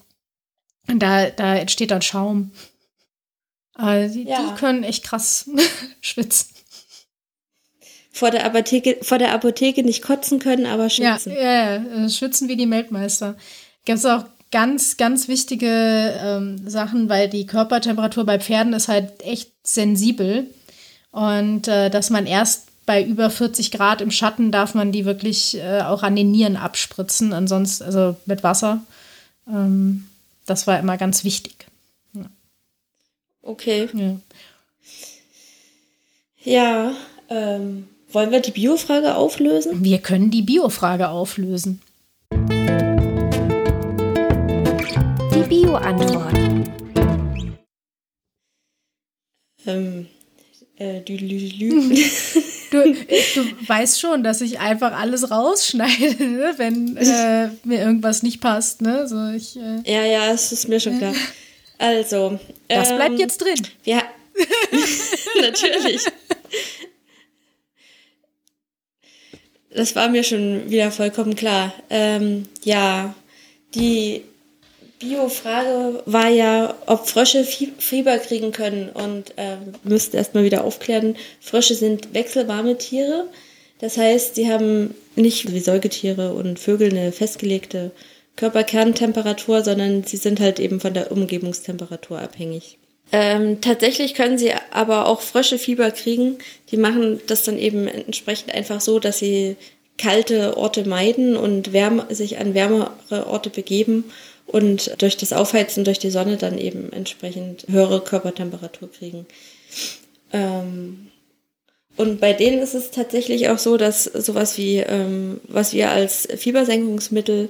da, 0.86 1.30
da 1.30 1.56
entsteht 1.56 1.90
dann 1.90 2.02
Schaum. 2.02 2.52
Äh, 3.78 4.08
die, 4.08 4.24
ja. 4.24 4.38
die 4.42 4.54
können 4.58 4.82
echt 4.82 5.04
krass 5.04 5.48
schwitzen. 6.00 6.48
Vor 8.10 8.30
der, 8.30 8.44
Apotheke, 8.44 8.98
vor 9.02 9.18
der 9.18 9.32
Apotheke 9.32 9.84
nicht 9.84 10.02
kotzen 10.02 10.40
können, 10.40 10.66
aber 10.66 10.90
schwitzen. 10.90 11.32
Ja, 11.32 11.40
ja, 11.40 11.76
ja 11.76 12.04
äh, 12.04 12.10
schwitzen 12.10 12.48
wie 12.48 12.56
die 12.56 12.66
Meldmeister. 12.66 13.36
Gibt 13.84 13.98
es 13.98 14.04
auch 14.04 14.24
ganz, 14.50 14.96
ganz 14.96 15.28
wichtige 15.28 16.18
ähm, 16.20 16.68
Sachen, 16.68 17.08
weil 17.08 17.28
die 17.28 17.46
Körpertemperatur 17.46 18.24
bei 18.24 18.40
Pferden 18.40 18.72
ist 18.72 18.88
halt 18.88 19.22
echt 19.22 19.52
sensibel. 19.62 20.46
Und 21.12 21.68
äh, 21.68 21.90
dass 21.90 22.10
man 22.10 22.26
erst 22.26 22.64
bei 22.86 23.04
über 23.04 23.30
40 23.30 23.70
Grad 23.70 24.00
im 24.00 24.10
Schatten 24.10 24.50
darf 24.50 24.74
man 24.74 24.92
die 24.92 25.04
wirklich 25.04 25.58
äh, 25.58 25.82
auch 25.82 26.02
an 26.02 26.16
den 26.16 26.30
Nieren 26.30 26.56
abspritzen, 26.56 27.32
ansonsten, 27.32 27.84
also 27.84 28.16
mit 28.24 28.42
Wasser. 28.42 28.80
Ähm, 29.46 30.08
das 30.46 30.66
war 30.66 30.78
immer 30.78 30.96
ganz 30.96 31.22
wichtig. 31.22 31.66
Ja. 33.48 33.52
Okay. 33.52 33.88
Ja, 33.94 34.20
ja 36.44 36.92
ähm, 37.30 37.88
wollen 38.12 38.30
wir 38.30 38.40
die 38.40 38.50
Biofrage 38.50 39.14
auflösen? 39.14 39.82
Wir 39.82 39.98
können 39.98 40.30
die 40.30 40.42
Biofrage 40.42 41.08
auflösen. 41.08 41.80
Die 45.34 45.48
Bio-Antwort. 45.48 46.34
Ähm, 49.66 50.06
äh, 50.76 51.00
du, 51.02 51.14
du 52.70 53.68
weißt 53.68 53.98
schon, 54.00 54.22
dass 54.22 54.42
ich 54.42 54.60
einfach 54.60 54.92
alles 54.92 55.30
rausschneide, 55.30 56.24
ne? 56.24 56.54
wenn 56.58 56.96
äh, 56.98 57.48
mir 57.64 57.80
irgendwas 57.80 58.22
nicht 58.22 58.40
passt. 58.42 58.82
Ne? 58.82 59.08
So, 59.08 59.28
ich, 59.28 59.56
äh, 59.56 59.80
ja, 59.90 60.04
ja, 60.04 60.32
es 60.32 60.52
ist 60.52 60.68
mir 60.68 60.80
schon 60.80 60.98
klar. 60.98 61.14
Also. 61.78 62.38
Das 62.68 62.90
ähm, 62.90 62.96
bleibt 62.96 63.18
jetzt 63.18 63.38
drin. 63.38 63.66
Ja, 63.84 64.02
natürlich. 65.40 66.04
Das 69.70 69.94
war 69.94 70.08
mir 70.08 70.24
schon 70.24 70.70
wieder 70.70 70.90
vollkommen 70.90 71.36
klar. 71.36 71.72
Ähm, 71.88 72.48
ja, 72.64 73.14
die 73.74 74.22
Bio-Frage 74.98 76.02
war 76.06 76.28
ja, 76.28 76.74
ob 76.86 77.06
Frösche 77.06 77.44
Fieber 77.44 78.18
kriegen 78.18 78.50
können. 78.52 78.88
Und 78.88 79.34
äh, 79.36 79.56
müsste 79.84 80.16
erstmal 80.16 80.44
wieder 80.44 80.64
aufklären, 80.64 81.16
Frösche 81.40 81.74
sind 81.74 82.12
wechselwarme 82.14 82.78
Tiere. 82.78 83.28
Das 83.80 83.96
heißt, 83.96 84.34
sie 84.34 84.50
haben 84.50 84.94
nicht 85.14 85.52
wie 85.52 85.60
Säugetiere 85.60 86.32
und 86.32 86.58
Vögel 86.58 86.90
eine 86.90 87.12
festgelegte 87.12 87.92
Körperkerntemperatur, 88.38 89.64
sondern 89.64 90.04
sie 90.04 90.16
sind 90.16 90.38
halt 90.38 90.60
eben 90.60 90.80
von 90.80 90.94
der 90.94 91.10
Umgebungstemperatur 91.10 92.20
abhängig. 92.20 92.78
Ähm, 93.10 93.60
tatsächlich 93.60 94.14
können 94.14 94.38
sie 94.38 94.52
aber 94.70 95.06
auch 95.06 95.22
Frösche 95.22 95.58
Fieber 95.58 95.90
kriegen. 95.90 96.38
Die 96.70 96.76
machen 96.76 97.20
das 97.26 97.42
dann 97.42 97.58
eben 97.58 97.88
entsprechend 97.88 98.54
einfach 98.54 98.80
so, 98.80 99.00
dass 99.00 99.18
sie 99.18 99.56
kalte 99.96 100.56
Orte 100.56 100.88
meiden 100.88 101.36
und 101.36 101.72
wärme, 101.72 102.06
sich 102.14 102.38
an 102.38 102.54
wärmere 102.54 103.26
Orte 103.26 103.50
begeben 103.50 104.04
und 104.46 104.92
durch 105.02 105.16
das 105.16 105.32
Aufheizen 105.32 105.82
durch 105.82 105.98
die 105.98 106.10
Sonne 106.10 106.36
dann 106.36 106.58
eben 106.58 106.92
entsprechend 106.92 107.66
höhere 107.68 108.00
Körpertemperatur 108.00 108.90
kriegen. 108.92 109.26
Ähm, 110.32 111.08
und 111.96 112.20
bei 112.20 112.34
denen 112.34 112.60
ist 112.60 112.74
es 112.74 112.92
tatsächlich 112.92 113.48
auch 113.48 113.58
so, 113.58 113.76
dass 113.76 114.04
sowas 114.04 114.56
wie, 114.56 114.76
ähm, 114.76 115.40
was 115.48 115.72
wir 115.72 115.90
als 115.90 116.28
Fiebersenkungsmittel 116.36 117.48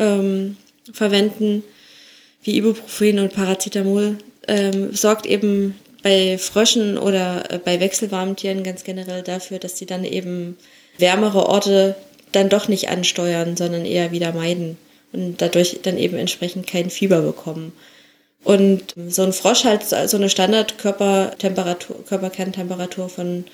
ähm, 0.00 0.56
verwenden, 0.92 1.62
wie 2.42 2.56
Ibuprofen 2.56 3.20
und 3.20 3.32
Paracetamol, 3.32 4.18
ähm, 4.48 4.92
sorgt 4.92 5.26
eben 5.26 5.76
bei 6.02 6.38
Fröschen 6.38 6.98
oder 6.98 7.50
äh, 7.50 7.58
bei 7.58 7.78
wechselwarmen 7.78 8.34
Tieren 8.34 8.64
ganz 8.64 8.82
generell 8.82 9.22
dafür, 9.22 9.58
dass 9.58 9.74
die 9.74 9.86
dann 9.86 10.04
eben 10.04 10.56
wärmere 10.98 11.46
Orte 11.46 11.94
dann 12.32 12.48
doch 12.48 12.68
nicht 12.68 12.88
ansteuern, 12.88 13.56
sondern 13.56 13.84
eher 13.84 14.12
wieder 14.12 14.32
meiden 14.32 14.76
und 15.12 15.42
dadurch 15.42 15.80
dann 15.82 15.98
eben 15.98 16.16
entsprechend 16.16 16.66
kein 16.66 16.90
Fieber 16.90 17.22
bekommen. 17.22 17.72
Und 18.42 18.94
so 19.08 19.22
ein 19.22 19.32
Frosch 19.32 19.64
hat 19.64 19.86
so 19.86 20.16
eine 20.16 20.30
Standardkörpertemperatur, 20.30 22.04
Körperkerntemperatur 22.06 23.08
von 23.08 23.44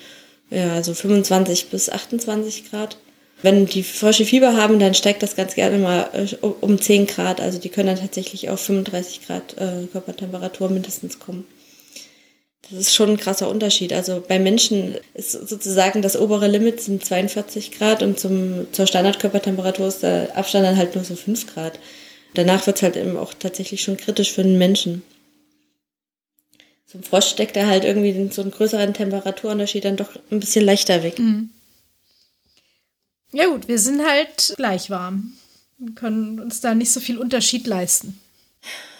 ja, 0.51 0.83
so 0.83 0.95
25 0.95 1.71
bis 1.71 1.91
28 1.91 2.71
Grad. 2.71 2.97
Wenn 3.43 3.67
die 3.67 3.83
Frösche 3.83 4.25
Fieber 4.25 4.57
haben, 4.57 4.79
dann 4.79 4.95
steigt 4.95 5.23
das 5.23 5.37
ganz 5.37 5.55
gerne 5.55 5.79
mal 5.79 6.09
äh, 6.15 6.35
um 6.45 6.81
10 6.81 7.07
Grad. 7.07 7.41
Also 7.41 7.59
die 7.59 7.69
können 7.69 7.89
dann 7.89 8.01
tatsächlich 8.01 8.49
auf 8.49 8.61
35 8.61 9.27
Grad 9.27 9.57
äh, 9.59 9.87
Körpertemperatur 9.93 10.71
mindestens 10.71 11.19
kommen. 11.19 11.47
Das 12.71 12.81
ist 12.81 12.95
schon 12.95 13.11
ein 13.11 13.17
krasser 13.17 13.49
Unterschied. 13.49 13.93
Also 13.93 14.23
bei 14.27 14.39
Menschen 14.39 14.97
ist 15.15 15.33
sozusagen 15.33 16.03
das 16.03 16.17
obere 16.19 16.49
Limit 16.49 16.81
sind 16.81 17.05
42 17.05 17.73
Grad 17.73 18.03
und 18.03 18.19
zum, 18.19 18.67
zur 18.73 18.87
Standardkörpertemperatur 18.87 19.87
ist 19.87 20.03
der 20.03 20.37
Abstand 20.37 20.65
dann 20.65 20.77
halt 20.77 20.95
nur 20.95 21.05
so 21.05 21.15
5 21.15 21.55
Grad. 21.55 21.79
Danach 22.35 22.67
wird 22.67 22.77
es 22.77 22.83
halt 22.83 22.97
eben 22.97 23.17
auch 23.17 23.35
tatsächlich 23.35 23.83
schon 23.83 23.97
kritisch 23.97 24.33
für 24.33 24.43
den 24.43 24.59
Menschen. 24.59 25.03
Zum 26.87 27.03
Frosch 27.03 27.27
steckt 27.27 27.57
er 27.57 27.67
halt 27.67 27.85
irgendwie 27.85 28.31
so 28.33 28.43
einen 28.43 28.51
größeren 28.51 28.95
Temperaturunterschied 28.95 29.85
dann 29.85 29.97
doch 29.97 30.11
ein 30.31 30.41
bisschen 30.41 30.65
leichter 30.65 31.03
weg. 31.03 31.19
Mhm. 31.19 31.51
Ja 33.33 33.47
gut, 33.47 33.69
wir 33.69 33.79
sind 33.79 34.07
halt 34.07 34.55
gleich 34.57 34.91
warm. 34.91 35.33
Wir 35.79 35.95
können 35.95 36.41
uns 36.41 36.61
da 36.61 36.75
nicht 36.75 36.93
so 36.93 37.01
viel 37.01 37.19
Unterschied 37.19 37.67
leisten. 37.67 38.19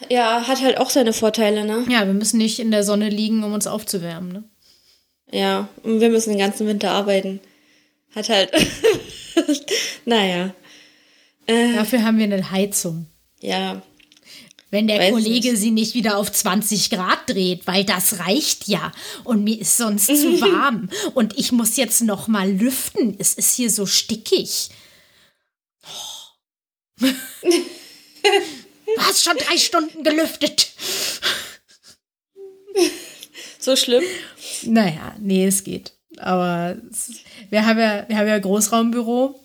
Ja, 0.09 0.47
hat 0.47 0.61
halt 0.61 0.79
auch 0.79 0.91
seine 0.91 1.13
Vorteile, 1.13 1.65
ne? 1.65 1.85
Ja, 1.89 2.07
wir 2.07 2.15
müssen 2.15 2.39
nicht 2.39 2.59
in 2.59 2.71
der 2.71 2.85
Sonne 2.85 3.09
liegen, 3.09 3.43
um 3.45 3.53
uns 3.53 3.67
aufzuwärmen, 3.67 4.33
ne? 4.33 4.45
Ja, 5.31 5.69
und 5.83 6.01
wir 6.01 6.11
müssen 6.11 6.31
den 6.31 6.39
ganzen 6.39 6.67
Winter 6.67 6.91
arbeiten. 6.93 7.41
Hat 8.15 8.29
halt. 8.29 8.53
naja. 10.05 10.55
Äh, 11.47 11.75
Dafür 11.75 12.05
haben 12.05 12.19
wir 12.19 12.25
eine 12.25 12.51
Heizung. 12.51 13.07
Ja, 13.41 13.83
wenn 14.77 14.89
der 14.89 14.99
Weiß 14.99 15.11
Kollege 15.11 15.53
nicht. 15.53 15.61
sie 15.61 15.71
nicht 15.71 15.95
wieder 15.95 16.19
auf 16.19 16.31
20 16.31 16.91
Grad 16.91 17.31
dreht, 17.31 17.67
weil 17.67 17.83
das 17.83 18.19
reicht 18.19 18.69
ja 18.69 18.93
und 19.25 19.43
mir 19.43 19.59
ist 19.59 19.79
sonst 19.79 20.07
zu 20.07 20.39
warm 20.43 20.91
und 21.15 21.39
ich 21.39 21.51
muss 21.51 21.79
jetzt 21.79 22.03
noch 22.03 22.29
mal 22.29 22.53
lüften. 22.53 23.17
Es 23.19 23.33
ist 23.33 23.55
hier 23.55 23.71
so 23.71 23.87
stickig. 23.87 24.69
Oh. 27.01 27.07
du 27.07 28.99
hast 28.99 29.25
schon 29.25 29.39
drei 29.39 29.57
Stunden 29.57 30.05
gelüftet. 30.05 30.69
So 33.59 33.77
schlimm? 33.77 34.05
Naja, 34.65 35.17
nee, 35.19 35.47
es 35.47 35.65
geht. 35.65 35.95
Aber 36.19 36.77
wir 37.49 37.65
haben 37.65 37.79
ja, 37.79 38.07
wir 38.09 38.19
haben 38.19 38.29
ja 38.29 38.39
Großraumbüro 38.39 39.41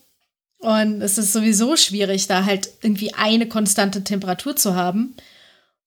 und 0.61 1.01
es 1.01 1.17
ist 1.17 1.33
sowieso 1.33 1.75
schwierig, 1.75 2.27
da 2.27 2.45
halt 2.45 2.69
irgendwie 2.81 3.13
eine 3.15 3.47
konstante 3.47 4.03
Temperatur 4.03 4.55
zu 4.55 4.75
haben. 4.75 5.15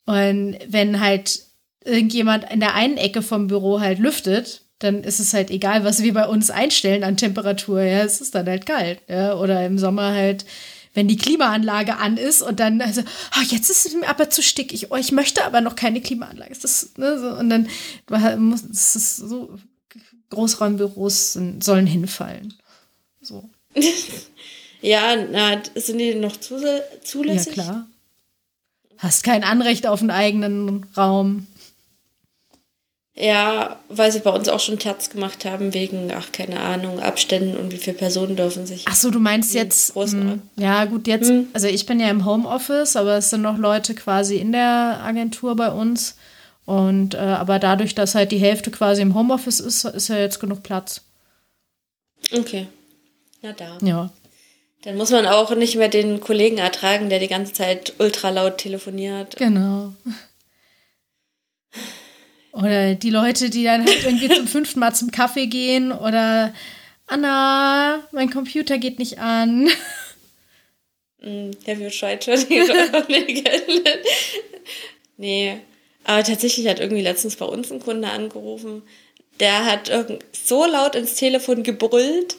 Und 0.04 0.58
wenn 0.68 1.00
halt 1.00 1.40
irgendjemand 1.84 2.50
in 2.50 2.60
der 2.60 2.74
einen 2.74 2.96
Ecke 2.96 3.22
vom 3.22 3.46
Büro 3.46 3.80
halt 3.80 4.00
lüftet, 4.00 4.62
dann 4.80 5.04
ist 5.04 5.20
es 5.20 5.32
halt 5.32 5.50
egal, 5.50 5.84
was 5.84 6.02
wir 6.02 6.12
bei 6.12 6.26
uns 6.26 6.50
einstellen 6.50 7.04
an 7.04 7.16
Temperatur. 7.16 7.82
Ja, 7.82 8.02
es 8.02 8.20
ist 8.20 8.34
dann 8.34 8.48
halt 8.48 8.66
kalt. 8.66 9.00
Ja, 9.08 9.36
oder 9.36 9.64
im 9.64 9.78
Sommer 9.78 10.12
halt, 10.12 10.44
wenn 10.92 11.06
die 11.06 11.16
Klimaanlage 11.16 11.96
an 11.98 12.16
ist 12.16 12.42
und 12.42 12.58
dann, 12.58 12.80
also, 12.82 13.02
oh, 13.02 13.44
jetzt 13.48 13.70
ist 13.70 13.86
es 13.86 13.94
mir 13.94 14.08
aber 14.08 14.28
zu 14.28 14.42
stickig. 14.42 14.90
Oh, 14.90 14.96
ich 14.96 15.12
möchte 15.12 15.44
aber 15.44 15.60
noch 15.60 15.76
keine 15.76 16.00
Klimaanlage. 16.00 16.54
Das, 16.60 16.90
ne, 16.96 17.18
so, 17.20 17.28
und 17.28 17.48
dann 17.48 17.68
muss, 18.38 18.64
es 18.64 19.16
so, 19.16 19.56
Großraumbüros 20.30 21.38
sollen 21.60 21.86
hinfallen. 21.86 22.54
So. 23.22 23.48
Ja, 24.84 25.16
na, 25.16 25.62
sind 25.76 25.96
die 25.96 26.14
noch 26.14 26.36
zulässig? 26.36 27.56
Ja, 27.56 27.62
klar. 27.62 27.86
Hast 28.98 29.24
kein 29.24 29.42
Anrecht 29.42 29.86
auf 29.86 30.02
einen 30.02 30.10
eigenen 30.10 30.84
Raum. 30.94 31.46
Ja, 33.14 33.80
weil 33.88 34.12
sie 34.12 34.18
bei 34.18 34.30
uns 34.30 34.46
auch 34.50 34.60
schon 34.60 34.78
Terz 34.78 35.08
gemacht 35.08 35.46
haben, 35.46 35.72
wegen, 35.72 36.12
ach, 36.14 36.32
keine 36.32 36.60
Ahnung, 36.60 37.00
Abständen 37.00 37.56
und 37.56 37.72
wie 37.72 37.78
viele 37.78 37.96
Personen 37.96 38.36
dürfen 38.36 38.66
sich. 38.66 38.84
Ach 38.86 38.94
so, 38.94 39.10
du 39.10 39.20
meinst 39.20 39.54
jetzt. 39.54 39.96
Mh, 39.96 40.10
hm, 40.10 40.42
ja, 40.56 40.84
gut, 40.84 41.06
jetzt, 41.06 41.30
hm. 41.30 41.48
also 41.54 41.66
ich 41.66 41.86
bin 41.86 41.98
ja 41.98 42.10
im 42.10 42.26
Homeoffice, 42.26 42.96
aber 42.96 43.16
es 43.16 43.30
sind 43.30 43.40
noch 43.40 43.56
Leute 43.56 43.94
quasi 43.94 44.36
in 44.36 44.52
der 44.52 45.00
Agentur 45.02 45.56
bei 45.56 45.70
uns. 45.70 46.16
Und 46.66 47.14
äh, 47.14 47.18
aber 47.18 47.58
dadurch, 47.58 47.94
dass 47.94 48.14
halt 48.14 48.32
die 48.32 48.38
Hälfte 48.38 48.70
quasi 48.70 49.00
im 49.00 49.14
Homeoffice 49.14 49.60
ist, 49.60 49.84
ist 49.86 50.08
ja 50.08 50.18
jetzt 50.18 50.40
genug 50.40 50.62
Platz. 50.62 51.00
Okay. 52.32 52.66
Na 53.40 53.52
da. 53.52 53.78
Ja. 53.80 54.10
Dann 54.84 54.96
muss 54.98 55.10
man 55.10 55.26
auch 55.26 55.54
nicht 55.54 55.76
mehr 55.76 55.88
den 55.88 56.20
Kollegen 56.20 56.58
ertragen, 56.58 57.08
der 57.08 57.18
die 57.18 57.28
ganze 57.28 57.54
Zeit 57.54 57.94
ultra 57.98 58.28
laut 58.28 58.58
telefoniert. 58.58 59.36
Genau. 59.36 59.94
Oder 62.52 62.94
die 62.94 63.10
Leute, 63.10 63.48
die 63.48 63.64
dann 63.64 63.86
halt 63.86 64.04
irgendwie 64.04 64.28
zum 64.28 64.46
fünften 64.46 64.80
Mal 64.80 64.94
zum 64.94 65.10
Kaffee 65.10 65.46
gehen 65.46 65.90
oder 65.90 66.52
Anna, 67.06 68.06
mein 68.12 68.30
Computer 68.30 68.76
geht 68.78 68.98
nicht 68.98 69.18
an. 69.18 69.68
Der 71.22 71.78
wird 71.78 71.94
scheitern. 71.94 72.38
nee. 75.16 75.56
Aber 76.04 76.22
tatsächlich 76.22 76.68
hat 76.68 76.80
irgendwie 76.80 77.02
letztens 77.02 77.36
bei 77.36 77.46
uns 77.46 77.72
ein 77.72 77.80
Kunde 77.80 78.10
angerufen. 78.10 78.82
Der 79.40 79.64
hat 79.64 79.90
so 80.32 80.66
laut 80.66 80.94
ins 80.94 81.14
Telefon 81.14 81.62
gebrüllt, 81.62 82.36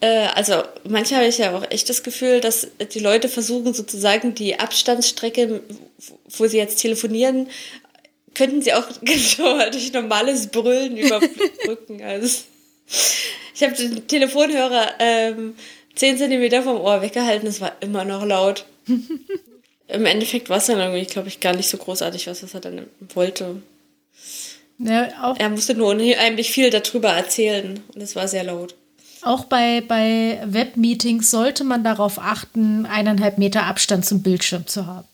äh, 0.00 0.26
also 0.34 0.62
manchmal 0.88 1.20
habe 1.20 1.28
ich 1.28 1.38
ja 1.38 1.56
auch 1.56 1.70
echt 1.70 1.88
das 1.88 2.02
Gefühl, 2.02 2.40
dass 2.40 2.68
die 2.92 2.98
Leute 2.98 3.28
versuchen 3.28 3.72
sozusagen 3.72 4.34
die 4.34 4.58
Abstandsstrecke, 4.58 5.62
wo 6.28 6.46
sie 6.46 6.58
jetzt 6.58 6.80
telefonieren, 6.80 7.48
könnten 8.34 8.62
sie 8.62 8.74
auch 8.74 8.86
genau 9.02 9.70
durch 9.70 9.92
normales 9.92 10.48
Brüllen 10.48 10.96
überbrücken. 10.96 12.02
Also 12.02 12.42
ich 13.54 13.62
habe 13.62 13.74
den 13.74 14.06
Telefonhörer 14.06 14.94
ähm, 14.98 15.54
10 15.94 16.18
cm 16.18 16.62
vom 16.62 16.80
Ohr 16.80 17.00
weggehalten, 17.00 17.48
es 17.48 17.60
war 17.60 17.72
immer 17.80 18.04
noch 18.04 18.24
laut. 18.24 18.66
Im 19.88 20.04
Endeffekt 20.04 20.50
war 20.50 20.58
es 20.58 20.66
dann 20.66 20.80
irgendwie, 20.80 21.06
glaube 21.06 21.28
ich, 21.28 21.40
gar 21.40 21.54
nicht 21.54 21.68
so 21.68 21.78
großartig, 21.78 22.26
was 22.26 22.42
er 22.42 22.60
dann 22.60 22.86
wollte. 23.14 23.62
Ja, 24.78 25.34
er 25.38 25.48
musste 25.48 25.74
nur 25.74 25.90
unheimlich 25.90 26.50
viel 26.50 26.70
darüber 26.70 27.10
erzählen 27.10 27.80
und 27.94 28.02
es 28.02 28.14
war 28.14 28.28
sehr 28.28 28.44
laut. 28.44 28.74
Auch 29.26 29.46
bei, 29.46 29.80
bei 29.80 30.40
Webmeetings 30.44 31.32
sollte 31.32 31.64
man 31.64 31.82
darauf 31.82 32.20
achten, 32.20 32.86
eineinhalb 32.86 33.38
Meter 33.38 33.64
Abstand 33.64 34.06
zum 34.06 34.22
Bildschirm 34.22 34.68
zu 34.68 34.86
haben. 34.86 35.08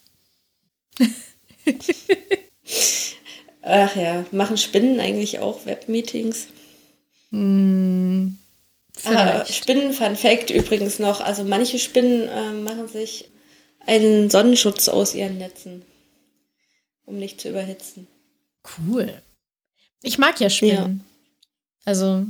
Ach 3.62 3.96
ja, 3.96 4.26
machen 4.30 4.58
Spinnen 4.58 5.00
eigentlich 5.00 5.38
auch 5.38 5.64
Webmeetings? 5.64 6.48
Hm, 7.30 8.36
ah, 9.04 9.46
Spinnen, 9.46 9.94
Fun 9.94 10.14
Fact 10.14 10.50
übrigens 10.50 10.98
noch, 10.98 11.22
also 11.22 11.42
manche 11.44 11.78
Spinnen 11.78 12.28
äh, 12.28 12.52
machen 12.52 12.88
sich 12.88 13.30
einen 13.86 14.28
Sonnenschutz 14.28 14.88
aus 14.88 15.14
ihren 15.14 15.38
Netzen, 15.38 15.86
um 17.06 17.16
nicht 17.16 17.40
zu 17.40 17.48
überhitzen. 17.48 18.06
Cool. 18.76 19.22
Ich 20.02 20.18
mag 20.18 20.38
ja 20.38 20.50
Spinnen. 20.50 21.02
Ja. 21.02 21.86
Also 21.86 22.26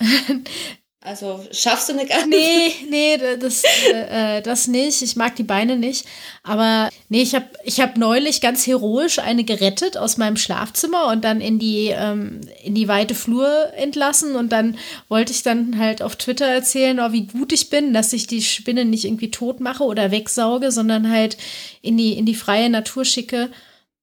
Also 1.02 1.42
schaffst 1.50 1.88
du 1.88 1.94
eine 1.94 2.04
ganze? 2.04 2.28
Nee, 2.28 2.74
nee, 2.90 3.16
das, 3.38 3.62
äh, 3.90 4.38
äh, 4.38 4.42
das 4.42 4.68
nicht. 4.68 5.00
Ich 5.00 5.16
mag 5.16 5.34
die 5.34 5.44
Beine 5.44 5.76
nicht. 5.76 6.04
Aber 6.42 6.90
nee, 7.08 7.22
ich 7.22 7.34
habe 7.34 7.46
ich 7.64 7.80
hab 7.80 7.96
neulich 7.96 8.42
ganz 8.42 8.66
heroisch 8.66 9.18
eine 9.18 9.44
gerettet 9.44 9.96
aus 9.96 10.18
meinem 10.18 10.36
Schlafzimmer 10.36 11.06
und 11.06 11.24
dann 11.24 11.40
in 11.40 11.58
die, 11.58 11.86
ähm, 11.88 12.42
in 12.62 12.74
die 12.74 12.86
weite 12.86 13.14
Flur 13.14 13.72
entlassen. 13.76 14.36
Und 14.36 14.52
dann 14.52 14.76
wollte 15.08 15.32
ich 15.32 15.42
dann 15.42 15.78
halt 15.78 16.02
auf 16.02 16.16
Twitter 16.16 16.46
erzählen, 16.46 17.00
oh, 17.00 17.12
wie 17.12 17.28
gut 17.28 17.52
ich 17.54 17.70
bin, 17.70 17.94
dass 17.94 18.12
ich 18.12 18.26
die 18.26 18.42
Spinne 18.42 18.84
nicht 18.84 19.06
irgendwie 19.06 19.30
tot 19.30 19.60
mache 19.60 19.84
oder 19.84 20.10
wegsauge, 20.10 20.70
sondern 20.70 21.10
halt 21.10 21.38
in 21.80 21.96
die, 21.96 22.12
in 22.12 22.26
die 22.26 22.34
freie 22.34 22.68
Natur 22.68 23.06
schicke. 23.06 23.50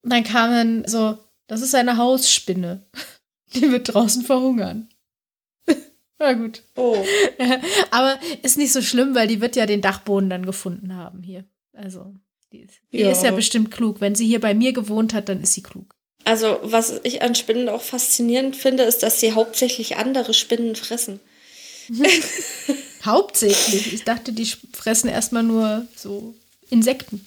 Und 0.01 0.13
dann 0.13 0.23
kamen 0.23 0.83
so, 0.87 1.17
Das 1.45 1.61
ist 1.61 1.75
eine 1.75 1.97
Hausspinne. 1.97 2.81
Die 3.53 3.71
wird 3.71 3.93
draußen 3.93 4.23
verhungern. 4.23 4.89
Na 6.19 6.33
gut. 6.33 6.63
Oh. 6.75 6.97
Aber 7.91 8.19
ist 8.41 8.57
nicht 8.57 8.73
so 8.73 8.81
schlimm, 8.81 9.13
weil 9.15 9.27
die 9.27 9.41
wird 9.41 9.55
ja 9.55 9.65
den 9.65 9.81
Dachboden 9.81 10.29
dann 10.29 10.45
gefunden 10.45 10.95
haben 10.95 11.21
hier. 11.21 11.43
Also, 11.73 12.13
die, 12.51 12.61
ist, 12.61 12.73
die 12.91 12.99
Ja. 12.99 13.11
ist 13.11 13.23
ja 13.23 13.31
bestimmt 13.31 13.69
klug. 13.71 14.01
Wenn 14.01 14.15
sie 14.15 14.25
hier 14.25 14.39
bei 14.39 14.53
mir 14.53 14.73
gewohnt 14.73 15.13
hat, 15.13 15.29
dann 15.29 15.41
ist 15.41 15.53
sie 15.53 15.61
klug. 15.63 15.93
Also, 16.23 16.59
was 16.63 16.99
ich 17.03 17.21
an 17.21 17.35
Spinnen 17.35 17.69
auch 17.69 17.81
faszinierend 17.83 18.55
finde, 18.55 18.83
ist, 18.83 19.03
dass 19.03 19.19
sie 19.19 19.33
hauptsächlich 19.33 19.97
andere 19.97 20.33
Spinnen 20.33 20.75
fressen. 20.75 21.19
Hauptsächlich. 23.05 23.93
Ich 23.93 24.03
dachte, 24.03 24.33
die 24.33 24.45
fressen 24.73 25.07
erstmal 25.09 25.43
nur 25.43 25.87
so 25.95 26.35
Insekten. 26.69 27.23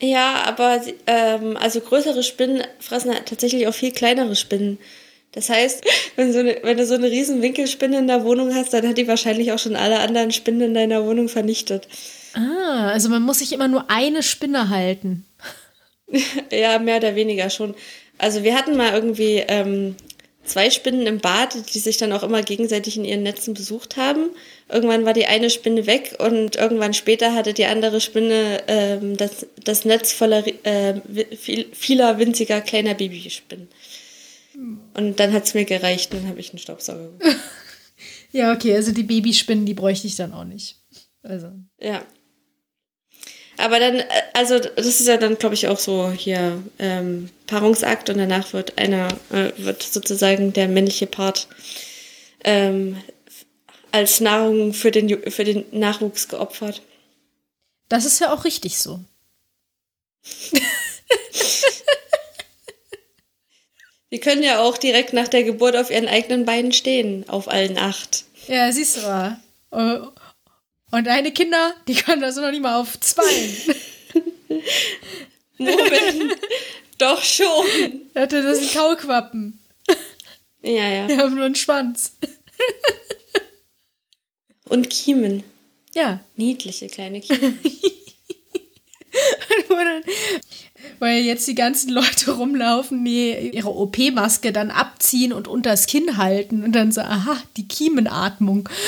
Ja, 0.00 0.42
aber 0.44 0.82
ähm, 1.06 1.56
also 1.56 1.80
größere 1.80 2.22
Spinnen 2.22 2.62
fressen 2.78 3.12
halt 3.12 3.26
tatsächlich 3.26 3.66
auch 3.66 3.74
viel 3.74 3.92
kleinere 3.92 4.34
Spinnen. 4.36 4.78
Das 5.32 5.48
heißt, 5.48 5.84
wenn, 6.16 6.32
so 6.32 6.40
eine, 6.40 6.58
wenn 6.62 6.76
du 6.76 6.86
so 6.86 6.94
eine 6.94 7.10
riesen 7.10 7.40
Winkelspinne 7.42 7.98
in 7.98 8.08
der 8.08 8.24
Wohnung 8.24 8.54
hast, 8.54 8.72
dann 8.72 8.88
hat 8.88 8.98
die 8.98 9.06
wahrscheinlich 9.06 9.52
auch 9.52 9.58
schon 9.58 9.76
alle 9.76 10.00
anderen 10.00 10.32
Spinnen 10.32 10.60
in 10.60 10.74
deiner 10.74 11.04
Wohnung 11.06 11.28
vernichtet. 11.28 11.86
Ah, 12.34 12.88
also 12.90 13.08
man 13.08 13.22
muss 13.22 13.38
sich 13.38 13.52
immer 13.52 13.68
nur 13.68 13.90
eine 13.90 14.22
Spinne 14.22 14.68
halten. 14.68 15.24
Ja, 16.50 16.80
mehr 16.80 16.96
oder 16.96 17.14
weniger 17.14 17.50
schon. 17.50 17.76
Also 18.18 18.42
wir 18.42 18.56
hatten 18.56 18.76
mal 18.76 18.92
irgendwie 18.92 19.44
ähm, 19.46 19.94
zwei 20.44 20.70
Spinnen 20.70 21.06
im 21.06 21.18
Bad, 21.18 21.72
die 21.72 21.78
sich 21.78 21.96
dann 21.98 22.12
auch 22.12 22.24
immer 22.24 22.42
gegenseitig 22.42 22.96
in 22.96 23.04
ihren 23.04 23.22
Netzen 23.22 23.54
besucht 23.54 23.96
haben. 23.96 24.30
Irgendwann 24.68 25.04
war 25.04 25.12
die 25.12 25.26
eine 25.26 25.50
Spinne 25.50 25.86
weg 25.86 26.16
und 26.18 26.56
irgendwann 26.56 26.94
später 26.94 27.34
hatte 27.34 27.54
die 27.54 27.66
andere 27.66 28.00
Spinne 28.00 28.62
ähm, 28.66 29.16
das, 29.16 29.46
das 29.64 29.84
Netz 29.84 30.12
voller 30.12 30.44
äh, 30.64 30.94
vieler 31.72 32.18
winziger 32.18 32.60
kleiner 32.60 32.94
Babyspinnen. 32.94 33.68
Und 34.94 35.18
dann 35.18 35.32
hat's 35.32 35.54
mir 35.54 35.64
gereicht, 35.64 36.12
dann 36.12 36.28
habe 36.28 36.40
ich 36.40 36.50
einen 36.50 36.58
Staubsauger. 36.58 37.10
Ja, 38.32 38.52
okay, 38.52 38.74
also 38.76 38.92
die 38.92 39.02
Babyspinnen, 39.02 39.66
die 39.66 39.74
bräuchte 39.74 40.06
ich 40.06 40.14
dann 40.16 40.32
auch 40.32 40.44
nicht. 40.44 40.76
Also. 41.22 41.50
Ja. 41.80 42.04
Aber 43.56 43.78
dann, 43.80 43.96
äh, 43.96 44.06
also 44.32 44.58
das 44.58 44.86
ist 44.86 45.06
ja 45.06 45.16
dann, 45.16 45.36
glaube 45.36 45.54
ich, 45.54 45.68
auch 45.68 45.78
so 45.78 46.10
hier 46.10 46.62
ähm, 46.78 47.28
Paarungsakt 47.46 48.08
und 48.08 48.18
danach 48.18 48.52
wird 48.52 48.78
einer, 48.78 49.08
äh, 49.30 49.50
wird 49.56 49.82
sozusagen 49.82 50.52
der 50.52 50.68
männliche 50.68 51.06
Part 51.06 51.48
ähm, 52.44 52.96
als 53.92 54.20
Nahrung 54.20 54.72
für 54.72 54.92
den, 54.92 55.30
für 55.30 55.44
den 55.44 55.64
Nachwuchs 55.72 56.28
geopfert. 56.28 56.82
Das 57.88 58.04
ist 58.04 58.20
ja 58.20 58.32
auch 58.32 58.44
richtig 58.44 58.78
so. 58.78 59.00
Die 64.12 64.18
können 64.18 64.42
ja 64.42 64.60
auch 64.60 64.76
direkt 64.76 65.12
nach 65.12 65.28
der 65.28 65.44
Geburt 65.44 65.76
auf 65.76 65.90
ihren 65.90 66.08
eigenen 66.08 66.44
Beinen 66.44 66.72
stehen, 66.72 67.28
auf 67.28 67.48
allen 67.48 67.78
acht. 67.78 68.24
Ja, 68.48 68.70
siehst 68.72 68.96
du 68.96 69.00
mal. 69.02 69.40
Äh, 69.70 69.98
Und 70.90 71.06
deine 71.06 71.32
Kinder, 71.32 71.74
die 71.86 71.94
können 71.94 72.20
das 72.20 72.36
noch 72.36 72.50
nicht 72.50 72.62
mal 72.62 72.80
auf 72.80 72.98
zwei. 72.98 73.50
Moment, 75.58 76.36
doch 76.98 77.22
schon. 77.22 77.66
Das 78.14 78.30
sind 78.30 78.72
Kaulquappen. 78.72 79.58
Ja, 80.62 80.88
ja. 80.88 81.06
Die 81.06 81.16
haben 81.16 81.34
nur 81.36 81.44
einen 81.44 81.54
Schwanz. 81.54 82.12
Und 84.68 84.90
Kiemen. 84.90 85.44
Ja. 85.94 86.20
Niedliche 86.36 86.88
kleine 86.88 87.20
Kiemen. 87.20 87.58
Weil 91.00 91.22
jetzt 91.22 91.48
die 91.48 91.56
ganzen 91.56 91.90
Leute 91.92 92.30
rumlaufen, 92.30 93.04
die 93.04 93.50
ihre 93.52 93.74
OP-Maske 93.74 94.52
dann 94.52 94.70
abziehen 94.70 95.32
und 95.32 95.48
unters 95.48 95.86
Kinn 95.86 96.16
halten 96.16 96.62
und 96.62 96.72
dann 96.72 96.92
so, 96.92 97.00
aha, 97.00 97.36
die 97.56 97.66
Kiemenatmung. 97.66 98.68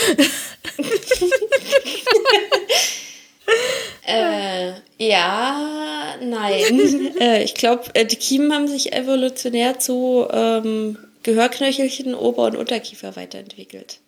Äh, 4.05 4.73
ja, 4.99 6.17
nein. 6.21 7.17
äh, 7.21 7.45
ich 7.45 7.55
glaube, 7.55 7.85
äh, 7.95 8.05
die 8.05 8.17
Kiemen 8.17 8.53
haben 8.53 8.67
sich 8.67 8.93
evolutionär 8.93 9.79
zu 9.79 10.27
ähm, 10.31 10.99
Gehörknöchelchen, 11.23 12.15
Ober- 12.15 12.47
und 12.47 12.57
Unterkiefer 12.57 13.15
weiterentwickelt. 13.15 14.01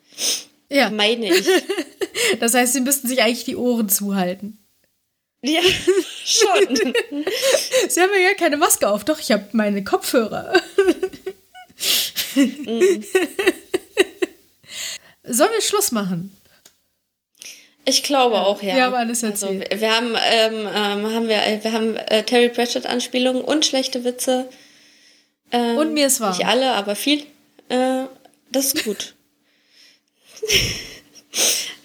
Ja, 0.68 0.90
Meine 0.90 1.26
ich. 1.28 1.46
das 2.40 2.54
heißt, 2.54 2.72
sie 2.72 2.80
müssten 2.80 3.06
sich 3.06 3.22
eigentlich 3.22 3.44
die 3.44 3.56
Ohren 3.56 3.88
zuhalten. 3.88 4.63
Ja, 5.44 5.60
schon. 6.24 6.76
Sie 7.88 8.00
haben 8.00 8.10
ja 8.18 8.28
gar 8.28 8.34
keine 8.36 8.56
Maske 8.56 8.88
auf. 8.88 9.04
Doch, 9.04 9.18
ich 9.20 9.30
habe 9.32 9.44
meine 9.52 9.84
Kopfhörer. 9.84 10.52
Sollen 15.22 15.52
wir 15.52 15.60
Schluss 15.62 15.92
machen? 15.92 16.36
Ich 17.86 18.02
glaube 18.02 18.40
auch, 18.40 18.62
ja. 18.62 18.74
Wir 18.76 18.84
haben 18.84 18.94
alles 18.94 19.22
Also, 19.22 19.46
erzählt. 19.46 19.70
wir, 19.70 19.80
wir 19.80 19.94
haben, 19.94 20.14
ähm, 20.32 20.54
ähm, 20.74 21.14
haben 21.14 21.28
wir, 21.28 21.60
wir 21.62 21.72
haben 21.72 21.96
äh, 21.96 22.22
Terry 22.22 22.48
Pratchett-Anspielungen 22.48 23.42
und 23.44 23.66
schlechte 23.66 24.04
Witze. 24.04 24.48
Ähm, 25.52 25.76
Und 25.76 25.92
mir 25.92 26.06
ist 26.06 26.20
warm. 26.20 26.36
Nicht 26.36 26.46
alle, 26.46 26.72
aber 26.72 26.96
viel. 26.96 27.26
Äh, 27.68 28.04
das 28.50 28.72
ist 28.72 28.84
gut. 28.84 29.14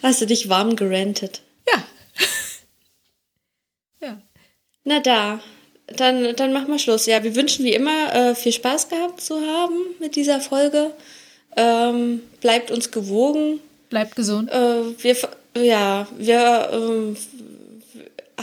Hast 0.02 0.22
du 0.22 0.26
dich 0.26 0.48
warm 0.48 0.76
gerantet? 0.78 1.42
Ja. 1.74 1.84
ja. 4.02 4.22
Na 4.84 5.00
da, 5.00 5.40
dann, 5.88 6.36
dann 6.36 6.54
machen 6.54 6.68
wir 6.68 6.80
Schluss. 6.80 7.06
Ja, 7.06 7.24
wir 7.24 7.36
wünschen 7.36 7.66
wie 7.66 7.74
immer 7.74 8.14
äh, 8.14 8.36
viel 8.36 8.52
Spaß 8.52 8.90
gehabt 8.90 9.22
zu 9.22 9.36
haben 9.36 9.76
mit 10.00 10.16
dieser 10.16 10.40
Folge. 10.40 10.92
Ähm, 11.56 12.22
bleibt 12.42 12.72
uns 12.72 12.92
gewogen. 12.92 13.60
Bleibt 13.90 14.16
gesund. 14.16 14.52
Äh, 14.52 15.04
wir, 15.04 15.16
ja, 15.58 16.08
wir 16.18 16.70
ähm, 16.72 17.18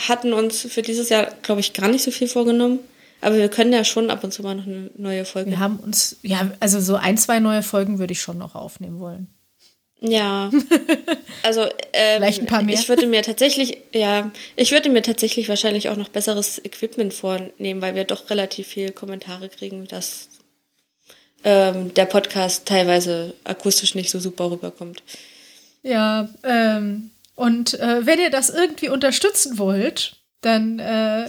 hatten 0.08 0.32
uns 0.32 0.60
für 0.62 0.82
dieses 0.82 1.08
Jahr, 1.08 1.28
glaube 1.42 1.60
ich, 1.60 1.72
gar 1.72 1.88
nicht 1.88 2.02
so 2.02 2.10
viel 2.10 2.28
vorgenommen. 2.28 2.80
Aber 3.20 3.36
wir 3.36 3.48
können 3.48 3.72
ja 3.72 3.84
schon 3.84 4.10
ab 4.10 4.22
und 4.24 4.32
zu 4.32 4.42
mal 4.42 4.54
noch 4.54 4.66
eine 4.66 4.90
neue 4.96 5.24
Folge. 5.24 5.50
Wir 5.50 5.58
haben 5.58 5.78
uns, 5.78 6.16
ja, 6.22 6.50
also 6.60 6.80
so 6.80 6.96
ein, 6.96 7.16
zwei 7.16 7.40
neue 7.40 7.62
Folgen 7.62 7.98
würde 7.98 8.12
ich 8.12 8.20
schon 8.20 8.38
noch 8.38 8.54
aufnehmen 8.54 9.00
wollen. 9.00 9.28
Ja. 10.00 10.50
Also 11.42 11.62
ähm, 11.92 12.16
Vielleicht 12.16 12.40
ein 12.40 12.46
paar 12.46 12.62
mehr. 12.62 12.74
ich 12.74 12.88
würde 12.88 13.06
mir 13.06 13.22
tatsächlich, 13.22 13.78
ja, 13.92 14.32
ich 14.56 14.72
würde 14.72 14.88
mir 14.90 15.02
tatsächlich 15.02 15.48
wahrscheinlich 15.48 15.88
auch 15.88 15.96
noch 15.96 16.08
besseres 16.08 16.58
Equipment 16.64 17.14
vornehmen, 17.14 17.80
weil 17.80 17.94
wir 17.94 18.04
doch 18.04 18.30
relativ 18.30 18.66
viel 18.66 18.90
Kommentare 18.90 19.48
kriegen, 19.48 19.86
dass 19.86 20.28
ähm, 21.44 21.94
der 21.94 22.06
Podcast 22.06 22.66
teilweise 22.66 23.34
akustisch 23.44 23.94
nicht 23.94 24.10
so 24.10 24.18
super 24.18 24.50
rüberkommt. 24.50 25.04
Ja, 25.84 26.28
ähm, 26.42 27.10
und 27.36 27.78
äh, 27.78 28.04
wenn 28.04 28.18
ihr 28.18 28.30
das 28.30 28.50
irgendwie 28.50 28.88
unterstützen 28.88 29.56
wollt, 29.58 30.16
dann, 30.40 30.80
äh, 30.80 31.26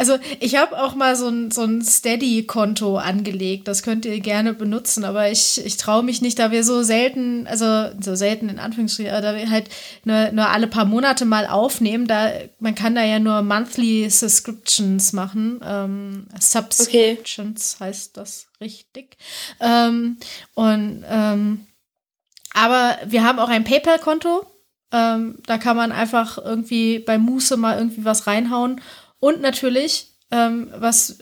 also 0.00 0.18
ich 0.40 0.56
habe 0.56 0.82
auch 0.82 0.94
mal 0.94 1.14
so 1.14 1.28
ein, 1.28 1.50
so 1.50 1.60
ein 1.60 1.82
Steady-Konto 1.84 2.96
angelegt, 2.96 3.68
das 3.68 3.82
könnt 3.82 4.06
ihr 4.06 4.18
gerne 4.20 4.54
benutzen, 4.54 5.04
aber 5.04 5.30
ich, 5.30 5.62
ich 5.62 5.76
traue 5.76 6.02
mich 6.02 6.22
nicht, 6.22 6.38
da 6.38 6.50
wir 6.50 6.64
so 6.64 6.82
selten, 6.82 7.46
also 7.46 7.90
so 8.00 8.14
selten 8.14 8.48
in 8.48 8.58
Anführungsstrichen, 8.58 9.12
aber 9.12 9.20
da 9.20 9.36
wir 9.36 9.50
halt 9.50 9.68
nur, 10.04 10.32
nur 10.32 10.48
alle 10.48 10.68
paar 10.68 10.86
Monate 10.86 11.26
mal 11.26 11.46
aufnehmen, 11.46 12.06
da 12.06 12.30
man 12.60 12.74
kann 12.74 12.94
da 12.94 13.04
ja 13.04 13.18
nur 13.18 13.42
Monthly 13.42 14.08
Subscriptions 14.08 15.12
machen, 15.12 15.60
ähm, 15.62 16.28
Subscriptions 16.40 17.76
heißt 17.78 18.16
das 18.16 18.46
richtig. 18.58 19.18
Ähm, 19.60 20.16
und 20.54 21.04
ähm, 21.10 21.66
aber 22.54 22.96
wir 23.04 23.22
haben 23.22 23.38
auch 23.38 23.50
ein 23.50 23.64
PayPal-Konto. 23.64 24.46
Ähm, 24.92 25.38
da 25.46 25.58
kann 25.58 25.76
man 25.76 25.92
einfach 25.92 26.38
irgendwie 26.38 26.98
bei 26.98 27.18
Muße 27.18 27.56
mal 27.56 27.76
irgendwie 27.76 28.04
was 28.04 28.26
reinhauen. 28.26 28.80
Und 29.20 29.40
natürlich, 29.40 30.08
ähm, 30.30 30.72
was 30.76 31.18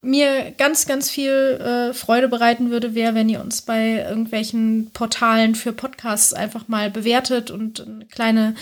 mir 0.00 0.52
ganz, 0.56 0.86
ganz 0.86 1.10
viel 1.10 1.30
äh, 1.30 1.92
Freude 1.92 2.28
bereiten 2.28 2.70
würde, 2.70 2.94
wäre, 2.94 3.14
wenn 3.14 3.28
ihr 3.28 3.40
uns 3.40 3.62
bei 3.62 4.04
irgendwelchen 4.08 4.90
Portalen 4.92 5.54
für 5.54 5.72
Podcasts 5.72 6.32
einfach 6.32 6.68
mal 6.68 6.90
bewertet 6.90 7.50
und 7.50 7.80
eine 7.80 8.06
kleine, 8.06 8.54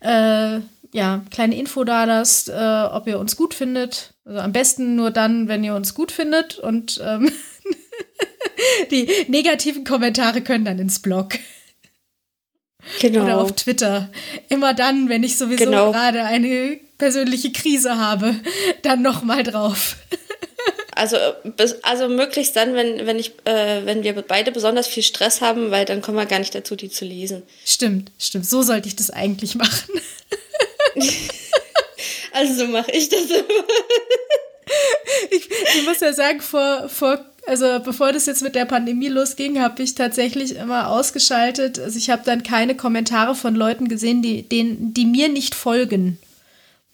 äh, 0.00 0.60
ja, 0.92 1.22
kleine 1.30 1.56
Info 1.56 1.82
da 1.84 2.04
lasst, 2.04 2.48
äh, 2.48 2.84
ob 2.92 3.08
ihr 3.08 3.18
uns 3.18 3.36
gut 3.36 3.52
findet. 3.52 4.14
Also 4.24 4.38
am 4.40 4.52
besten 4.52 4.94
nur 4.94 5.10
dann, 5.10 5.48
wenn 5.48 5.64
ihr 5.64 5.74
uns 5.74 5.94
gut 5.94 6.12
findet 6.12 6.58
und 6.58 7.00
ähm, 7.04 7.30
die 8.90 9.08
negativen 9.28 9.84
Kommentare 9.84 10.40
können 10.40 10.64
dann 10.64 10.78
ins 10.78 11.00
Blog 11.00 11.34
Genau. 13.00 13.24
oder 13.24 13.38
auf 13.38 13.52
Twitter. 13.52 14.10
Immer 14.48 14.72
dann, 14.72 15.08
wenn 15.08 15.24
ich 15.24 15.36
sowieso 15.36 15.64
Genau. 15.64 15.90
gerade 15.90 16.22
eine 16.22 16.78
persönliche 16.98 17.52
Krise 17.52 17.98
habe, 17.98 18.34
dann 18.82 19.02
noch 19.02 19.22
mal 19.22 19.42
drauf. 19.42 19.96
Also, 20.94 21.18
also 21.82 22.08
möglichst 22.08 22.56
dann, 22.56 22.72
wenn, 22.72 23.06
wenn 23.06 23.18
ich, 23.18 23.32
äh, 23.44 23.84
wenn 23.84 24.02
wir 24.02 24.14
beide 24.14 24.50
besonders 24.50 24.86
viel 24.86 25.02
Stress 25.02 25.42
haben, 25.42 25.70
weil 25.70 25.84
dann 25.84 26.00
kommen 26.00 26.16
wir 26.16 26.24
gar 26.24 26.38
nicht 26.38 26.54
dazu, 26.54 26.74
die 26.74 26.88
zu 26.88 27.04
lesen. 27.04 27.42
Stimmt, 27.66 28.12
stimmt. 28.18 28.46
So 28.46 28.62
sollte 28.62 28.88
ich 28.88 28.96
das 28.96 29.10
eigentlich 29.10 29.56
machen. 29.56 30.00
Also 32.36 32.54
so 32.54 32.66
mache 32.66 32.90
ich 32.90 33.08
das 33.08 33.24
immer. 33.24 33.64
ich, 35.30 35.48
ich 35.48 35.86
muss 35.86 36.00
ja 36.00 36.12
sagen, 36.12 36.42
vor, 36.42 36.86
vor 36.88 37.24
also 37.46 37.80
bevor 37.80 38.12
das 38.12 38.26
jetzt 38.26 38.42
mit 38.42 38.54
der 38.54 38.66
Pandemie 38.66 39.08
losging, 39.08 39.60
habe 39.60 39.82
ich 39.82 39.94
tatsächlich 39.94 40.56
immer 40.56 40.90
ausgeschaltet. 40.90 41.78
Also 41.78 41.96
ich 41.96 42.10
habe 42.10 42.22
dann 42.26 42.42
keine 42.42 42.74
Kommentare 42.74 43.34
von 43.34 43.54
Leuten 43.54 43.88
gesehen, 43.88 44.20
die, 44.20 44.42
denen, 44.42 44.92
die 44.92 45.06
mir 45.06 45.28
nicht 45.28 45.54
folgen. 45.54 46.18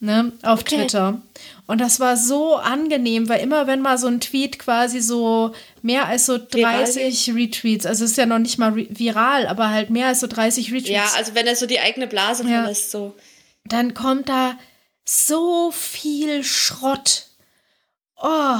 Ne, 0.04 0.32
auf 0.42 0.62
okay. 0.62 0.78
Twitter. 0.78 1.22
Und 1.68 1.80
das 1.80 2.00
war 2.00 2.16
so 2.16 2.56
angenehm, 2.56 3.28
weil 3.28 3.40
immer 3.40 3.68
wenn 3.68 3.80
mal 3.80 3.98
so 3.98 4.08
ein 4.08 4.18
Tweet 4.18 4.58
quasi 4.58 5.00
so 5.00 5.54
mehr 5.80 6.06
als 6.06 6.26
so 6.26 6.38
30 6.38 7.28
viral. 7.28 7.40
Retweets, 7.40 7.86
also 7.86 8.04
ist 8.04 8.16
ja 8.16 8.26
noch 8.26 8.40
nicht 8.40 8.58
mal 8.58 8.74
viral, 8.74 9.46
aber 9.46 9.70
halt 9.70 9.90
mehr 9.90 10.08
als 10.08 10.18
so 10.18 10.26
30 10.26 10.72
Retweets. 10.72 10.90
Ja, 10.90 11.08
also 11.16 11.36
wenn 11.36 11.46
er 11.46 11.54
so 11.54 11.66
die 11.66 11.78
eigene 11.78 12.08
Blase 12.08 12.42
ja. 12.42 12.62
verlässt, 12.62 12.90
so. 12.90 13.14
Dann 13.64 13.94
kommt 13.94 14.28
da 14.28 14.58
so 15.04 15.70
viel 15.70 16.42
Schrott. 16.42 17.26
Oh, 18.16 18.58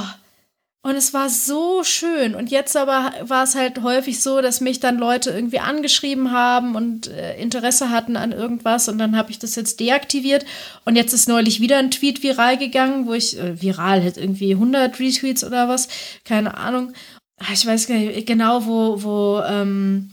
und 0.85 0.97
es 0.97 1.13
war 1.13 1.29
so 1.29 1.85
schön. 1.85 2.35
Und 2.35 2.51
jetzt 2.51 2.75
aber 2.75 3.13
war 3.21 3.45
es 3.45 3.55
halt 3.55 3.81
häufig 3.83 4.21
so, 4.21 4.41
dass 4.41 4.59
mich 4.59 4.81
dann 4.81 4.97
Leute 4.97 5.31
irgendwie 5.31 5.59
angeschrieben 5.59 6.31
haben 6.31 6.75
und 6.75 7.07
äh, 7.07 7.39
Interesse 7.41 7.89
hatten 7.89 8.17
an 8.17 8.33
irgendwas. 8.33 8.89
Und 8.89 8.97
dann 8.97 9.15
habe 9.15 9.31
ich 9.31 9.39
das 9.39 9.55
jetzt 9.55 9.79
deaktiviert. 9.79 10.45
Und 10.83 10.97
jetzt 10.97 11.13
ist 11.13 11.29
neulich 11.29 11.61
wieder 11.61 11.77
ein 11.77 11.89
Tweet 11.89 12.21
viral 12.21 12.57
gegangen, 12.57 13.07
wo 13.07 13.13
ich, 13.13 13.39
äh, 13.39 13.61
viral, 13.61 14.03
hat 14.03 14.17
irgendwie 14.17 14.51
100 14.55 14.99
Retweets 14.99 15.45
oder 15.45 15.69
was, 15.69 15.87
keine 16.25 16.57
Ahnung. 16.57 16.91
Ah, 17.39 17.53
ich 17.53 17.65
weiß 17.65 17.87
gar 17.87 17.95
nicht 17.95 18.27
genau, 18.27 18.65
wo, 18.65 19.03
wo, 19.03 19.41
ähm, 19.47 20.12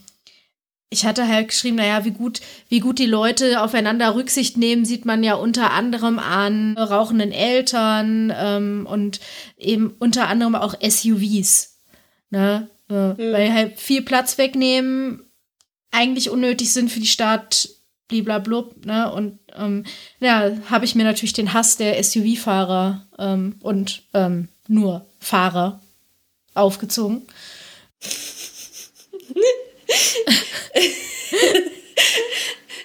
ich 0.91 1.07
hatte 1.07 1.29
halt 1.29 1.49
geschrieben, 1.49 1.77
naja, 1.77 2.05
wie 2.05 2.11
gut, 2.11 2.41
wie 2.69 2.81
gut 2.81 2.99
die 2.99 3.07
Leute 3.07 3.63
aufeinander 3.63 4.17
Rücksicht 4.17 4.57
nehmen, 4.57 4.85
sieht 4.85 5.05
man 5.05 5.23
ja 5.23 5.35
unter 5.35 5.71
anderem 5.71 6.19
an 6.19 6.77
rauchenden 6.77 7.31
Eltern 7.31 8.33
ähm, 8.37 8.87
und 8.91 9.21
eben 9.57 9.95
unter 10.01 10.29
anderem 10.29 10.57
auch 10.57 10.75
SUVs. 10.83 11.79
Ne? 12.31 12.69
Äh, 12.91 12.95
mhm. 12.95 13.17
Weil 13.19 13.53
halt 13.53 13.79
viel 13.79 14.03
Platz 14.03 14.37
wegnehmen, 14.37 15.23
eigentlich 15.93 16.29
unnötig 16.29 16.73
sind 16.73 16.91
für 16.91 17.01
die 17.01 17.07
Stadt, 17.07 17.69
bliblablub, 18.09 18.85
ne? 18.85 19.13
Und 19.13 19.39
ähm, 19.57 19.85
ja, 20.19 20.51
habe 20.69 20.85
ich 20.85 20.97
mir 20.97 21.05
natürlich 21.05 21.33
den 21.33 21.53
Hass 21.53 21.77
der 21.77 22.03
SUV-Fahrer 22.03 23.07
ähm, 23.19 23.57
und 23.61 24.03
ähm, 24.15 24.49
nur 24.67 25.07
Fahrer 25.21 25.81
aufgezogen. 26.55 27.23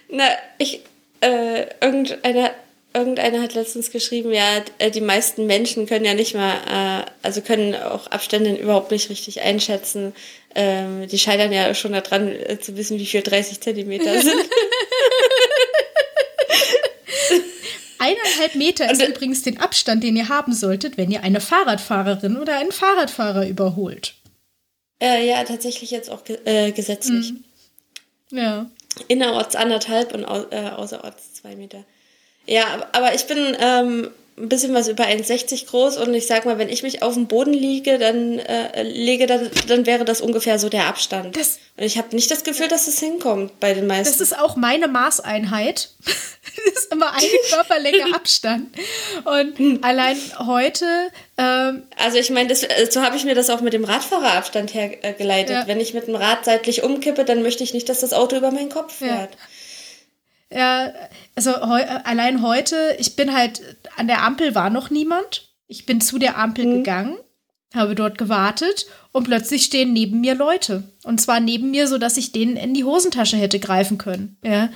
Na, 0.09 0.29
ich, 0.57 0.81
äh, 1.21 1.65
irgendeiner, 1.81 2.51
irgendeiner 2.93 3.41
hat 3.41 3.53
letztens 3.53 3.91
geschrieben, 3.91 4.31
ja, 4.31 4.63
äh, 4.79 4.91
die 4.91 5.01
meisten 5.01 5.45
Menschen 5.45 5.85
können 5.87 6.05
ja 6.05 6.13
nicht 6.13 6.35
mal, 6.35 6.53
äh, 6.69 7.05
also 7.21 7.41
können 7.41 7.75
auch 7.75 8.07
Abstände 8.07 8.55
überhaupt 8.55 8.91
nicht 8.91 9.09
richtig 9.09 9.41
einschätzen. 9.41 10.13
Ähm, 10.53 11.07
die 11.07 11.19
scheitern 11.19 11.51
ja 11.51 11.73
schon 11.73 11.91
daran, 11.93 12.29
äh, 12.29 12.59
zu 12.59 12.77
wissen, 12.77 12.97
wie 12.97 13.05
viel 13.05 13.21
30 13.21 13.59
Zentimeter 13.59 14.21
sind. 14.21 14.39
Eineinhalb 17.99 18.55
Meter 18.55 18.91
ist 18.91 19.01
übrigens 19.01 19.41
den 19.41 19.59
Abstand, 19.59 20.03
den 20.03 20.15
ihr 20.15 20.29
haben 20.29 20.53
solltet, 20.53 20.97
wenn 20.97 21.09
ihr 21.11 21.23
eine 21.23 21.41
Fahrradfahrerin 21.41 22.37
oder 22.37 22.57
einen 22.57 22.71
Fahrradfahrer 22.71 23.47
überholt. 23.47 24.13
Äh, 25.01 25.27
ja, 25.27 25.43
tatsächlich 25.43 25.91
jetzt 25.91 26.09
auch 26.09 26.23
ge 26.23 26.37
äh, 26.45 26.71
gesetzlich. 26.71 27.33
Mhm. 27.33 27.43
Ja. 28.37 28.69
Innerorts 29.07 29.55
anderthalb 29.55 30.13
und 30.13 30.25
au 30.25 30.45
äh, 30.51 30.69
außerorts 30.69 31.33
zwei 31.33 31.55
Meter. 31.55 31.83
Ja, 32.45 32.87
aber 32.93 33.13
ich 33.13 33.25
bin 33.25 33.57
ähm, 33.59 34.11
ein 34.37 34.49
bisschen 34.49 34.73
was 34.73 34.87
über 34.87 35.05
1,60 35.05 35.67
groß 35.67 35.97
und 35.97 36.13
ich 36.13 36.27
sag 36.27 36.45
mal, 36.45 36.57
wenn 36.57 36.69
ich 36.69 36.83
mich 36.83 37.01
auf 37.01 37.13
den 37.13 37.27
Boden 37.27 37.53
liege, 37.53 37.97
dann 37.97 38.39
äh, 38.39 38.83
lege, 38.83 39.27
dann, 39.27 39.49
dann 39.67 39.85
wäre 39.85 40.05
das 40.05 40.21
ungefähr 40.21 40.59
so 40.59 40.69
der 40.69 40.87
Abstand. 40.87 41.35
Das, 41.37 41.59
und 41.77 41.83
ich 41.83 41.97
habe 41.97 42.13
nicht 42.15 42.29
das 42.29 42.43
Gefühl, 42.43 42.67
dass 42.67 42.87
es 42.87 42.99
hinkommt 42.99 43.59
bei 43.59 43.73
den 43.73 43.87
meisten. 43.87 44.11
Das 44.11 44.21
ist 44.21 44.37
auch 44.37 44.55
meine 44.55 44.87
Maßeinheit. 44.87 45.89
Das 46.65 46.73
ist 46.83 46.91
immer 46.91 47.13
eine 47.13 47.27
Körperlänge 47.49 48.13
Abstand. 48.15 48.75
Und 49.23 49.57
hm. 49.57 49.79
allein 49.81 50.17
heute. 50.45 50.85
Ähm, 51.37 51.83
also 51.97 52.17
ich 52.17 52.29
meine, 52.29 52.51
äh, 52.51 52.91
so 52.91 53.01
habe 53.01 53.15
ich 53.15 53.25
mir 53.25 53.35
das 53.35 53.49
auch 53.49 53.61
mit 53.61 53.73
dem 53.73 53.83
Radfahrerabstand 53.83 54.73
hergeleitet. 54.73 55.55
Ja. 55.55 55.67
Wenn 55.67 55.79
ich 55.79 55.93
mit 55.93 56.07
dem 56.07 56.15
Rad 56.15 56.45
seitlich 56.45 56.83
umkippe, 56.83 57.25
dann 57.25 57.41
möchte 57.41 57.63
ich 57.63 57.73
nicht, 57.73 57.89
dass 57.89 58.01
das 58.01 58.13
Auto 58.13 58.35
über 58.35 58.51
meinen 58.51 58.69
Kopf 58.69 58.97
fährt. 58.97 59.33
Ja. 59.33 59.39
Ja, 60.51 60.93
also 61.35 61.51
heu, 61.51 61.83
allein 62.03 62.41
heute, 62.41 62.95
ich 62.99 63.15
bin 63.15 63.35
halt, 63.35 63.61
an 63.97 64.07
der 64.07 64.23
Ampel 64.23 64.55
war 64.55 64.69
noch 64.69 64.89
niemand. 64.89 65.49
Ich 65.67 65.85
bin 65.85 66.01
zu 66.01 66.19
der 66.19 66.37
Ampel 66.37 66.65
mhm. 66.65 66.71
gegangen, 66.77 67.17
habe 67.73 67.95
dort 67.95 68.17
gewartet 68.17 68.85
und 69.11 69.25
plötzlich 69.25 69.65
stehen 69.65 69.91
neben 69.91 70.21
mir 70.21 70.35
Leute. 70.35 70.83
Und 71.03 71.19
zwar 71.19 71.39
neben 71.39 71.71
mir, 71.71 71.87
so 71.87 71.97
dass 71.97 72.17
ich 72.17 72.31
denen 72.31 72.57
in 72.57 72.73
die 72.73 72.83
Hosentasche 72.83 73.37
hätte 73.37 73.59
greifen 73.59 73.97
können. 73.97 74.37
Ja, 74.43 74.69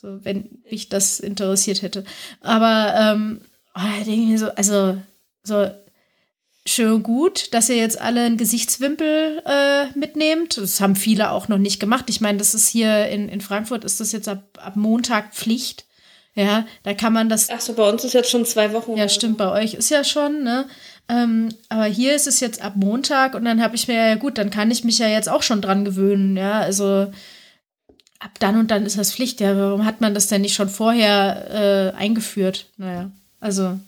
so 0.00 0.24
wenn 0.24 0.62
mich 0.70 0.88
das 0.88 1.18
interessiert 1.18 1.82
hätte. 1.82 2.04
Aber 2.40 2.94
ähm, 2.96 3.40
oh, 3.74 4.04
denke 4.04 4.22
ich 4.22 4.28
mir 4.28 4.38
so, 4.38 4.50
also 4.50 4.96
so 5.42 5.68
schön 6.66 7.02
gut, 7.02 7.52
dass 7.52 7.68
ihr 7.68 7.76
jetzt 7.76 8.00
alle 8.00 8.22
einen 8.22 8.36
Gesichtswimpel 8.36 9.42
äh, 9.44 9.86
mitnehmt. 9.98 10.56
Das 10.56 10.80
haben 10.80 10.94
viele 10.94 11.32
auch 11.32 11.48
noch 11.48 11.58
nicht 11.58 11.80
gemacht. 11.80 12.04
Ich 12.08 12.20
meine, 12.20 12.38
das 12.38 12.54
ist 12.54 12.68
hier 12.68 13.08
in, 13.08 13.28
in 13.28 13.40
Frankfurt, 13.40 13.84
ist 13.84 14.00
das 14.00 14.12
jetzt 14.12 14.28
ab, 14.28 14.44
ab 14.62 14.76
Montag 14.76 15.34
Pflicht. 15.34 15.86
Ja, 16.34 16.66
da 16.84 16.94
kann 16.94 17.12
man 17.12 17.28
das. 17.28 17.48
Ach 17.50 17.60
so, 17.60 17.72
bei 17.72 17.88
uns 17.88 18.04
ist 18.04 18.12
jetzt 18.12 18.30
schon 18.30 18.46
zwei 18.46 18.72
Wochen. 18.72 18.96
Ja, 18.96 19.08
stimmt, 19.08 19.38
bei 19.38 19.50
euch 19.50 19.74
ist 19.74 19.90
ja 19.90 20.04
schon, 20.04 20.44
ne? 20.44 20.68
Ähm, 21.08 21.48
aber 21.68 21.86
hier 21.86 22.14
ist 22.14 22.28
es 22.28 22.38
jetzt 22.38 22.62
ab 22.62 22.74
Montag 22.76 23.34
und 23.34 23.44
dann 23.44 23.60
habe 23.60 23.74
ich 23.74 23.88
mir 23.88 23.96
ja 23.96 24.14
gut, 24.14 24.38
dann 24.38 24.50
kann 24.50 24.70
ich 24.70 24.84
mich 24.84 24.98
ja 24.98 25.08
jetzt 25.08 25.28
auch 25.28 25.42
schon 25.42 25.60
dran 25.60 25.84
gewöhnen, 25.84 26.36
ja. 26.36 26.60
Also 26.60 27.10
ab 28.18 28.32
dann 28.40 28.58
und 28.58 28.70
dann 28.70 28.86
ist 28.86 28.98
das 28.98 29.12
Pflicht. 29.12 29.40
Ja, 29.40 29.56
warum 29.56 29.84
hat 29.84 30.00
man 30.00 30.14
das 30.14 30.28
denn 30.28 30.42
nicht 30.42 30.54
schon 30.54 30.68
vorher 30.68 31.92
äh, 31.94 31.96
eingeführt? 31.96 32.66
Naja, 32.76 33.10
also 33.40 33.78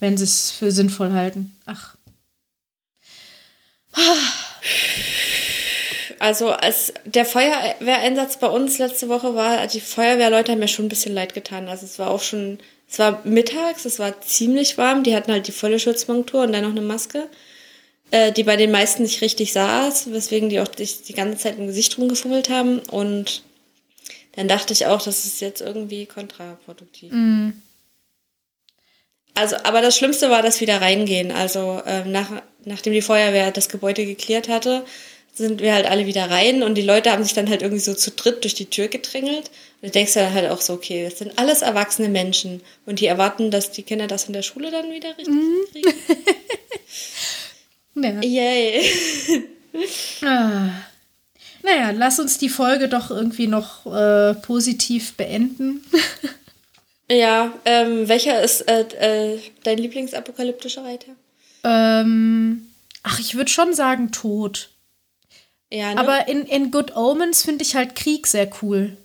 wenn 0.00 0.16
sie 0.16 0.24
es 0.24 0.50
für 0.50 0.70
sinnvoll 0.70 1.12
halten. 1.12 1.56
Ach. 1.66 1.96
Also 6.18 6.50
als 6.50 6.92
der 7.04 7.24
Feuerwehreinsatz 7.24 8.38
bei 8.38 8.46
uns 8.48 8.78
letzte 8.78 9.08
Woche 9.08 9.34
war, 9.34 9.66
die 9.66 9.80
Feuerwehrleute 9.80 10.52
haben 10.52 10.58
mir 10.58 10.68
schon 10.68 10.86
ein 10.86 10.90
bisschen 10.90 11.14
leid 11.14 11.34
getan. 11.34 11.68
Also 11.68 11.84
es 11.84 11.98
war 11.98 12.10
auch 12.10 12.22
schon, 12.22 12.58
es 12.88 12.98
war 12.98 13.20
mittags, 13.24 13.84
es 13.84 13.98
war 13.98 14.20
ziemlich 14.20 14.78
warm, 14.78 15.02
die 15.02 15.14
hatten 15.14 15.32
halt 15.32 15.48
die 15.48 15.52
volle 15.52 15.78
Schutzmontur 15.78 16.42
und 16.42 16.52
dann 16.52 16.62
noch 16.64 16.70
eine 16.70 16.80
Maske, 16.80 17.28
äh, 18.10 18.32
die 18.32 18.44
bei 18.44 18.56
den 18.56 18.70
meisten 18.70 19.02
nicht 19.02 19.20
richtig 19.20 19.52
saß, 19.52 20.12
weswegen 20.12 20.48
die 20.48 20.60
auch 20.60 20.68
die, 20.68 20.88
die 21.06 21.12
ganze 21.12 21.38
Zeit 21.38 21.58
im 21.58 21.66
Gesicht 21.66 21.98
rumgefummelt 21.98 22.48
haben. 22.48 22.78
Und 22.78 23.42
dann 24.36 24.48
dachte 24.48 24.72
ich 24.72 24.86
auch, 24.86 25.02
das 25.02 25.24
ist 25.24 25.40
jetzt 25.40 25.60
irgendwie 25.60 26.06
kontraproduktiv. 26.06 27.12
Mm. 27.12 27.50
Also, 29.34 29.56
aber 29.64 29.80
das 29.80 29.96
Schlimmste 29.96 30.30
war 30.30 30.42
das 30.42 30.60
wieder 30.60 30.80
reingehen. 30.80 31.32
Also 31.32 31.82
ähm, 31.86 32.12
nach, 32.12 32.30
nachdem 32.64 32.92
die 32.92 33.02
Feuerwehr 33.02 33.50
das 33.50 33.68
Gebäude 33.68 34.06
geklärt 34.06 34.48
hatte, 34.48 34.84
sind 35.32 35.60
wir 35.60 35.74
halt 35.74 35.86
alle 35.86 36.06
wieder 36.06 36.30
rein 36.30 36.62
und 36.62 36.76
die 36.76 36.82
Leute 36.82 37.10
haben 37.10 37.24
sich 37.24 37.34
dann 37.34 37.50
halt 37.50 37.62
irgendwie 37.62 37.82
so 37.82 37.94
zu 37.94 38.12
dritt 38.12 38.44
durch 38.44 38.54
die 38.54 38.70
Tür 38.70 38.86
gedrängelt. 38.86 39.50
Und 39.82 39.88
du 39.88 39.90
denkst 39.90 40.14
dann 40.14 40.32
halt 40.32 40.48
auch 40.50 40.60
so, 40.60 40.74
okay, 40.74 41.04
das 41.04 41.18
sind 41.18 41.36
alles 41.38 41.62
erwachsene 41.62 42.08
Menschen 42.08 42.62
und 42.86 43.00
die 43.00 43.06
erwarten, 43.06 43.50
dass 43.50 43.72
die 43.72 43.82
Kinder 43.82 44.06
das 44.06 44.26
in 44.26 44.32
der 44.32 44.42
Schule 44.42 44.70
dann 44.70 44.92
wieder 44.92 45.18
richtig 45.18 45.34
mhm. 45.34 45.66
kriegen. 45.72 45.92
ja. 48.22 48.22
Yay. 48.22 48.90
ah. 50.22 50.70
Naja, 51.64 51.92
lass 51.92 52.20
uns 52.20 52.36
die 52.36 52.50
Folge 52.50 52.88
doch 52.88 53.10
irgendwie 53.10 53.46
noch 53.46 53.86
äh, 53.86 54.34
positiv 54.34 55.14
beenden. 55.14 55.82
ja, 57.10 57.54
ähm, 57.64 58.06
welcher 58.06 58.42
ist 58.42 58.60
äh, 58.68 58.82
äh, 58.82 59.40
dein 59.62 59.78
Lieblingsapokalyptischer 59.78 60.84
Reiter? 60.84 61.12
Ähm, 61.64 62.66
ach, 63.02 63.18
ich 63.18 63.34
würde 63.34 63.50
schon 63.50 63.72
sagen 63.72 64.12
Tod. 64.12 64.68
Ja, 65.72 65.94
ne? 65.94 66.00
Aber 66.00 66.28
in, 66.28 66.42
in 66.42 66.70
Good 66.70 66.94
Omens 66.94 67.42
finde 67.42 67.64
ich 67.64 67.74
halt 67.74 67.96
Krieg 67.96 68.26
sehr 68.26 68.50
cool. 68.60 68.98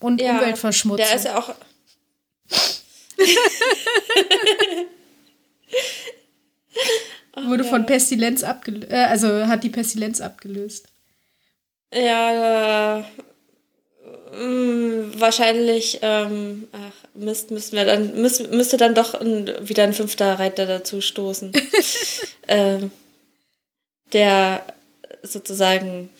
Und 0.00 0.20
ja, 0.20 0.32
Umweltverschmutzung. 0.32 1.06
Der 1.06 1.14
ist 1.14 1.26
ja 1.26 1.38
auch. 1.38 1.54
Wurde 7.46 7.62
von 7.62 7.86
Pestilenz 7.86 8.42
abgelöst. 8.42 8.90
Äh, 8.90 9.04
also 9.04 9.46
hat 9.46 9.62
die 9.62 9.70
Pestilenz 9.70 10.20
abgelöst. 10.20 10.88
Ja, 11.92 13.00
äh, 13.00 13.04
mh, 14.34 15.20
wahrscheinlich, 15.20 15.98
ähm, 16.02 16.68
ach, 16.72 16.92
Mist, 17.14 17.50
müssen 17.50 17.76
wir 17.76 17.84
dann, 17.84 18.20
müß, 18.20 18.48
müsste 18.50 18.78
dann 18.78 18.94
doch 18.94 19.14
ein, 19.14 19.50
wieder 19.60 19.84
ein 19.84 19.92
fünfter 19.92 20.38
Reiter 20.38 20.66
dazu 20.66 21.00
stoßen. 21.00 21.52
ähm, 22.48 22.90
der 24.12 24.64
sozusagen 25.22 26.10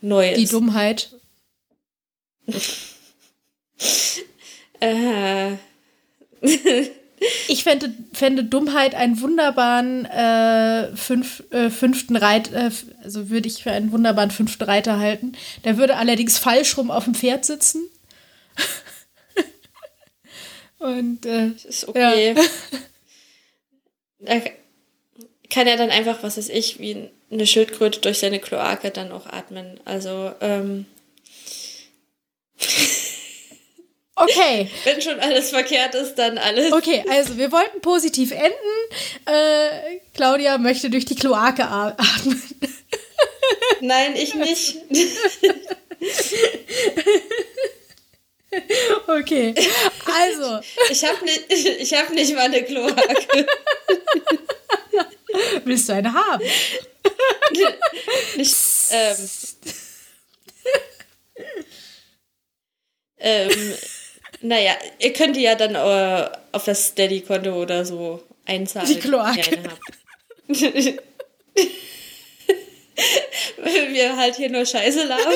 neu 0.00 0.30
ist. 0.30 0.38
Die 0.38 0.46
Dummheit. 0.46 1.10
äh. 4.80 5.52
ich 7.48 7.64
fände, 7.64 7.92
fände 8.12 8.44
Dummheit 8.44 8.94
einen 8.94 9.20
wunderbaren 9.20 10.04
äh, 10.04 10.94
fünf, 10.94 11.42
äh, 11.50 11.70
fünften 11.70 12.16
Reiter, 12.16 12.66
äh, 12.66 12.70
also 13.02 13.30
würde 13.30 13.48
ich 13.48 13.62
für 13.62 13.72
einen 13.72 13.90
wunderbaren 13.90 14.30
fünften 14.30 14.64
Reiter 14.64 14.98
halten. 14.98 15.32
Der 15.64 15.78
würde 15.78 15.96
allerdings 15.96 16.38
falsch 16.38 16.76
rum 16.76 16.90
auf 16.90 17.04
dem 17.04 17.14
Pferd 17.14 17.44
sitzen. 17.44 17.88
Und 20.78 21.26
äh, 21.26 21.50
Das 21.50 21.64
ist 21.64 21.88
okay. 21.88 22.34
Ja. 22.36 22.42
Da 24.20 24.40
kann 25.48 25.68
er 25.68 25.76
dann 25.76 25.90
einfach, 25.90 26.24
was 26.24 26.38
weiß 26.38 26.48
ich, 26.48 26.80
wie 26.80 27.08
eine 27.30 27.46
Schildkröte 27.46 28.00
durch 28.00 28.18
seine 28.18 28.40
Kloake 28.40 28.90
dann 28.90 29.12
auch 29.12 29.26
atmen. 29.26 29.78
Also, 29.84 30.32
ähm, 30.40 30.86
okay. 34.18 34.70
wenn 34.84 35.00
schon 35.00 35.18
alles 35.20 35.50
verkehrt 35.50 35.94
ist, 35.94 36.14
dann 36.14 36.38
alles. 36.38 36.72
Okay, 36.72 37.04
also 37.10 37.36
wir 37.36 37.52
wollten 37.52 37.80
positiv 37.80 38.30
enden. 38.30 38.52
Äh, 39.26 40.00
Claudia 40.14 40.58
möchte 40.58 40.90
durch 40.90 41.04
die 41.04 41.14
Kloake 41.14 41.64
atmen. 41.64 42.42
Nein, 43.80 44.16
ich 44.16 44.34
nicht. 44.34 44.78
Okay, 49.06 49.54
also 50.06 50.60
Ich 50.90 51.04
habe 51.04 51.22
nicht, 51.22 51.52
ich 51.52 51.92
hab 51.92 52.08
nicht 52.10 52.34
mal 52.34 52.44
eine 52.44 52.62
Kloake. 52.62 53.46
willst 55.64 55.88
du 55.88 55.92
eine 55.92 56.14
haben? 56.14 56.42
Nicht, 58.36 58.56
ähm, 58.90 59.28
ähm, 63.18 63.74
naja, 64.40 64.72
ihr 64.98 65.12
könnt 65.12 65.36
die 65.36 65.42
ja 65.42 65.54
dann 65.54 65.74
äh, 65.74 66.30
auf 66.52 66.64
das 66.64 66.86
Steady-Konto 66.88 67.50
oder 67.60 67.84
so 67.84 68.22
einzahlen. 68.46 68.88
Die 68.88 68.98
Kloake. 68.98 69.62
Weil 73.58 73.92
wir 73.92 74.16
halt 74.16 74.36
hier 74.36 74.50
nur 74.50 74.64
Scheiße 74.64 75.04
labern. 75.04 75.34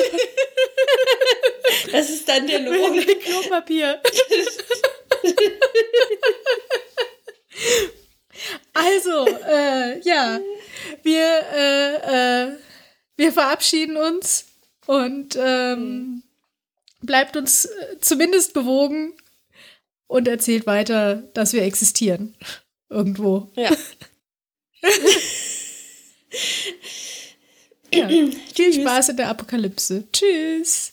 Das 1.91 2.09
ist 2.09 2.27
dann 2.27 2.47
der 2.47 2.59
Lohn. 2.59 3.05
Klopapier. 3.23 4.01
also, 8.73 9.27
äh, 9.47 9.99
ja, 10.01 10.39
wir, 11.03 11.45
äh, 11.53 11.95
äh, 11.95 12.57
wir 13.15 13.31
verabschieden 13.31 13.97
uns 13.97 14.45
und 14.85 15.37
ähm, 15.39 16.23
bleibt 17.05 17.37
uns 17.37 17.65
äh, 17.65 17.99
zumindest 17.99 18.53
bewogen 18.53 19.13
und 20.07 20.27
erzählt 20.27 20.65
weiter, 20.65 21.23
dass 21.33 21.53
wir 21.53 21.63
existieren. 21.63 22.35
Irgendwo. 22.89 23.51
Ja. 23.55 23.71
Ja. 27.93 28.07
Viel 28.07 28.73
Spaß 28.73 29.09
in 29.09 29.17
der 29.17 29.29
Apokalypse. 29.29 30.07
Tschüss. 30.11 30.92